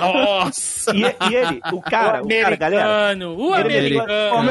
Nossa! 0.00 0.94
E, 0.94 1.00
e 1.30 1.34
ele, 1.34 1.60
o 1.72 1.80
cara, 1.80 2.22
o 2.22 2.28
cara, 2.28 2.56
galera. 2.56 3.28
O 3.28 3.54
Ele, 3.56 3.75
ele- 3.76 3.98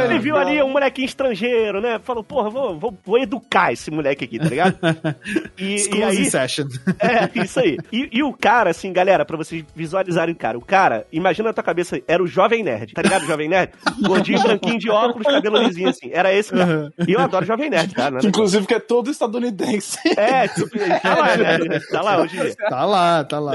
ele 0.06 0.20
viu 0.20 0.36
ali 0.38 0.62
um 0.62 0.70
molequinho 0.70 1.06
estrangeiro, 1.06 1.82
né? 1.82 2.00
Falou, 2.04 2.24
porra, 2.24 2.50
vou, 2.50 2.78
vou, 2.80 2.98
vou 3.06 3.18
educar 3.20 3.72
esse 3.74 3.90
moleque 3.92 4.24
aqui, 4.26 4.40
tá 4.40 4.46
ligado? 4.50 4.78
E, 5.58 5.78
e 5.96 6.04
aí, 6.04 6.26
session. 6.26 6.68
é, 7.00 7.44
isso 7.44 7.60
aí. 7.60 7.78
E, 7.92 8.10
e 8.12 8.24
o 8.24 8.34
cara, 8.34 8.70
assim, 8.72 8.92
galera, 8.92 9.24
pra 9.26 9.38
vocês 9.38 9.64
visualizarem, 9.76 10.36
cara, 10.36 10.58
o 10.58 10.62
cara, 10.62 11.06
imagina 11.12 11.50
na 11.50 11.54
tua 11.54 11.64
cabeça, 11.64 12.00
era 12.08 12.22
o 12.22 12.28
Jovem 12.28 12.64
Nerd, 12.64 12.94
tá 12.94 13.02
ligado? 13.02 13.24
O 13.24 13.28
Jovem 13.28 13.48
Nerd? 13.50 13.72
Gordinho, 14.02 14.42
branquinho 14.42 14.78
de 14.78 14.90
óculos, 14.90 15.26
cabelo 15.26 15.58
lisinho, 15.64 15.90
assim. 15.90 16.10
Era 16.12 16.34
esse 16.34 16.52
cara. 16.52 16.92
E 17.08 17.14
eu 17.14 17.20
adoro 17.22 17.46
Jovem 17.46 17.70
Nerd, 17.70 17.94
tá? 17.94 18.12
Que, 18.12 18.28
inclusive, 18.28 18.66
que 18.68 18.74
é 18.74 18.80
todo 18.80 19.10
estadunidense. 19.10 19.98
É, 20.18 20.48
tipo, 20.48 20.70
tá 21.02 21.16
lá, 21.16 21.38
né? 21.38 21.80
Tá 21.92 22.02
lá 22.02 22.22
hoje 22.22 22.38
em 22.38 22.42
dia. 22.42 22.56
Tá 22.56 22.86
lá, 22.86 23.24
tá 23.24 23.40
lá. 23.40 23.54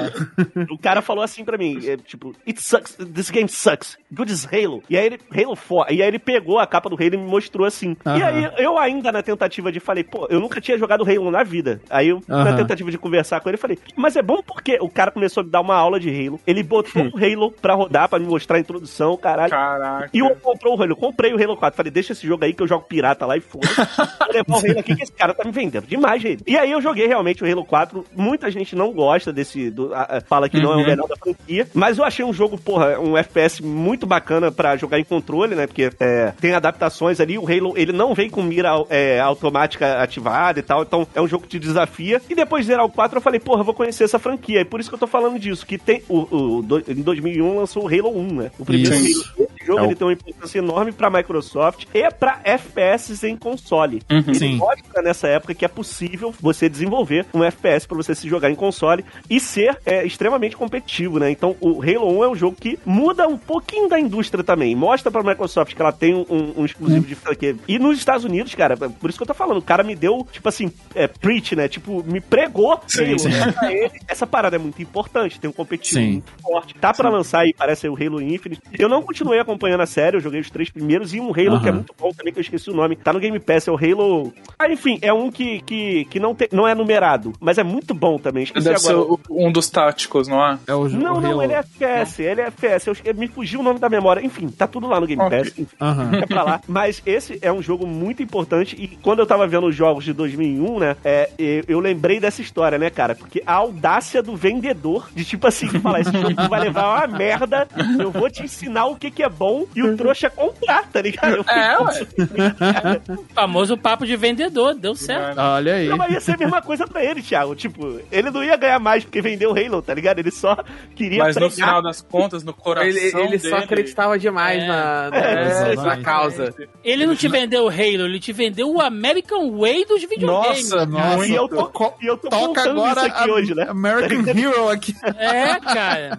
O 0.70 0.78
cara 0.78 1.00
falou 1.02 1.24
assim 1.24 1.44
pra 1.44 1.56
mim, 1.58 1.78
é, 1.86 1.96
tipo, 1.96 2.34
it 2.46 2.60
sucks, 2.62 2.96
this 3.14 3.30
game 3.30 3.48
sucks, 3.48 3.96
good 4.12 4.30
as 4.30 4.46
Halo. 4.46 4.82
E 4.88 4.96
aí 4.96 5.06
ele, 5.06 5.18
Halo 5.34 5.56
4, 5.60 5.94
e 5.94 6.02
aí 6.02 6.08
ele 6.08 6.18
pegou 6.18 6.58
a 6.58 6.66
capa 6.66 6.88
do 6.88 6.96
Halo 6.96 7.14
e 7.14 7.16
me 7.16 7.26
mostrou 7.26 7.66
assim. 7.66 7.96
E 8.04 8.08
Aham. 8.08 8.24
aí 8.26 8.50
eu 8.58 8.78
ainda 8.78 9.12
na 9.12 9.22
tentativa 9.22 9.70
de, 9.70 9.80
falei, 9.80 10.02
pô, 10.04 10.26
eu 10.30 10.40
nunca 10.40 10.60
tinha 10.60 10.78
jogado 10.78 11.04
Halo 11.08 11.30
na 11.30 11.42
vida. 11.42 11.80
Aí 11.90 12.08
eu, 12.08 12.22
na 12.26 12.42
Aham. 12.42 12.56
tentativa 12.56 12.90
de 12.90 12.98
conversar 12.98 13.40
com 13.40 13.48
ele, 13.48 13.56
falei, 13.58 13.78
mas 13.96 14.16
é 14.16 14.22
bom 14.22 14.42
porque 14.42 14.78
o 14.80 14.88
cara 14.88 15.10
começou 15.10 15.40
a 15.42 15.44
me 15.44 15.50
dar 15.50 15.60
uma 15.60 15.74
aula 15.74 15.98
de 16.00 16.08
Halo, 16.08 16.40
ele 16.46 16.62
botou 16.62 17.06
o 17.06 17.16
Halo 17.16 17.50
pra 17.52 17.74
rodar, 17.74 18.08
pra 18.08 18.18
me 18.18 18.26
mostrar 18.26 18.56
a 18.56 18.60
introdução, 18.60 19.16
caralho. 19.16 19.50
Caraca. 19.50 20.10
E 20.12 20.18
eu 20.18 20.34
comprou 20.36 20.76
o 20.76 20.82
Halo, 20.82 20.92
eu 20.92 20.96
comprei 20.96 21.32
o 21.32 21.42
Halo 21.42 21.56
4. 21.56 21.76
Falei, 21.76 21.90
deixa 21.92 22.12
esse 22.12 22.26
jogo 22.26 22.44
aí 22.44 22.52
que 22.52 22.62
eu 22.62 22.68
jogo 22.68 22.84
pirata 22.88 23.26
lá 23.26 23.36
e 23.36 23.40
foda-se. 23.40 23.74
Vou 23.76 24.32
levar 24.32 24.54
o 24.56 24.58
Halo 24.70 24.78
aqui 24.80 24.94
que 24.96 25.02
esse 25.02 25.12
cara 25.12 25.34
tá 25.34 25.44
me 25.44 25.52
vendendo 25.52 25.86
demais, 25.86 26.20
gente. 26.22 26.42
E 26.46 26.56
aí 26.56 26.70
eu 26.70 26.80
joguei 26.80 27.06
realmente 27.06 27.42
o 27.44 27.50
Halo 27.50 27.64
4. 27.64 28.04
Muita 28.16 28.50
gente 28.50 28.74
não 28.74 28.92
gosta 28.92 29.32
desse. 29.32 29.70
do- 29.70 29.92
a- 29.94 30.16
a- 30.16 30.20
fala 30.20 30.48
que 30.48 30.60
não 30.60 30.72
é 30.72 30.76
o 30.76 30.86
melhor 30.86 31.06
da 31.08 31.16
franquia. 31.16 31.66
Mas 31.74 31.98
eu 31.98 32.04
achei 32.04 32.24
um 32.24 32.32
jogo, 32.32 32.56
porra, 32.58 32.98
um 32.98 33.16
FPS 33.16 33.62
muito 33.62 34.06
bacana 34.06 34.50
pra 34.50 34.76
jogar 34.76 34.98
em 34.98 35.04
controle, 35.04 35.49
né? 35.54 35.66
Porque 35.66 35.90
é, 36.00 36.32
tem 36.40 36.52
adaptações 36.54 37.20
ali. 37.20 37.38
O 37.38 37.46
Halo, 37.46 37.74
ele 37.76 37.92
não 37.92 38.14
vem 38.14 38.28
com 38.30 38.42
mira 38.42 38.70
é, 38.88 39.18
automática 39.20 40.00
ativada 40.02 40.58
e 40.58 40.62
tal. 40.62 40.82
Então 40.82 41.06
é 41.14 41.20
um 41.20 41.28
jogo 41.28 41.44
que 41.44 41.50
te 41.50 41.58
desafia. 41.58 42.20
E 42.28 42.34
depois 42.34 42.64
de 42.64 42.70
zerar 42.72 42.84
o 42.84 42.90
4, 42.90 43.18
eu 43.18 43.22
falei, 43.22 43.40
porra, 43.40 43.62
vou 43.62 43.74
conhecer 43.74 44.04
essa 44.04 44.18
franquia. 44.18 44.60
E 44.60 44.64
por 44.64 44.80
isso 44.80 44.88
que 44.88 44.94
eu 44.94 44.98
tô 45.00 45.06
falando 45.06 45.38
disso. 45.38 45.66
Que 45.66 45.78
tem. 45.78 46.02
O, 46.08 46.58
o, 46.58 46.62
do- 46.62 46.82
em 46.88 47.02
2001 47.02 47.56
lançou 47.56 47.84
o 47.84 47.88
Halo 47.88 48.16
1, 48.18 48.34
né? 48.34 48.50
O 48.58 48.64
primeiro. 48.64 48.94
Halo. 48.94 49.49
Jogo 49.70 49.80
É 49.80 49.82
o- 49.82 49.86
ele 49.86 49.94
tem 49.94 50.06
uma 50.06 50.12
importância 50.12 50.58
enorme 50.58 50.92
pra 50.92 51.08
Microsoft 51.10 51.86
e 51.94 52.10
pra 52.10 52.40
FPS 52.44 53.26
em 53.26 53.36
console. 53.36 54.02
Ele 54.08 54.34
Sim. 54.34 54.56
mostra 54.56 55.02
nessa 55.02 55.28
época 55.28 55.54
que 55.54 55.64
é 55.64 55.68
possível 55.68 56.34
você 56.40 56.68
desenvolver 56.68 57.26
um 57.34 57.42
FPS 57.44 57.86
pra 57.86 57.96
você 57.96 58.14
se 58.14 58.28
jogar 58.28 58.50
em 58.50 58.54
console 58.54 59.04
e 59.28 59.38
ser 59.40 59.78
é, 59.86 60.04
extremamente 60.04 60.56
competitivo, 60.56 61.18
né? 61.18 61.30
Então 61.30 61.56
o 61.60 61.82
Halo 61.82 62.18
1 62.18 62.24
é 62.24 62.28
um 62.28 62.34
jogo 62.34 62.56
que 62.58 62.78
muda 62.84 63.26
um 63.28 63.38
pouquinho 63.38 63.88
da 63.88 63.98
indústria 63.98 64.42
também. 64.44 64.74
Mostra 64.74 65.10
pra 65.10 65.22
Microsoft 65.22 65.74
que 65.74 65.80
ela 65.80 65.92
tem 65.92 66.14
um, 66.14 66.54
um 66.56 66.64
exclusivo 66.64 67.06
de 67.06 67.14
franquia. 67.14 67.56
E 67.68 67.78
nos 67.78 67.98
Estados 67.98 68.24
Unidos, 68.24 68.54
cara, 68.54 68.76
por 68.76 69.08
isso 69.10 69.18
que 69.18 69.22
eu 69.22 69.26
tô 69.26 69.34
falando, 69.34 69.58
o 69.58 69.62
cara 69.62 69.82
me 69.82 69.94
deu, 69.94 70.26
tipo 70.30 70.48
assim, 70.48 70.72
é, 70.94 71.06
preach, 71.06 71.54
né? 71.56 71.68
Tipo, 71.68 72.02
me 72.04 72.20
pregou 72.20 72.80
Sim, 72.86 73.04
Halo. 73.04 73.18
sim. 73.18 73.30
Ele, 73.68 73.90
essa 74.08 74.26
parada 74.26 74.56
é 74.56 74.58
muito 74.58 74.80
importante, 74.82 75.38
tem 75.40 75.48
um 75.48 75.52
competitivo 75.52 76.00
Sim. 76.00 76.10
muito 76.12 76.32
forte. 76.42 76.74
Tá 76.74 76.92
pra 76.92 77.08
lançar 77.08 77.40
aí, 77.40 77.52
parece 77.56 77.88
o 77.88 77.94
Halo 77.94 78.20
Infinite. 78.20 78.60
Eu 78.78 78.88
não 78.88 79.02
continuei 79.02 79.38
acompanhando 79.60 79.82
a 79.82 79.86
série, 79.86 80.16
eu 80.16 80.20
joguei 80.20 80.40
os 80.40 80.50
três 80.50 80.70
primeiros 80.70 81.12
e 81.12 81.20
um 81.20 81.30
Halo 81.30 81.50
Aham. 81.56 81.60
que 81.62 81.68
é 81.68 81.72
muito 81.72 81.94
bom 81.98 82.10
também, 82.12 82.32
que 82.32 82.38
eu 82.38 82.42
esqueci 82.42 82.70
o 82.70 82.74
nome. 82.74 82.96
Tá 82.96 83.12
no 83.12 83.20
Game 83.20 83.38
Pass, 83.38 83.68
é 83.68 83.70
o 83.70 83.76
Halo. 83.76 84.32
Ah, 84.58 84.70
enfim, 84.70 84.98
é 85.02 85.12
um 85.12 85.30
que, 85.30 85.60
que, 85.62 86.06
que 86.06 86.18
não, 86.18 86.34
tem, 86.34 86.48
não 86.50 86.66
é 86.66 86.74
numerado, 86.74 87.32
mas 87.38 87.58
é 87.58 87.62
muito 87.62 87.92
bom 87.92 88.18
também. 88.18 88.44
Esqueci 88.44 88.64
Deve 88.66 88.78
ser 88.80 88.92
agora. 88.92 89.18
o- 89.28 89.46
um 89.46 89.52
dos 89.52 89.68
táticos, 89.68 90.26
não 90.28 90.42
é? 90.44 90.58
É 90.66 90.74
o, 90.74 90.88
Não, 90.88 91.16
o 91.18 91.20
não, 91.20 91.30
Halo. 91.32 91.42
ele 91.42 91.52
é 91.52 91.58
FPS, 91.58 92.22
ele 92.22 92.40
é 92.40 92.46
FPS. 92.46 92.88
Eu, 93.04 93.14
me 93.14 93.28
fugiu 93.28 93.60
o 93.60 93.62
nome 93.62 93.78
da 93.78 93.88
memória. 93.88 94.24
Enfim, 94.24 94.48
tá 94.48 94.66
tudo 94.66 94.86
lá 94.86 94.98
no 94.98 95.06
Game 95.06 95.22
Ok. 95.22 95.38
Pass. 95.38 95.48
Enfim, 95.58 95.66
Aham. 95.80 96.10
é 96.22 96.26
pra 96.26 96.42
lá. 96.42 96.60
Mas 96.66 97.02
esse 97.04 97.38
é 97.42 97.52
um 97.52 97.60
jogo 97.62 97.86
muito 97.86 98.22
importante 98.22 98.76
e 98.78 98.88
quando 98.88 99.18
eu 99.18 99.26
tava 99.26 99.46
vendo 99.46 99.66
os 99.66 99.74
jogos 99.74 100.04
de 100.04 100.12
2001, 100.12 100.78
né, 100.78 100.96
é, 101.04 101.28
eu, 101.38 101.64
eu 101.68 101.80
lembrei 101.80 102.18
dessa 102.20 102.40
história, 102.40 102.78
né, 102.78 102.88
cara? 102.90 103.14
Porque 103.14 103.42
a 103.46 103.54
audácia 103.54 104.22
do 104.22 104.34
vendedor 104.36 105.08
de 105.14 105.24
tipo 105.24 105.46
assim, 105.46 105.68
falar, 105.68 106.00
esse 106.00 106.12
jogo 106.12 106.48
vai 106.48 106.60
levar 106.60 107.06
uma 107.06 107.18
merda, 107.18 107.68
eu 107.98 108.10
vou 108.10 108.30
te 108.30 108.42
ensinar 108.44 108.86
o 108.86 108.96
que 108.96 109.10
que 109.10 109.22
é 109.22 109.28
bom 109.28 109.49
bom 109.50 109.66
e 109.74 109.82
o 109.82 109.96
trouxa 109.96 110.30
comprar, 110.30 110.86
tá 110.88 111.00
ligado? 111.02 111.44
É, 111.48 111.78
ué. 111.78 113.00
O 113.08 113.24
famoso 113.34 113.76
papo 113.76 114.06
de 114.06 114.16
vendedor, 114.16 114.74
deu 114.74 114.94
certo. 114.94 115.38
Olha 115.38 115.74
aí. 115.74 115.88
Não, 115.88 115.96
mas 115.96 116.12
ia 116.12 116.20
ser 116.20 116.32
a 116.32 116.36
mesma 116.38 116.62
coisa 116.62 116.86
pra 116.86 117.04
ele, 117.04 117.22
Thiago. 117.22 117.54
Tipo, 117.54 118.00
ele 118.10 118.30
não 118.30 118.42
ia 118.44 118.56
ganhar 118.56 118.78
mais 118.78 119.04
porque 119.04 119.20
vendeu 119.20 119.50
o 119.52 119.58
Halo, 119.58 119.82
tá 119.82 119.92
ligado? 119.94 120.18
Ele 120.18 120.30
só 120.30 120.56
queria 120.94 121.24
Mas 121.24 121.36
no 121.36 121.48
pregar. 121.48 121.68
final 121.68 121.82
das 121.82 122.00
contas, 122.00 122.42
no 122.44 122.52
coração 122.52 122.88
Ele, 122.88 122.98
ele 123.00 123.38
só 123.38 123.50
dele- 123.50 123.64
acreditava 123.64 124.18
demais 124.18 124.62
É. 124.62 124.66
na, 124.66 125.10
na, 125.10 125.16
É, 125.16 125.74
na 125.76 125.96
causa. 126.02 126.54
Ele 126.84 127.06
não 127.06 127.16
te 127.16 127.28
vendeu 127.28 127.64
o 127.64 127.68
Halo, 127.68 128.04
ele 128.06 128.20
te 128.20 128.32
vendeu 128.32 128.70
o 128.70 128.80
American 128.80 129.50
Way 129.58 129.84
dos 129.86 130.02
videogames. 130.04 130.70
Nossa, 130.70 130.86
Nossa, 130.86 131.26
E 131.26 131.34
eu 131.34 131.48
tô, 131.48 131.70
e 132.00 132.06
eu 132.06 132.16
tô 132.16 132.28
toca 132.28 132.46
contando 132.46 132.70
agora 132.82 133.00
isso 133.06 133.16
aqui 133.16 133.30
a- 133.30 133.32
hoje, 133.34 133.54
né? 133.54 133.66
American 133.68 134.20
Hero 134.40 134.68
aqui. 134.68 134.94
É, 135.18 135.58
cara. 135.60 136.18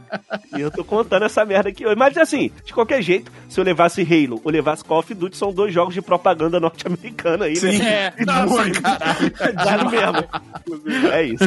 E 0.56 0.62
eu 0.62 0.72
tô 0.72 0.84
contando 0.84 1.26
essa 1.26 1.44
merda 1.46 1.70
aqui 1.70 1.86
hoje. 1.86 1.96
Mas 1.96 2.18
assim, 2.18 2.52
de 2.66 2.74
qualquer 2.74 3.02
jeito, 3.02 3.11
se 3.50 3.60
eu 3.60 3.64
levasse 3.64 4.02
Halo 4.02 4.40
ou 4.44 4.52
levasse 4.52 4.84
Call 4.84 5.00
of 5.00 5.14
Duty, 5.14 5.36
são 5.38 5.52
dois 5.54 5.74
jogos 5.74 5.94
de 5.94 6.02
propaganda 6.02 6.60
norte-americana 6.60 7.46
aí, 7.46 7.56
Sim. 7.56 7.78
né? 7.80 8.14
É, 8.18 8.26
Nossa, 8.26 8.70
caralho. 8.72 9.32
Vale 9.56 9.90
mesmo. 9.92 11.10
É 11.12 11.24
isso. 11.24 11.44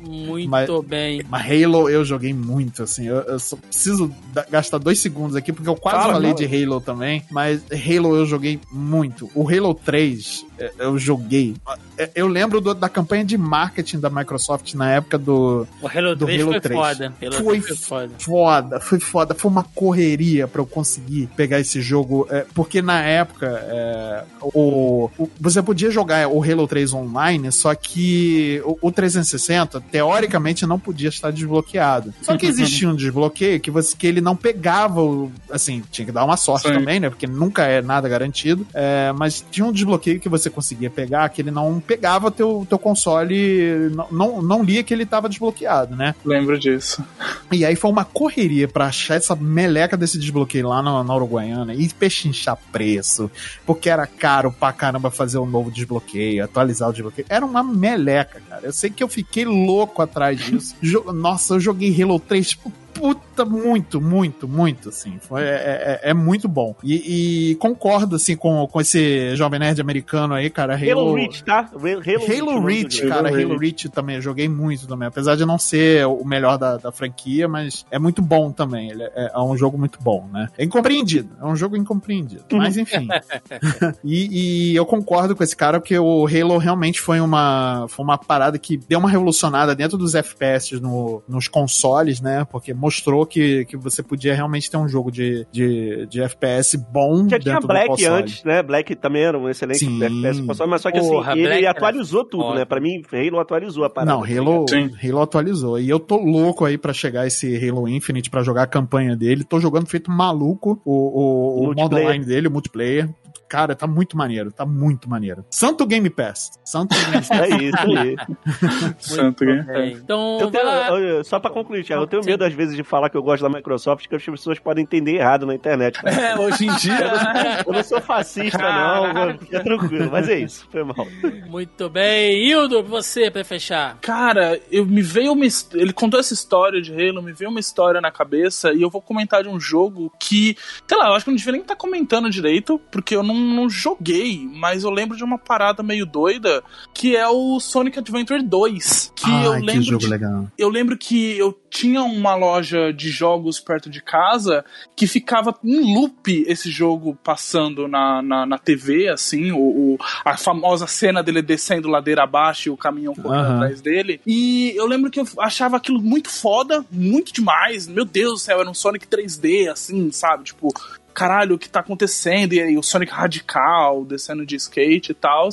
muito 0.00 0.48
Mas- 0.48 0.70
bem. 0.86 1.22
Mas 1.28 1.42
Halo 1.50 1.88
eu 1.88 2.04
joguei 2.04 2.32
muito, 2.32 2.82
assim. 2.82 3.06
Eu, 3.06 3.16
eu 3.22 3.38
só 3.38 3.56
preciso 3.56 4.12
da- 4.32 4.46
gastar 4.50 4.78
dois 4.78 4.98
segundos 5.00 5.36
aqui, 5.36 5.52
porque 5.52 5.68
eu 5.68 5.76
quase 5.76 5.98
Fala, 5.98 6.12
falei 6.14 6.32
fala. 6.32 6.46
de 6.46 6.62
Halo 6.64 6.80
também. 6.80 7.22
Mas 7.30 7.62
Halo 7.70 8.14
eu 8.16 8.26
joguei 8.26 8.60
muito. 8.70 9.30
O 9.34 9.48
Halo 9.48 9.74
3 9.74 10.44
é, 10.55 10.55
eu 10.78 10.98
joguei. 10.98 11.54
É, 11.98 12.10
Eu 12.14 12.28
lembro 12.28 12.60
do- 12.60 12.74
da 12.74 12.88
campanha 12.88 13.24
de 13.24 13.36
marketing 13.38 13.98
da 14.00 14.08
Microsoft 14.10 14.74
na 14.74 14.90
época 14.92 15.16
do. 15.18 15.66
O 15.80 15.86
Halo 15.88 16.14
Do 16.16 16.26
3 16.26 16.40
Halo 16.42 16.50
foi 16.52 16.60
3. 16.60 16.80
foda. 16.80 17.14
Halo 17.22 17.32
Foi 17.32 17.60
3 17.60 17.66
foi 17.66 17.76
foda. 17.76 18.10
Foda, 18.18 18.80
foi 18.80 19.00
foda. 19.00 19.34
Foi 19.34 19.50
uma 19.50 19.64
correria 19.64 20.46
pra 20.48 20.60
eu 20.62 20.66
conseguir 20.66 21.28
pegar 21.36 21.58
esse 21.60 21.80
jogo. 21.80 22.26
é, 22.30 22.44
porque 22.54 22.80
na 22.82 23.00
época 23.02 23.46
é, 23.46 24.24
o, 24.42 25.10
o- 25.18 25.30
você 25.40 25.62
podia 25.62 25.90
jogar 25.90 26.28
o 26.28 26.42
Halo 26.42 26.66
3 26.66 26.92
online, 26.92 27.50
só 27.52 27.74
que 27.74 28.60
o, 28.64 28.78
o 28.88 28.92
360, 28.92 29.80
teoricamente, 29.80 30.66
não 30.66 30.78
podia 30.78 31.08
estar 31.08 31.30
desbloqueado. 31.30 32.12
Só 32.22 32.36
que 32.36 32.46
existia 32.46 32.88
um 32.88 32.94
desbloqueio 32.96 33.60
que, 33.60 33.70
você, 33.70 33.96
que 33.96 34.06
ele 34.06 34.20
não 34.20 34.36
pegava 34.36 35.02
o. 35.02 35.30
Assim, 35.50 35.82
tinha 35.90 36.04
que 36.06 36.12
dar 36.12 36.24
uma 36.24 36.36
sorte 36.36 36.68
Sim. 36.68 36.74
também, 36.74 37.00
né? 37.00 37.08
Porque 37.10 37.26
nunca 37.26 37.64
é 37.64 37.80
nada 37.82 38.08
garantido. 38.08 38.66
É, 38.74 39.12
mas 39.16 39.44
tinha 39.50 39.64
um 39.66 39.72
desbloqueio 39.72 40.20
que 40.20 40.28
você 40.28 40.45
conseguia 40.50 40.90
pegar, 40.90 41.28
que 41.28 41.42
ele 41.42 41.50
não 41.50 41.80
pegava 41.80 42.30
teu, 42.30 42.66
teu 42.68 42.78
console, 42.78 43.90
não, 43.90 44.08
não, 44.10 44.42
não 44.42 44.62
lia 44.62 44.82
que 44.82 44.92
ele 44.92 45.02
estava 45.04 45.28
desbloqueado, 45.28 45.96
né? 45.96 46.14
Lembro 46.24 46.58
disso. 46.58 47.04
E 47.52 47.64
aí 47.64 47.76
foi 47.76 47.90
uma 47.90 48.04
correria 48.04 48.68
pra 48.68 48.86
achar 48.86 49.16
essa 49.16 49.34
meleca 49.34 49.96
desse 49.96 50.18
desbloqueio 50.18 50.68
lá 50.68 50.82
na, 50.82 51.02
na 51.02 51.14
Uruguaiana 51.14 51.74
e 51.74 51.88
pechinchar 51.88 52.58
preço, 52.70 53.30
porque 53.64 53.88
era 53.88 54.06
caro 54.06 54.52
pra 54.52 54.72
caramba 54.72 55.10
fazer 55.10 55.38
um 55.38 55.46
novo 55.46 55.70
desbloqueio, 55.70 56.44
atualizar 56.44 56.88
o 56.88 56.92
desbloqueio. 56.92 57.26
Era 57.28 57.44
uma 57.44 57.62
meleca, 57.62 58.40
cara. 58.48 58.66
Eu 58.66 58.72
sei 58.72 58.90
que 58.90 59.02
eu 59.02 59.08
fiquei 59.08 59.44
louco 59.44 60.02
atrás 60.02 60.38
disso. 60.38 60.74
Nossa, 61.14 61.54
eu 61.54 61.60
joguei 61.60 62.02
Halo 62.02 62.20
3, 62.20 62.48
tipo, 62.50 62.72
puta, 62.98 63.44
muito, 63.44 64.00
muito, 64.00 64.48
muito, 64.48 64.88
assim. 64.88 65.18
Foi, 65.20 65.42
é, 65.42 66.00
é- 66.02 66.10
é 66.10 66.14
muito 66.14 66.48
bom. 66.48 66.74
E, 66.82 67.50
e 67.50 67.54
concordo, 67.56 68.16
assim, 68.16 68.36
com, 68.36 68.66
com 68.66 68.80
esse 68.80 69.34
jovem 69.36 69.58
nerd 69.60 69.80
americano 69.80 70.34
aí, 70.34 70.48
cara. 70.50 70.74
Halo 70.74 71.14
Reach, 71.14 71.44
tá? 71.44 71.68
Halo, 71.72 72.52
Halo 72.52 72.66
Reach, 72.66 72.82
Reach, 73.00 73.06
cara, 73.08 73.28
Halo 73.28 73.40
Halo 73.52 73.58
Reach 73.58 73.88
também, 73.88 74.16
eu 74.16 74.22
joguei 74.22 74.48
muito 74.48 74.86
também. 74.86 75.08
Apesar 75.08 75.36
de 75.36 75.44
não 75.44 75.58
ser 75.58 76.06
o 76.06 76.24
melhor 76.24 76.56
da, 76.58 76.76
da 76.76 76.90
franquia, 76.92 77.48
mas 77.48 77.84
é 77.90 77.98
muito 77.98 78.20
bom 78.22 78.50
também. 78.50 78.90
Ele 78.90 79.02
é, 79.02 79.30
é 79.34 79.38
um 79.40 79.56
jogo 79.56 79.76
muito 79.78 79.98
bom, 80.02 80.28
né? 80.32 80.48
É 80.56 80.64
incompreendido, 80.64 81.30
é 81.40 81.44
um 81.44 81.56
jogo 81.56 81.76
incompreendido. 81.76 82.44
Mas 82.52 82.76
enfim. 82.76 83.08
e, 84.04 84.70
e 84.72 84.76
eu 84.76 84.86
concordo 84.86 85.34
com 85.36 85.42
esse 85.42 85.56
cara, 85.56 85.80
porque 85.80 85.98
o 85.98 86.26
Halo 86.26 86.58
realmente 86.58 87.00
foi 87.00 87.20
uma, 87.20 87.86
foi 87.88 88.04
uma 88.04 88.18
parada 88.18 88.58
que 88.58 88.76
deu 88.76 88.98
uma 88.98 89.10
revolucionada 89.10 89.74
dentro 89.74 89.96
dos 89.98 90.14
FPS 90.14 90.80
no- 90.80 91.22
nos 91.28 91.48
consoles, 91.48 92.20
né? 92.20 92.44
Porque 92.50 92.72
mostrou 92.86 93.26
que, 93.26 93.64
que 93.64 93.76
você 93.76 94.00
podia 94.00 94.34
realmente 94.34 94.70
ter 94.70 94.76
um 94.76 94.88
jogo 94.88 95.10
de, 95.10 95.44
de, 95.50 96.06
de 96.06 96.22
FPS 96.22 96.76
bom 96.76 97.28
Já 97.28 97.38
tinha 97.38 97.58
Black 97.58 98.06
antes, 98.06 98.44
né? 98.44 98.62
Black 98.62 98.94
também 98.94 99.24
era 99.24 99.36
um 99.36 99.48
excelente 99.48 99.80
Sim. 99.80 100.02
FPS 100.02 100.40
console, 100.46 100.70
mas 100.70 100.80
só 100.80 100.90
que 100.90 101.00
Porra, 101.00 101.32
assim, 101.32 101.42
Black 101.42 101.56
ele 101.56 101.66
era 101.66 101.70
atualizou 101.70 102.24
tudo, 102.24 102.54
né? 102.54 102.64
Pra 102.64 102.80
mim, 102.80 103.02
Halo 103.12 103.40
atualizou 103.40 103.84
a 103.84 103.90
parada. 103.90 104.12
Não, 104.12 104.22
Halo, 104.22 104.66
Sim. 104.68 104.90
Halo 105.02 105.20
atualizou. 105.20 105.78
E 105.80 105.88
eu 105.88 105.98
tô 105.98 106.16
louco 106.16 106.64
aí 106.64 106.78
pra 106.78 106.92
chegar 106.92 107.26
esse 107.26 107.56
Halo 107.56 107.88
Infinite 107.88 108.30
pra 108.30 108.42
jogar 108.42 108.62
a 108.62 108.66
campanha 108.66 109.16
dele. 109.16 109.42
Tô 109.42 109.58
jogando 109.58 109.88
feito 109.88 110.10
maluco 110.10 110.80
o, 110.84 110.92
o, 110.92 111.70
o 111.70 111.74
modo 111.74 111.96
online 111.96 112.24
dele, 112.24 112.46
o 112.46 112.50
multiplayer. 112.50 113.08
Cara, 113.48 113.74
tá 113.76 113.86
muito 113.86 114.16
maneiro, 114.16 114.50
tá 114.52 114.66
muito 114.66 115.08
maneiro. 115.08 115.44
Santo 115.50 115.86
Game 115.86 116.08
Pass. 116.10 116.52
Santo 116.64 116.94
Game 116.96 117.12
Pass. 117.12 117.30
É 117.30 117.48
isso 117.62 117.98
aí. 117.98 118.16
Santo 118.98 119.44
Game 119.44 119.62
bem. 119.62 119.92
Então, 119.92 120.38
Eu 120.40 120.50
tenho, 120.50 120.64
eu- 120.98 121.24
só 121.24 121.38
pra 121.38 121.50
concluir, 121.50 121.84
Thiago, 121.84 122.02
eu 122.02 122.06
tenho 122.06 122.22
Sim. 122.22 122.30
medo 122.30 122.44
às 122.44 122.52
vezes 122.52 122.76
de 122.76 122.82
falar 122.82 123.08
que 123.10 123.16
eu 123.16 123.22
gosto 123.22 123.42
da 123.42 123.48
Microsoft, 123.48 124.06
que 124.08 124.14
as 124.14 124.24
pessoas 124.24 124.58
podem 124.58 124.82
entender 124.82 125.16
errado 125.16 125.46
na 125.46 125.54
internet. 125.54 126.00
cara. 126.00 126.14
É, 126.14 126.36
hoje 126.38 126.66
em 126.66 126.74
dia, 126.76 126.98
né? 126.98 127.62
Eu 127.66 127.72
não 127.72 127.82
sou 127.84 128.00
fascista, 128.00 128.58
não, 128.58 129.12
mano, 129.14 129.38
fica 129.38 129.62
tranquilo. 129.62 130.08
Mas 130.10 130.28
é 130.28 130.38
isso, 130.40 130.66
foi 130.70 130.82
mal. 130.84 131.06
Muito 131.48 131.88
bem. 131.88 132.46
Hildo, 132.48 132.82
você 132.82 133.30
pra 133.30 133.44
fechar. 133.44 133.98
Cara, 134.00 134.60
eu, 134.70 134.84
me 134.84 135.02
veio 135.02 135.32
uma. 135.32 135.44
Ele 135.74 135.92
contou 135.92 136.18
essa 136.20 136.34
história 136.34 136.80
de 136.80 136.92
Halo, 136.92 137.22
me 137.22 137.32
veio 137.32 137.50
uma 137.50 137.60
história 137.60 138.00
na 138.00 138.10
cabeça 138.10 138.72
e 138.72 138.82
eu 138.82 138.90
vou 138.90 139.00
comentar 139.00 139.42
de 139.42 139.48
um 139.48 139.58
jogo 139.60 140.12
que, 140.18 140.56
sei 140.86 140.96
lá, 140.98 141.08
eu 141.08 141.14
acho 141.14 141.24
que 141.24 141.30
eu 141.30 141.32
não 141.32 141.36
devia 141.36 141.52
nem 141.52 141.60
estar 141.62 141.76
comentando 141.76 142.28
direito, 142.30 142.80
porque 142.90 143.14
eu 143.14 143.22
não, 143.22 143.35
não 143.36 143.68
joguei, 143.68 144.48
mas 144.52 144.84
eu 144.84 144.90
lembro 144.90 145.16
de 145.16 145.24
uma 145.24 145.38
parada 145.38 145.82
meio 145.82 146.06
doida, 146.06 146.62
que 146.94 147.16
é 147.16 147.28
o 147.28 147.58
Sonic 147.60 147.98
Adventure 147.98 148.42
2. 148.42 149.12
Que 149.14 149.30
eu 149.30 149.52
Ai, 149.52 149.60
lembro 149.60 149.82
que 149.82 149.90
jogo 149.90 149.98
de- 149.98 150.06
legal. 150.08 150.46
eu 150.58 150.68
lembro 150.68 150.96
que 150.96 151.36
eu 151.38 151.56
tinha 151.70 152.02
uma 152.02 152.34
loja 152.34 152.92
de 152.92 153.08
jogos 153.10 153.60
perto 153.60 153.90
de 153.90 154.00
casa 154.02 154.64
que 154.96 155.06
ficava 155.06 155.54
em 155.64 155.94
loop 155.94 156.44
esse 156.46 156.70
jogo 156.70 157.18
passando 157.22 157.86
na, 157.88 158.22
na, 158.22 158.46
na 158.46 158.58
TV, 158.58 159.08
assim, 159.08 159.50
o, 159.52 159.58
o- 159.58 159.98
a 160.24 160.36
famosa 160.36 160.86
cena 160.86 161.22
dele 161.22 161.42
descendo 161.42 161.88
ladeira 161.88 162.22
abaixo 162.22 162.68
e 162.68 162.72
o 162.72 162.76
caminhão 162.76 163.14
correndo 163.14 163.44
Aham. 163.44 163.54
atrás 163.56 163.80
dele. 163.80 164.20
E 164.26 164.72
eu 164.76 164.86
lembro 164.86 165.10
que 165.10 165.20
eu 165.20 165.26
achava 165.38 165.76
aquilo 165.76 166.00
muito 166.00 166.30
foda, 166.30 166.84
muito 166.90 167.32
demais. 167.32 167.86
Meu 167.88 168.04
Deus 168.04 168.32
do 168.34 168.38
céu, 168.38 168.60
era 168.60 168.70
um 168.70 168.74
Sonic 168.74 169.06
3D, 169.06 169.68
assim, 169.70 170.10
sabe? 170.12 170.44
Tipo, 170.44 170.72
caralho, 171.16 171.54
o 171.56 171.58
que 171.58 171.68
tá 171.68 171.80
acontecendo? 171.80 172.52
E 172.52 172.60
aí 172.60 172.76
o 172.76 172.82
Sonic 172.82 173.10
radical, 173.10 174.04
descendo 174.04 174.44
de 174.44 174.54
skate 174.56 175.12
e 175.12 175.14
tal. 175.14 175.48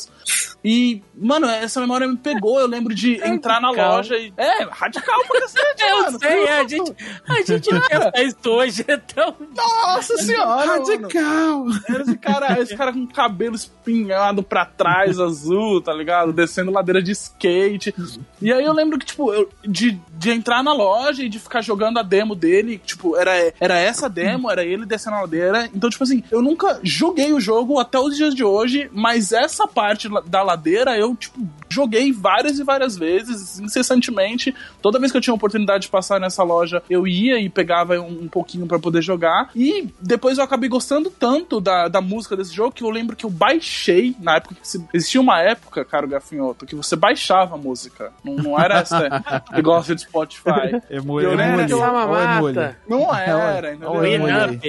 E, 0.66 1.02
mano, 1.16 1.48
essa 1.48 1.80
memória 1.80 2.06
me 2.08 2.18
pegou. 2.18 2.60
Eu 2.60 2.68
lembro 2.68 2.94
de 2.94 3.16
entrar 3.26 3.62
na 3.62 3.70
loja 3.72 4.16
e. 4.18 4.34
É, 4.38 4.64
radical 4.66 5.24
pra 5.28 5.40
cacete, 5.42 5.84
Eu 5.84 6.04
mano. 6.04 6.20
sei, 6.20 6.48
a 6.50 6.68
gente, 6.68 6.96
a 7.28 7.34
gente 7.42 7.70
pensa 7.70 8.12
isso 8.22 8.50
hoje, 8.50 8.86
então. 8.88 9.36
Nossa 9.56 10.18
senhora! 10.18 10.66
mano. 10.66 10.86
Radical! 10.86 11.66
Era 11.90 12.02
esse 12.04 12.18
cara, 12.18 12.60
esse 12.62 12.78
cara 12.78 12.94
com 12.94 13.08
cabelo 13.08 13.56
espinhado 13.56 14.44
pra 14.44 14.66
trás, 14.66 15.20
azul, 15.20 15.82
tá 15.82 15.94
ligado? 15.94 16.34
Descendo 16.34 16.72
ladeira 16.72 17.02
de 17.02 17.12
skate. 17.12 17.94
E 18.42 18.52
aí 18.52 18.64
eu 18.64 18.74
lembro 18.74 18.98
que, 19.00 19.06
tipo, 19.06 19.34
eu- 19.34 19.50
de, 19.66 20.00
de 20.18 20.32
entrar 20.32 20.64
na 20.64 20.74
loja 20.74 21.24
e 21.24 21.30
de 21.30 21.40
ficar 21.40 21.62
jogando 21.62 22.00
a 22.00 22.04
demo 22.04 22.36
dele, 22.36 22.78
tipo, 22.84 23.16
era, 23.18 23.32
era 23.60 23.78
essa 23.78 24.10
demo, 24.10 24.50
era 24.52 24.64
ele 24.64 24.86
descendo 24.86 25.16
a 25.18 25.22
ladeira. 25.22 25.53
Então, 25.74 25.90
tipo 25.90 26.04
assim, 26.04 26.24
eu 26.32 26.42
nunca 26.42 26.80
joguei 26.84 27.34
o 27.34 27.40
jogo 27.40 27.80
até 27.80 28.00
os 28.00 28.16
dias 28.16 28.34
de 28.36 28.44
hoje, 28.44 28.90
mas 28.94 29.32
essa 29.32 29.68
parte 29.68 30.08
da 30.28 30.42
ladeira 30.44 30.98
eu, 30.98 31.16
tipo, 31.16 31.40
joguei 31.70 32.12
várias 32.12 32.60
e 32.60 32.64
várias 32.64 32.96
vezes, 32.98 33.60
incessantemente. 33.60 34.54
Toda 34.82 35.00
vez 35.00 35.12
que 35.12 35.18
eu 35.18 35.22
tinha 35.22 35.34
a 35.34 35.36
oportunidade 35.36 35.84
de 35.84 35.90
passar 35.90 36.20
nessa 36.20 36.44
loja, 36.44 36.82
eu 36.90 37.08
ia 37.08 37.40
e 37.40 37.50
pegava 37.50 38.00
um, 38.00 38.24
um 38.24 38.28
pouquinho 38.28 38.66
pra 38.68 38.80
poder 38.80 39.02
jogar. 39.02 39.50
E 39.56 39.88
depois 40.00 40.38
eu 40.38 40.44
acabei 40.44 40.70
gostando 40.70 41.10
tanto 41.10 41.60
da, 41.60 41.88
da 41.88 42.02
música 42.02 42.36
desse 42.38 42.54
jogo 42.54 42.72
que 42.72 42.84
eu 42.84 42.90
lembro 42.90 43.16
que 43.16 43.26
eu 43.26 43.30
baixei, 43.30 44.16
na 44.20 44.36
época 44.38 44.56
se- 44.62 44.84
existia 44.94 45.20
uma 45.22 45.42
época, 45.42 45.84
cara, 45.86 46.06
Gafinhoto, 46.08 46.66
que 46.66 46.76
você 46.76 46.96
baixava 46.96 47.56
a 47.56 47.58
música. 47.58 48.12
Não, 48.24 48.36
não 48.36 48.60
era 48.60 48.80
essa 48.80 49.24
negócio 49.52 49.96
de 49.96 50.02
Spotify. 50.02 50.82
Eu 51.26 51.36
emule. 51.52 51.66
que 51.68 51.74
eu- 51.74 51.80
Ou 52.08 52.16
emule. 52.38 52.54
Mata. 52.56 52.78
Não 52.88 53.16
era, 53.16 53.70
entendeu? 53.74 53.90
Winamp. 54.02 54.64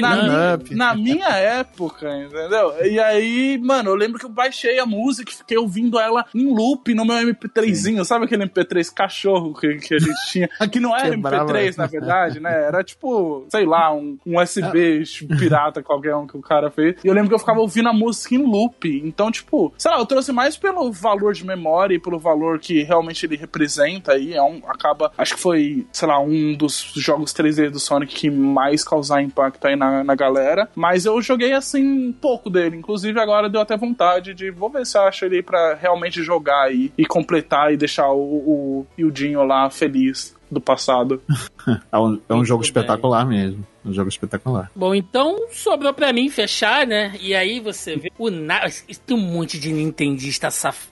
Na, 0.00 0.16
Winamp. 0.22 0.29
Up. 0.54 0.74
na 0.74 0.94
minha 0.94 1.28
época, 1.28 2.08
entendeu? 2.16 2.74
E 2.84 2.98
aí, 2.98 3.58
mano, 3.58 3.90
eu 3.90 3.94
lembro 3.94 4.18
que 4.18 4.26
eu 4.26 4.30
baixei 4.30 4.78
a 4.78 4.86
música 4.86 5.30
e 5.30 5.34
fiquei 5.34 5.56
ouvindo 5.56 5.98
ela 5.98 6.24
em 6.34 6.40
em 6.40 6.54
loop 6.54 6.94
no 6.94 7.04
meu 7.04 7.16
MP3zinho, 7.16 8.04
sabe 8.04 8.24
aquele 8.24 8.46
MP3 8.46 8.92
cachorro 8.92 9.54
que, 9.54 9.76
que 9.76 9.94
a 9.94 9.98
gente 9.98 10.30
tinha? 10.30 10.48
Que 10.70 10.80
não 10.80 10.96
era 10.96 11.10
Quebrava. 11.10 11.52
MP3, 11.52 11.76
na 11.76 11.86
verdade, 11.86 12.40
né? 12.40 12.50
Era 12.50 12.84
tipo, 12.84 13.44
sei 13.48 13.66
lá, 13.66 13.92
um, 13.92 14.18
um 14.24 14.40
USB 14.40 15.02
pirata 15.38 15.82
qualquer 15.82 16.14
um 16.14 16.26
que 16.26 16.36
o 16.36 16.40
cara 16.40 16.70
fez. 16.70 16.96
E 17.02 17.08
eu 17.08 17.14
lembro 17.14 17.28
que 17.28 17.34
eu 17.34 17.38
ficava 17.38 17.60
ouvindo 17.60 17.88
a 17.88 17.92
música 17.92 18.34
em 18.34 18.42
loop. 18.44 18.88
Então, 19.04 19.30
tipo, 19.30 19.72
sei 19.76 19.90
lá, 19.90 19.98
eu 19.98 20.06
trouxe 20.06 20.32
mais 20.32 20.56
pelo 20.56 20.92
valor 20.92 21.34
de 21.34 21.44
memória 21.44 21.94
e 21.94 21.98
pelo 21.98 22.18
valor 22.18 22.58
que 22.58 22.82
realmente 22.82 23.26
ele 23.26 23.36
representa 23.36 24.12
aí. 24.12 24.34
É 24.34 24.42
um, 24.42 24.62
acaba, 24.66 25.12
acho 25.18 25.34
que 25.34 25.40
foi, 25.40 25.86
sei 25.92 26.06
lá, 26.06 26.20
um 26.20 26.54
dos 26.54 26.92
jogos 26.96 27.32
3D 27.34 27.70
do 27.70 27.80
Sonic 27.80 28.14
que 28.14 28.30
mais 28.30 28.84
causar 28.84 29.22
impacto 29.22 29.66
aí 29.66 29.74
na, 29.74 30.04
na 30.04 30.14
galera. 30.20 30.68
Mas 30.76 31.06
eu 31.06 31.20
joguei 31.22 31.52
assim 31.52 31.84
um 31.84 32.12
pouco 32.12 32.50
dele. 32.50 32.76
Inclusive 32.76 33.18
agora 33.18 33.48
deu 33.48 33.60
até 33.60 33.76
vontade 33.76 34.34
de 34.34 34.50
vou 34.50 34.68
ver 34.70 34.84
se 34.86 34.98
eu 34.98 35.02
acho 35.02 35.24
ele 35.24 35.42
pra 35.42 35.74
realmente 35.74 36.22
jogar 36.22 36.64
aí 36.64 36.92
e 36.96 37.06
completar 37.06 37.72
e 37.72 37.76
deixar 37.76 38.10
o, 38.10 38.20
o 38.20 38.86
Yudinho 38.98 39.42
lá 39.44 39.70
feliz 39.70 40.36
do 40.50 40.60
passado. 40.60 41.22
É 41.92 41.98
um, 41.98 42.18
é 42.28 42.34
um 42.34 42.44
jogo 42.44 42.62
bem. 42.62 42.68
espetacular 42.68 43.24
mesmo. 43.24 43.64
Um 43.84 43.92
jogo 43.92 44.08
espetacular. 44.08 44.70
Bom, 44.74 44.94
então 44.94 45.48
sobrou 45.50 45.92
pra 45.94 46.12
mim 46.12 46.28
fechar, 46.28 46.86
né? 46.86 47.14
E 47.20 47.34
aí 47.34 47.60
você 47.60 47.96
vê 47.96 48.12
o 48.18 48.30
Na... 48.30 48.68
Tem 49.06 49.16
um 49.16 49.20
monte 49.20 49.58
de 49.58 49.72
nintendista 49.72 50.50
safado. 50.50 50.90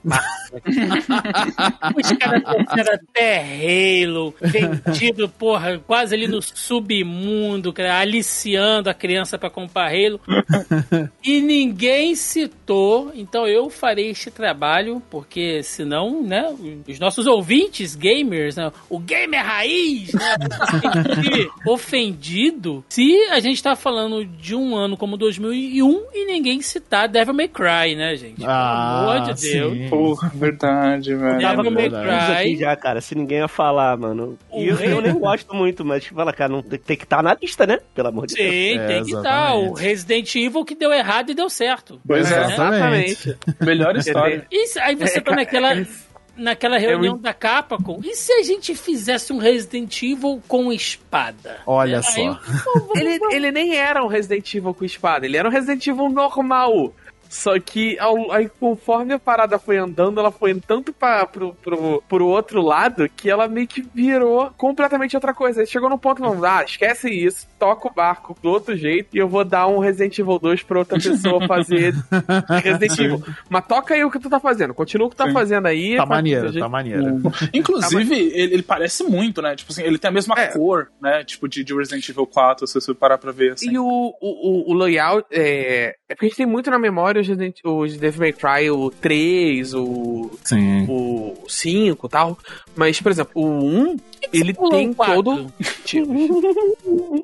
Os 1.97 2.13
caras 2.13 2.43
trouxeram 2.43 2.95
até 2.95 4.03
Halo, 4.05 4.35
vendido, 4.41 5.29
porra, 5.29 5.79
quase 5.87 6.15
ali 6.15 6.27
no 6.27 6.41
submundo, 6.41 7.73
cara, 7.73 7.99
aliciando 7.99 8.89
a 8.89 8.95
criança 8.95 9.39
pra 9.39 9.51
comprar 9.51 9.91
Halo. 9.93 10.21
E 11.23 11.41
ninguém 11.41 12.15
citou, 12.15 13.13
então 13.15 13.47
eu 13.47 13.69
farei 13.69 14.11
este 14.11 14.31
trabalho, 14.31 15.03
porque 15.11 15.63
senão, 15.63 16.23
né, 16.23 16.47
os 16.89 16.99
nossos 16.99 17.27
ouvintes 17.27 17.95
gamers, 17.95 18.57
né, 18.57 18.73
o 18.89 18.99
gamer 18.99 19.45
raiz, 19.45 20.13
né, 20.15 20.37
vai 21.65 22.78
se 22.89 23.15
a 23.31 23.41
gente 23.41 23.63
tá 23.63 23.75
falando 23.77 24.25
de 24.25 24.55
um 24.55 24.77
ano 24.77 24.97
como 24.97 25.17
2001 25.17 26.03
e 26.15 26.25
ninguém 26.27 26.61
citar 26.63 27.09
Devil 27.09 27.35
May 27.35 27.49
Cry, 27.49 27.95
né, 27.97 28.17
gente? 28.17 28.37
Pelo 28.41 28.51
amor 28.51 29.21
de 29.35 29.41
Deus. 29.41 29.73
sim. 29.77 29.89
Porra, 29.89 30.31
verdade, 30.35 31.15
velho. 31.15 31.39
Devil 31.39 31.71
May 31.71 31.91
confuso 31.91 32.11
aqui 32.33 32.43
Cry. 32.45 32.57
já, 32.57 32.77
cara, 32.77 33.01
se 33.01 33.15
ninguém 33.15 33.39
ia 33.39 33.49
falar, 33.49 33.97
mano. 33.97 34.39
E 34.55 34.69
eu, 34.69 34.77
rei- 34.77 34.93
eu 34.93 35.01
nem 35.01 35.13
gosto 35.15 35.55
muito, 35.55 35.85
mas 35.85 36.07
fala, 36.07 36.33
cara, 36.33 36.53
não, 36.53 36.63
tem 36.63 36.97
que 36.97 37.05
estar 37.05 37.23
na 37.23 37.35
lista, 37.41 37.67
né? 37.67 37.79
Pelo 37.95 38.09
amor 38.09 38.27
de 38.27 38.35
Deus. 38.35 38.51
Sim, 38.51 38.79
É, 38.79 38.87
tem 38.87 39.03
que 39.05 39.09
estar. 39.15 39.19
exatamente. 39.21 39.69
O 39.71 39.73
Resident 39.75 40.35
Evil 40.35 40.65
que 40.65 40.75
deu 40.75 40.93
errado 40.93 41.31
e 41.31 41.35
deu 41.35 41.49
certo. 41.51 42.01
Pois 42.07 42.31
é, 42.31 42.45
Exatamente. 42.45 43.37
melhor 43.61 43.97
história. 43.97 44.47
E 44.51 44.65
aí 44.81 44.95
você 44.95 45.21
tá 45.21 45.35
naquela, 45.35 45.75
naquela 46.39 46.79
reunião 46.79 47.19
da 47.19 47.35
Capcom. 47.35 48.01
E 48.05 48.15
se 48.15 48.33
a 48.33 48.43
gente 48.43 48.75
fizesse 48.75 49.33
um 49.33 49.39
Resident 49.39 50.03
Evil 50.03 50.43
com 50.49 50.73
espada? 50.73 51.59
Olha 51.67 51.99
Aí 51.99 52.03
só. 52.05 52.21
eu- 52.21 52.91
Ele, 52.95 53.19
ele 53.31 53.51
nem 53.53 53.77
era 53.77 54.03
um 54.03 54.07
Resident 54.07 54.55
Evil 54.55 54.73
com 54.73 54.85
espada, 54.85 55.27
ele 55.27 55.37
era 55.37 55.49
um 55.49 55.53
Resident 55.53 55.87
Evil 55.87 56.09
normal. 56.09 56.93
Só 57.29 57.59
que 57.61 57.99
ao- 57.99 58.33
aí, 58.33 58.49
conforme 58.61 59.13
a 59.15 59.19
parada 59.19 59.59
foi 59.59 59.77
andando, 59.77 60.19
ela 60.21 60.31
foi 60.31 60.55
tanto 60.55 60.93
pra, 60.93 61.27
pro, 61.27 61.55
pro, 61.55 62.03
pro 62.09 62.27
outro 62.27 62.63
lado 62.63 63.09
que 63.09 63.29
ela 63.31 63.47
meio 63.49 63.67
que 63.67 63.83
virou 63.95 64.51
completamente 64.57 65.17
outra 65.17 65.35
coisa. 65.35 65.61
Aí 65.61 65.67
chegou 65.67 65.91
no 65.91 65.99
ponto, 65.99 66.23
não, 66.23 66.43
ah, 66.45 66.65
esquece 66.65 67.11
isso, 67.11 67.47
toca 67.59 67.89
o 67.89 67.93
barco 67.95 68.37
do 68.43 68.49
outro 68.51 68.77
jeito 68.77 69.09
e 69.15 69.19
eu 69.19 69.29
vou 69.29 69.45
dar 69.45 69.67
um 69.67 69.79
Resident 69.79 70.19
Evil 70.19 70.39
2 70.39 70.63
pra 70.63 70.79
outra 70.79 70.99
pessoa 70.99 71.47
fazer 71.47 71.95
Resident 72.63 72.99
Evil. 72.99 73.23
Mas 73.49 73.67
toca 73.67 73.95
aí 73.95 74.05
o 74.05 74.11
que 74.11 74.19
tu 74.19 74.31
tá 74.31 74.41
fazendo, 74.41 74.73
continua 74.75 75.07
o 75.07 75.11
que 75.11 75.17
tu 75.17 75.19
tá 75.19 75.27
Sim. 75.27 75.33
fazendo 75.33 75.67
aí. 75.67 75.97
Tá 75.97 76.07
maneiro, 76.07 76.53
tá 76.59 76.69
maneiro. 76.69 77.21
Inclusive, 77.53 78.15
ele, 78.15 78.55
ele 78.55 78.63
parece 78.63 79.05
muito, 79.05 79.43
né? 79.43 79.55
Tipo 79.57 79.73
assim, 79.73 79.83
ele 79.83 79.99
tem 79.99 80.09
a 80.09 80.13
mesma 80.13 80.35
É. 80.39 80.47
cor, 80.49 80.89
né? 81.01 81.25
Tipo, 81.25 81.49
de, 81.49 81.63
de 81.65 81.75
Resident 81.75 82.09
Evil 82.09 82.27
4, 82.27 82.67
se 82.67 82.75
você 82.75 82.95
parar 82.95 83.19
pra 83.19 83.33
ver, 83.33 83.53
assim. 83.53 83.71
E 83.73 83.79
o, 83.79 83.85
o, 83.85 84.15
o, 84.21 84.71
o 84.71 84.75
layout 84.75 85.27
é. 85.31 85.97
É 86.09 86.15
porque 86.15 86.27
a 86.27 86.29
gente 86.29 86.39
tem 86.39 86.47
muito 86.47 86.71
na 86.71 86.79
memória 86.79 87.18
os, 87.21 87.29
Resident- 87.29 87.61
os 87.65 87.97
Devil 87.97 88.21
May 88.21 88.33
Cry, 88.33 88.71
o 88.71 88.91
3, 88.91 89.75
o, 89.75 90.31
Sim. 90.45 90.87
o 90.89 91.35
5 91.49 92.07
e 92.07 92.11
tal. 92.11 92.39
Mas, 92.79 93.01
por 93.01 93.11
exemplo, 93.11 93.33
o 93.35 93.45
1, 93.49 93.97
ele 94.33 94.55
pulou 94.55 94.71
tem 94.71 94.95
todo. 94.95 95.53
Tipo, 95.85 96.13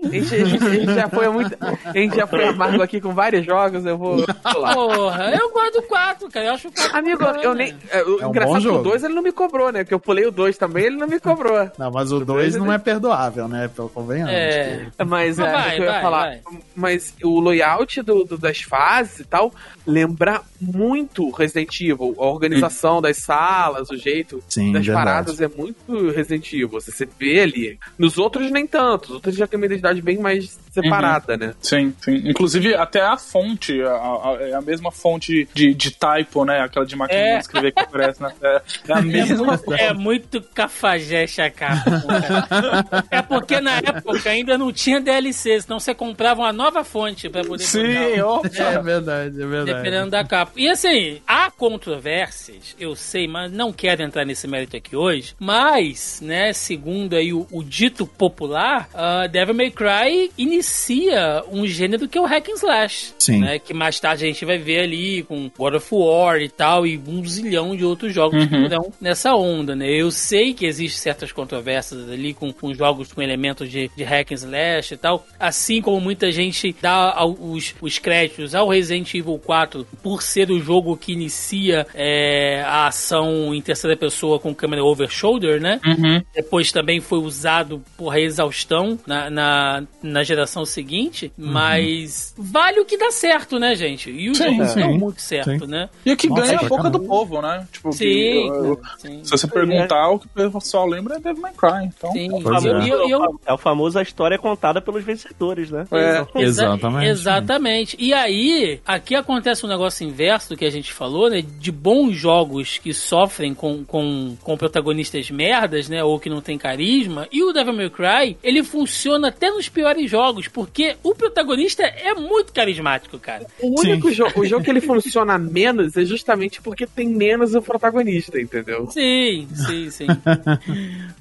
a, 0.05 0.09
gente, 0.09 0.35
a 0.35 0.45
gente- 0.45 0.65
a 0.65 0.71
gente 0.71 0.95
já 0.95 1.09
foi 1.09 1.29
muito. 1.29 1.57
A 1.85 1.93
gente 1.93 2.17
já 2.17 2.27
foi 2.27 2.45
amargo 2.49 2.83
aqui 2.83 3.01
com 3.01 3.15
vários 3.15 3.47
jogos, 3.47 3.87
eu 3.87 3.97
vou 3.97 4.17
pular. 4.53 4.75
Porra, 4.75 5.31
eu 5.41 5.53
gosto 5.53 5.75
do 5.75 5.83
4, 5.83 6.29
cara. 6.29 6.47
Eu 6.47 6.55
acho 6.55 6.67
o 6.69 6.73
4 6.73 6.99
Amigo, 6.99 7.23
eu 7.41 7.55
nem. 7.55 7.73
É, 7.89 8.03
o 8.03 8.21
É 8.21 8.27
um 8.27 8.31
engraçado 8.31 8.55
bom 8.55 8.61
que 8.61 8.67
o 8.69 8.73
jogo. 8.73 8.83
2 8.83 9.05
ele 9.05 9.15
não 9.15 9.23
me 9.23 9.31
cobrou, 9.31 9.71
né? 9.71 9.85
Porque 9.85 9.95
eu 9.95 10.01
pulei 10.01 10.27
o 10.27 10.33
2 10.33 10.59
também, 10.59 10.87
ele 10.87 10.97
não 10.97 11.07
me 11.07 11.21
cobrou. 11.21 11.71
Não, 11.79 11.91
mas 11.93 12.11
o 12.11 12.19
2 12.25 12.57
não 12.57 12.73
é 12.73 12.79
perdoável, 12.79 13.47
né? 13.47 13.69
Pelo 13.69 13.89
convenhamos. 13.89 14.35
É. 14.35 14.87
Mas 15.07 15.39
Mas 15.39 15.39
é, 15.39 15.53
vai, 15.53 15.69
o 15.69 15.75
que 15.77 15.81
eu 15.83 15.85
ia 15.85 15.93
vai, 15.93 16.03
falar. 16.03 16.21
vai. 16.27 16.41
Mas 16.75 17.15
o 17.23 17.41
layout 17.41 18.03
do, 18.03 18.25
do- 18.25 18.39
das 18.39 18.61
fases 18.63 19.21
e 19.21 19.25
tal 19.25 19.53
lembra 19.87 20.41
muito 20.61 21.31
Resident 21.31 21.81
Evil. 21.81 22.15
A 22.19 22.25
organização 22.27 23.01
das 23.01 23.19
salas, 23.19 23.89
o 23.91 23.97
jeito 23.97 24.43
Sim, 24.49 24.73
das 24.73 24.85
verdade. 24.85 25.05
paradas 25.07 25.39
é 25.45 25.49
muito 25.49 26.11
Resident 26.11 26.53
Evil. 26.53 26.69
Você, 26.69 26.91
você 26.91 27.09
vê 27.19 27.41
ali. 27.41 27.79
Nos 27.99 28.19
outros, 28.19 28.51
nem 28.51 28.67
tanto. 28.67 29.05
Os 29.09 29.11
outros 29.17 29.37
já 29.37 29.47
tem 29.47 29.57
uma 29.59 29.67
identidade 29.67 30.01
bem 30.03 30.19
mais 30.19 30.59
separada, 30.71 31.37
né? 31.37 31.55
Sim, 31.61 31.95
sim. 32.01 32.17
Inclusive, 32.29 32.75
até 32.75 33.01
a 33.01 33.17
fonte, 33.17 33.81
a, 33.83 33.93
a- 33.93 34.37
é 34.41 34.55
a 34.55 34.61
mesma 34.61 34.91
fonte 34.91 35.49
de, 35.55 35.73
de 35.75 35.91
typo, 35.93 36.45
né? 36.45 36.61
Aquela 36.61 36.85
de 36.87 36.97
máquina 36.97 37.19
É. 37.21 37.35
de 37.37 37.41
escrever 37.43 37.73
que 37.73 37.81
aparece, 37.81 38.21
né? 38.23 38.33
É, 38.43 38.63
é 38.89 38.93
a 38.93 38.99
É 38.99 39.03
mesma 39.03 39.47
muito, 39.47 39.73
é 39.75 39.93
muito 39.93 40.43
cafajeste 40.43 41.41
a 41.41 41.51
capa. 41.51 41.85
cara. 41.85 43.05
É 43.11 43.23
porque 43.23 43.61
na 43.61 43.77
época 43.79 44.31
ainda 44.31 44.59
não 44.59 44.73
tinha 44.73 45.01
DLC, 45.01 45.61
senão 45.63 45.79
você 45.79 45.95
comprava 45.95 46.43
uma 46.43 46.53
nova 46.53 46.83
fonte 46.85 47.29
pra 47.29 47.45
poder 47.45 47.63
Sim, 47.65 48.21
opa. 48.21 48.49
É 48.49 48.81
verdade, 48.83 49.43
é 49.43 49.47
verdade. 49.47 49.79
Dependendo 49.79 50.11
da 50.11 50.25
capa. 50.25 50.53
E 50.57 50.69
assim, 50.69 51.21
há 51.27 51.51
controvérsias, 51.51 52.75
eu 52.79 52.95
sei, 52.97 53.27
mas 53.29 53.51
não 53.53 53.73
quero 53.73 54.03
entrar 54.03 54.25
nesse 54.25 54.47
mérito 54.49 54.77
aqui 54.77 54.97
hoje. 54.97 55.34
Mas, 55.39 56.21
né, 56.23 56.53
segundo 56.53 57.15
aí 57.15 57.33
o, 57.33 57.47
o 57.51 57.63
dito 57.63 58.07
popular, 58.07 58.89
uh, 58.95 59.29
Devil 59.29 59.55
May 59.55 59.71
Cry 59.71 60.31
inicia 60.39 61.43
um 61.51 61.67
gênero 61.67 62.09
que 62.09 62.17
é 62.19 62.21
o 62.21 62.25
Hack 62.25 62.49
and 62.49 62.55
Slash. 62.55 63.15
Sim. 63.19 63.41
Né, 63.41 63.59
que 63.59 63.75
mais 63.75 63.99
tarde 63.99 64.25
a 64.25 64.29
gente 64.29 64.45
vai 64.45 64.59
ver 64.59 64.81
ali 64.81 65.23
com 65.23 65.51
God 65.57 65.75
of 65.75 65.89
War 65.93 66.41
e 66.41 66.49
tal, 66.49 66.87
e 66.87 66.99
um 67.07 67.25
zilhão 67.27 67.77
de 67.77 67.85
outros 67.85 68.13
jogos 68.13 68.47
que 68.47 68.55
estão 68.57 68.93
nessa 69.01 69.35
onda, 69.35 69.75
né? 69.75 69.89
Eu 69.91 70.11
sei 70.11 70.55
que 70.55 70.67
existem 70.67 71.01
certas 71.01 71.33
controvérsias 71.33 72.09
ali 72.11 72.33
com, 72.35 72.53
com 72.53 72.73
jogos 72.75 73.13
com 73.13 73.23
elementos 73.23 73.71
de, 73.71 73.91
de 73.97 74.05
hack 74.05 74.33
and 74.33 74.35
slash 74.35 74.95
e 74.95 74.97
tal, 74.97 75.27
assim 75.39 75.81
como 75.81 76.01
muita 76.01 76.31
gente 76.31 76.75
dá 76.81 77.25
os, 77.25 77.75
os 77.81 77.99
créditos 77.99 78.55
ao 78.55 78.69
Resident 78.69 79.15
Evil 79.15 79.39
4 79.39 79.87
por 80.03 80.23
ser 80.23 80.51
o 80.51 80.61
jogo 80.61 80.97
que 80.97 81.13
inicia 81.13 81.87
é, 81.95 82.63
a 82.67 82.87
ação 82.87 83.55
em 83.55 83.61
terceira 83.61 83.97
pessoa 83.97 84.39
com 84.39 84.55
câmera 84.55 84.85
over 84.85 85.11
shoulder, 85.15 85.61
né? 85.61 85.81
Uhum. 85.87 86.23
Depois 86.35 86.71
também 86.73 87.01
foi 87.01 87.19
usado 87.19 87.83
por 87.97 88.17
exaustão 88.17 88.99
na, 89.07 89.31
na, 89.31 89.83
na 90.03 90.23
geração 90.25 90.65
seguinte, 90.65 91.33
mas 91.37 92.35
vale 92.37 92.81
o 92.81 92.85
que 92.85 92.97
dá 92.99 93.11
certo, 93.11 93.59
né, 93.59 93.75
gente? 93.75 94.11
E 94.11 94.29
os 94.31 94.39
Sim, 94.39 94.57
jogos 94.57 94.75
dão 94.75 94.95
muito 94.99 95.21
certo, 95.23 95.65
sim. 95.65 95.71
né? 95.71 95.89
E 96.05 96.13
o 96.13 96.17
que 96.17 96.29
Nossa, 96.29 96.43
ganha 96.43 96.57
a 96.57 96.59
pra 96.61 96.69
boca 96.69 96.91
do 96.91 97.01
povo, 97.01 97.41
né? 97.41 97.67
Tipo, 97.73 97.91
que 97.91 97.97
Sim, 97.97 98.49
eu- 98.49 98.65
eu- 98.65 98.81
sim. 98.99 99.21
se 99.25 99.31
você 99.31 99.47
perguntar, 99.47 100.09
o 100.11 100.19
que 100.19 100.27
o 100.27 100.51
pessoal 100.51 100.87
lembra 100.87 101.17
é 101.17 101.21
Devil 101.21 101.43
May 101.43 101.53
Cry. 101.53 101.85
Então, 101.97 102.13
Sim, 102.13 102.29
eu- 102.31 102.79
é. 102.79 102.85
e 102.85 102.89
eu- 102.89 103.09
e 103.09 103.11
eu- 103.11 103.41
É 103.47 103.53
o 103.53 103.59
famoso 103.59 103.99
a 103.99 104.03
história 104.03 104.39
contada 104.39 104.81
pelos 104.81 105.05
vencedores, 105.05 105.71
né? 105.71 105.87
É. 105.93 106.19
Exa- 106.43 106.65
Exatamente. 106.65 107.09
Exatamente. 107.09 107.97
E 108.01 108.13
aí, 108.13 108.81
aqui 108.87 109.15
acontece 109.15 109.65
um 109.65 109.69
negócio 109.69 110.07
inverso 110.07 110.51
do 110.51 110.57
que 110.57 110.65
a 110.65 110.71
gente 110.71 110.93
falou, 110.93 111.29
né? 111.31 111.43
De 111.43 111.71
bons 111.71 112.15
jogos 112.17 112.79
que 112.79 112.93
sofrem 112.95 113.55
com, 113.55 113.85
com, 113.85 114.37
com 114.43 114.57
protagonistas 114.57 115.04
merdas, 115.31 115.89
né? 115.89 116.03
Ou 116.03 116.19
que 116.19 116.31
não 116.31 116.41
tem 116.41 116.59
carisma. 116.59 117.29
E 117.33 117.43
o 117.43 117.53
Devil 117.53 117.73
May 117.75 117.91
Cry, 117.91 118.37
ele 118.43 118.63
funciona 118.63 119.29
até 119.29 119.51
nos 119.51 119.69
piores 119.69 120.11
jogos, 120.11 120.49
porque 120.49 120.97
o 121.03 121.15
protagonista 121.15 121.83
é 121.83 122.15
muito 122.15 122.53
carismático, 122.53 123.19
cara. 123.19 123.47
O 123.61 123.81
único 123.81 124.11
jogo, 124.13 124.41
o 124.41 124.47
jogo 124.47 124.65
que 124.65 124.71
ele 124.71 124.81
funciona 124.81 125.39
menos 125.39 125.97
é 125.97 126.05
justamente 126.05 126.61
porque 126.61 126.87
tem 126.87 127.09
menos 127.09 127.55
o 127.55 127.63
protagonista, 127.63 128.41
entendeu? 128.41 128.91
Sim, 128.91 129.49
sim, 129.55 129.91
sim. 129.91 130.07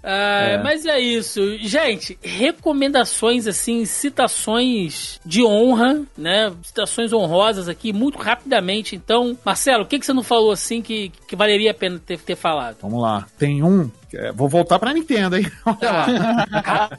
Ah, 0.06 0.60
Mas 0.62 0.86
é 0.86 1.00
isso. 1.00 1.58
Gente, 1.60 2.18
recomendações, 2.22 3.48
assim, 3.48 3.86
citações 3.86 5.20
de 5.26 5.44
honra, 5.46 6.02
né? 6.18 6.52
Citações 6.62 7.14
honrosas 7.14 7.70
aqui, 7.70 7.94
muito 7.94 8.18
rapidamente. 8.18 8.98
Então, 8.98 9.38
Marcelo, 9.46 9.84
o 9.84 9.88
que, 9.88 9.98
que 9.98 10.06
você 10.06 10.12
não 10.12 10.24
falou 10.24 10.52
assim 10.52 10.82
que, 10.82 11.10
que 11.26 11.36
valeria 11.38 11.72
a 11.72 11.74
pena 11.74 12.02
ter, 12.06 12.20
ter 12.20 12.36
falado? 12.36 12.78
Vamos 12.82 13.02
lá. 13.02 13.26
Tem 13.38 13.64
um 13.64 13.73
Ron 13.74 13.92
É, 14.14 14.32
Vou 14.32 14.48
voltar 14.48 14.80
pra 14.80 14.94
Nintendo, 14.94 15.38
hein? 15.38 15.46
Olha 15.66 15.92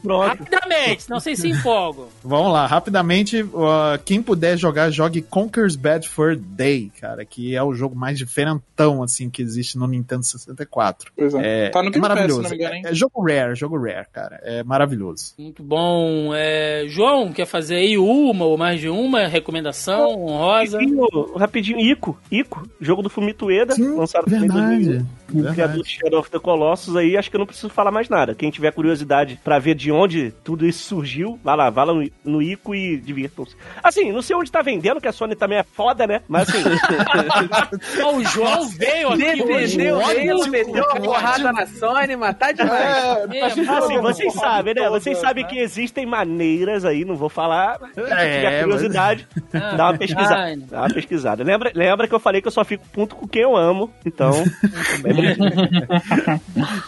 lá. 0.03 0.27
Rapidamente, 0.27 1.09
não 1.09 1.19
sei 1.19 1.35
se 1.35 1.49
empolgo. 1.49 2.09
Vamos 2.23 2.51
lá, 2.51 2.65
rapidamente. 2.65 3.41
uh, 3.41 3.97
quem 4.03 4.21
puder 4.21 4.57
jogar, 4.57 4.89
jogue 4.89 5.21
Conker's 5.21 5.75
Bad 5.75 6.07
Fur 6.07 6.35
Day, 6.35 6.91
cara, 6.99 7.25
que 7.25 7.55
é 7.55 7.63
o 7.63 7.73
jogo 7.73 7.95
mais 7.95 8.17
diferentão, 8.17 9.01
assim, 9.01 9.29
que 9.29 9.41
existe 9.41 9.77
no 9.77 9.87
Nintendo 9.87 10.23
64. 10.23 11.11
Pois 11.15 11.33
é. 11.35 11.67
É, 11.67 11.69
tá 11.69 11.81
no 11.81 11.89
é 11.93 11.97
maravilhoso. 11.97 12.41
não 12.41 12.49
me 12.49 12.55
engano, 12.55 12.75
hein? 12.75 12.83
é, 12.85 12.89
é 12.89 12.93
jogo 12.93 13.21
rare, 13.21 13.55
jogo 13.55 13.77
rare, 13.77 14.07
cara. 14.11 14.39
É 14.43 14.63
maravilhoso. 14.63 15.33
Muito 15.37 15.63
bom. 15.63 16.31
É, 16.33 16.85
João, 16.87 17.31
quer 17.31 17.45
fazer 17.45 17.75
aí 17.75 17.97
uma 17.97 18.45
ou 18.45 18.57
mais 18.57 18.79
de 18.79 18.89
uma 18.89 19.27
recomendação 19.27 20.09
honrosa? 20.25 20.77
Rapidinho, 20.77 21.37
rapidinho, 21.37 21.79
Ico, 21.79 22.19
Ico, 22.31 22.67
jogo 22.79 23.01
do 23.01 23.09
Fumito 23.09 23.45
Ueda, 23.45 23.75
lançado 23.77 24.25
também 24.25 24.45
em 24.45 24.47
2001. 24.47 24.85
Verdade. 24.85 25.05
O 25.25 25.31
criador 25.31 25.55
verdade. 25.55 25.83
de 25.83 25.89
Shadow 25.89 26.19
of 26.19 26.29
the 26.29 26.39
Colossus 26.39 26.95
aí, 26.95 27.04
acho 27.17 27.29
que 27.29 27.35
eu 27.35 27.39
não 27.39 27.45
preciso 27.45 27.69
falar 27.69 27.91
mais 27.91 28.09
nada. 28.09 28.33
Quem 28.35 28.49
tiver 28.49 28.71
curiosidade 28.71 29.39
pra 29.43 29.59
ver 29.59 29.75
de 29.75 29.91
onde 29.91 30.31
tudo 30.43 30.65
isso 30.65 30.83
surgiu, 30.83 31.39
vai 31.43 31.55
lá, 31.55 31.69
vai 31.69 31.85
lá 31.85 31.93
no, 31.93 32.09
no 32.23 32.41
Ico 32.41 32.73
e 32.73 32.97
divirtam-se. 32.97 33.55
Assim, 33.83 34.11
não 34.11 34.21
sei 34.21 34.35
onde 34.35 34.51
tá 34.51 34.61
vendendo, 34.61 35.01
que 35.01 35.07
a 35.07 35.11
Sony 35.11 35.35
também 35.35 35.57
é 35.59 35.63
foda, 35.63 36.07
né? 36.07 36.21
Mas 36.27 36.49
assim, 36.49 36.63
o 38.15 38.23
João 38.25 38.67
veio 38.69 39.09
aqui 39.09 39.91
ódio, 39.91 40.11
ele, 40.11 40.49
meteu 40.49 40.83
uma 40.83 40.95
porrada 41.01 41.51
na 41.51 41.65
Sony, 41.65 42.15
mas 42.15 42.37
tá 42.37 42.51
demais. 42.51 42.81
É, 42.81 43.37
É, 43.37 43.41
a 43.43 43.49
gente 43.49 43.69
assim, 43.69 43.97
vocês 43.99 44.33
sabem, 44.33 44.73
né? 44.73 44.83
toda, 44.83 44.99
Vocês 44.99 45.17
sabem 45.17 45.43
né? 45.43 45.49
que 45.49 45.59
existem 45.59 46.05
maneiras 46.05 46.85
aí, 46.85 47.03
não 47.03 47.15
vou 47.15 47.29
falar, 47.29 47.79
quem 47.93 48.03
É, 48.03 48.35
tiver 48.37 48.63
curiosidade, 48.63 49.27
Ah, 49.53 49.75
dá 49.75 49.83
uma 49.85 49.97
pesquisada. 49.97 50.35
ai. 50.35 50.55
Dá 50.57 50.79
uma 50.81 50.89
pesquisada. 50.89 51.43
Lembra, 51.43 51.71
lembra 51.73 52.07
que 52.07 52.13
eu 52.15 52.19
falei 52.19 52.41
que 52.41 52.47
eu 52.47 52.51
só 52.51 52.63
fico 52.63 52.85
puto 52.91 53.15
com 53.15 53.27
quem 53.27 53.41
eu 53.41 53.55
amo, 53.55 53.91
então... 54.05 54.31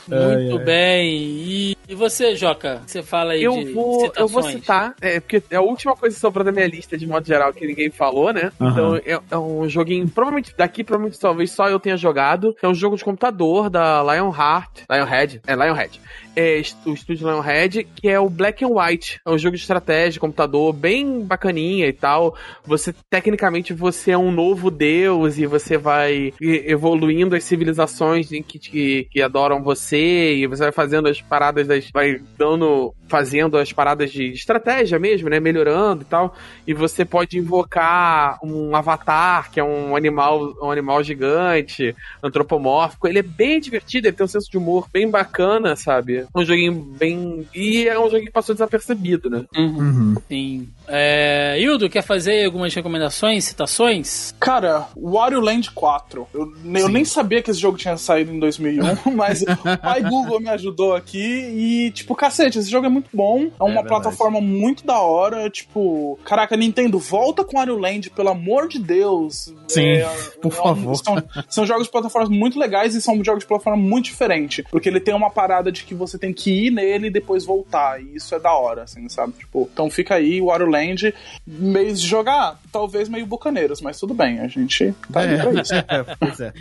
Muito 0.08 0.60
bem. 0.60 1.16
E, 1.16 1.78
e 1.88 1.96
você, 1.96 2.36
Joca? 2.36 2.82
Você 2.86 3.04
fala 3.04 3.34
aí 3.34 3.40
de 3.40 3.46
Eu 3.46 3.54
vou, 3.74 4.12
eu 4.16 4.28
vou 4.28 4.42
citações. 4.42 4.54
citar, 4.54 4.96
é, 5.02 5.20
porque 5.20 5.42
é 5.50 5.56
a 5.56 5.62
última 5.62 5.96
coisa 5.96 6.16
que 6.16 6.20
sobrou 6.22 6.44
da 6.44 6.52
minha 6.52 6.68
lista, 6.68 6.98
de 6.98 7.06
modo 7.08 7.26
geral, 7.26 7.54
que 7.54 7.66
ninguém 7.66 7.90
falou, 7.90 8.32
né? 8.32 8.52
Aham. 8.60 8.72
Então 8.72 8.96
é, 8.98 9.20
é 9.32 9.38
um 9.38 9.68
joguinho, 9.68 10.08
provavelmente 10.08 10.54
daqui, 10.58 10.84
provavelmente 10.84 11.20
talvez 11.20 11.52
só 11.52 11.68
eu 11.70 11.80
tenha 11.80 11.98
jogado. 11.98 12.56
É 12.62 12.68
um 12.68 12.74
jogo 12.74 12.96
de 12.96 13.04
computador 13.04 13.70
da 13.70 14.02
Lionheart. 14.04 14.84
Lionhead? 14.90 15.42
É, 15.46 15.56
Lionhead. 15.56 16.02
É 16.40 16.62
o 16.86 16.94
estúdio 16.94 17.28
Lionhead, 17.28 17.84
que 17.96 18.08
é 18.08 18.20
o 18.20 18.30
Black 18.30 18.64
and 18.64 18.68
White. 18.68 19.20
É 19.26 19.32
um 19.32 19.40
jogo 19.40 19.56
de 19.56 19.62
estratégia, 19.64 20.22
computador, 20.22 20.72
bem 20.72 21.22
bacaninha 21.22 21.88
e 21.88 21.94
tal. 21.94 22.36
Você, 22.64 22.94
tecnicamente, 23.10 23.74
você 23.74 24.12
é 24.12 24.18
um 24.18 24.32
novo 24.32 24.70
deus 24.70 25.40
e 25.40 25.48
você 25.48 25.80
vai 25.80 26.32
evoluindo 26.40 27.36
as 27.36 27.44
civilizações 27.44 28.30
que, 28.30 28.44
que, 28.44 29.08
que 29.10 29.20
adoram 29.20 29.64
você 29.64 30.36
e 30.36 30.46
você 30.46 30.66
vai 30.66 30.72
fazendo 30.72 31.08
as 31.08 31.20
paradas 31.20 31.68
das. 31.68 31.90
vai 31.92 32.22
dando. 32.38 32.94
Fazendo 33.08 33.58
as 33.58 33.72
paradas 33.72 34.12
de 34.12 34.32
estratégia 34.32 35.00
mesmo, 35.00 35.30
né? 35.30 35.40
Melhorando 35.40 36.02
e 36.04 36.06
tal. 36.06 36.36
E 36.66 36.74
você 36.74 37.06
pode 37.06 37.38
invocar 37.38 38.38
um 38.44 38.76
avatar, 38.76 39.52
que 39.52 39.60
é 39.60 39.64
um 39.64 39.96
animal, 39.96 40.54
um 40.62 40.72
animal 40.72 41.04
gigante, 41.04 41.96
antropomórfico. 42.22 43.08
Ele 43.08 43.20
é 43.20 43.24
bem 43.24 43.60
divertido, 43.60 44.08
ele 44.08 44.16
tem 44.16 44.26
um 44.26 44.28
senso 44.28 44.50
de 44.50 44.58
humor 44.58 44.88
bem 44.92 45.10
bacana, 45.10 45.76
sabe? 45.76 46.26
Um 46.36 46.44
joguinho 46.46 46.74
bem. 46.74 47.48
E 47.56 47.88
é 47.88 47.98
um 48.00 48.06
joguinho 48.06 48.26
que 48.26 48.32
passou 48.32 48.54
desapercebido, 48.54 49.30
né? 49.30 49.46
Uhum, 49.56 49.78
Uhum. 49.78 50.16
sim. 50.28 50.70
É, 50.88 51.58
Hildo, 51.60 51.90
quer 51.90 52.02
fazer 52.02 52.46
algumas 52.46 52.74
recomendações, 52.74 53.44
citações? 53.46 54.34
Cara, 54.40 54.88
Wario 54.96 55.40
Land 55.42 55.72
4. 55.72 56.28
Eu, 56.34 56.54
eu 56.76 56.90
nem 56.90 57.04
sabia 57.06 57.42
que 57.42 57.52
esse 57.52 57.60
jogo 57.60 57.78
tinha 57.78 57.98
saído 57.98 58.32
em 58.32 58.40
2001, 58.40 58.82
mas 59.16 59.42
o 59.42 59.78
pai 59.82 60.02
Google 60.04 60.40
me 60.40 60.50
ajudou 60.50 60.96
aqui 60.96 61.18
e, 61.20 61.92
tipo, 61.92 62.16
cacete, 62.16 62.60
esse 62.60 62.70
jogo 62.70 62.86
é 62.86 62.90
muito 62.90 62.97
bom. 63.14 63.50
É 63.60 63.64
uma 63.64 63.82
verdade. 63.82 63.88
plataforma 63.88 64.42
muito 64.42 64.86
da 64.86 65.00
hora. 65.00 65.50
Tipo, 65.50 66.20
caraca, 66.24 66.56
Nintendo, 66.56 67.00
volta 67.00 67.44
com 67.44 67.58
Wario 67.58 67.78
Land, 67.78 68.10
pelo 68.12 68.30
amor 68.30 68.68
de 68.68 68.80
Deus. 68.80 69.54
Sim, 69.68 70.02
por 70.42 70.52
é 70.52 70.56
favor. 70.56 70.96
São, 70.96 71.24
são 71.50 71.66
jogos 71.66 71.86
de 71.86 71.92
plataformas 71.92 72.30
muito 72.30 72.60
legais 72.60 72.96
e 72.96 73.02
são 73.02 73.24
jogos 73.24 73.44
de 73.44 73.48
plataforma 73.48 73.82
muito 73.82 74.06
diferentes. 74.06 74.66
Porque 74.70 74.90
ele 74.90 75.00
tem 75.00 75.14
uma 75.14 75.30
parada 75.30 75.72
de 75.72 75.84
que 75.84 75.94
você 75.94 76.18
tem 76.18 76.34
que 76.34 76.68
ir 76.68 76.72
nele 76.72 77.08
e 77.08 77.12
depois 77.12 77.46
voltar. 77.46 78.02
E 78.02 78.16
isso 78.16 78.34
é 78.36 78.40
da 78.40 78.54
hora, 78.54 78.84
assim, 78.84 79.08
sabe? 79.10 79.34
Tipo, 79.34 79.70
então 79.72 79.90
fica 79.90 80.16
aí, 80.16 80.42
Wario 80.42 80.68
Land, 80.68 81.14
meio 81.46 81.94
de 81.94 82.06
jogar, 82.06 82.60
talvez 82.72 83.10
meio 83.10 83.26
bucaneiros, 83.26 83.82
mas 83.82 84.00
tudo 84.00 84.14
bem, 84.14 84.40
a 84.40 84.48
gente 84.48 84.94
tá 85.12 85.22
aí 85.22 85.38
pra 85.38 85.62
isso. 85.62 85.74
É, 85.74 86.04
pois 86.20 86.40
é. 86.40 86.54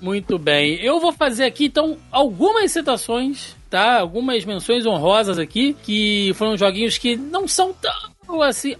Muito 0.00 0.38
bem. 0.38 0.76
Eu 0.76 1.00
vou 1.00 1.12
fazer 1.12 1.44
aqui, 1.44 1.66
então, 1.66 1.96
algumas 2.10 2.70
citações, 2.72 3.56
tá? 3.70 4.00
Algumas 4.00 4.44
menções 4.44 4.84
honrosas 4.84 5.38
aqui, 5.38 5.76
que 5.82 6.32
foram 6.34 6.56
joguinhos 6.56 6.98
que 6.98 7.16
não 7.16 7.46
são 7.48 7.72
tão 7.72 8.42
assim. 8.42 8.76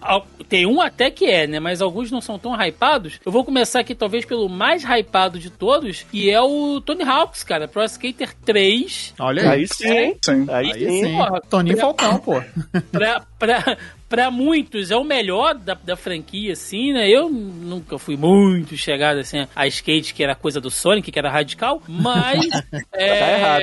Tem 0.48 0.66
um 0.66 0.80
até 0.80 1.10
que 1.10 1.26
é, 1.26 1.46
né? 1.46 1.58
Mas 1.58 1.80
alguns 1.80 2.10
não 2.10 2.20
são 2.20 2.38
tão 2.38 2.54
hypados. 2.54 3.18
Eu 3.24 3.32
vou 3.32 3.44
começar 3.44 3.80
aqui, 3.80 3.94
talvez, 3.94 4.24
pelo 4.24 4.48
mais 4.48 4.84
hypado 4.84 5.38
de 5.38 5.50
todos, 5.50 6.02
que 6.02 6.30
é 6.30 6.40
o 6.40 6.80
Tony 6.80 7.02
Hawk's, 7.02 7.42
cara. 7.42 7.66
Pro 7.66 7.82
Skater 7.84 8.34
3. 8.44 9.14
Olha 9.18 9.42
aí. 9.42 9.48
Aí 9.60 9.66
sim, 9.66 10.16
Sim. 10.24 10.46
aí, 10.48 10.72
Aí 10.72 10.84
sim. 10.84 11.04
sim. 11.04 11.18
Toninho 11.48 11.76
Falcão, 11.78 12.18
pô. 12.18 12.42
pra, 12.92 13.22
pra, 13.38 13.76
pra 14.10 14.30
muitos 14.30 14.90
é 14.90 14.96
o 14.96 15.04
melhor 15.04 15.54
da, 15.54 15.74
da 15.74 15.96
franquia, 15.96 16.52
assim, 16.52 16.92
né? 16.92 17.08
Eu 17.08 17.30
nunca 17.30 17.96
fui 17.96 18.16
muito 18.16 18.76
chegado 18.76 19.18
assim 19.20 19.46
a 19.54 19.66
skate, 19.68 20.12
que 20.12 20.22
era 20.22 20.34
coisa 20.34 20.60
do 20.60 20.68
Sonic, 20.70 21.10
que 21.12 21.18
era 21.18 21.30
radical, 21.30 21.80
mas 21.88 22.44
é, 22.92 23.18
Tá 23.20 23.30
errado. 23.32 23.62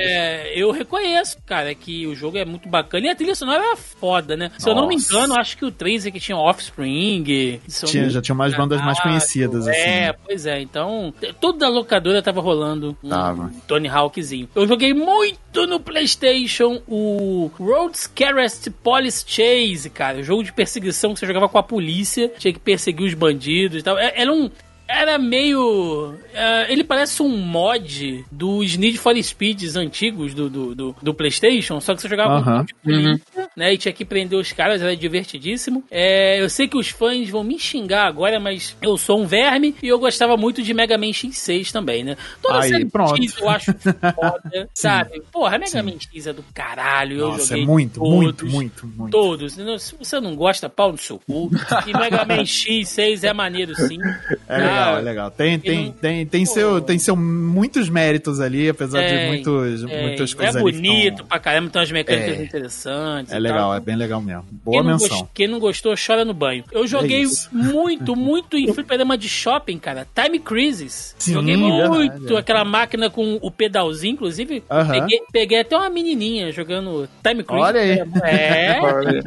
eu 0.54 0.70
reconheço, 0.70 1.36
cara, 1.44 1.74
que 1.74 2.06
o 2.06 2.14
jogo 2.14 2.38
é 2.38 2.44
muito 2.46 2.68
bacana 2.68 3.06
e 3.06 3.10
a 3.10 3.14
trilha 3.14 3.34
sonora 3.34 3.62
é 3.72 3.76
foda, 3.76 4.36
né? 4.36 4.50
Se 4.58 4.68
eu 4.68 4.74
não 4.74 4.88
me 4.88 4.94
engano, 4.96 5.34
acho 5.38 5.56
que 5.56 5.64
o 5.66 5.70
3 5.70 6.06
é 6.06 6.10
que 6.10 6.18
tinha 6.18 6.36
Offspring. 6.36 7.60
Tinha, 7.86 8.08
já 8.08 8.22
tinha 8.22 8.34
umas 8.34 8.54
bandas 8.56 8.80
mais 8.80 8.98
conhecidas, 9.00 9.68
assim. 9.68 9.78
É, 9.78 10.12
pois 10.12 10.46
é. 10.46 10.60
Então, 10.60 11.12
toda 11.40 11.66
a 11.66 11.68
locadora 11.68 12.22
tava 12.22 12.40
rolando 12.40 12.96
um 13.04 13.08
Tava. 13.08 13.52
Tony 13.66 13.88
Hawkzinho. 13.88 14.48
Eu 14.54 14.66
joguei 14.66 14.94
muito 14.94 15.66
no 15.66 15.78
PlayStation 15.78 16.80
o 16.88 17.50
Road 17.58 17.98
Scariest 17.98 18.70
Police 18.82 19.24
Chase, 19.26 19.90
cara. 19.90 20.22
Jogo 20.22 20.37
de 20.42 20.52
perseguição 20.52 21.12
que 21.12 21.20
você 21.20 21.26
jogava 21.26 21.48
com 21.48 21.58
a 21.58 21.62
polícia, 21.62 22.30
tinha 22.38 22.52
que 22.52 22.58
perseguir 22.60 23.06
os 23.06 23.14
bandidos 23.14 23.80
e 23.80 23.82
tal. 23.82 23.98
É- 23.98 24.12
Era 24.16 24.32
um. 24.32 24.50
Era 24.88 25.18
meio. 25.18 26.14
é, 26.32 26.72
ele 26.72 26.82
parece 26.82 27.22
um 27.22 27.28
mod 27.28 28.24
dos 28.32 28.74
Need 28.76 28.96
for 28.96 29.14
Speeds 29.22 29.76
antigos 29.76 30.32
do, 30.32 30.48
do, 30.48 30.74
do, 30.74 30.96
do 31.02 31.14
PlayStation, 31.14 31.78
só 31.78 31.94
que 31.94 32.00
você 32.00 32.08
jogava 32.08 32.38
Aham. 32.38 32.64
com 32.64 32.74
polícia, 32.82 33.48
né? 33.54 33.74
E 33.74 33.78
tinha 33.78 33.92
que 33.92 34.04
prender 34.04 34.38
os 34.38 34.50
caras, 34.52 34.80
era 34.80 34.96
divertidíssimo. 34.96 35.84
É, 35.90 36.40
eu 36.40 36.48
sei 36.48 36.66
que 36.66 36.78
os 36.78 36.88
fãs 36.88 37.28
vão 37.28 37.44
me 37.44 37.58
xingar 37.58 38.06
agora, 38.06 38.40
mas 38.40 38.74
eu 38.80 38.96
sou 38.96 39.20
um 39.20 39.26
verme 39.26 39.74
e 39.82 39.88
eu 39.88 39.98
gostava 39.98 40.38
muito 40.38 40.62
de 40.62 40.72
Mega 40.72 40.96
Man 40.96 41.10
X6 41.10 41.70
também, 41.70 42.02
né? 42.02 42.16
Toda 42.40 42.60
Aí, 42.60 42.70
série 42.70 42.86
pronto. 42.86 43.22
X 43.22 43.36
eu 43.38 43.48
acho 43.50 43.72
foda, 44.14 44.70
sabe? 44.72 45.22
Porra, 45.30 45.58
Mega 45.58 45.82
Man 45.82 45.98
X 46.00 46.26
é 46.26 46.32
do 46.32 46.44
caralho, 46.54 47.18
eu 47.18 47.28
Nossa, 47.28 47.46
joguei 47.48 47.62
é 47.62 47.66
muito, 47.66 48.00
todos, 48.00 48.14
muito, 48.14 48.46
muito, 48.46 48.86
muito. 48.86 49.10
Todos. 49.12 49.52
Se 49.82 49.94
você 49.96 50.18
não 50.18 50.34
gosta, 50.34 50.68
pau 50.70 50.92
no 50.92 50.98
seu 50.98 51.18
cu. 51.18 51.50
E 51.86 51.92
Mega 51.92 52.24
Man 52.24 52.42
X6 52.48 53.24
é 53.24 53.32
maneiro 53.34 53.74
sim. 53.74 53.98
É 54.48 54.77
legal, 54.78 54.94
Ah, 54.94 54.98
é 54.98 55.02
legal. 55.02 55.30
Tem, 55.30 55.58
tem, 55.58 55.84
não- 55.86 55.92
tem, 55.92 56.26
tem, 56.26 56.46
seu, 56.46 56.80
tem 56.80 56.98
seu 56.98 57.14
muitos 57.16 57.88
méritos 57.88 58.40
ali, 58.40 58.68
apesar 58.68 59.02
de 59.02 59.08
Tem, 59.08 59.26
muitos, 59.28 59.84
É, 59.84 60.02
muitas 60.02 60.32
é 60.32 60.34
coisas 60.36 60.54
que 60.56 60.60
bonito 60.62 61.16
tão- 61.18 61.26
pra 61.26 61.38
caramba, 61.38 61.70
tem 61.70 61.80
umas 61.80 61.90
mecânicas 61.92 62.38
É. 62.38 62.42
interessantes. 62.42 63.32
É 63.32 63.38
legal, 63.38 63.58
tal. 63.70 63.74
é 63.76 63.80
bem 63.80 63.96
legal 63.96 64.20
mesmo. 64.20 64.44
Quem 64.48 64.58
Boa 64.64 64.82
não, 64.82 64.90
menção. 64.92 65.08
gost- 65.08 65.30
quem 65.34 65.48
não 65.48 65.58
gostou, 65.58 65.94
chora 65.96 66.24
no 66.24 66.34
banho. 66.34 66.64
Eu 66.72 66.86
joguei 66.86 67.20
isso. 67.22 67.48
muito, 67.52 68.14
muito 68.16 68.56
em 68.56 68.72
fliperama 68.72 69.16
de 69.16 69.28
shopping, 69.28 69.78
cara. 69.78 70.06
Time 70.14 70.38
Crisis. 70.38 71.14
Sim, 71.18 71.32
joguei 71.34 71.56
muito 71.56 72.36
é. 72.36 72.38
aquela 72.40 72.64
máquina 72.64 73.08
com 73.10 73.38
o 73.40 73.50
pedalzinho, 73.50 74.12
inclusive. 74.14 74.62
Aham. 74.70 74.92
Peguei, 75.00 75.20
peguei 75.32 75.60
até 75.60 75.76
uma 75.76 75.90
menininha 75.90 76.52
jogando 76.52 77.08
Time 77.22 77.42
Crisis. 77.42 77.64
Olha 77.66 77.80
aí. 77.80 78.02
É, 78.22 78.78
Olha. 78.82 79.22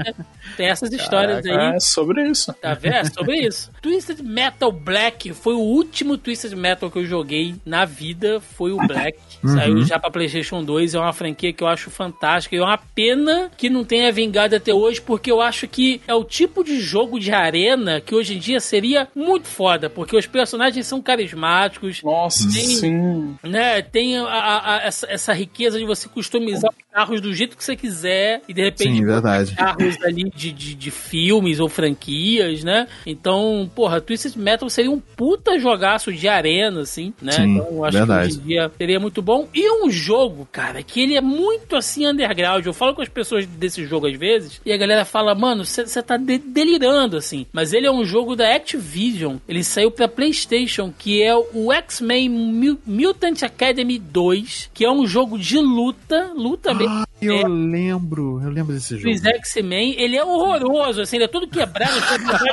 tem 0.57 0.67
essas 0.67 0.91
histórias 0.91 1.45
aí. 1.45 1.75
É 1.75 1.79
sobre 1.79 2.27
isso. 2.29 2.53
Tá 2.61 2.73
vendo? 2.73 2.95
É 2.95 3.03
sobre 3.05 3.35
isso. 3.47 3.71
Twisted 3.81 4.21
Metal 4.21 4.71
Black 4.71 5.33
foi 5.41 5.53
o 5.53 5.59
último 5.59 6.17
Twisted 6.17 6.53
Metal 6.55 6.89
que 6.91 6.99
eu 6.99 7.05
joguei 7.05 7.55
na 7.65 7.85
vida. 7.85 8.39
Foi 8.39 8.71
o 8.71 8.77
Black. 8.77 9.17
Uhum. 9.43 9.53
Saiu 9.55 9.81
já 9.83 9.99
pra 9.99 10.11
PlayStation 10.11 10.63
2. 10.63 10.93
É 10.95 10.99
uma 10.99 11.13
franquia 11.13 11.51
que 11.51 11.63
eu 11.63 11.67
acho 11.67 11.89
fantástica. 11.89 12.55
E 12.55 12.59
é 12.59 12.61
uma 12.63 12.77
pena 12.77 13.51
que 13.57 13.69
não 13.69 13.83
tenha 13.83 14.11
vingado 14.11 14.55
até 14.55 14.73
hoje, 14.73 15.01
porque 15.01 15.31
eu 15.31 15.41
acho 15.41 15.67
que 15.67 15.99
é 16.07 16.13
o 16.13 16.23
tipo 16.23 16.63
de 16.63 16.79
jogo 16.79 17.19
de 17.19 17.31
arena 17.31 17.99
que 18.01 18.13
hoje 18.13 18.35
em 18.35 18.39
dia 18.39 18.59
seria 18.59 19.07
muito 19.15 19.47
foda, 19.47 19.89
porque 19.89 20.15
os 20.15 20.27
personagens 20.27 20.85
são 20.85 21.01
carismáticos. 21.01 22.01
Nossa, 22.03 22.43
Tem- 22.43 22.63
sim. 22.75 23.35
Né, 23.43 23.81
tem 23.81 24.17
a- 24.17 24.23
a- 24.25 24.75
a- 24.77 24.81
essa, 24.83 25.07
essa 25.09 25.33
riqueza 25.33 25.79
de 25.79 25.85
você 25.85 26.07
customizar 26.07 26.69
os 26.71 26.91
carros 26.93 27.21
do 27.21 27.33
jeito 27.33 27.55
que 27.57 27.63
você 27.63 27.75
quiser 27.75 28.41
e 28.47 28.53
de 28.53 28.63
repente 28.63 28.93
Sim, 28.95 29.05
verdade. 29.05 29.55
carros 29.55 29.95
ali 30.03 30.29
de, 30.29 30.51
de, 30.51 30.75
de 30.75 30.91
filmes 30.91 31.59
ou 31.59 31.67
franquias, 31.69 32.63
né? 32.63 32.87
Então, 33.05 33.69
porra, 33.75 34.01
Twisted 34.01 34.35
Metal 34.37 34.69
seria 34.69 34.91
um 34.91 34.99
puta 35.31 35.57
jogaço 35.57 36.11
de 36.11 36.27
arena, 36.27 36.81
assim, 36.81 37.13
né? 37.21 37.31
Sim, 37.31 37.55
então, 37.55 37.67
eu 37.71 37.85
acho 37.85 37.97
verdade. 37.97 38.27
que 38.29 38.33
hoje 38.33 38.39
em 38.41 38.47
dia 38.47 38.71
seria 38.77 38.99
muito 38.99 39.21
bom. 39.21 39.47
E 39.53 39.71
um 39.85 39.89
jogo, 39.89 40.47
cara, 40.51 40.83
que 40.83 40.99
ele 41.01 41.15
é 41.15 41.21
muito 41.21 41.75
assim 41.77 42.05
underground. 42.05 42.65
Eu 42.65 42.73
falo 42.73 42.93
com 42.93 43.01
as 43.01 43.07
pessoas 43.07 43.45
desse 43.45 43.85
jogo 43.85 44.07
às 44.07 44.15
vezes 44.17 44.59
e 44.65 44.73
a 44.73 44.77
galera 44.77 45.05
fala, 45.05 45.33
mano, 45.33 45.63
você 45.63 46.03
tá 46.03 46.17
de- 46.17 46.37
delirando, 46.37 47.15
assim. 47.15 47.45
Mas 47.53 47.71
ele 47.71 47.87
é 47.87 47.91
um 47.91 48.03
jogo 48.03 48.35
da 48.35 48.53
Activision. 48.55 49.37
Ele 49.47 49.63
saiu 49.63 49.89
pra 49.89 50.07
PlayStation, 50.07 50.93
que 50.97 51.21
é 51.23 51.33
o 51.35 51.71
X-Men 51.71 52.27
Mu- 52.29 52.79
Mutant 52.85 53.41
Academy 53.43 53.97
2, 53.97 54.69
que 54.73 54.83
é 54.83 54.91
um 54.91 55.05
jogo 55.07 55.37
de 55.39 55.57
luta, 55.59 56.31
luta 56.35 56.73
mesmo. 56.73 57.05
Eu 57.21 57.47
lembro, 57.47 58.41
eu 58.43 58.49
lembro 58.49 58.73
desse 58.73 58.97
jogo. 58.97 59.09
Dos 59.13 59.23
X-Men, 59.23 59.95
ele 59.97 60.15
é 60.17 60.23
horroroso, 60.23 61.01
assim, 61.01 61.17
ele 61.17 61.25
é 61.25 61.27
todo 61.27 61.47
quebrado, 61.47 61.93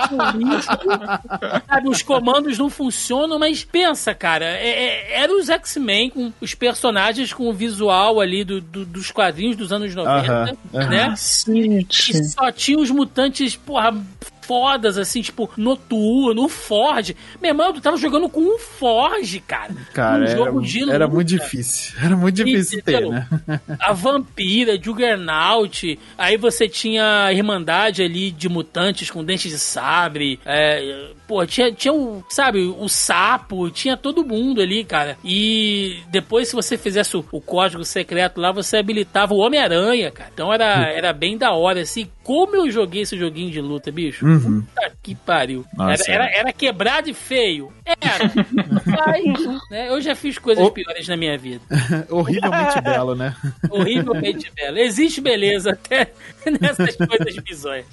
com 0.08 0.38
lixo, 0.38 0.68
sabe, 1.66 1.88
os 1.88 2.02
comandos 2.02 2.58
não 2.58 2.68
funcionam, 2.68 3.38
mas 3.38 3.64
pensa, 3.64 4.14
cara, 4.14 4.44
é, 4.44 4.68
é, 4.68 5.20
era 5.22 5.32
os 5.34 5.48
X-Men 5.48 6.10
com 6.10 6.32
os 6.40 6.54
personagens 6.54 7.32
com 7.32 7.48
o 7.48 7.52
visual 7.52 8.20
ali 8.20 8.44
do, 8.44 8.60
do- 8.60 8.84
dos 8.84 9.10
quadrinhos 9.10 9.56
dos 9.56 9.72
anos 9.72 9.94
90, 9.94 10.10
Aham, 10.32 10.56
aham. 10.74 10.88
né? 10.90 11.08
Cacete. 11.10 12.12
E 12.12 12.24
só 12.24 12.52
tinha 12.52 12.78
os 12.78 12.90
mutantes, 12.90 13.56
porra, 13.56 13.96
fodas, 14.48 14.96
assim, 14.96 15.20
tipo, 15.20 15.50
Noturno, 15.58 16.46
o 16.46 16.48
Ford. 16.48 17.14
Meu 17.40 17.50
irmão, 17.50 17.70
tu 17.70 17.82
tava 17.82 17.98
jogando 17.98 18.30
com 18.30 18.40
um 18.40 18.58
Ford, 18.58 19.42
cara. 19.46 19.74
Cara, 19.92 20.20
um 20.20 20.22
era, 20.24 20.36
jogo 20.38 20.62
de 20.62 20.82
era 20.84 21.04
luta. 21.04 21.08
muito 21.08 21.28
difícil. 21.28 21.94
Era 22.02 22.16
muito 22.16 22.34
difícil 22.42 22.82
ter, 22.82 23.02
Entendeu? 23.02 23.10
né? 23.12 23.60
a 23.78 23.92
Vampira, 23.92 24.82
Juggernaut, 24.82 25.98
aí 26.16 26.38
você 26.38 26.66
tinha 26.66 27.26
a 27.26 27.32
Irmandade 27.32 28.02
ali 28.02 28.30
de 28.30 28.48
mutantes 28.48 29.10
com 29.10 29.22
dentes 29.22 29.52
de 29.52 29.58
sabre, 29.58 30.40
é, 30.46 31.10
pô, 31.28 31.44
tinha, 31.46 31.70
tinha 31.70 31.92
o, 31.92 32.24
sabe, 32.28 32.60
o 32.78 32.88
sapo, 32.88 33.70
tinha 33.70 33.96
todo 33.96 34.24
mundo 34.24 34.62
ali, 34.62 34.82
cara. 34.82 35.16
E 35.22 35.98
depois, 36.10 36.48
se 36.48 36.54
você 36.56 36.78
fizesse 36.78 37.16
o, 37.16 37.24
o 37.30 37.40
código 37.40 37.84
secreto 37.84 38.40
lá, 38.40 38.50
você 38.50 38.78
habilitava 38.78 39.34
o 39.34 39.38
Homem-Aranha, 39.38 40.10
cara. 40.10 40.30
Então 40.32 40.52
era, 40.52 40.90
era 40.90 41.12
bem 41.12 41.36
da 41.36 41.52
hora, 41.52 41.82
assim. 41.82 42.08
Como 42.24 42.56
eu 42.56 42.70
joguei 42.70 43.02
esse 43.02 43.16
joguinho 43.16 43.50
de 43.50 43.60
luta, 43.60 43.90
bicho? 43.90 44.26
Uhum. 44.26 44.60
Puta 44.62 44.92
que 45.02 45.14
pariu. 45.14 45.64
Nossa, 45.74 46.10
era, 46.10 46.24
era, 46.24 46.36
era 46.40 46.52
quebrado 46.52 47.08
e 47.08 47.14
feio. 47.14 47.72
Era. 47.86 48.30
Mas, 48.84 49.70
né, 49.70 49.88
eu 49.88 50.00
já 50.00 50.14
fiz 50.14 50.38
coisas 50.38 50.64
O- 50.64 50.70
piores 50.70 51.06
na 51.08 51.16
minha 51.16 51.36
vida. 51.38 51.60
Horrivelmente 52.10 52.80
belo, 52.82 53.14
né? 53.14 53.34
Horrivelmente 53.70 54.50
bela. 54.54 54.78
Existe 54.80 55.20
beleza 55.20 55.70
até 55.72 56.10
nessas 56.60 56.96
coisas 56.96 57.36
bizonhas. 57.42 57.86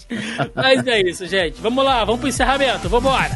Mas 0.53 0.86
é 0.86 1.02
isso, 1.02 1.26
gente. 1.26 1.62
Vamos 1.62 1.84
lá, 1.86 2.03
vamos 2.03 2.20
pro 2.20 2.30
encerramento. 2.30 2.90
Vambora. 2.90 3.24
E 3.26 3.27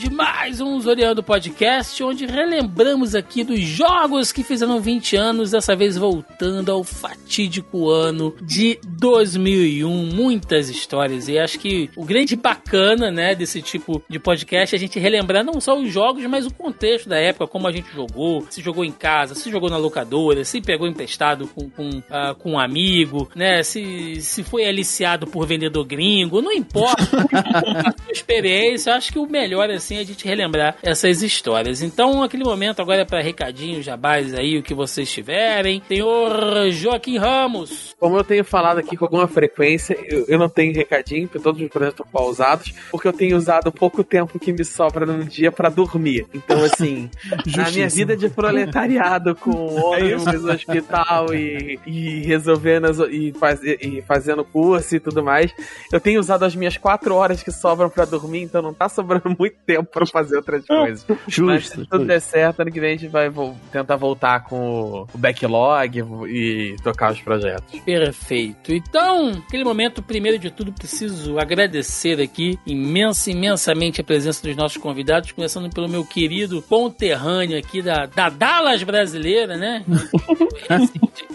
de 0.00 0.08
mais 0.08 0.62
um 0.62 0.80
Zoreando 0.80 1.22
Podcast, 1.22 2.02
onde 2.02 2.24
relembramos 2.24 3.14
aqui 3.14 3.44
dos 3.44 3.60
jogos 3.60 4.32
que 4.32 4.42
fizeram 4.42 4.80
20 4.80 5.14
anos, 5.14 5.50
dessa 5.50 5.76
vez 5.76 5.94
voltando 5.94 6.72
ao 6.72 6.82
fatídico 6.82 7.90
ano 7.90 8.34
de 8.40 8.78
2001. 8.82 9.90
Muitas 10.06 10.70
histórias, 10.70 11.28
e 11.28 11.38
acho 11.38 11.58
que 11.58 11.90
o 11.94 12.02
grande 12.02 12.34
bacana, 12.34 13.10
né, 13.10 13.34
desse 13.34 13.60
tipo 13.60 14.02
de 14.08 14.18
podcast 14.18 14.74
é 14.74 14.78
a 14.78 14.80
gente 14.80 14.98
relembrar 14.98 15.44
não 15.44 15.60
só 15.60 15.78
os 15.78 15.92
jogos, 15.92 16.24
mas 16.24 16.46
o 16.46 16.54
contexto 16.54 17.06
da 17.06 17.18
época, 17.18 17.46
como 17.46 17.68
a 17.68 17.72
gente 17.72 17.92
jogou, 17.92 18.46
se 18.48 18.62
jogou 18.62 18.86
em 18.86 18.92
casa, 18.92 19.34
se 19.34 19.50
jogou 19.50 19.68
na 19.68 19.76
locadora, 19.76 20.46
se 20.46 20.62
pegou 20.62 20.88
emprestado 20.88 21.46
com, 21.48 21.68
com, 21.68 22.02
ah, 22.08 22.34
com 22.38 22.52
um 22.52 22.58
amigo, 22.58 23.28
né, 23.36 23.62
se, 23.62 24.18
se 24.22 24.42
foi 24.42 24.64
aliciado 24.64 25.26
por 25.26 25.46
vendedor 25.46 25.84
gringo, 25.84 26.40
não 26.40 26.52
importa 26.52 27.02
a 27.34 27.92
sua 28.02 28.12
experiência, 28.12 28.94
acho 28.94 29.12
que 29.12 29.18
o 29.18 29.26
melhor 29.26 29.68
assim 29.68 29.89
é 29.98 30.00
a 30.00 30.04
gente 30.04 30.24
relembrar 30.26 30.76
essas 30.82 31.22
histórias. 31.22 31.82
Então, 31.82 32.22
aquele 32.22 32.44
momento 32.44 32.80
agora 32.82 33.02
é 33.02 33.04
para 33.04 33.20
recadinhos, 33.20 33.84
jabás 33.84 34.34
aí, 34.34 34.58
o 34.58 34.62
que 34.62 34.74
vocês 34.74 35.10
tiverem. 35.10 35.82
Senhor 35.88 36.70
Joaquim 36.70 37.18
Ramos. 37.18 37.94
Como 37.98 38.16
eu 38.16 38.24
tenho 38.24 38.44
falado 38.44 38.78
aqui 38.78 38.96
com 38.96 39.04
alguma 39.04 39.28
frequência, 39.28 39.96
eu, 40.08 40.24
eu 40.28 40.38
não 40.38 40.48
tenho 40.48 40.74
recadinho, 40.74 41.26
porque 41.28 41.42
todos 41.42 41.60
os 41.60 41.68
projetos 41.68 42.00
estão 42.00 42.12
pausados, 42.12 42.72
porque 42.90 43.06
eu 43.08 43.12
tenho 43.12 43.36
usado 43.36 43.70
pouco 43.72 44.02
tempo 44.02 44.38
que 44.38 44.52
me 44.52 44.64
sobra 44.64 45.04
no 45.06 45.24
dia 45.24 45.52
pra 45.52 45.68
dormir. 45.68 46.26
Então, 46.32 46.62
assim, 46.64 47.10
na 47.56 47.70
minha 47.70 47.88
vida 47.88 48.16
de 48.16 48.28
proletariado 48.28 49.34
com 49.34 49.50
ônibus 49.76 50.24
no 50.42 50.52
hospital 50.52 51.34
e, 51.34 51.78
e 51.86 52.20
resolvendo 52.20 52.86
as- 52.86 52.98
e, 53.10 53.32
faz- 53.38 53.62
e 53.62 54.02
fazendo 54.06 54.44
curso 54.44 54.96
e 54.96 55.00
tudo 55.00 55.22
mais, 55.22 55.52
eu 55.92 56.00
tenho 56.00 56.20
usado 56.20 56.44
as 56.44 56.54
minhas 56.54 56.76
quatro 56.76 57.14
horas 57.14 57.42
que 57.42 57.50
sobram 57.50 57.88
pra 57.90 58.04
dormir, 58.04 58.42
então 58.42 58.62
não 58.62 58.72
tá 58.74 58.88
sobrando 58.88 59.34
muito 59.38 59.56
tempo 59.74 59.88
pra 59.90 60.06
fazer 60.06 60.36
outras 60.36 60.64
coisas. 60.66 61.06
Mas 61.08 61.18
Justo. 61.28 61.80
se 61.80 61.86
tudo 61.86 62.04
der 62.04 62.20
certo, 62.20 62.60
ano 62.60 62.70
que 62.72 62.80
vem 62.80 62.94
a 62.94 62.96
gente 62.96 63.08
vai 63.08 63.28
vo- 63.28 63.56
tentar 63.70 63.96
voltar 63.96 64.44
com 64.44 65.06
o- 65.14 65.18
backlog 65.18 65.98
e 66.28 66.76
tocar 66.82 67.12
os 67.12 67.20
projetos. 67.20 67.78
Perfeito. 67.80 68.72
Então, 68.72 69.30
aquele 69.46 69.64
momento, 69.64 70.02
primeiro 70.02 70.38
de 70.38 70.50
tudo, 70.50 70.72
preciso 70.72 71.38
agradecer 71.38 72.20
aqui 72.20 72.58
imensa, 72.66 73.30
imensamente 73.30 74.00
a 74.00 74.04
presença 74.04 74.42
dos 74.46 74.56
nossos 74.56 74.78
convidados, 74.78 75.32
começando 75.32 75.70
pelo 75.72 75.88
meu 75.88 76.04
querido 76.04 76.62
conterrâneo 76.62 77.58
aqui 77.58 77.80
da, 77.82 78.06
da 78.06 78.28
Dallas 78.28 78.82
brasileira, 78.82 79.56
né? 79.56 79.84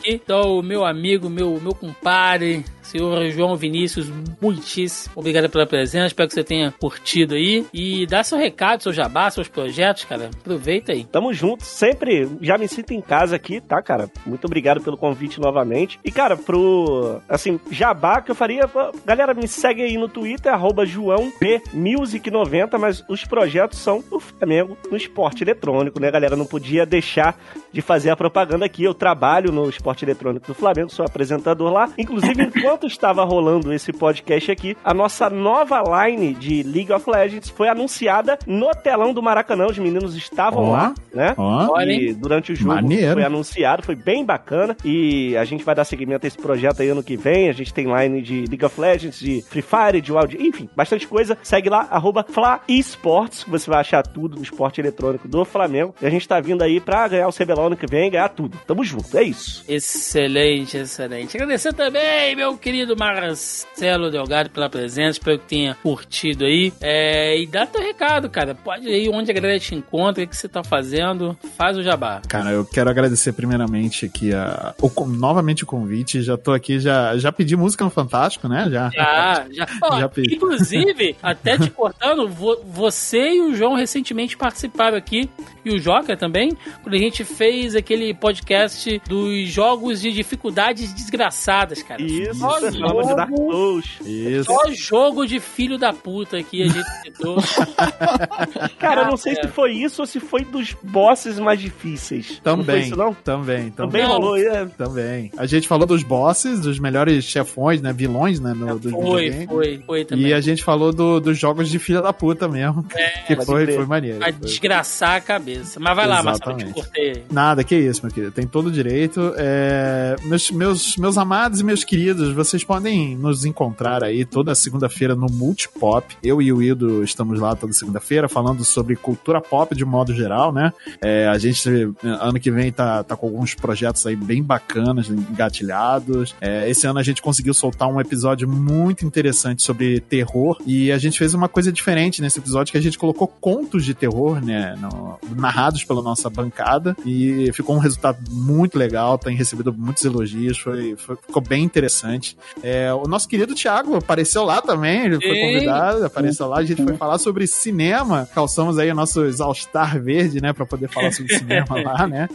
Então, 0.07 0.59
o 0.59 0.61
meu 0.63 0.85
amigo, 0.85 1.29
meu, 1.29 1.59
meu 1.61 1.73
compadre, 1.73 2.63
senhor 2.85 3.29
João 3.31 3.55
Vinícius, 3.55 4.11
muitíssimo 4.41 5.15
obrigado 5.15 5.49
pela 5.49 5.65
presença. 5.65 6.07
Espero 6.07 6.27
que 6.27 6.33
você 6.35 6.43
tenha 6.43 6.71
curtido 6.71 7.33
aí. 7.35 7.65
E 7.73 8.05
dá 8.05 8.23
seu 8.23 8.37
recado, 8.37 8.83
seu 8.83 8.93
jabá, 8.93 9.29
seus 9.31 9.47
projetos, 9.47 10.05
cara. 10.05 10.29
Aproveita 10.39 10.91
aí. 10.91 11.03
Tamo 11.03 11.33
junto, 11.33 11.63
sempre. 11.63 12.29
Já 12.41 12.57
me 12.57 12.67
sinto 12.67 12.91
em 12.93 13.01
casa 13.01 13.35
aqui, 13.35 13.59
tá, 13.59 13.81
cara? 13.81 14.09
Muito 14.25 14.45
obrigado 14.45 14.81
pelo 14.81 14.97
convite 14.97 15.39
novamente. 15.39 15.99
E, 16.03 16.11
cara, 16.11 16.37
pro. 16.37 17.21
Assim, 17.27 17.59
jabá 17.71 18.21
que 18.21 18.31
eu 18.31 18.35
faria. 18.35 18.69
Galera, 19.05 19.33
me 19.33 19.47
segue 19.47 19.81
aí 19.81 19.97
no 19.97 20.07
Twitter, 20.07 20.53
arroba 20.53 20.85
JoãoPMusic90, 20.85 22.77
mas 22.77 23.03
os 23.09 23.23
projetos 23.25 23.79
são 23.79 24.03
do 24.09 24.19
Flamengo 24.19 24.77
no 24.89 24.97
esporte 24.97 25.43
eletrônico, 25.43 25.99
né, 25.99 26.11
galera? 26.11 26.35
Não 26.35 26.45
podia 26.45 26.85
deixar 26.85 27.35
de 27.75 27.81
fazer 27.81 28.09
a 28.09 28.15
propaganda 28.15 28.65
aqui. 28.65 28.85
Eu 28.85 28.93
trabalho 28.93 29.51
no 29.51 29.67
esporte 29.69 30.05
eletrônico 30.05 30.47
do 30.47 30.53
Flamengo, 30.53 30.89
sou 30.89 31.05
apresentador 31.05 31.71
lá. 31.71 31.89
Inclusive, 31.97 32.41
enquanto 32.43 32.87
estava 32.87 33.23
rolando 33.25 33.73
esse 33.73 33.91
podcast 33.91 34.49
aqui, 34.49 34.77
a 34.83 34.93
nossa 34.93 35.29
nova 35.29 35.83
line 36.07 36.33
de 36.33 36.63
League 36.63 36.91
of 36.93 37.09
Legends 37.09 37.49
foi 37.49 37.67
anunciada 37.67 38.39
no 38.47 38.71
telão 38.71 39.13
do 39.13 39.21
Maracanã. 39.21 39.65
Os 39.67 39.77
meninos 39.77 40.15
estavam 40.15 40.71
lá, 40.71 40.93
né? 41.13 41.33
Olha, 41.37 41.91
E 41.91 42.13
durante 42.13 42.53
o 42.53 42.55
jogo 42.55 42.75
Maneiro. 42.75 43.13
foi 43.15 43.23
anunciado, 43.23 43.83
foi 43.83 43.95
bem 43.95 44.23
bacana. 44.23 44.77
E 44.85 45.35
a 45.35 45.43
gente 45.43 45.65
vai 45.65 45.75
dar 45.75 45.83
seguimento 45.83 46.25
a 46.25 46.27
esse 46.27 46.37
projeto 46.37 46.81
aí 46.81 46.87
ano 46.89 47.03
que 47.03 47.17
vem. 47.17 47.49
A 47.49 47.53
gente 47.53 47.73
tem 47.73 47.87
line 47.93 48.21
de 48.21 48.45
League 48.47 48.63
of 48.63 48.79
Legends, 48.79 49.19
de 49.19 49.41
Free 49.41 49.61
Fire, 49.61 49.99
de 49.99 50.13
Wild, 50.13 50.37
enfim, 50.39 50.69
bastante 50.73 51.05
coisa. 51.05 51.37
Segue 51.43 51.69
lá, 51.69 51.87
arroba 51.91 52.25
Fla 52.29 52.61
Esports, 52.69 53.43
que 53.43 53.49
você 53.49 53.69
vai 53.69 53.81
achar 53.81 54.01
tudo 54.01 54.37
do 54.37 54.41
esporte 54.43 54.79
eletrônico 54.79 55.27
do 55.27 55.43
Flamengo. 55.43 55.93
E 56.01 56.05
a 56.05 56.09
gente 56.09 56.25
tá 56.25 56.39
vindo 56.39 56.61
aí 56.61 56.79
pra 56.79 57.05
ganhar 57.09 57.27
o 57.27 57.33
CBLOL 57.33 57.64
ano 57.67 57.77
que 57.77 57.85
vem, 57.87 58.09
ganhar 58.11 58.29
tudo. 58.29 58.57
Tamo 58.67 58.83
junto, 58.83 59.17
é 59.17 59.23
isso. 59.23 59.63
Excelente, 59.67 60.77
excelente. 60.77 61.35
Agradecer 61.35 61.73
também, 61.73 62.35
meu 62.35 62.57
querido 62.57 62.95
Marcelo 62.97 64.09
Delgado, 64.11 64.49
pela 64.49 64.69
presença. 64.69 65.11
Espero 65.19 65.39
que 65.39 65.45
tenha 65.47 65.75
curtido 65.81 66.45
aí. 66.45 66.71
É, 66.81 67.37
e 67.39 67.45
dá 67.47 67.65
teu 67.65 67.81
recado, 67.81 68.29
cara. 68.29 68.53
Pode 68.55 68.87
ir 68.87 69.09
onde 69.09 69.31
a 69.31 69.33
galera 69.33 69.59
te 69.59 69.73
encontra, 69.75 70.23
o 70.23 70.27
que 70.27 70.35
você 70.35 70.47
tá 70.47 70.63
fazendo. 70.63 71.37
Faz 71.57 71.77
o 71.77 71.83
jabá. 71.83 72.21
Cara, 72.27 72.51
eu 72.51 72.65
quero 72.65 72.89
agradecer 72.89 73.33
primeiramente 73.33 74.05
aqui 74.05 74.33
a, 74.33 74.73
o, 74.81 75.05
novamente 75.05 75.63
o 75.63 75.67
convite. 75.67 76.21
Já 76.21 76.37
tô 76.37 76.51
aqui, 76.53 76.79
já, 76.79 77.17
já 77.17 77.31
pedi 77.31 77.55
música 77.55 77.83
no 77.83 77.89
Fantástico, 77.89 78.47
né? 78.47 78.67
Já. 78.69 78.89
Já, 78.91 79.45
já. 79.51 79.67
Ó, 79.81 79.99
Já 79.99 80.09
pedi. 80.09 80.35
inclusive, 80.35 81.15
até 81.23 81.57
te 81.57 81.69
cortando, 81.69 82.27
vo- 82.29 82.61
você 82.65 83.35
e 83.35 83.41
o 83.41 83.55
João 83.55 83.73
recentemente 83.75 84.37
participaram 84.37 84.97
aqui, 84.97 85.29
e 85.63 85.71
o 85.73 85.79
Joca 85.79 86.15
também, 86.15 86.51
quando 86.83 86.95
a 86.95 86.97
gente 86.99 87.23
fez 87.23 87.54
aquele 87.75 88.13
podcast 88.13 89.01
dos 89.07 89.47
jogos 89.49 90.01
de 90.01 90.11
dificuldades 90.11 90.91
desgraçadas, 90.93 91.81
cara. 91.83 92.01
Isso, 92.01 92.35
Só 92.35 92.49
fala 92.49 92.71
de 92.71 92.79
Dark 93.15 93.29
jogo, 93.29 93.51
Souls. 93.51 93.85
Isso. 94.05 94.43
só 94.45 94.71
jogo 94.73 95.25
de 95.25 95.39
filho 95.39 95.77
da 95.77 95.93
puta 95.93 96.41
que 96.43 96.63
a 96.63 96.67
gente 96.67 96.89
citou. 97.03 97.37
Cara, 98.79 99.01
eu 99.01 99.05
não 99.07 99.17
sei 99.17 99.33
é. 99.33 99.41
se 99.41 99.47
foi 99.49 99.71
isso 99.73 100.01
ou 100.01 100.05
se 100.05 100.19
foi 100.19 100.43
dos 100.43 100.73
bosses 100.83 101.39
mais 101.39 101.59
difíceis. 101.59 102.41
Não 102.43 102.55
foi 102.57 102.65
Também, 102.65 102.81
isso, 102.87 102.95
não? 102.95 103.13
também, 103.13 103.69
Também 103.71 103.71
também. 103.71 104.01
Não. 104.03 104.09
rolou, 104.11 104.37
é. 104.37 104.65
Também. 104.65 105.31
A 105.37 105.45
gente 105.45 105.67
falou 105.67 105.85
dos 105.87 106.03
bosses, 106.03 106.59
dos 106.59 106.79
melhores 106.79 107.23
chefões, 107.25 107.81
né? 107.81 107.93
Vilões, 107.93 108.39
né? 108.39 108.53
No, 108.53 108.77
dos 108.79 108.91
Foi, 108.91 109.45
foi, 109.47 109.83
foi 109.85 110.05
também. 110.05 110.27
E 110.27 110.33
a 110.33 110.41
gente 110.41 110.63
falou 110.63 110.91
do- 110.91 111.19
dos 111.19 111.37
jogos 111.37 111.69
de 111.69 111.79
filha 111.79 112.01
da 112.01 112.11
puta 112.13 112.47
mesmo. 112.47 112.83
que 113.27 113.35
pode 113.35 113.45
foi, 113.45 113.67
foi 113.67 113.85
maneiro. 113.85 114.19
Pra 114.19 114.31
Foi- 114.33 114.41
desgraçar 114.47 115.15
a 115.15 115.21
cabeça. 115.21 115.79
Mas 115.79 115.95
vai 115.95 116.07
lá, 116.07 116.23
Marcelo, 116.23 116.51
eu 116.51 116.57
te 116.57 116.63
Exatamente. 116.63 116.73
cortei. 116.73 117.23
Nada, 117.31 117.44
que 117.65 117.75
isso, 117.75 118.01
meu 118.03 118.11
querido. 118.13 118.31
Tem 118.31 118.47
todo 118.47 118.67
o 118.67 118.71
direito. 118.71 119.33
É, 119.37 120.15
meus, 120.23 120.51
meus, 120.51 120.97
meus 120.97 121.17
amados 121.17 121.59
e 121.59 121.63
meus 121.63 121.83
queridos, 121.83 122.33
vocês 122.33 122.63
podem 122.63 123.15
nos 123.15 123.45
encontrar 123.45 124.03
aí 124.03 124.25
toda 124.25 124.55
segunda-feira 124.55 125.15
no 125.15 125.27
Multipop. 125.27 126.15
Eu 126.23 126.41
e 126.41 126.51
o 126.51 126.61
Ido 126.61 127.03
estamos 127.03 127.39
lá 127.39 127.55
toda 127.55 127.73
segunda-feira 127.73 128.27
falando 128.29 128.63
sobre 128.63 128.95
cultura 128.95 129.41
pop 129.41 129.75
de 129.75 129.85
modo 129.85 130.13
geral, 130.13 130.51
né? 130.53 130.71
É, 131.01 131.27
a 131.27 131.37
gente, 131.37 131.69
ano 132.03 132.39
que 132.39 132.49
vem, 132.51 132.71
tá, 132.71 133.03
tá 133.03 133.15
com 133.15 133.27
alguns 133.27 133.53
projetos 133.53 134.05
aí 134.07 134.15
bem 134.15 134.41
bacanas, 134.41 135.09
engatilhados. 135.09 136.35
É, 136.39 136.69
esse 136.69 136.87
ano 136.87 136.99
a 136.99 137.03
gente 137.03 137.21
conseguiu 137.21 137.53
soltar 137.53 137.87
um 137.87 137.99
episódio 137.99 138.47
muito 138.47 139.05
interessante 139.05 139.63
sobre 139.63 139.99
terror 139.99 140.57
e 140.65 140.91
a 140.91 140.97
gente 140.97 141.17
fez 141.17 141.33
uma 141.33 141.47
coisa 141.49 141.71
diferente 141.71 142.21
nesse 142.21 142.39
episódio 142.39 142.71
que 142.71 142.77
a 142.77 142.81
gente 142.81 142.97
colocou 142.97 143.27
contos 143.27 143.83
de 143.85 143.93
terror, 143.93 144.43
né? 144.43 144.75
no- 144.79 145.19
narrados 145.35 145.83
pela 145.83 146.01
nossa 146.01 146.29
bancada 146.29 146.95
e 147.05 147.24
ficou 147.53 147.75
um 147.75 147.79
resultado 147.79 148.17
muito 148.31 148.77
legal, 148.77 149.17
tem 149.17 149.35
recebido 149.35 149.73
muitos 149.73 150.03
elogios, 150.05 150.57
foi, 150.57 150.95
foi- 150.95 151.15
ficou 151.15 151.41
bem 151.41 151.63
interessante. 151.63 152.37
É, 152.63 152.93
o 152.93 153.03
nosso 153.03 153.27
querido 153.27 153.53
Thiago 153.55 153.95
apareceu 153.95 154.43
lá 154.43 154.61
também, 154.61 155.05
ele 155.05 155.15
foi 155.19 155.39
convidado, 155.39 156.05
apareceu 156.05 156.47
lá, 156.47 156.57
a 156.59 156.63
gente 156.63 156.83
foi 156.83 156.95
falar 156.97 157.17
sobre 157.17 157.47
cinema, 157.47 158.27
calçamos 158.33 158.77
aí 158.77 158.91
o 158.91 158.95
nosso 158.95 159.21
All-Star 159.41 160.01
verde, 160.01 160.41
né, 160.41 160.53
pra 160.53 160.65
poder 160.65 160.87
falar 160.89 161.11
sobre 161.11 161.37
cinema 161.37 161.65
lá, 161.83 162.07
né. 162.07 162.27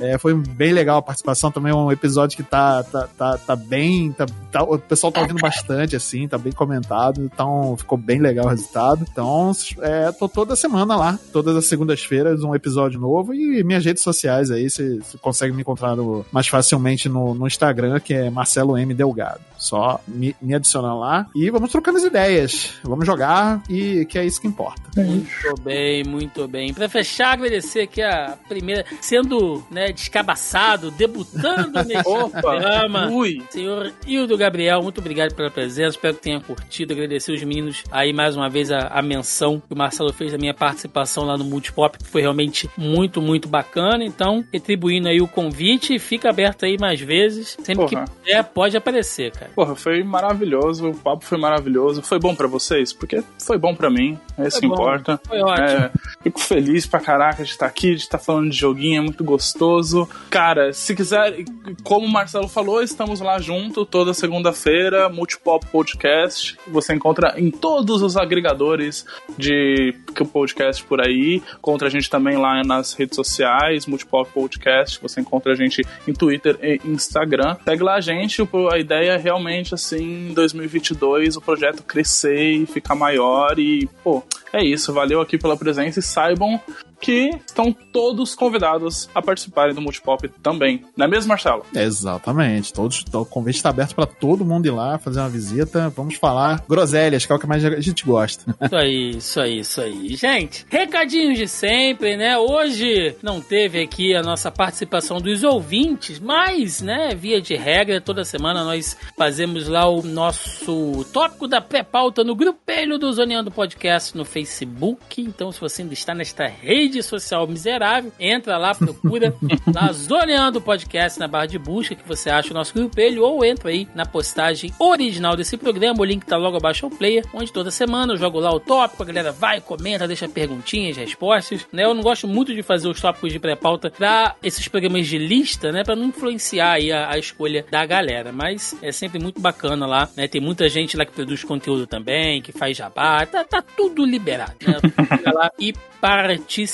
É, 0.00 0.18
foi 0.18 0.34
bem 0.34 0.72
legal 0.72 0.98
a 0.98 1.02
participação, 1.02 1.50
também 1.50 1.72
um 1.72 1.90
episódio 1.92 2.36
que 2.36 2.42
tá, 2.42 2.82
tá, 2.82 3.08
tá, 3.16 3.38
tá 3.38 3.56
bem, 3.56 4.12
tá, 4.12 4.26
tá- 4.50 4.62
o 4.62 4.78
pessoal 4.78 5.12
tá 5.12 5.20
ouvindo 5.20 5.40
bastante, 5.40 5.96
assim, 5.96 6.26
tá 6.28 6.38
bem 6.38 6.52
comentado, 6.52 7.22
então 7.22 7.76
ficou 7.76 7.96
bem 7.98 8.20
legal 8.20 8.46
o 8.46 8.48
resultado. 8.48 9.04
Então, 9.10 9.52
é, 9.80 10.10
tô 10.12 10.28
toda 10.28 10.56
semana 10.56 10.96
lá, 10.96 11.18
todas 11.32 11.56
as 11.56 11.66
segundas-feiras, 11.66 12.42
um 12.42 12.54
episódio 12.54 13.00
novo 13.00 13.34
e 13.34 13.62
minhas 13.64 13.84
redes 13.84 14.02
sociais 14.02 14.33
aí, 14.50 14.68
você 14.68 14.98
consegue 15.20 15.52
me 15.52 15.62
encontrar 15.62 15.96
mais 16.32 16.46
facilmente 16.46 17.08
no, 17.08 17.34
no 17.34 17.46
Instagram, 17.46 18.00
que 18.00 18.14
é 18.14 18.30
Marcelo 18.30 18.76
M. 18.76 18.92
Delgado. 18.94 19.40
Só 19.64 19.98
me, 20.06 20.36
me 20.42 20.54
adicionar 20.54 20.94
lá 20.94 21.26
e 21.34 21.50
vamos 21.50 21.70
trocando 21.70 21.96
as 21.96 22.04
ideias. 22.04 22.74
Vamos 22.82 23.06
jogar 23.06 23.62
e 23.68 24.04
que 24.04 24.18
é 24.18 24.26
isso 24.26 24.38
que 24.38 24.46
importa. 24.46 24.82
Muito 24.94 25.54
bem, 25.62 26.04
muito 26.04 26.46
bem. 26.46 26.74
Pra 26.74 26.86
fechar, 26.86 27.32
agradecer 27.32 27.80
aqui 27.80 28.02
a 28.02 28.36
primeira, 28.46 28.84
sendo 29.00 29.64
né, 29.70 29.90
descabaçado, 29.90 30.90
debutando 30.90 31.82
neste 31.82 32.04
programa. 32.42 33.08
Ui! 33.08 33.42
Senhor 33.48 33.90
Hildo 34.06 34.36
Gabriel, 34.36 34.82
muito 34.82 34.98
obrigado 34.98 35.34
pela 35.34 35.50
presença. 35.50 35.96
Espero 35.96 36.14
que 36.14 36.22
tenha 36.22 36.40
curtido. 36.40 36.92
Agradecer 36.92 37.32
os 37.32 37.42
meninos 37.42 37.82
aí 37.90 38.12
mais 38.12 38.36
uma 38.36 38.50
vez 38.50 38.70
a, 38.70 38.88
a 38.88 39.00
menção 39.00 39.60
que 39.60 39.72
o 39.72 39.76
Marcelo 39.76 40.12
fez 40.12 40.32
da 40.32 40.38
minha 40.38 40.52
participação 40.52 41.24
lá 41.24 41.38
no 41.38 41.44
Multipop, 41.44 41.96
que 41.96 42.06
foi 42.06 42.20
realmente 42.20 42.68
muito, 42.76 43.22
muito 43.22 43.48
bacana. 43.48 44.04
Então, 44.04 44.44
retribuindo 44.52 45.08
aí 45.08 45.22
o 45.22 45.28
convite, 45.28 45.98
fica 45.98 46.28
aberto 46.28 46.66
aí 46.66 46.76
mais 46.78 47.00
vezes. 47.00 47.56
Sempre 47.62 47.86
Porra. 47.86 48.04
que 48.04 48.10
puder, 48.10 48.44
pode 48.44 48.76
aparecer, 48.76 49.32
cara. 49.32 49.53
Porra, 49.54 49.76
foi 49.76 50.02
maravilhoso, 50.02 50.90
o 50.90 50.96
papo 50.96 51.24
foi 51.24 51.38
maravilhoso. 51.38 52.02
Foi 52.02 52.18
bom 52.18 52.34
pra 52.34 52.48
vocês? 52.48 52.92
Porque 52.92 53.22
foi 53.38 53.56
bom 53.56 53.74
pra 53.74 53.88
mim, 53.88 54.18
é 54.36 54.48
isso 54.48 54.60
que 54.60 54.66
bom. 54.66 54.74
importa. 54.74 55.20
Foi 55.26 55.40
ótimo. 55.40 55.66
É, 55.66 55.90
fico 56.22 56.40
feliz 56.40 56.86
pra 56.86 56.98
caraca 56.98 57.44
de 57.44 57.50
estar 57.50 57.66
aqui, 57.66 57.94
de 57.94 58.02
estar 58.02 58.18
falando 58.18 58.50
de 58.50 58.56
joguinho, 58.56 58.98
é 58.98 59.00
muito 59.00 59.22
gostoso. 59.22 60.08
Cara, 60.28 60.72
se 60.72 60.94
quiser, 60.94 61.44
como 61.84 62.06
o 62.06 62.10
Marcelo 62.10 62.48
falou, 62.48 62.82
estamos 62.82 63.20
lá 63.20 63.38
junto 63.38 63.86
toda 63.86 64.12
segunda-feira, 64.12 65.08
Multipop 65.08 65.66
Podcast. 65.66 66.56
Você 66.66 66.94
encontra 66.94 67.34
em 67.36 67.50
todos 67.50 68.02
os 68.02 68.16
agregadores 68.16 69.06
de 69.38 69.94
podcast 70.32 70.82
por 70.84 71.00
aí. 71.00 71.42
Encontra 71.58 71.86
a 71.88 71.90
gente 71.90 72.10
também 72.10 72.36
lá 72.36 72.62
nas 72.64 72.94
redes 72.94 73.14
sociais, 73.14 73.86
Multipop 73.86 74.30
Podcast. 74.32 75.00
Você 75.00 75.20
encontra 75.20 75.52
a 75.52 75.54
gente 75.56 75.82
em 76.08 76.12
Twitter 76.12 76.58
e 76.60 76.80
Instagram. 76.84 77.56
Segue 77.64 77.82
lá 77.82 77.94
a 77.94 78.00
gente, 78.00 78.42
a 78.72 78.78
ideia 78.78 79.12
é 79.12 79.16
realmente 79.16 79.43
assim, 79.74 80.30
em 80.30 80.34
2022 80.34 81.36
o 81.36 81.40
projeto 81.40 81.82
crescer 81.82 82.52
e 82.52 82.66
ficar 82.66 82.94
maior 82.94 83.58
e, 83.58 83.88
pô, 84.02 84.22
é 84.52 84.64
isso, 84.64 84.92
valeu 84.92 85.20
aqui 85.20 85.36
pela 85.36 85.56
presença 85.56 85.98
e 85.98 86.02
saibam 86.02 86.60
que 87.04 87.38
estão 87.46 87.70
todos 87.70 88.34
convidados 88.34 89.10
a 89.14 89.20
participarem 89.20 89.74
do 89.74 89.80
Multipop 89.82 90.26
também. 90.42 90.82
Não 90.96 91.04
é 91.04 91.08
mesmo, 91.08 91.28
Marcelo? 91.28 91.66
Exatamente. 91.74 92.72
Todos, 92.72 93.04
o 93.12 93.26
convite 93.26 93.56
está 93.56 93.68
aberto 93.68 93.94
para 93.94 94.06
todo 94.06 94.42
mundo 94.42 94.64
ir 94.64 94.70
lá 94.70 94.98
fazer 94.98 95.20
uma 95.20 95.28
visita. 95.28 95.90
Vamos 95.90 96.14
falar 96.14 96.64
groselhas, 96.66 97.26
que 97.26 97.32
é 97.32 97.34
o 97.34 97.38
que 97.38 97.46
mais 97.46 97.62
a 97.62 97.78
gente 97.80 98.06
gosta. 98.06 98.56
Isso 98.64 98.76
aí, 98.76 99.10
isso 99.16 99.40
aí, 99.40 99.60
isso 99.60 99.80
aí. 99.80 100.16
Gente, 100.16 100.66
recadinhos 100.70 101.38
de 101.38 101.46
sempre, 101.46 102.16
né? 102.16 102.38
Hoje 102.38 103.14
não 103.22 103.40
teve 103.40 103.82
aqui 103.82 104.14
a 104.14 104.22
nossa 104.22 104.50
participação 104.50 105.18
dos 105.18 105.44
ouvintes, 105.44 106.18
mas, 106.18 106.80
né, 106.80 107.14
via 107.14 107.40
de 107.40 107.54
regra, 107.54 108.00
toda 108.00 108.24
semana 108.24 108.64
nós 108.64 108.96
fazemos 109.16 109.68
lá 109.68 109.88
o 109.88 110.02
nosso 110.02 111.04
tópico 111.12 111.46
da 111.46 111.60
pré-pauta 111.60 112.24
no 112.24 112.34
grupelho 112.34 112.98
do 112.98 113.12
Zoneando 113.12 113.50
Podcast 113.50 114.16
no 114.16 114.24
Facebook. 114.24 115.20
Então, 115.20 115.52
se 115.52 115.60
você 115.60 115.82
ainda 115.82 115.94
está 115.94 116.14
nesta 116.14 116.46
rede 116.46 116.93
social 117.02 117.46
miserável, 117.46 118.12
entra 118.18 118.56
lá, 118.56 118.74
procura 118.74 119.34
lá 119.72 119.90
Zoneando 119.92 120.60
Podcast 120.60 121.18
na 121.18 121.28
barra 121.28 121.46
de 121.46 121.58
busca 121.58 121.94
que 121.94 122.06
você 122.06 122.30
acha 122.30 122.50
o 122.50 122.54
nosso 122.54 122.74
grupelho 122.74 123.22
ou 123.22 123.44
entra 123.44 123.70
aí 123.70 123.88
na 123.94 124.06
postagem 124.06 124.72
original 124.78 125.36
desse 125.36 125.56
programa. 125.56 126.00
O 126.00 126.04
link 126.04 126.24
tá 126.24 126.36
logo 126.36 126.56
abaixo 126.56 126.86
ao 126.86 126.90
player, 126.90 127.24
onde 127.32 127.52
toda 127.52 127.70
semana 127.70 128.12
eu 128.12 128.16
jogo 128.16 128.38
lá 128.40 128.52
o 128.52 128.60
tópico, 128.60 129.02
a 129.02 129.06
galera 129.06 129.32
vai, 129.32 129.60
comenta, 129.60 130.06
deixa 130.06 130.28
perguntinhas, 130.28 130.96
respostas, 130.96 131.66
né? 131.72 131.84
Eu 131.84 131.94
não 131.94 132.02
gosto 132.02 132.26
muito 132.26 132.54
de 132.54 132.62
fazer 132.62 132.88
os 132.88 133.00
tópicos 133.00 133.32
de 133.32 133.38
pré-pauta 133.38 133.90
pra 133.90 134.36
esses 134.42 134.66
programas 134.68 135.06
de 135.06 135.18
lista, 135.18 135.72
né? 135.72 135.82
Pra 135.84 135.96
não 135.96 136.06
influenciar 136.06 136.72
aí 136.72 136.92
a, 136.92 137.10
a 137.10 137.18
escolha 137.18 137.64
da 137.70 137.84
galera, 137.86 138.32
mas 138.32 138.76
é 138.82 138.92
sempre 138.92 139.18
muito 139.18 139.40
bacana 139.40 139.86
lá, 139.86 140.08
né? 140.16 140.28
Tem 140.28 140.40
muita 140.40 140.68
gente 140.68 140.96
lá 140.96 141.04
que 141.04 141.12
produz 141.12 141.44
conteúdo 141.44 141.86
também, 141.86 142.42
que 142.42 142.52
faz 142.52 142.76
jabá, 142.76 143.24
tá, 143.26 143.44
tá 143.44 143.62
tudo 143.62 144.04
liberado, 144.04 144.54
né? 144.66 144.74
Lá 145.32 145.50
e 145.58 145.72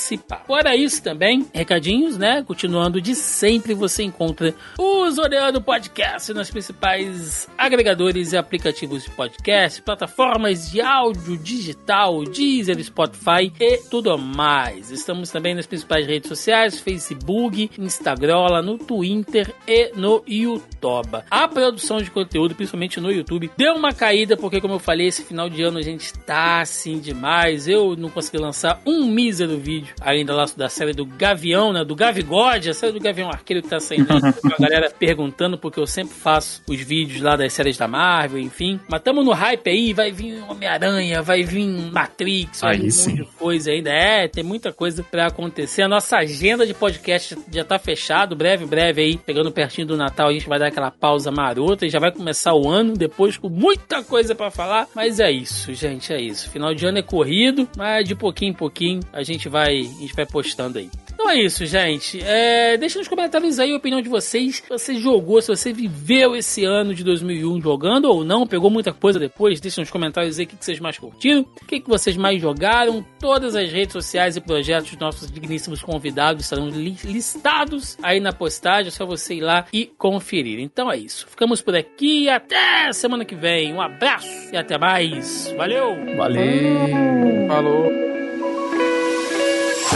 participar. 0.01 0.43
Fora 0.47 0.75
isso 0.75 1.03
também, 1.03 1.45
recadinhos, 1.53 2.17
né? 2.17 2.43
Continuando 2.43 2.99
de 2.99 3.13
sempre, 3.13 3.73
você 3.73 4.03
encontra 4.03 4.53
o 4.77 5.09
Zoreando 5.11 5.61
Podcast 5.61 6.33
nas 6.33 6.49
principais 6.49 7.47
agregadores 7.57 8.33
e 8.33 8.37
aplicativos 8.37 9.03
de 9.03 9.11
podcast, 9.11 9.81
plataformas 9.81 10.71
de 10.71 10.81
áudio 10.81 11.37
digital, 11.37 12.23
Deezer, 12.23 12.83
Spotify 12.83 13.53
e 13.59 13.77
tudo 13.89 14.17
mais. 14.17 14.89
Estamos 14.89 15.29
também 15.29 15.53
nas 15.53 15.67
principais 15.67 16.07
redes 16.07 16.27
sociais, 16.27 16.79
Facebook, 16.79 17.69
Instagram, 17.77 18.61
no 18.63 18.77
Twitter 18.77 19.53
e 19.67 19.91
no 19.95 20.23
YouTube. 20.27 21.19
A 21.29 21.47
produção 21.47 22.01
de 22.01 22.09
conteúdo, 22.09 22.55
principalmente 22.55 22.99
no 22.99 23.11
YouTube, 23.11 23.51
deu 23.55 23.75
uma 23.75 23.93
caída 23.93 24.35
porque, 24.35 24.59
como 24.59 24.75
eu 24.75 24.79
falei, 24.79 25.07
esse 25.07 25.23
final 25.23 25.49
de 25.49 25.61
ano 25.61 25.77
a 25.77 25.81
gente 25.81 26.13
tá 26.13 26.61
assim 26.61 26.99
demais. 26.99 27.67
Eu 27.67 27.95
não 27.95 28.09
consegui 28.09 28.37
lançar 28.37 28.81
um 28.85 29.05
mísero 29.05 29.57
vídeo 29.57 29.90
ainda 29.99 30.33
lá 30.35 30.45
da 30.55 30.69
série 30.69 30.93
do 30.93 31.05
Gavião, 31.05 31.73
né? 31.73 31.83
Do 31.83 31.95
Gavigode, 31.95 32.69
a 32.69 32.73
série 32.73 32.93
do 32.93 32.99
Gavião 32.99 33.29
Arqueiro 33.29 33.61
que 33.61 33.69
tá 33.69 33.79
saindo 33.79 34.11
aí, 34.11 34.19
a 34.53 34.61
galera 34.61 34.91
perguntando, 34.97 35.57
porque 35.57 35.79
eu 35.79 35.87
sempre 35.87 36.13
faço 36.13 36.61
os 36.67 36.79
vídeos 36.79 37.21
lá 37.21 37.35
das 37.35 37.53
séries 37.53 37.77
da 37.77 37.87
Marvel, 37.87 38.39
enfim. 38.39 38.79
Mas 38.87 39.01
tamo 39.01 39.23
no 39.23 39.31
hype 39.31 39.69
aí, 39.69 39.93
vai 39.93 40.11
vir 40.11 40.43
Homem-Aranha, 40.47 41.21
vai 41.21 41.43
vir 41.43 41.67
Matrix, 41.91 42.61
vai 42.61 42.75
Aí 42.75 42.81
vir 42.81 42.91
sim. 42.91 43.11
um 43.11 43.17
monte 43.17 43.23
de 43.23 43.37
coisa 43.37 43.71
ainda. 43.71 43.89
É, 43.89 44.27
tem 44.27 44.43
muita 44.43 44.71
coisa 44.71 45.03
pra 45.03 45.27
acontecer. 45.27 45.83
A 45.83 45.87
nossa 45.87 46.17
agenda 46.17 46.65
de 46.65 46.73
podcast 46.73 47.37
já 47.51 47.63
tá 47.63 47.79
fechado, 47.79 48.35
breve, 48.35 48.65
breve 48.65 49.01
aí, 49.01 49.17
pegando 49.17 49.51
pertinho 49.51 49.87
do 49.87 49.97
Natal, 49.97 50.29
a 50.29 50.33
gente 50.33 50.47
vai 50.47 50.59
dar 50.59 50.67
aquela 50.67 50.91
pausa 50.91 51.31
marota 51.31 51.85
e 51.85 51.89
já 51.89 51.99
vai 51.99 52.11
começar 52.11 52.53
o 52.53 52.69
ano 52.69 52.93
depois 52.93 53.37
com 53.37 53.49
muita 53.49 54.03
coisa 54.03 54.35
pra 54.35 54.51
falar. 54.51 54.87
Mas 54.95 55.19
é 55.19 55.31
isso, 55.31 55.73
gente, 55.73 56.13
é 56.13 56.21
isso. 56.21 56.49
Final 56.49 56.73
de 56.73 56.85
ano 56.85 56.99
é 56.99 57.03
corrido, 57.03 57.67
mas 57.77 58.07
de 58.07 58.15
pouquinho 58.15 58.51
em 58.51 58.55
pouquinho 58.55 58.99
a 59.11 59.23
gente 59.23 59.49
vai, 59.49 59.80
a 59.87 60.01
gente 60.01 60.13
vai 60.15 60.25
postando 60.25 60.77
aí. 60.79 60.89
Então 61.13 61.29
é 61.29 61.37
isso, 61.39 61.65
gente. 61.65 62.19
É, 62.23 62.77
deixa 62.77 62.97
nos 62.97 63.07
comentários 63.07 63.59
aí 63.59 63.71
a 63.71 63.77
opinião 63.77 64.01
de 64.01 64.09
vocês. 64.09 64.57
Se 64.57 64.69
você 64.69 64.95
jogou, 64.95 65.41
se 65.41 65.49
você 65.49 65.71
viveu 65.71 66.35
esse 66.35 66.63
ano 66.65 66.95
de 66.95 67.03
2001 67.03 67.61
jogando 67.61 68.05
ou 68.05 68.23
não, 68.23 68.47
pegou 68.47 68.69
muita 68.71 68.91
coisa 68.91 69.19
depois. 69.19 69.59
Deixa 69.61 69.79
nos 69.81 69.91
comentários 69.91 70.39
aí 70.39 70.45
o 70.45 70.47
que 70.47 70.55
que 70.55 70.65
vocês 70.65 70.79
mais 70.79 70.97
curtiram, 70.97 71.41
o 71.61 71.65
que 71.65 71.79
que 71.79 71.87
vocês 71.89 72.17
mais 72.17 72.41
jogaram. 72.41 73.05
Todas 73.19 73.55
as 73.55 73.71
redes 73.71 73.93
sociais 73.93 74.35
e 74.35 74.41
projetos 74.41 74.89
dos 74.91 74.99
nossos 74.99 75.31
digníssimos 75.31 75.81
convidados 75.83 76.43
estarão 76.43 76.69
li- 76.69 76.97
listados 77.03 77.97
aí 78.01 78.19
na 78.19 78.33
postagem. 78.33 78.87
É 78.87 78.91
só 78.91 79.05
você 79.05 79.35
ir 79.35 79.41
lá 79.41 79.65
e 79.71 79.85
conferir. 79.85 80.59
Então 80.59 80.91
é 80.91 80.97
isso. 80.97 81.27
Ficamos 81.29 81.61
por 81.61 81.75
aqui. 81.75 82.29
Até 82.29 82.91
semana 82.93 83.23
que 83.25 83.35
vem. 83.35 83.73
Um 83.73 83.81
abraço 83.81 84.27
e 84.51 84.57
até 84.57 84.77
mais. 84.77 85.53
Valeu! 85.55 85.95
Valeu! 86.17 87.47
Falou. 87.47 88.20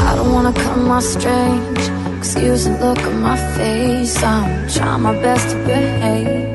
I 0.07 0.15
don't 0.15 0.31
wanna 0.31 0.53
come 0.53 0.87
my 0.87 0.99
strange. 0.99 1.83
Excuse 2.17 2.65
the 2.65 2.71
look 2.83 2.99
on 3.09 3.21
my 3.21 3.37
face. 3.57 4.21
I'm 4.23 4.67
trying 4.69 5.01
my 5.01 5.13
best 5.25 5.49
to 5.51 5.57
behave. 5.65 6.53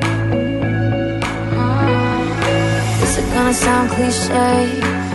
Mm. 1.55 3.03
Is 3.03 3.17
it 3.19 3.27
gonna 3.33 3.53
sound 3.53 3.89
cliche? 3.91 4.51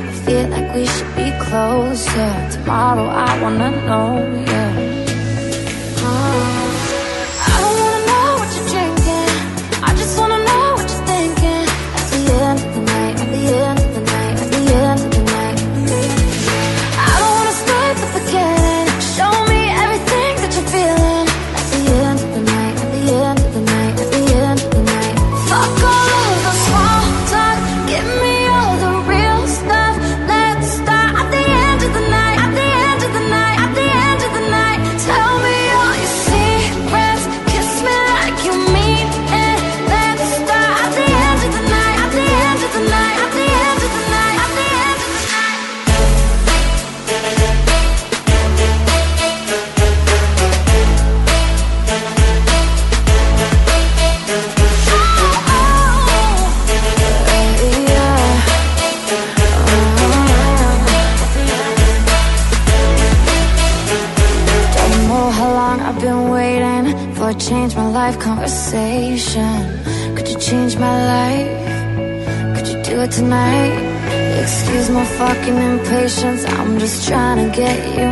I 0.08 0.12
feel 0.24 0.46
like 0.48 0.68
we 0.74 0.84
should 0.86 1.12
be 1.16 1.28
closer. 1.46 2.30
Tomorrow 2.52 3.06
I 3.26 3.42
wanna 3.42 3.70
know, 3.86 4.08
yeah. 4.46 4.85
Get 77.56 77.98
you 77.98 78.05